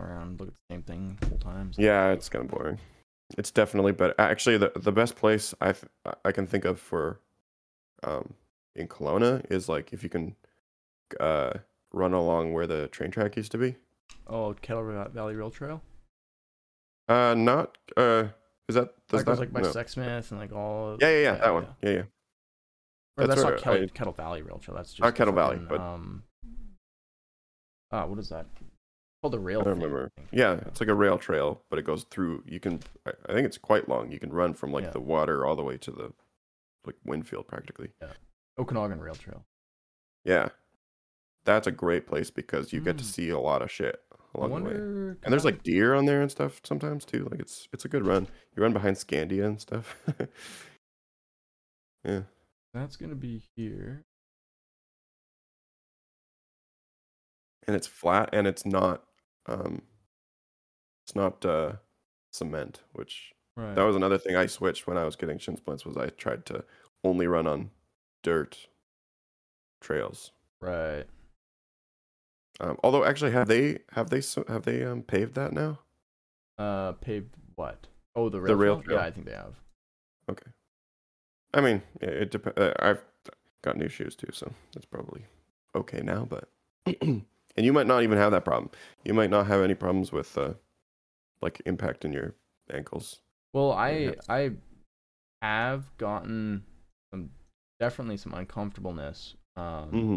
Around, 0.00 0.40
look 0.40 0.48
at 0.48 0.54
the 0.54 0.74
same 0.74 0.82
thing 0.82 1.18
the 1.20 1.38
times. 1.38 1.76
so- 1.76 1.82
Yeah, 1.82 2.10
it's 2.10 2.28
kind 2.28 2.44
of 2.44 2.50
boring. 2.50 2.78
It's 3.38 3.50
definitely 3.50 3.92
better. 3.92 4.14
Actually, 4.18 4.58
the 4.58 4.72
the 4.76 4.92
best 4.92 5.16
place 5.16 5.54
I 5.60 5.72
th- 5.72 5.86
I 6.24 6.32
can 6.32 6.46
think 6.46 6.64
of 6.66 6.78
for 6.78 7.20
um 8.02 8.34
in 8.76 8.88
Kelowna 8.88 9.44
is 9.50 9.68
like 9.68 9.92
if 9.92 10.02
you 10.02 10.08
can 10.08 10.36
uh 11.20 11.52
run 11.92 12.12
along 12.14 12.52
where 12.52 12.66
the 12.66 12.88
train 12.88 13.10
track 13.10 13.36
used 13.36 13.52
to 13.52 13.58
be. 13.58 13.76
Oh, 14.26 14.54
Kettle 14.60 15.08
Valley 15.12 15.34
Rail 15.34 15.50
Trail. 15.50 15.82
Uh, 17.08 17.34
not 17.36 17.76
uh, 17.96 18.24
is 18.68 18.74
that 18.76 18.94
That 19.08 19.24
goes 19.26 19.38
like 19.38 19.52
by 19.52 19.60
no. 19.60 19.68
Sexsmith 19.70 20.30
and 20.30 20.40
like 20.40 20.52
all. 20.52 20.96
Yeah, 21.00 21.10
yeah, 21.10 21.18
yeah, 21.22 21.34
that 21.36 21.52
one. 21.52 21.66
Yeah, 21.82 21.90
yeah. 21.90 22.02
Or 23.18 23.26
That's 23.26 23.28
that's, 23.28 23.42
not 23.42 23.62
Kettle, 23.62 23.82
I- 23.82 23.86
Kettle 23.88 24.12
Valley 24.12 24.42
Rail 24.42 24.58
Trail. 24.58 24.76
That's 24.76 24.90
just 24.90 25.00
Not 25.00 25.14
Kettle 25.14 25.34
Valley, 25.34 25.58
but- 25.68 25.80
um. 25.80 26.22
Ah, 27.90 28.06
what 28.06 28.18
is 28.18 28.28
that? 28.30 28.46
called 29.20 29.34
the 29.34 29.38
rail. 29.38 29.60
I 29.60 29.64
don't 29.64 29.74
thing, 29.74 29.82
remember. 29.82 30.10
think. 30.16 30.28
Yeah, 30.32 30.54
it's 30.66 30.80
like 30.80 30.88
a 30.88 30.94
rail 30.94 31.16
trail, 31.18 31.62
but 31.70 31.78
it 31.78 31.82
goes 31.84 32.04
through. 32.04 32.42
You 32.46 32.58
can, 32.58 32.80
I 33.06 33.10
I 33.28 33.32
think 33.34 33.46
it's 33.46 33.58
quite 33.58 33.88
long. 33.88 34.10
You 34.10 34.18
can 34.18 34.32
run 34.32 34.52
from 34.54 34.72
like 34.72 34.84
Yeah. 34.84 34.90
the 34.90 35.00
water 35.00 35.44
all 35.46 35.54
the 35.54 35.62
way 35.62 35.76
to 35.78 35.90
the 35.90 36.12
like 36.86 36.96
Winfield 37.04 37.46
practically. 37.46 37.90
Okanagan 38.58 39.00
Rail 39.00 39.14
Trail. 39.14 39.44
Yeah, 40.24 40.50
that's 41.44 41.66
a 41.66 41.72
great 41.72 42.06
place 42.06 42.30
because 42.30 42.72
you 42.72 42.80
get 42.80 42.98
to 42.98 43.04
Mm. 43.04 43.08
see 43.08 43.28
a 43.30 43.38
lot 43.38 43.62
of 43.62 43.70
shit 43.70 44.00
I 44.12 44.16
along 44.38 44.50
the 44.50 44.54
way. 44.68 44.74
wonder. 44.74 45.18
And 45.24 45.32
there's 45.32 45.44
like 45.44 45.62
deer 45.62 45.94
on 45.94 46.04
there 46.06 46.20
and 46.22 46.30
stuff 46.30 46.60
sometimes 46.64 47.04
too. 47.04 47.28
Like 47.30 47.40
it's 47.40 47.68
it's 47.72 47.84
a 47.84 47.88
good 47.88 48.06
run. 48.06 48.28
You 48.56 48.62
run 48.62 48.72
behind 48.72 48.96
Scandia 48.96 49.44
and 49.46 49.60
stuff. 49.60 49.96
yeah. 52.04 52.22
that's 52.74 52.96
gonna 52.96 53.14
be 53.14 53.42
here. 53.56 54.02
And 57.66 57.76
it's 57.76 57.86
flat 57.86 58.30
and 58.32 58.46
it's 58.46 58.66
not 58.66 59.04
um 59.46 59.82
it's 61.06 61.14
not 61.14 61.44
uh 61.44 61.72
cement, 62.32 62.82
which 62.92 63.32
Right. 63.54 63.74
that 63.74 63.82
was 63.82 63.96
another 63.96 64.16
thing 64.16 64.34
I 64.34 64.46
switched 64.46 64.86
when 64.86 64.96
I 64.96 65.04
was 65.04 65.14
getting 65.14 65.38
shin 65.38 65.56
splints 65.58 65.84
was 65.84 65.96
I 65.98 66.08
tried 66.08 66.46
to 66.46 66.64
only 67.04 67.26
run 67.26 67.46
on 67.46 67.70
dirt 68.22 68.68
trails. 69.80 70.32
right. 70.60 71.04
Um, 72.60 72.76
although 72.84 73.04
actually 73.04 73.32
have 73.32 73.48
they 73.48 73.78
have 73.92 74.10
they 74.10 74.20
so- 74.20 74.44
have 74.46 74.62
they 74.62 74.84
um 74.84 75.02
paved 75.02 75.34
that 75.34 75.52
now? 75.52 75.80
Uh, 76.58 76.92
paved 76.92 77.34
what? 77.56 77.86
Oh, 78.14 78.28
the 78.28 78.40
rail. 78.40 78.56
rail 78.56 78.74
trail? 78.76 78.84
trail. 78.84 78.98
Yeah, 78.98 79.06
I 79.06 79.10
think 79.10 79.26
they 79.26 79.32
have. 79.32 79.54
Okay. 80.30 80.50
I 81.54 81.60
mean, 81.60 81.82
it 82.00 82.30
depends. 82.30 82.58
Uh, 82.58 82.74
I've 82.78 83.02
got 83.62 83.76
new 83.76 83.88
shoes 83.88 84.14
too, 84.14 84.30
so 84.32 84.52
that's 84.72 84.86
probably 84.86 85.24
okay 85.74 86.00
now. 86.02 86.26
But 86.28 86.48
and 87.00 87.24
you 87.56 87.72
might 87.72 87.86
not 87.86 88.02
even 88.02 88.18
have 88.18 88.32
that 88.32 88.44
problem. 88.44 88.70
You 89.04 89.14
might 89.14 89.30
not 89.30 89.46
have 89.46 89.62
any 89.62 89.74
problems 89.74 90.12
with 90.12 90.36
uh, 90.38 90.54
like 91.40 91.60
impact 91.66 92.04
in 92.04 92.12
your 92.12 92.34
ankles. 92.72 93.20
Well, 93.52 93.72
I 93.72 94.14
I 94.28 94.52
have 95.40 95.96
gotten 95.98 96.64
some 97.10 97.30
definitely 97.82 98.16
some 98.16 98.34
uncomfortableness. 98.34 99.36
Um, 99.56 99.92
hmm 99.92 100.16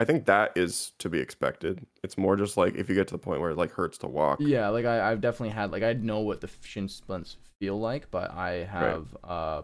I 0.00 0.04
think 0.06 0.26
that 0.26 0.52
is 0.56 0.92
to 0.98 1.08
be 1.10 1.20
expected. 1.20 1.86
It's 2.04 2.18
more 2.18 2.36
just 2.36 2.56
like 2.56 2.74
if 2.76 2.88
you 2.88 2.94
get 2.96 3.08
to 3.08 3.14
the 3.14 3.18
point 3.18 3.40
where 3.40 3.50
it 3.52 3.58
like 3.58 3.72
hurts 3.72 3.98
to 4.00 4.08
walk. 4.08 4.50
Yeah, 4.50 4.68
like 4.68 4.84
I, 4.84 5.10
I've 5.10 5.20
definitely 5.20 5.50
had 5.54 5.72
like 5.72 5.82
I 5.82 5.92
know 5.94 6.20
what 6.20 6.40
the 6.40 6.50
shin 6.62 6.88
splints 6.88 7.36
feel 7.58 7.78
like, 7.78 8.10
but 8.10 8.30
I 8.32 8.64
have 8.64 9.16
uh 9.24 9.62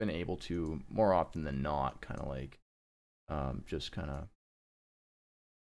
been 0.00 0.10
able 0.10 0.36
to 0.38 0.82
more 0.90 1.14
often 1.14 1.44
than 1.44 1.62
not 1.62 2.00
kind 2.02 2.20
of 2.20 2.28
like 2.28 2.58
um 3.28 3.64
just 3.66 3.92
kind 3.92 4.10
of 4.10 4.28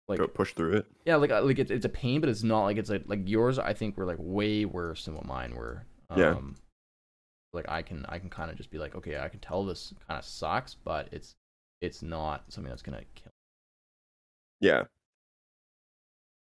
like 0.08 0.20
Go 0.20 0.28
push 0.28 0.54
through 0.54 0.74
it. 0.74 0.88
yeah 1.06 1.16
like 1.18 1.32
uh, 1.32 1.44
like 1.44 1.60
it's 1.60 1.72
it's 1.72 1.86
a 1.86 1.90
pain, 1.90 2.22
but 2.22 2.30
it's 2.30 2.44
not 2.44 2.64
like 2.66 2.78
it's 2.78 2.90
like 2.90 3.04
like 3.08 3.28
yours. 3.30 3.60
I 3.60 3.74
think 3.74 3.98
were 3.98 4.06
like 4.06 4.18
way 4.20 4.66
worse 4.66 5.06
than 5.06 5.16
what 5.16 5.26
mine 5.26 5.56
were. 5.56 5.86
Um, 6.10 6.16
Yeah. 6.16 6.36
Like 7.56 7.70
I 7.70 7.82
can 7.82 8.06
I 8.10 8.20
can 8.20 8.30
kind 8.30 8.52
of 8.52 8.58
just 8.58 8.70
be 8.72 8.78
like 8.78 8.96
okay 8.96 9.20
I 9.20 9.30
can 9.30 9.40
tell 9.40 9.66
this 9.66 9.94
kind 10.08 10.20
of 10.20 10.26
sucks, 10.26 10.76
but 10.76 11.10
it's 11.12 11.36
it's 11.82 12.02
not 12.02 12.52
something 12.52 12.70
that's 12.70 12.82
gonna 12.84 13.04
kill. 13.16 13.32
Yeah. 14.60 14.86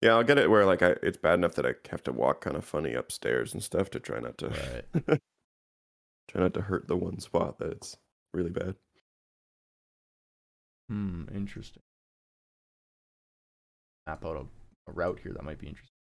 Yeah, 0.01 0.15
I'll 0.15 0.23
get 0.23 0.37
it 0.39 0.49
where 0.49 0.65
like 0.65 0.81
I 0.81 0.95
it's 1.03 1.17
bad 1.17 1.35
enough 1.35 1.55
that 1.55 1.65
I 1.65 1.73
have 1.89 2.03
to 2.03 2.11
walk 2.11 2.41
kind 2.41 2.55
of 2.57 2.65
funny 2.65 2.93
upstairs 2.93 3.53
and 3.53 3.63
stuff 3.63 3.89
to 3.91 3.99
try 3.99 4.19
not 4.19 4.37
to 4.39 4.49
Right. 4.49 4.85
try 6.27 6.41
not 6.41 6.53
to 6.55 6.61
hurt 6.61 6.87
the 6.87 6.97
one 6.97 7.19
spot 7.19 7.59
that 7.59 7.71
it's 7.71 7.97
really 8.33 8.49
bad. 8.49 8.75
Hmm. 10.89 11.25
Interesting. 11.33 11.81
Map 14.07 14.23
out 14.25 14.35
a, 14.35 14.91
a 14.91 14.93
route 14.93 15.19
here 15.23 15.33
that 15.33 15.43
might 15.43 15.57
be 15.59 15.67
interesting. 15.67 15.95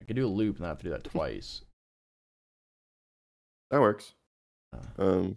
I 0.00 0.04
could 0.06 0.16
do 0.16 0.26
a 0.26 0.28
loop 0.28 0.56
and 0.56 0.66
I 0.66 0.68
have 0.70 0.78
to 0.78 0.84
do 0.84 0.90
that 0.90 1.04
twice. 1.12 1.62
That 3.74 3.80
works. 3.80 4.14
Uh, 4.72 5.02
Um 5.02 5.36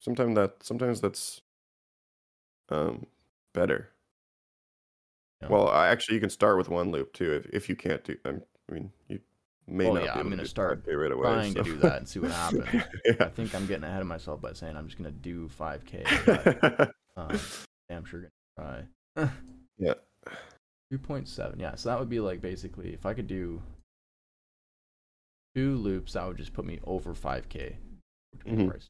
sometimes 0.00 0.34
that 0.34 0.54
sometimes 0.62 1.02
that's 1.02 1.42
um 2.70 3.04
better. 3.52 3.90
Yeah. 5.42 5.48
Well, 5.48 5.68
I, 5.68 5.88
actually 5.88 6.14
you 6.14 6.20
can 6.22 6.30
start 6.30 6.56
with 6.56 6.70
one 6.70 6.90
loop 6.90 7.12
too 7.12 7.32
if 7.34 7.46
if 7.52 7.68
you 7.68 7.76
can't 7.76 8.02
do 8.02 8.16
I'm, 8.24 8.40
I 8.70 8.72
mean, 8.72 8.92
you 9.08 9.20
may 9.66 9.84
Well, 9.84 9.96
not 9.96 10.04
yeah, 10.04 10.14
be 10.14 10.20
I'm 10.20 10.30
gonna 10.30 10.46
start 10.46 10.86
5K 10.86 11.02
right 11.02 11.12
away. 11.12 11.22
trying 11.28 11.52
so- 11.52 11.62
to 11.62 11.64
do 11.64 11.76
that 11.80 11.98
and 11.98 12.08
see 12.08 12.18
what 12.20 12.30
happens. 12.30 12.64
I 13.20 13.26
think 13.26 13.54
I'm 13.54 13.66
getting 13.66 13.84
ahead 13.84 14.00
of 14.00 14.06
myself 14.06 14.40
by 14.40 14.54
saying 14.54 14.74
I'm 14.74 14.86
just 14.86 14.96
gonna 14.96 15.10
do 15.10 15.50
5k. 15.60 16.24
But, 16.24 16.92
uh, 17.18 17.38
I'm 17.90 18.04
sure 18.06 18.30
gonna 18.56 18.86
try. 19.16 19.28
Yeah. 19.78 19.94
2.7. 20.90 21.60
Yeah. 21.60 21.74
So 21.74 21.90
that 21.90 21.98
would 21.98 22.08
be 22.08 22.20
like 22.20 22.40
basically 22.40 22.94
if 22.94 23.04
I 23.04 23.12
could 23.12 23.26
do 23.26 23.60
two 25.54 25.76
loops, 25.76 26.12
that 26.14 26.26
would 26.26 26.36
just 26.36 26.52
put 26.52 26.64
me 26.64 26.80
over 26.84 27.14
5k. 27.14 27.76
between 28.32 28.56
Mhm. 28.56 28.66
where 28.68 28.80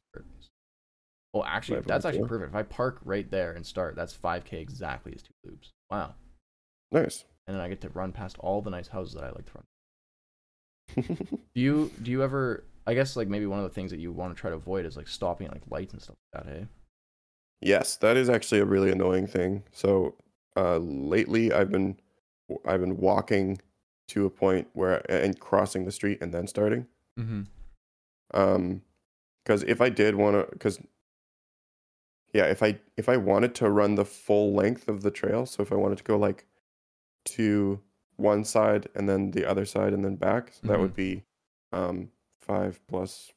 Oh, 1.35 1.43
actually, 1.43 1.77
Five 1.77 1.87
that's 1.87 2.05
actually 2.05 2.27
perfect. 2.27 2.49
If 2.51 2.55
I 2.55 2.63
park 2.63 2.99
right 3.03 3.29
there 3.29 3.53
and 3.53 3.65
start, 3.65 3.95
that's 3.95 4.13
5k 4.13 4.59
exactly 4.59 5.13
as 5.15 5.23
two 5.23 5.33
loops. 5.43 5.71
Wow. 5.89 6.15
nice. 6.91 7.25
And 7.47 7.55
then 7.55 7.61
I 7.61 7.67
get 7.67 7.81
to 7.81 7.89
run 7.89 8.11
past 8.11 8.37
all 8.39 8.61
the 8.61 8.69
nice 8.69 8.87
houses 8.87 9.15
that 9.15 9.23
I 9.23 9.31
like 9.31 9.45
to 9.45 9.51
run. 9.55 9.63
Do 11.55 11.61
you 11.61 11.91
do 12.01 12.11
you 12.11 12.23
ever? 12.23 12.63
I 12.85 12.93
guess 12.93 13.15
like 13.15 13.27
maybe 13.27 13.45
one 13.45 13.59
of 13.59 13.63
the 13.63 13.73
things 13.73 13.91
that 13.91 13.99
you 13.99 14.11
want 14.11 14.35
to 14.35 14.39
try 14.39 14.49
to 14.49 14.55
avoid 14.55 14.85
is 14.85 14.95
like 14.97 15.07
stopping 15.07 15.47
at 15.47 15.53
like 15.53 15.63
lights 15.69 15.93
and 15.93 16.01
stuff 16.01 16.15
like 16.33 16.43
that. 16.45 16.53
Hey. 16.53 16.67
Yes, 17.61 17.95
that 17.97 18.17
is 18.17 18.29
actually 18.29 18.59
a 18.59 18.65
really 18.65 18.91
annoying 18.91 19.25
thing. 19.25 19.63
So 19.71 20.15
uh, 20.55 20.77
lately, 20.77 21.51
I've 21.51 21.71
been 21.71 21.97
I've 22.65 22.81
been 22.81 22.97
walking 22.97 23.59
to 24.13 24.25
a 24.25 24.29
point 24.29 24.67
where 24.73 25.03
and 25.09 25.39
crossing 25.39 25.85
the 25.85 25.91
street 25.91 26.19
and 26.21 26.31
then 26.33 26.47
starting. 26.47 26.85
Mm-hmm. 27.19 27.41
Um, 28.33 28.81
because 29.43 29.63
if 29.63 29.81
I 29.81 29.89
did 29.89 30.15
want 30.15 30.35
to, 30.35 30.51
because 30.53 30.79
yeah, 32.31 32.45
if 32.45 32.63
I 32.63 32.79
if 32.95 33.09
I 33.09 33.17
wanted 33.17 33.55
to 33.55 33.69
run 33.69 33.95
the 33.95 34.05
full 34.05 34.53
length 34.53 34.87
of 34.87 35.01
the 35.01 35.11
trail, 35.11 35.45
so 35.45 35.61
if 35.61 35.71
I 35.71 35.75
wanted 35.75 35.97
to 35.97 36.03
go 36.03 36.17
like 36.17 36.45
to 37.25 37.79
one 38.17 38.43
side 38.45 38.87
and 38.95 39.09
then 39.09 39.31
the 39.31 39.45
other 39.45 39.65
side 39.65 39.93
and 39.93 40.05
then 40.05 40.15
back, 40.15 40.53
so 40.53 40.67
that 40.67 40.79
would 40.79 40.95
be 40.95 41.23
um 41.71 42.09
five 42.39 42.79
plus 42.87 43.31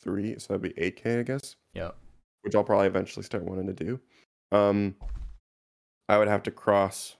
three, 0.00 0.38
so 0.38 0.48
that'd 0.48 0.62
be 0.62 0.80
eight 0.80 0.96
k, 0.96 1.20
I 1.20 1.22
guess. 1.22 1.56
Yeah. 1.72 1.92
which 2.42 2.54
I'll 2.54 2.64
probably 2.64 2.86
eventually 2.86 3.24
start 3.24 3.44
wanting 3.44 3.66
to 3.66 3.72
do. 3.72 4.00
Um, 4.52 4.96
I 6.08 6.18
would 6.18 6.28
have 6.28 6.42
to 6.44 6.50
cross 6.50 7.16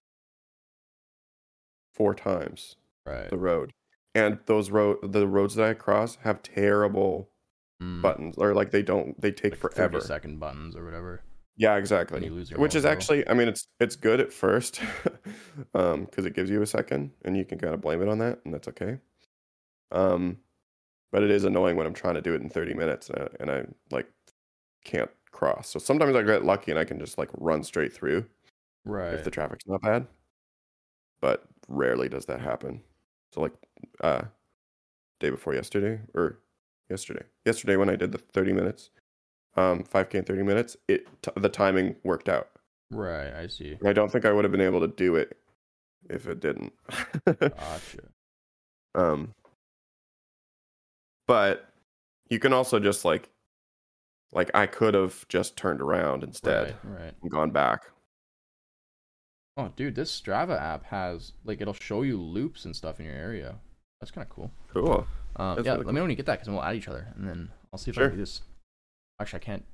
four 1.95 2.15
times 2.15 2.77
Right. 3.07 3.31
the 3.31 3.39
road, 3.39 3.73
and 4.15 4.39
those 4.47 4.71
road 4.71 5.13
the 5.13 5.27
roads 5.27 5.55
that 5.57 5.69
I 5.69 5.75
cross 5.75 6.17
have 6.17 6.43
terrible 6.43 7.31
Mm, 7.83 8.03
buttons, 8.03 8.37
or 8.39 8.55
like 8.55 8.71
they 8.71 8.83
don't 8.83 9.21
they 9.21 9.33
take 9.33 9.53
like 9.53 9.61
forever. 9.61 10.01
Second 10.01 10.39
buttons 10.39 10.77
or 10.77 10.85
whatever. 10.85 11.23
Yeah, 11.57 11.77
exactly. 11.77 12.25
you 12.25 12.33
lose 12.35 12.51
your 12.51 12.59
Which 12.61 12.75
is 12.75 12.85
actually, 12.85 13.29
I 13.29 13.35
mean, 13.35 13.49
it's 13.49 13.67
it's 13.81 13.97
good 13.97 14.21
at 14.21 14.33
first, 14.33 14.81
um, 15.75 16.05
because 16.07 16.27
it 16.27 16.35
gives 16.35 16.51
you 16.51 16.63
a 16.63 16.67
second, 16.67 17.13
and 17.25 17.37
you 17.37 17.45
can 17.45 17.59
kind 17.59 17.75
of 17.75 17.81
blame 17.81 18.03
it 18.03 18.09
on 18.09 18.19
that, 18.19 18.41
and 18.45 18.53
that's 18.55 18.69
okay. 18.69 18.99
Um, 19.93 20.39
but 21.13 21.23
it 21.23 21.31
is 21.31 21.45
annoying 21.45 21.77
when 21.77 21.87
I'm 21.87 21.95
trying 21.95 22.15
to 22.15 22.23
do 22.23 22.35
it 22.35 22.43
in 22.43 22.51
30 22.51 22.75
minutes, 22.75 23.11
and 23.11 23.23
I, 23.23 23.29
and 23.41 23.51
I 23.51 23.65
like 23.91 24.09
can't 24.85 25.11
cross. 25.33 25.71
So 25.71 25.79
sometimes 25.79 26.17
I 26.17 26.23
get 26.23 26.45
lucky 26.45 26.71
and 26.73 26.79
I 26.79 26.85
can 26.85 26.99
just 27.01 27.19
like 27.19 27.31
run 27.35 27.63
straight 27.65 27.93
through 27.93 28.27
Right. 28.85 29.15
if 29.15 29.25
the 29.25 29.31
traffic's 29.31 29.67
not 29.67 29.83
bad. 29.83 30.07
But 31.21 31.45
rarely 31.69 32.09
does 32.09 32.27
that 32.27 32.41
happen. 32.41 32.83
So 33.33 33.41
like, 33.41 33.53
uh, 34.01 34.23
day 35.21 35.31
before 35.31 35.55
yesterday 35.55 36.01
or 36.15 36.39
yesterday, 36.89 37.25
yesterday 37.45 37.77
when 37.77 37.89
I 37.89 37.97
did 37.97 38.13
the 38.13 38.19
30 38.19 38.53
minutes, 38.53 38.91
um, 39.57 39.85
5k 39.85 40.15
in 40.15 40.25
30 40.25 40.43
minutes, 40.43 40.77
it 40.89 41.07
t- 41.23 41.31
the 41.37 41.49
timing 41.49 41.97
worked 42.05 42.29
out. 42.29 42.51
right. 42.91 43.33
I 43.33 43.47
see. 43.47 43.79
I 43.85 43.93
don't 43.93 44.11
think 44.11 44.25
I 44.25 44.33
would 44.33 44.45
have 44.45 44.53
been 44.53 44.61
able 44.61 44.81
to 44.81 44.89
do 44.89 45.17
it 45.17 45.37
if 46.11 46.27
it 46.27 46.41
didn't. 46.41 46.73
Gotcha. 47.25 48.09
um, 48.95 49.35
but 51.27 51.69
you 52.29 52.39
can 52.39 52.53
also 52.53 52.79
just 52.79 53.05
like, 53.05 53.31
like 54.33 54.51
I 54.55 54.67
could 54.67 54.95
have 54.95 55.27
just 55.29 55.57
turned 55.57 55.81
around 55.81 56.23
instead 56.25 56.77
Right. 56.85 57.01
Right. 57.01 57.15
and 57.23 57.31
gone 57.31 57.51
back. 57.51 57.85
Oh, 59.57 59.71
dude, 59.77 59.95
this 59.95 60.21
Strava 60.21 60.61
app 60.61 60.85
has 60.87 61.33
like 61.45 61.61
it'll 61.61 61.75
show 61.75 62.03
you 62.03 62.21
loops 62.21 62.65
and 62.65 62.75
stuff 62.75 62.99
in 62.99 63.07
your 63.07 63.15
area. 63.15 63.57
That's 64.01 64.11
kind 64.11 64.27
of 64.27 64.31
cool. 64.31 64.51
Cool. 64.73 65.07
Um, 65.37 65.65
yeah, 65.65 65.73
really 65.73 65.85
let 65.85 65.87
me 65.87 65.93
know 65.95 66.03
when 66.03 66.11
you 66.11 66.17
get 66.17 66.27
that 66.27 66.41
because 66.41 66.49
we'll 66.49 66.63
add 66.63 66.77
each 66.77 66.89
other, 66.89 67.09
and 67.17 67.29
then 67.29 67.51
I'll 67.73 67.79
see 67.79 67.91
if 67.91 67.99
I 67.99 68.03
can 68.03 68.11
do 68.13 68.17
this. 68.17 68.43
Actually, 69.21 69.39
I 69.39 69.45
can't. 69.45 69.65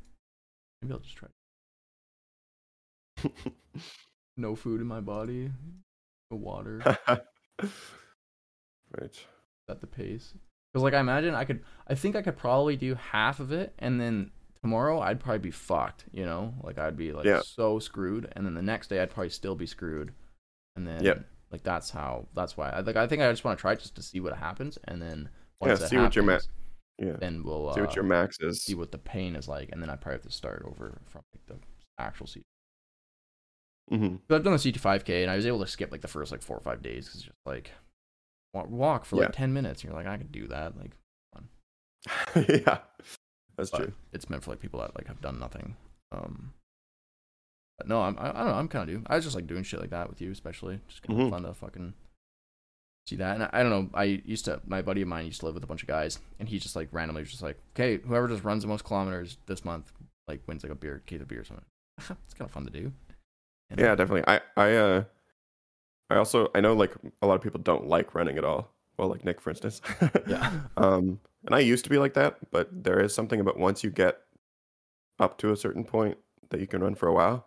Maybe 0.82 0.94
I'll 0.94 1.00
just 1.00 1.16
try. 1.16 1.28
No 4.40 4.56
food 4.56 4.80
in 4.80 4.86
my 4.86 5.00
body. 5.00 5.52
No 6.30 6.38
water. 6.38 6.80
right. 7.08 7.20
at 9.68 9.80
the 9.80 9.86
pace. 9.86 10.32
Because 10.72 10.82
like 10.82 10.94
I 10.94 11.00
imagine 11.00 11.34
I 11.34 11.44
could, 11.44 11.62
I 11.86 11.94
think 11.94 12.16
I 12.16 12.22
could 12.22 12.38
probably 12.38 12.76
do 12.76 12.94
half 12.94 13.38
of 13.38 13.52
it, 13.52 13.74
and 13.78 14.00
then 14.00 14.30
tomorrow 14.62 15.00
I'd 15.00 15.20
probably 15.20 15.38
be 15.40 15.50
fucked. 15.50 16.04
You 16.12 16.24
know, 16.24 16.54
like 16.62 16.78
I'd 16.78 16.96
be 16.96 17.12
like 17.12 17.24
Yeah. 17.26 17.42
so 17.42 17.78
screwed, 17.78 18.32
and 18.36 18.44
then 18.46 18.54
the 18.54 18.62
next 18.62 18.88
day 18.88 19.00
I'd 19.00 19.10
probably 19.10 19.30
still 19.30 19.54
be 19.54 19.66
screwed, 19.66 20.12
and 20.76 20.86
then 20.86 21.02
Yep. 21.04 21.24
like 21.50 21.62
that's 21.62 21.90
how 21.90 22.26
that's 22.34 22.56
why 22.56 22.70
I 22.70 22.80
like 22.80 22.96
I 22.96 23.06
think 23.06 23.22
I 23.22 23.30
just 23.30 23.44
want 23.44 23.58
to 23.58 23.60
try 23.60 23.74
just 23.74 23.94
to 23.96 24.02
see 24.02 24.20
what 24.20 24.36
happens, 24.36 24.78
and 24.84 25.00
then 25.00 25.28
Yeah, 25.62 25.74
see 25.76 25.96
what 25.98 26.14
your 26.16 26.24
ma- 26.24 26.32
happens, 26.32 26.48
Yeah. 26.98 27.16
then 27.18 27.42
we'll 27.44 27.72
See 27.74 27.80
uh, 27.80 27.84
what 27.84 27.94
your 27.94 28.04
max 28.04 28.38
is. 28.40 28.62
see 28.62 28.74
what 28.74 28.92
the 28.92 28.98
pain 28.98 29.36
is 29.36 29.48
like, 29.48 29.70
and 29.72 29.82
then 29.82 29.90
I 29.90 29.96
probably 29.96 30.14
have 30.16 30.22
to 30.22 30.30
start 30.30 30.62
over 30.66 31.00
from 31.06 31.22
like 31.34 31.46
the 31.46 31.56
actual 31.98 32.26
season. 32.26 32.44
hmm 33.90 34.16
But 34.28 34.36
I've 34.36 34.44
done 34.44 34.52
the 34.52 34.58
CT5K, 34.58 35.22
and 35.22 35.30
I 35.30 35.36
was 35.36 35.46
able 35.46 35.60
to 35.60 35.66
skip 35.66 35.90
like 35.90 36.00
the 36.00 36.08
first 36.08 36.30
like 36.32 36.42
four 36.42 36.56
or 36.56 36.60
five 36.62 36.80
days 36.82 37.06
because 37.06 37.22
just 37.22 37.36
like 37.46 37.70
walk 38.54 39.04
for 39.04 39.16
like 39.16 39.28
Yeah. 39.28 39.32
ten 39.32 39.52
minutes, 39.52 39.82
and 39.82 39.90
you're 39.90 39.98
like 39.98 40.06
I 40.08 40.16
can 40.16 40.28
do 40.28 40.46
that, 40.48 40.76
like. 40.76 40.92
yeah. 42.48 42.78
That's 43.60 43.70
but 43.70 43.78
true. 43.84 43.92
it's 44.12 44.28
meant 44.30 44.42
for 44.44 44.50
like 44.50 44.60
people 44.60 44.80
that 44.80 44.94
like 44.96 45.06
have 45.06 45.20
done 45.20 45.38
nothing. 45.38 45.76
Um, 46.12 46.52
but 47.78 47.88
no, 47.88 48.02
I'm 48.02 48.16
I, 48.18 48.30
I 48.30 48.32
don't 48.32 48.46
know. 48.46 48.54
I'm 48.54 48.68
kind 48.68 48.88
of 48.88 48.94
do. 48.96 49.02
I 49.06 49.16
was 49.16 49.24
just 49.24 49.36
like 49.36 49.46
doing 49.46 49.62
shit 49.62 49.80
like 49.80 49.90
that 49.90 50.08
with 50.08 50.20
you, 50.20 50.30
especially 50.30 50.80
just 50.88 51.02
kind 51.02 51.18
of 51.20 51.26
Mhm. 51.26 51.30
fun 51.30 51.42
to 51.44 51.54
fucking 51.54 51.94
see 53.06 53.16
that. 53.16 53.34
And 53.34 53.44
I, 53.44 53.50
I 53.52 53.62
don't 53.62 53.70
know. 53.70 53.90
I 53.94 54.04
used 54.04 54.44
to 54.46 54.60
my 54.66 54.82
buddy 54.82 55.02
of 55.02 55.08
mine 55.08 55.26
used 55.26 55.40
to 55.40 55.46
live 55.46 55.54
with 55.54 55.64
a 55.64 55.68
bunch 55.68 55.82
of 55.82 55.88
guys, 55.88 56.18
and 56.38 56.48
he 56.48 56.58
just 56.58 56.76
like 56.76 56.88
randomly 56.92 57.22
was 57.22 57.30
just 57.30 57.42
like, 57.42 57.58
okay, 57.74 57.98
whoever 58.06 58.28
just 58.28 58.44
runs 58.44 58.62
the 58.62 58.68
most 58.68 58.84
kilometers 58.84 59.38
this 59.46 59.64
month 59.64 59.92
like 60.28 60.40
wins 60.46 60.62
like 60.62 60.72
a 60.72 60.76
beer 60.76 61.02
case 61.06 61.20
of 61.20 61.28
beer 61.28 61.40
or 61.40 61.44
something. 61.44 61.64
it's 61.98 62.34
kind 62.34 62.48
of 62.48 62.50
fun 62.50 62.64
to 62.66 62.70
do. 62.70 62.92
And, 63.70 63.80
Yeah, 63.80 63.94
definitely. 63.94 64.24
I 64.26 64.40
I 64.56 64.76
uh 64.76 65.04
I 66.10 66.16
also 66.16 66.50
I 66.54 66.60
know 66.60 66.74
like 66.74 66.92
a 67.22 67.26
lot 67.26 67.34
of 67.34 67.40
people 67.42 67.60
don't 67.60 67.86
like 67.86 68.14
running 68.14 68.36
at 68.36 68.44
all. 68.44 68.72
Well, 68.96 69.08
like 69.08 69.24
Nick, 69.24 69.40
for 69.40 69.50
instance. 69.50 69.80
Yeah. 70.26 70.52
Um, 70.76 71.20
and 71.46 71.54
I 71.54 71.60
used 71.60 71.84
to 71.84 71.90
be 71.90 71.98
like 71.98 72.14
that, 72.14 72.38
but 72.50 72.68
there 72.72 73.00
is 73.00 73.14
something 73.14 73.40
about 73.40 73.58
once 73.58 73.82
you 73.84 73.90
get 73.90 74.20
up 75.18 75.38
to 75.38 75.52
a 75.52 75.56
certain 75.56 75.84
point 75.84 76.18
that 76.50 76.60
you 76.60 76.66
can 76.66 76.82
run 76.82 76.94
for 76.94 77.08
a 77.08 77.14
while, 77.14 77.46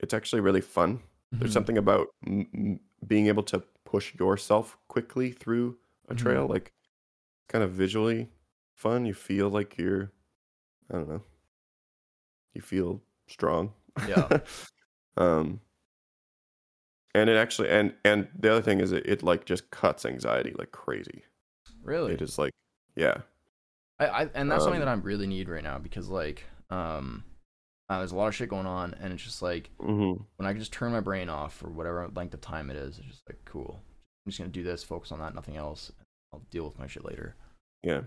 it's 0.00 0.14
actually 0.14 0.40
really 0.40 0.60
fun. 0.60 1.00
There's 1.38 1.50
mhm. 1.50 1.54
something 1.54 1.78
about 1.78 2.08
m- 2.26 2.48
m- 2.54 2.80
being 3.06 3.26
able 3.28 3.42
to 3.44 3.62
push 3.84 4.14
yourself 4.18 4.76
quickly 4.88 5.32
through 5.32 5.78
a 6.08 6.14
trail, 6.14 6.46
like 6.46 6.72
kind 7.48 7.64
of 7.64 7.72
visually 7.72 8.28
fun. 8.74 9.06
You 9.06 9.14
feel 9.14 9.50
like 9.50 9.78
you're, 9.78 10.12
I 10.90 10.94
don't 10.96 11.08
know, 11.08 11.22
you 12.54 12.60
feel 12.62 13.02
strong. 13.26 13.72
Yeah. 14.06 14.28
um, 15.16 15.60
and 17.14 17.30
it 17.30 17.36
actually, 17.36 17.70
and 17.70 17.94
and 18.04 18.28
the 18.38 18.50
other 18.52 18.62
thing 18.62 18.80
is, 18.80 18.92
it, 18.92 19.06
it 19.06 19.22
like 19.22 19.44
just 19.44 19.70
cuts 19.70 20.04
anxiety 20.06 20.54
like 20.58 20.72
crazy. 20.72 21.24
really. 21.82 22.14
It 22.14 22.22
is 22.22 22.38
like, 22.38 22.52
yeah, 22.98 23.18
I, 23.98 24.06
I 24.06 24.28
and 24.34 24.50
that's 24.50 24.64
something 24.64 24.82
Um, 24.82 24.86
that 24.86 24.92
I 24.92 25.00
really 25.00 25.26
need 25.26 25.48
right 25.48 25.62
now 25.64 25.78
because 25.78 26.08
like 26.08 26.44
um 26.70 27.24
uh, 27.88 27.98
there's 27.98 28.12
a 28.12 28.16
lot 28.16 28.28
of 28.28 28.34
shit 28.34 28.50
going 28.50 28.66
on 28.66 28.94
and 29.00 29.12
it's 29.14 29.22
just 29.22 29.40
like 29.40 29.70
hmm 29.80 30.12
when 30.36 30.46
I 30.46 30.52
can 30.52 30.58
just 30.60 30.72
turn 30.72 30.92
my 30.92 31.00
brain 31.00 31.28
off 31.30 31.54
for 31.54 31.70
whatever 31.70 32.06
length 32.14 32.34
of 32.34 32.40
time 32.42 32.70
it 32.70 32.76
is, 32.76 32.98
it's 32.98 33.06
just 33.08 33.22
like 33.28 33.38
cool. 33.44 33.80
I'm 34.26 34.30
just 34.30 34.38
gonna 34.38 34.50
do 34.50 34.62
this, 34.62 34.84
focus 34.84 35.10
on 35.12 35.20
that, 35.20 35.34
nothing 35.34 35.56
else. 35.56 35.90
I'll 36.32 36.42
deal 36.50 36.64
with 36.64 36.78
my 36.78 36.86
shit 36.86 37.04
later. 37.04 37.34
yeah. 37.82 38.02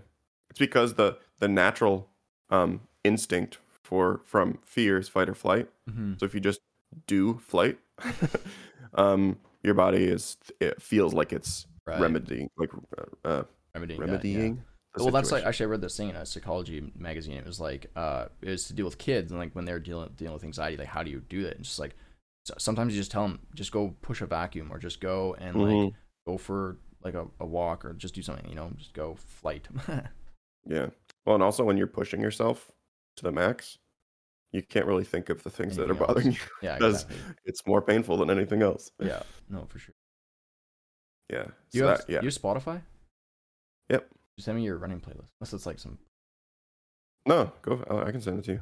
It's 0.50 0.58
because 0.58 0.94
the 0.94 1.18
the 1.38 1.48
natural 1.48 2.08
um 2.50 2.82
instinct 3.04 3.58
for 3.82 4.20
from 4.24 4.58
fear 4.64 4.98
is 4.98 5.08
fight 5.08 5.28
or 5.28 5.34
flight. 5.34 5.68
Mm-hmm. 5.90 6.14
So 6.18 6.26
if 6.26 6.34
you 6.34 6.40
just 6.40 6.60
do 7.06 7.38
flight, 7.38 7.78
um, 8.94 9.38
your 9.62 9.74
body 9.74 10.04
is 10.04 10.36
it 10.60 10.80
feels 10.80 11.14
like 11.14 11.32
it's 11.32 11.66
Right. 11.84 11.98
remedying, 12.00 12.48
like 12.56 12.70
uh, 12.96 13.28
uh, 13.28 13.42
Remedying. 13.74 14.00
that, 14.00 14.24
yeah. 14.24 14.62
Well, 14.96 15.10
that's 15.10 15.32
like 15.32 15.44
actually 15.44 15.66
I 15.66 15.68
read 15.70 15.80
this 15.80 15.96
thing 15.96 16.10
in 16.10 16.16
a 16.16 16.26
psychology 16.26 16.92
magazine. 16.96 17.36
It 17.36 17.46
was 17.46 17.60
like 17.60 17.90
uh, 17.96 18.26
it 18.42 18.50
was 18.50 18.66
to 18.66 18.74
deal 18.74 18.84
with 18.84 18.98
kids 18.98 19.30
and 19.32 19.40
like 19.40 19.54
when 19.54 19.64
they're 19.64 19.78
dealing 19.80 20.10
dealing 20.16 20.34
with 20.34 20.44
anxiety, 20.44 20.76
like 20.76 20.88
how 20.88 21.02
do 21.02 21.10
you 21.10 21.20
do 21.28 21.42
that? 21.44 21.56
And 21.56 21.64
just 21.64 21.78
like 21.78 21.94
so 22.44 22.54
sometimes 22.58 22.92
you 22.94 23.00
just 23.00 23.10
tell 23.10 23.22
them 23.22 23.38
just 23.54 23.72
go 23.72 23.94
push 24.02 24.20
a 24.20 24.26
vacuum 24.26 24.70
or 24.70 24.78
just 24.78 25.00
go 25.00 25.34
and 25.38 25.56
like 25.56 25.72
Mhm. 25.74 25.94
go 26.26 26.36
for 26.36 26.76
like 27.02 27.14
a, 27.14 27.26
a 27.40 27.46
walk 27.46 27.84
or 27.84 27.94
just 27.94 28.14
do 28.14 28.22
something. 28.22 28.46
You 28.48 28.54
know, 28.54 28.70
just 28.76 28.92
go 28.92 29.14
flight. 29.16 29.66
Yeah. 30.64 30.90
Well, 31.26 31.34
and 31.34 31.42
also 31.42 31.64
when 31.64 31.76
you're 31.76 31.88
pushing 31.88 32.20
yourself 32.20 32.70
to 33.16 33.24
the 33.24 33.32
max, 33.32 33.78
you 34.52 34.62
can't 34.62 34.86
really 34.86 35.02
think 35.02 35.28
of 35.28 35.42
the 35.42 35.50
things 35.50 35.74
that 35.76 35.90
are 35.90 35.94
else. 35.96 35.98
bothering 36.06 36.32
you. 36.32 36.38
yeah, 36.62 36.74
Because 36.76 37.02
exactly. 37.02 37.34
it's 37.46 37.66
more 37.66 37.82
painful 37.82 38.16
than 38.16 38.30
anything 38.30 38.62
else. 38.62 38.92
Yeah, 39.00 39.22
no, 39.48 39.64
for 39.66 39.80
sure. 39.80 39.94
Yeah. 41.30 41.44
Do 41.44 41.50
you 41.78 41.80
So 41.80 41.88
have 41.88 41.98
that- 41.98 42.08
yeah. 42.08 42.20
you 42.20 42.26
have 42.28 42.34
Spotify? 42.34 42.80
Yep. 43.88 44.08
Just 44.36 44.46
send 44.46 44.56
me 44.58 44.64
your 44.64 44.78
running 44.78 45.00
playlist. 45.00 45.28
Unless 45.40 45.52
it's 45.52 45.66
like 45.66 45.78
some. 45.78 45.98
No, 47.26 47.52
go. 47.62 47.84
I 47.90 48.08
I 48.08 48.10
can 48.12 48.20
send 48.20 48.38
it 48.38 48.44
to 48.46 48.52
you. 48.52 48.60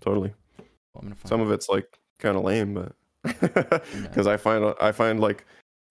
Totally. 0.00 0.32
Well, 0.58 0.66
I'm 0.96 1.02
gonna 1.02 1.14
find 1.14 1.28
Some 1.28 1.40
of 1.40 1.50
it's 1.50 1.68
like 1.68 1.98
kind 2.18 2.36
of 2.36 2.44
lame, 2.44 2.74
but 2.74 2.92
because 3.22 4.26
I 4.26 4.36
find 4.36 4.74
I 4.80 4.92
find 4.92 5.20
like 5.20 5.44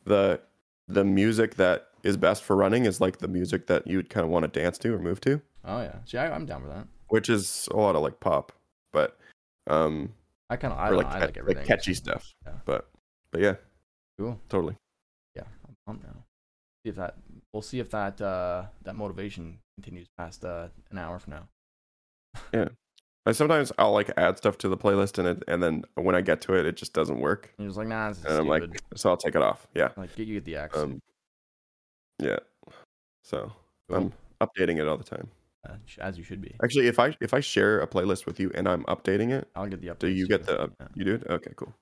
the 0.06 0.40
the 0.88 1.04
music 1.04 1.56
that 1.56 1.88
is 2.04 2.18
best 2.18 2.44
for 2.44 2.56
running 2.56 2.86
is 2.86 3.02
like 3.02 3.18
the 3.18 3.28
music 3.28 3.66
that 3.68 3.88
you'd 3.88 4.10
kind 4.10 4.24
of 4.24 4.30
want 4.30 4.44
to 4.52 4.60
dance 4.60 4.78
to 4.78 4.94
or 4.94 5.00
move 5.00 5.20
to, 5.22 5.42
Oh 5.64 5.82
yeah, 5.82 5.96
see, 6.06 6.18
I, 6.20 6.32
I'm 6.34 6.46
down 6.46 6.62
with 6.62 6.72
that. 6.72 6.86
which 7.08 7.28
is 7.30 7.68
a 7.72 7.78
lot 7.78 7.96
of 7.96 8.04
like 8.04 8.20
pop, 8.20 8.52
but 8.94 9.18
um, 9.66 10.14
I 10.52 10.58
kind 10.58 10.72
of 10.74 10.78
I, 10.80 10.90
like 10.90 11.08
I 11.08 11.20
like 11.22 11.38
everything. 11.38 11.62
like 11.62 11.68
catchy 11.68 11.96
stuff. 11.96 12.36
Yeah. 12.46 12.54
But 12.66 12.88
but 13.32 13.42
yeah, 13.42 13.56
Cool. 14.20 14.40
totally. 14.50 14.76
Yeah, 15.36 15.46
I'm 15.68 15.76
pumped 15.88 16.04
now. 16.06 16.24
See 16.84 16.90
if 16.90 16.96
that 16.98 17.16
we'll 17.56 17.62
see 17.62 17.80
if 17.80 17.90
that 17.90 18.20
uh 18.22 18.66
that 18.84 18.96
motivation 18.96 19.60
continues 19.78 20.08
past 20.18 20.44
uh 20.44 20.68
an 20.92 20.98
hour 20.98 21.18
from 21.20 21.34
now. 21.34 21.48
Yeah. 22.54 22.68
I 23.26 23.32
sometimes 23.32 23.72
I'll 23.80 23.94
like 23.94 24.12
add 24.18 24.38
stuff 24.38 24.58
to 24.60 24.68
the 24.70 24.78
playlist 24.78 25.18
and 25.18 25.28
it, 25.28 25.44
and 25.48 25.64
then 25.64 25.86
when 25.96 26.16
I 26.16 26.22
get 26.22 26.42
to 26.42 26.54
it, 26.54 26.66
it 26.66 26.76
just 26.76 26.94
doesn't 26.94 27.20
work, 27.20 27.52
And 27.58 27.64
you're 27.64 27.70
just 27.70 27.78
like, 27.80 27.88
nah, 27.88 28.10
this 28.10 28.20
is 28.20 28.26
and 28.26 28.34
I'm 28.38 28.48
like, 28.48 28.64
so 28.96 29.10
I'll 29.10 29.18
take 29.18 29.36
it 29.36 29.42
off. 29.42 29.68
Yeah. 29.74 29.90
like, 29.98 30.14
get 30.16 30.28
you 30.28 30.36
get 30.36 30.46
the 30.46 30.58
X. 30.58 30.78
Um. 30.78 31.00
Yeah. 32.20 32.38
So 33.24 33.52
Cool. 33.90 33.98
I'm 33.98 34.14
updating 34.48 34.80
it 34.80 34.88
all 34.88 34.98
the 34.98 35.04
time. 35.04 35.30
Uh, 35.68 35.78
as 36.00 36.18
you 36.18 36.24
should 36.24 36.42
be. 36.42 36.56
Actually, 36.64 36.88
if 36.88 37.00
I 37.00 37.16
if 37.22 37.34
I 37.34 37.40
share 37.40 37.80
a 37.80 37.88
playlist 37.88 38.26
with 38.28 38.40
you 38.40 38.52
and 38.54 38.68
I'm 38.68 38.84
updating 38.84 39.32
it, 39.32 39.48
I'll 39.56 39.66
get 39.68 39.82
the 39.82 39.88
updates. 39.88 40.00
do 40.00 40.08
you 40.10 40.28
get 40.28 40.46
the 40.46 40.70
Yeah. 40.80 40.88
you 40.94 41.06
do 41.06 41.16
it? 41.16 41.24
Okay, 41.28 41.54
cool. 41.56 41.74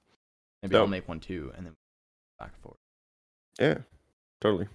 Maybe 0.61 0.77
I'll 0.77 0.87
make 0.87 1.07
one 1.09 1.19
too, 1.19 1.51
and 1.57 1.65
then 1.65 1.73
back 2.39 2.51
and 2.53 2.61
forth. 2.61 2.77
Yeah, 3.59 3.79
totally. 4.39 4.67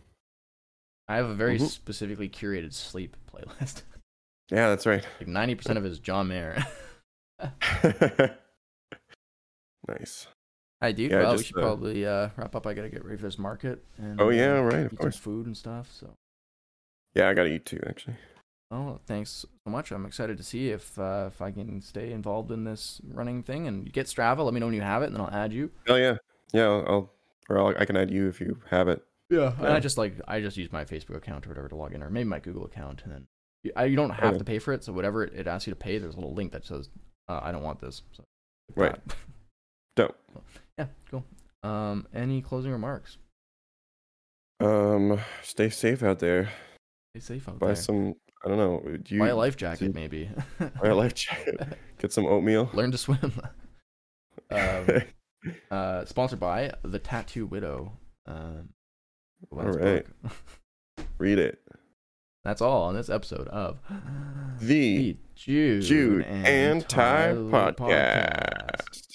I 1.08 1.16
have 1.16 1.28
a 1.28 1.34
very 1.34 1.58
Mhm. 1.58 1.68
specifically 1.68 2.28
curated 2.28 2.72
sleep 2.74 3.16
playlist. 3.32 3.82
Yeah, 4.50 4.70
that's 4.70 4.86
right. 4.86 5.06
like 5.18 5.28
ninety 5.28 5.54
percent 5.54 5.76
of 5.76 5.84
it 5.84 5.92
is 5.92 5.98
John 5.98 6.28
Mayer. 6.28 6.64
nice. 9.88 10.26
I 10.80 10.92
do. 10.92 11.02
Yeah, 11.04 11.20
well, 11.20 11.36
we 11.36 11.42
should 11.42 11.56
uh, 11.58 11.60
probably 11.60 12.06
uh, 12.06 12.28
wrap 12.36 12.54
up. 12.54 12.66
I 12.66 12.72
gotta 12.74 12.88
get 12.88 13.04
ready 13.04 13.16
for 13.18 13.24
this 13.24 13.38
market. 13.38 13.84
And, 13.98 14.20
Oh, 14.20 14.30
yeah, 14.30 14.58
uh, 14.58 14.62
right, 14.62 14.86
of 14.86 14.96
course. 14.96 15.16
some 15.16 15.22
food 15.22 15.46
and 15.46 15.56
stuff. 15.56 15.90
So, 15.92 16.14
Yeah, 17.14 17.28
I 17.28 17.34
gotta 17.34 17.50
eat 17.52 17.66
too, 17.66 17.80
actually. 17.86 18.16
oh, 18.70 19.00
thanks 19.06 19.30
so 19.64 19.70
much. 19.70 19.90
I'm 19.90 20.06
excited 20.06 20.36
to 20.38 20.42
see 20.44 20.70
if 20.70 20.98
uh, 20.98 21.24
if 21.28 21.42
I 21.42 21.50
can 21.50 21.80
stay 21.80 22.12
involved 22.12 22.50
in 22.50 22.64
this 22.64 23.00
running 23.12 23.42
thing 23.42 23.66
and 23.66 23.92
get 23.92 24.06
Strava. 24.06 24.44
Let 24.44 24.54
me 24.54 24.60
know 24.60 24.66
when 24.66 24.74
you 24.74 24.82
have 24.82 25.02
it, 25.02 25.06
and 25.06 25.14
then 25.14 25.20
I'll 25.22 25.30
add 25.34 25.52
you. 25.52 25.70
Oh 25.88 25.96
yeah, 25.96 26.16
yeah. 26.52 26.64
I'll, 26.64 26.84
I'll 26.88 27.12
or 27.50 27.58
I'll, 27.58 27.74
I 27.78 27.84
can 27.84 27.96
add 27.96 28.10
you 28.10 28.28
if 28.28 28.40
you 28.40 28.60
have 28.70 28.88
it. 28.88 29.02
Yeah, 29.30 29.52
and 29.58 29.68
I 29.68 29.80
just 29.80 29.98
like 29.98 30.14
I 30.26 30.40
just 30.40 30.56
use 30.56 30.72
my 30.72 30.84
Facebook 30.84 31.16
account 31.16 31.46
or 31.46 31.50
whatever 31.50 31.68
to 31.68 31.76
log 31.76 31.94
in, 31.94 32.02
or 32.02 32.08
maybe 32.10 32.28
my 32.28 32.38
Google 32.40 32.64
account, 32.64 33.02
and 33.04 33.12
then 33.12 33.26
you, 33.62 33.72
I, 33.76 33.84
you 33.84 33.96
don't 33.96 34.10
have 34.10 34.30
Okay. 34.30 34.38
to 34.38 34.44
pay 34.44 34.58
for 34.58 34.72
it. 34.72 34.82
So 34.84 34.92
whatever 34.92 35.22
it, 35.24 35.34
it 35.34 35.46
asks 35.46 35.66
you 35.66 35.72
to 35.72 35.76
pay, 35.78 35.98
there's 35.98 36.14
a 36.14 36.18
little 36.18 36.34
link 36.34 36.52
that 36.52 36.64
says 36.64 36.88
uh, 37.28 37.40
I 37.42 37.52
don't 37.52 37.62
want 37.62 37.80
this. 37.80 38.02
So 38.12 38.24
Right. 38.74 38.92
that. 39.06 39.16
Dope. 39.96 40.16
Yeah, 40.78 40.86
cool. 41.10 41.24
Um, 41.62 42.06
any 42.14 42.40
closing 42.40 42.70
remarks? 42.72 43.18
Um, 44.60 45.18
stay 45.42 45.68
safe 45.70 46.02
out 46.02 46.18
there. 46.20 46.50
Stay 47.16 47.20
safe 47.34 47.48
out 47.48 47.58
Buy 47.58 47.66
there. 47.68 47.74
Buy 47.74 47.80
some. 47.80 48.14
I 48.44 48.48
don't 48.48 48.58
know. 48.58 48.96
Do 49.02 49.14
you 49.14 49.20
Buy 49.20 49.28
a 49.28 49.36
life 49.36 49.56
jacket, 49.56 49.92
do- 49.92 49.92
maybe. 49.92 50.30
buy 50.58 50.88
a 50.88 50.94
life 50.94 51.14
jacket? 51.16 51.60
Get 51.98 52.12
some 52.12 52.26
oatmeal. 52.26 52.70
Learn 52.74 52.92
to 52.92 52.98
swim. 52.98 53.32
um, 54.50 54.86
uh, 55.70 56.04
sponsored 56.04 56.40
by 56.40 56.72
the 56.82 56.98
Tattoo 56.98 57.46
Widow. 57.46 57.92
Um, 58.26 58.68
Gwen's 59.50 59.76
right. 59.76 60.06
book. 60.22 60.32
Read 61.18 61.38
it. 61.38 61.60
That's 62.44 62.62
all 62.62 62.84
on 62.84 62.94
this 62.94 63.10
episode 63.10 63.48
of 63.48 63.78
The 64.60 65.12
the 65.12 65.16
Jude, 65.34 65.82
Jude 65.82 66.24
and 66.24 66.46
and 66.46 66.88
Ty 66.88 67.32
Tyler 67.34 67.72
podcast. 67.72 69.07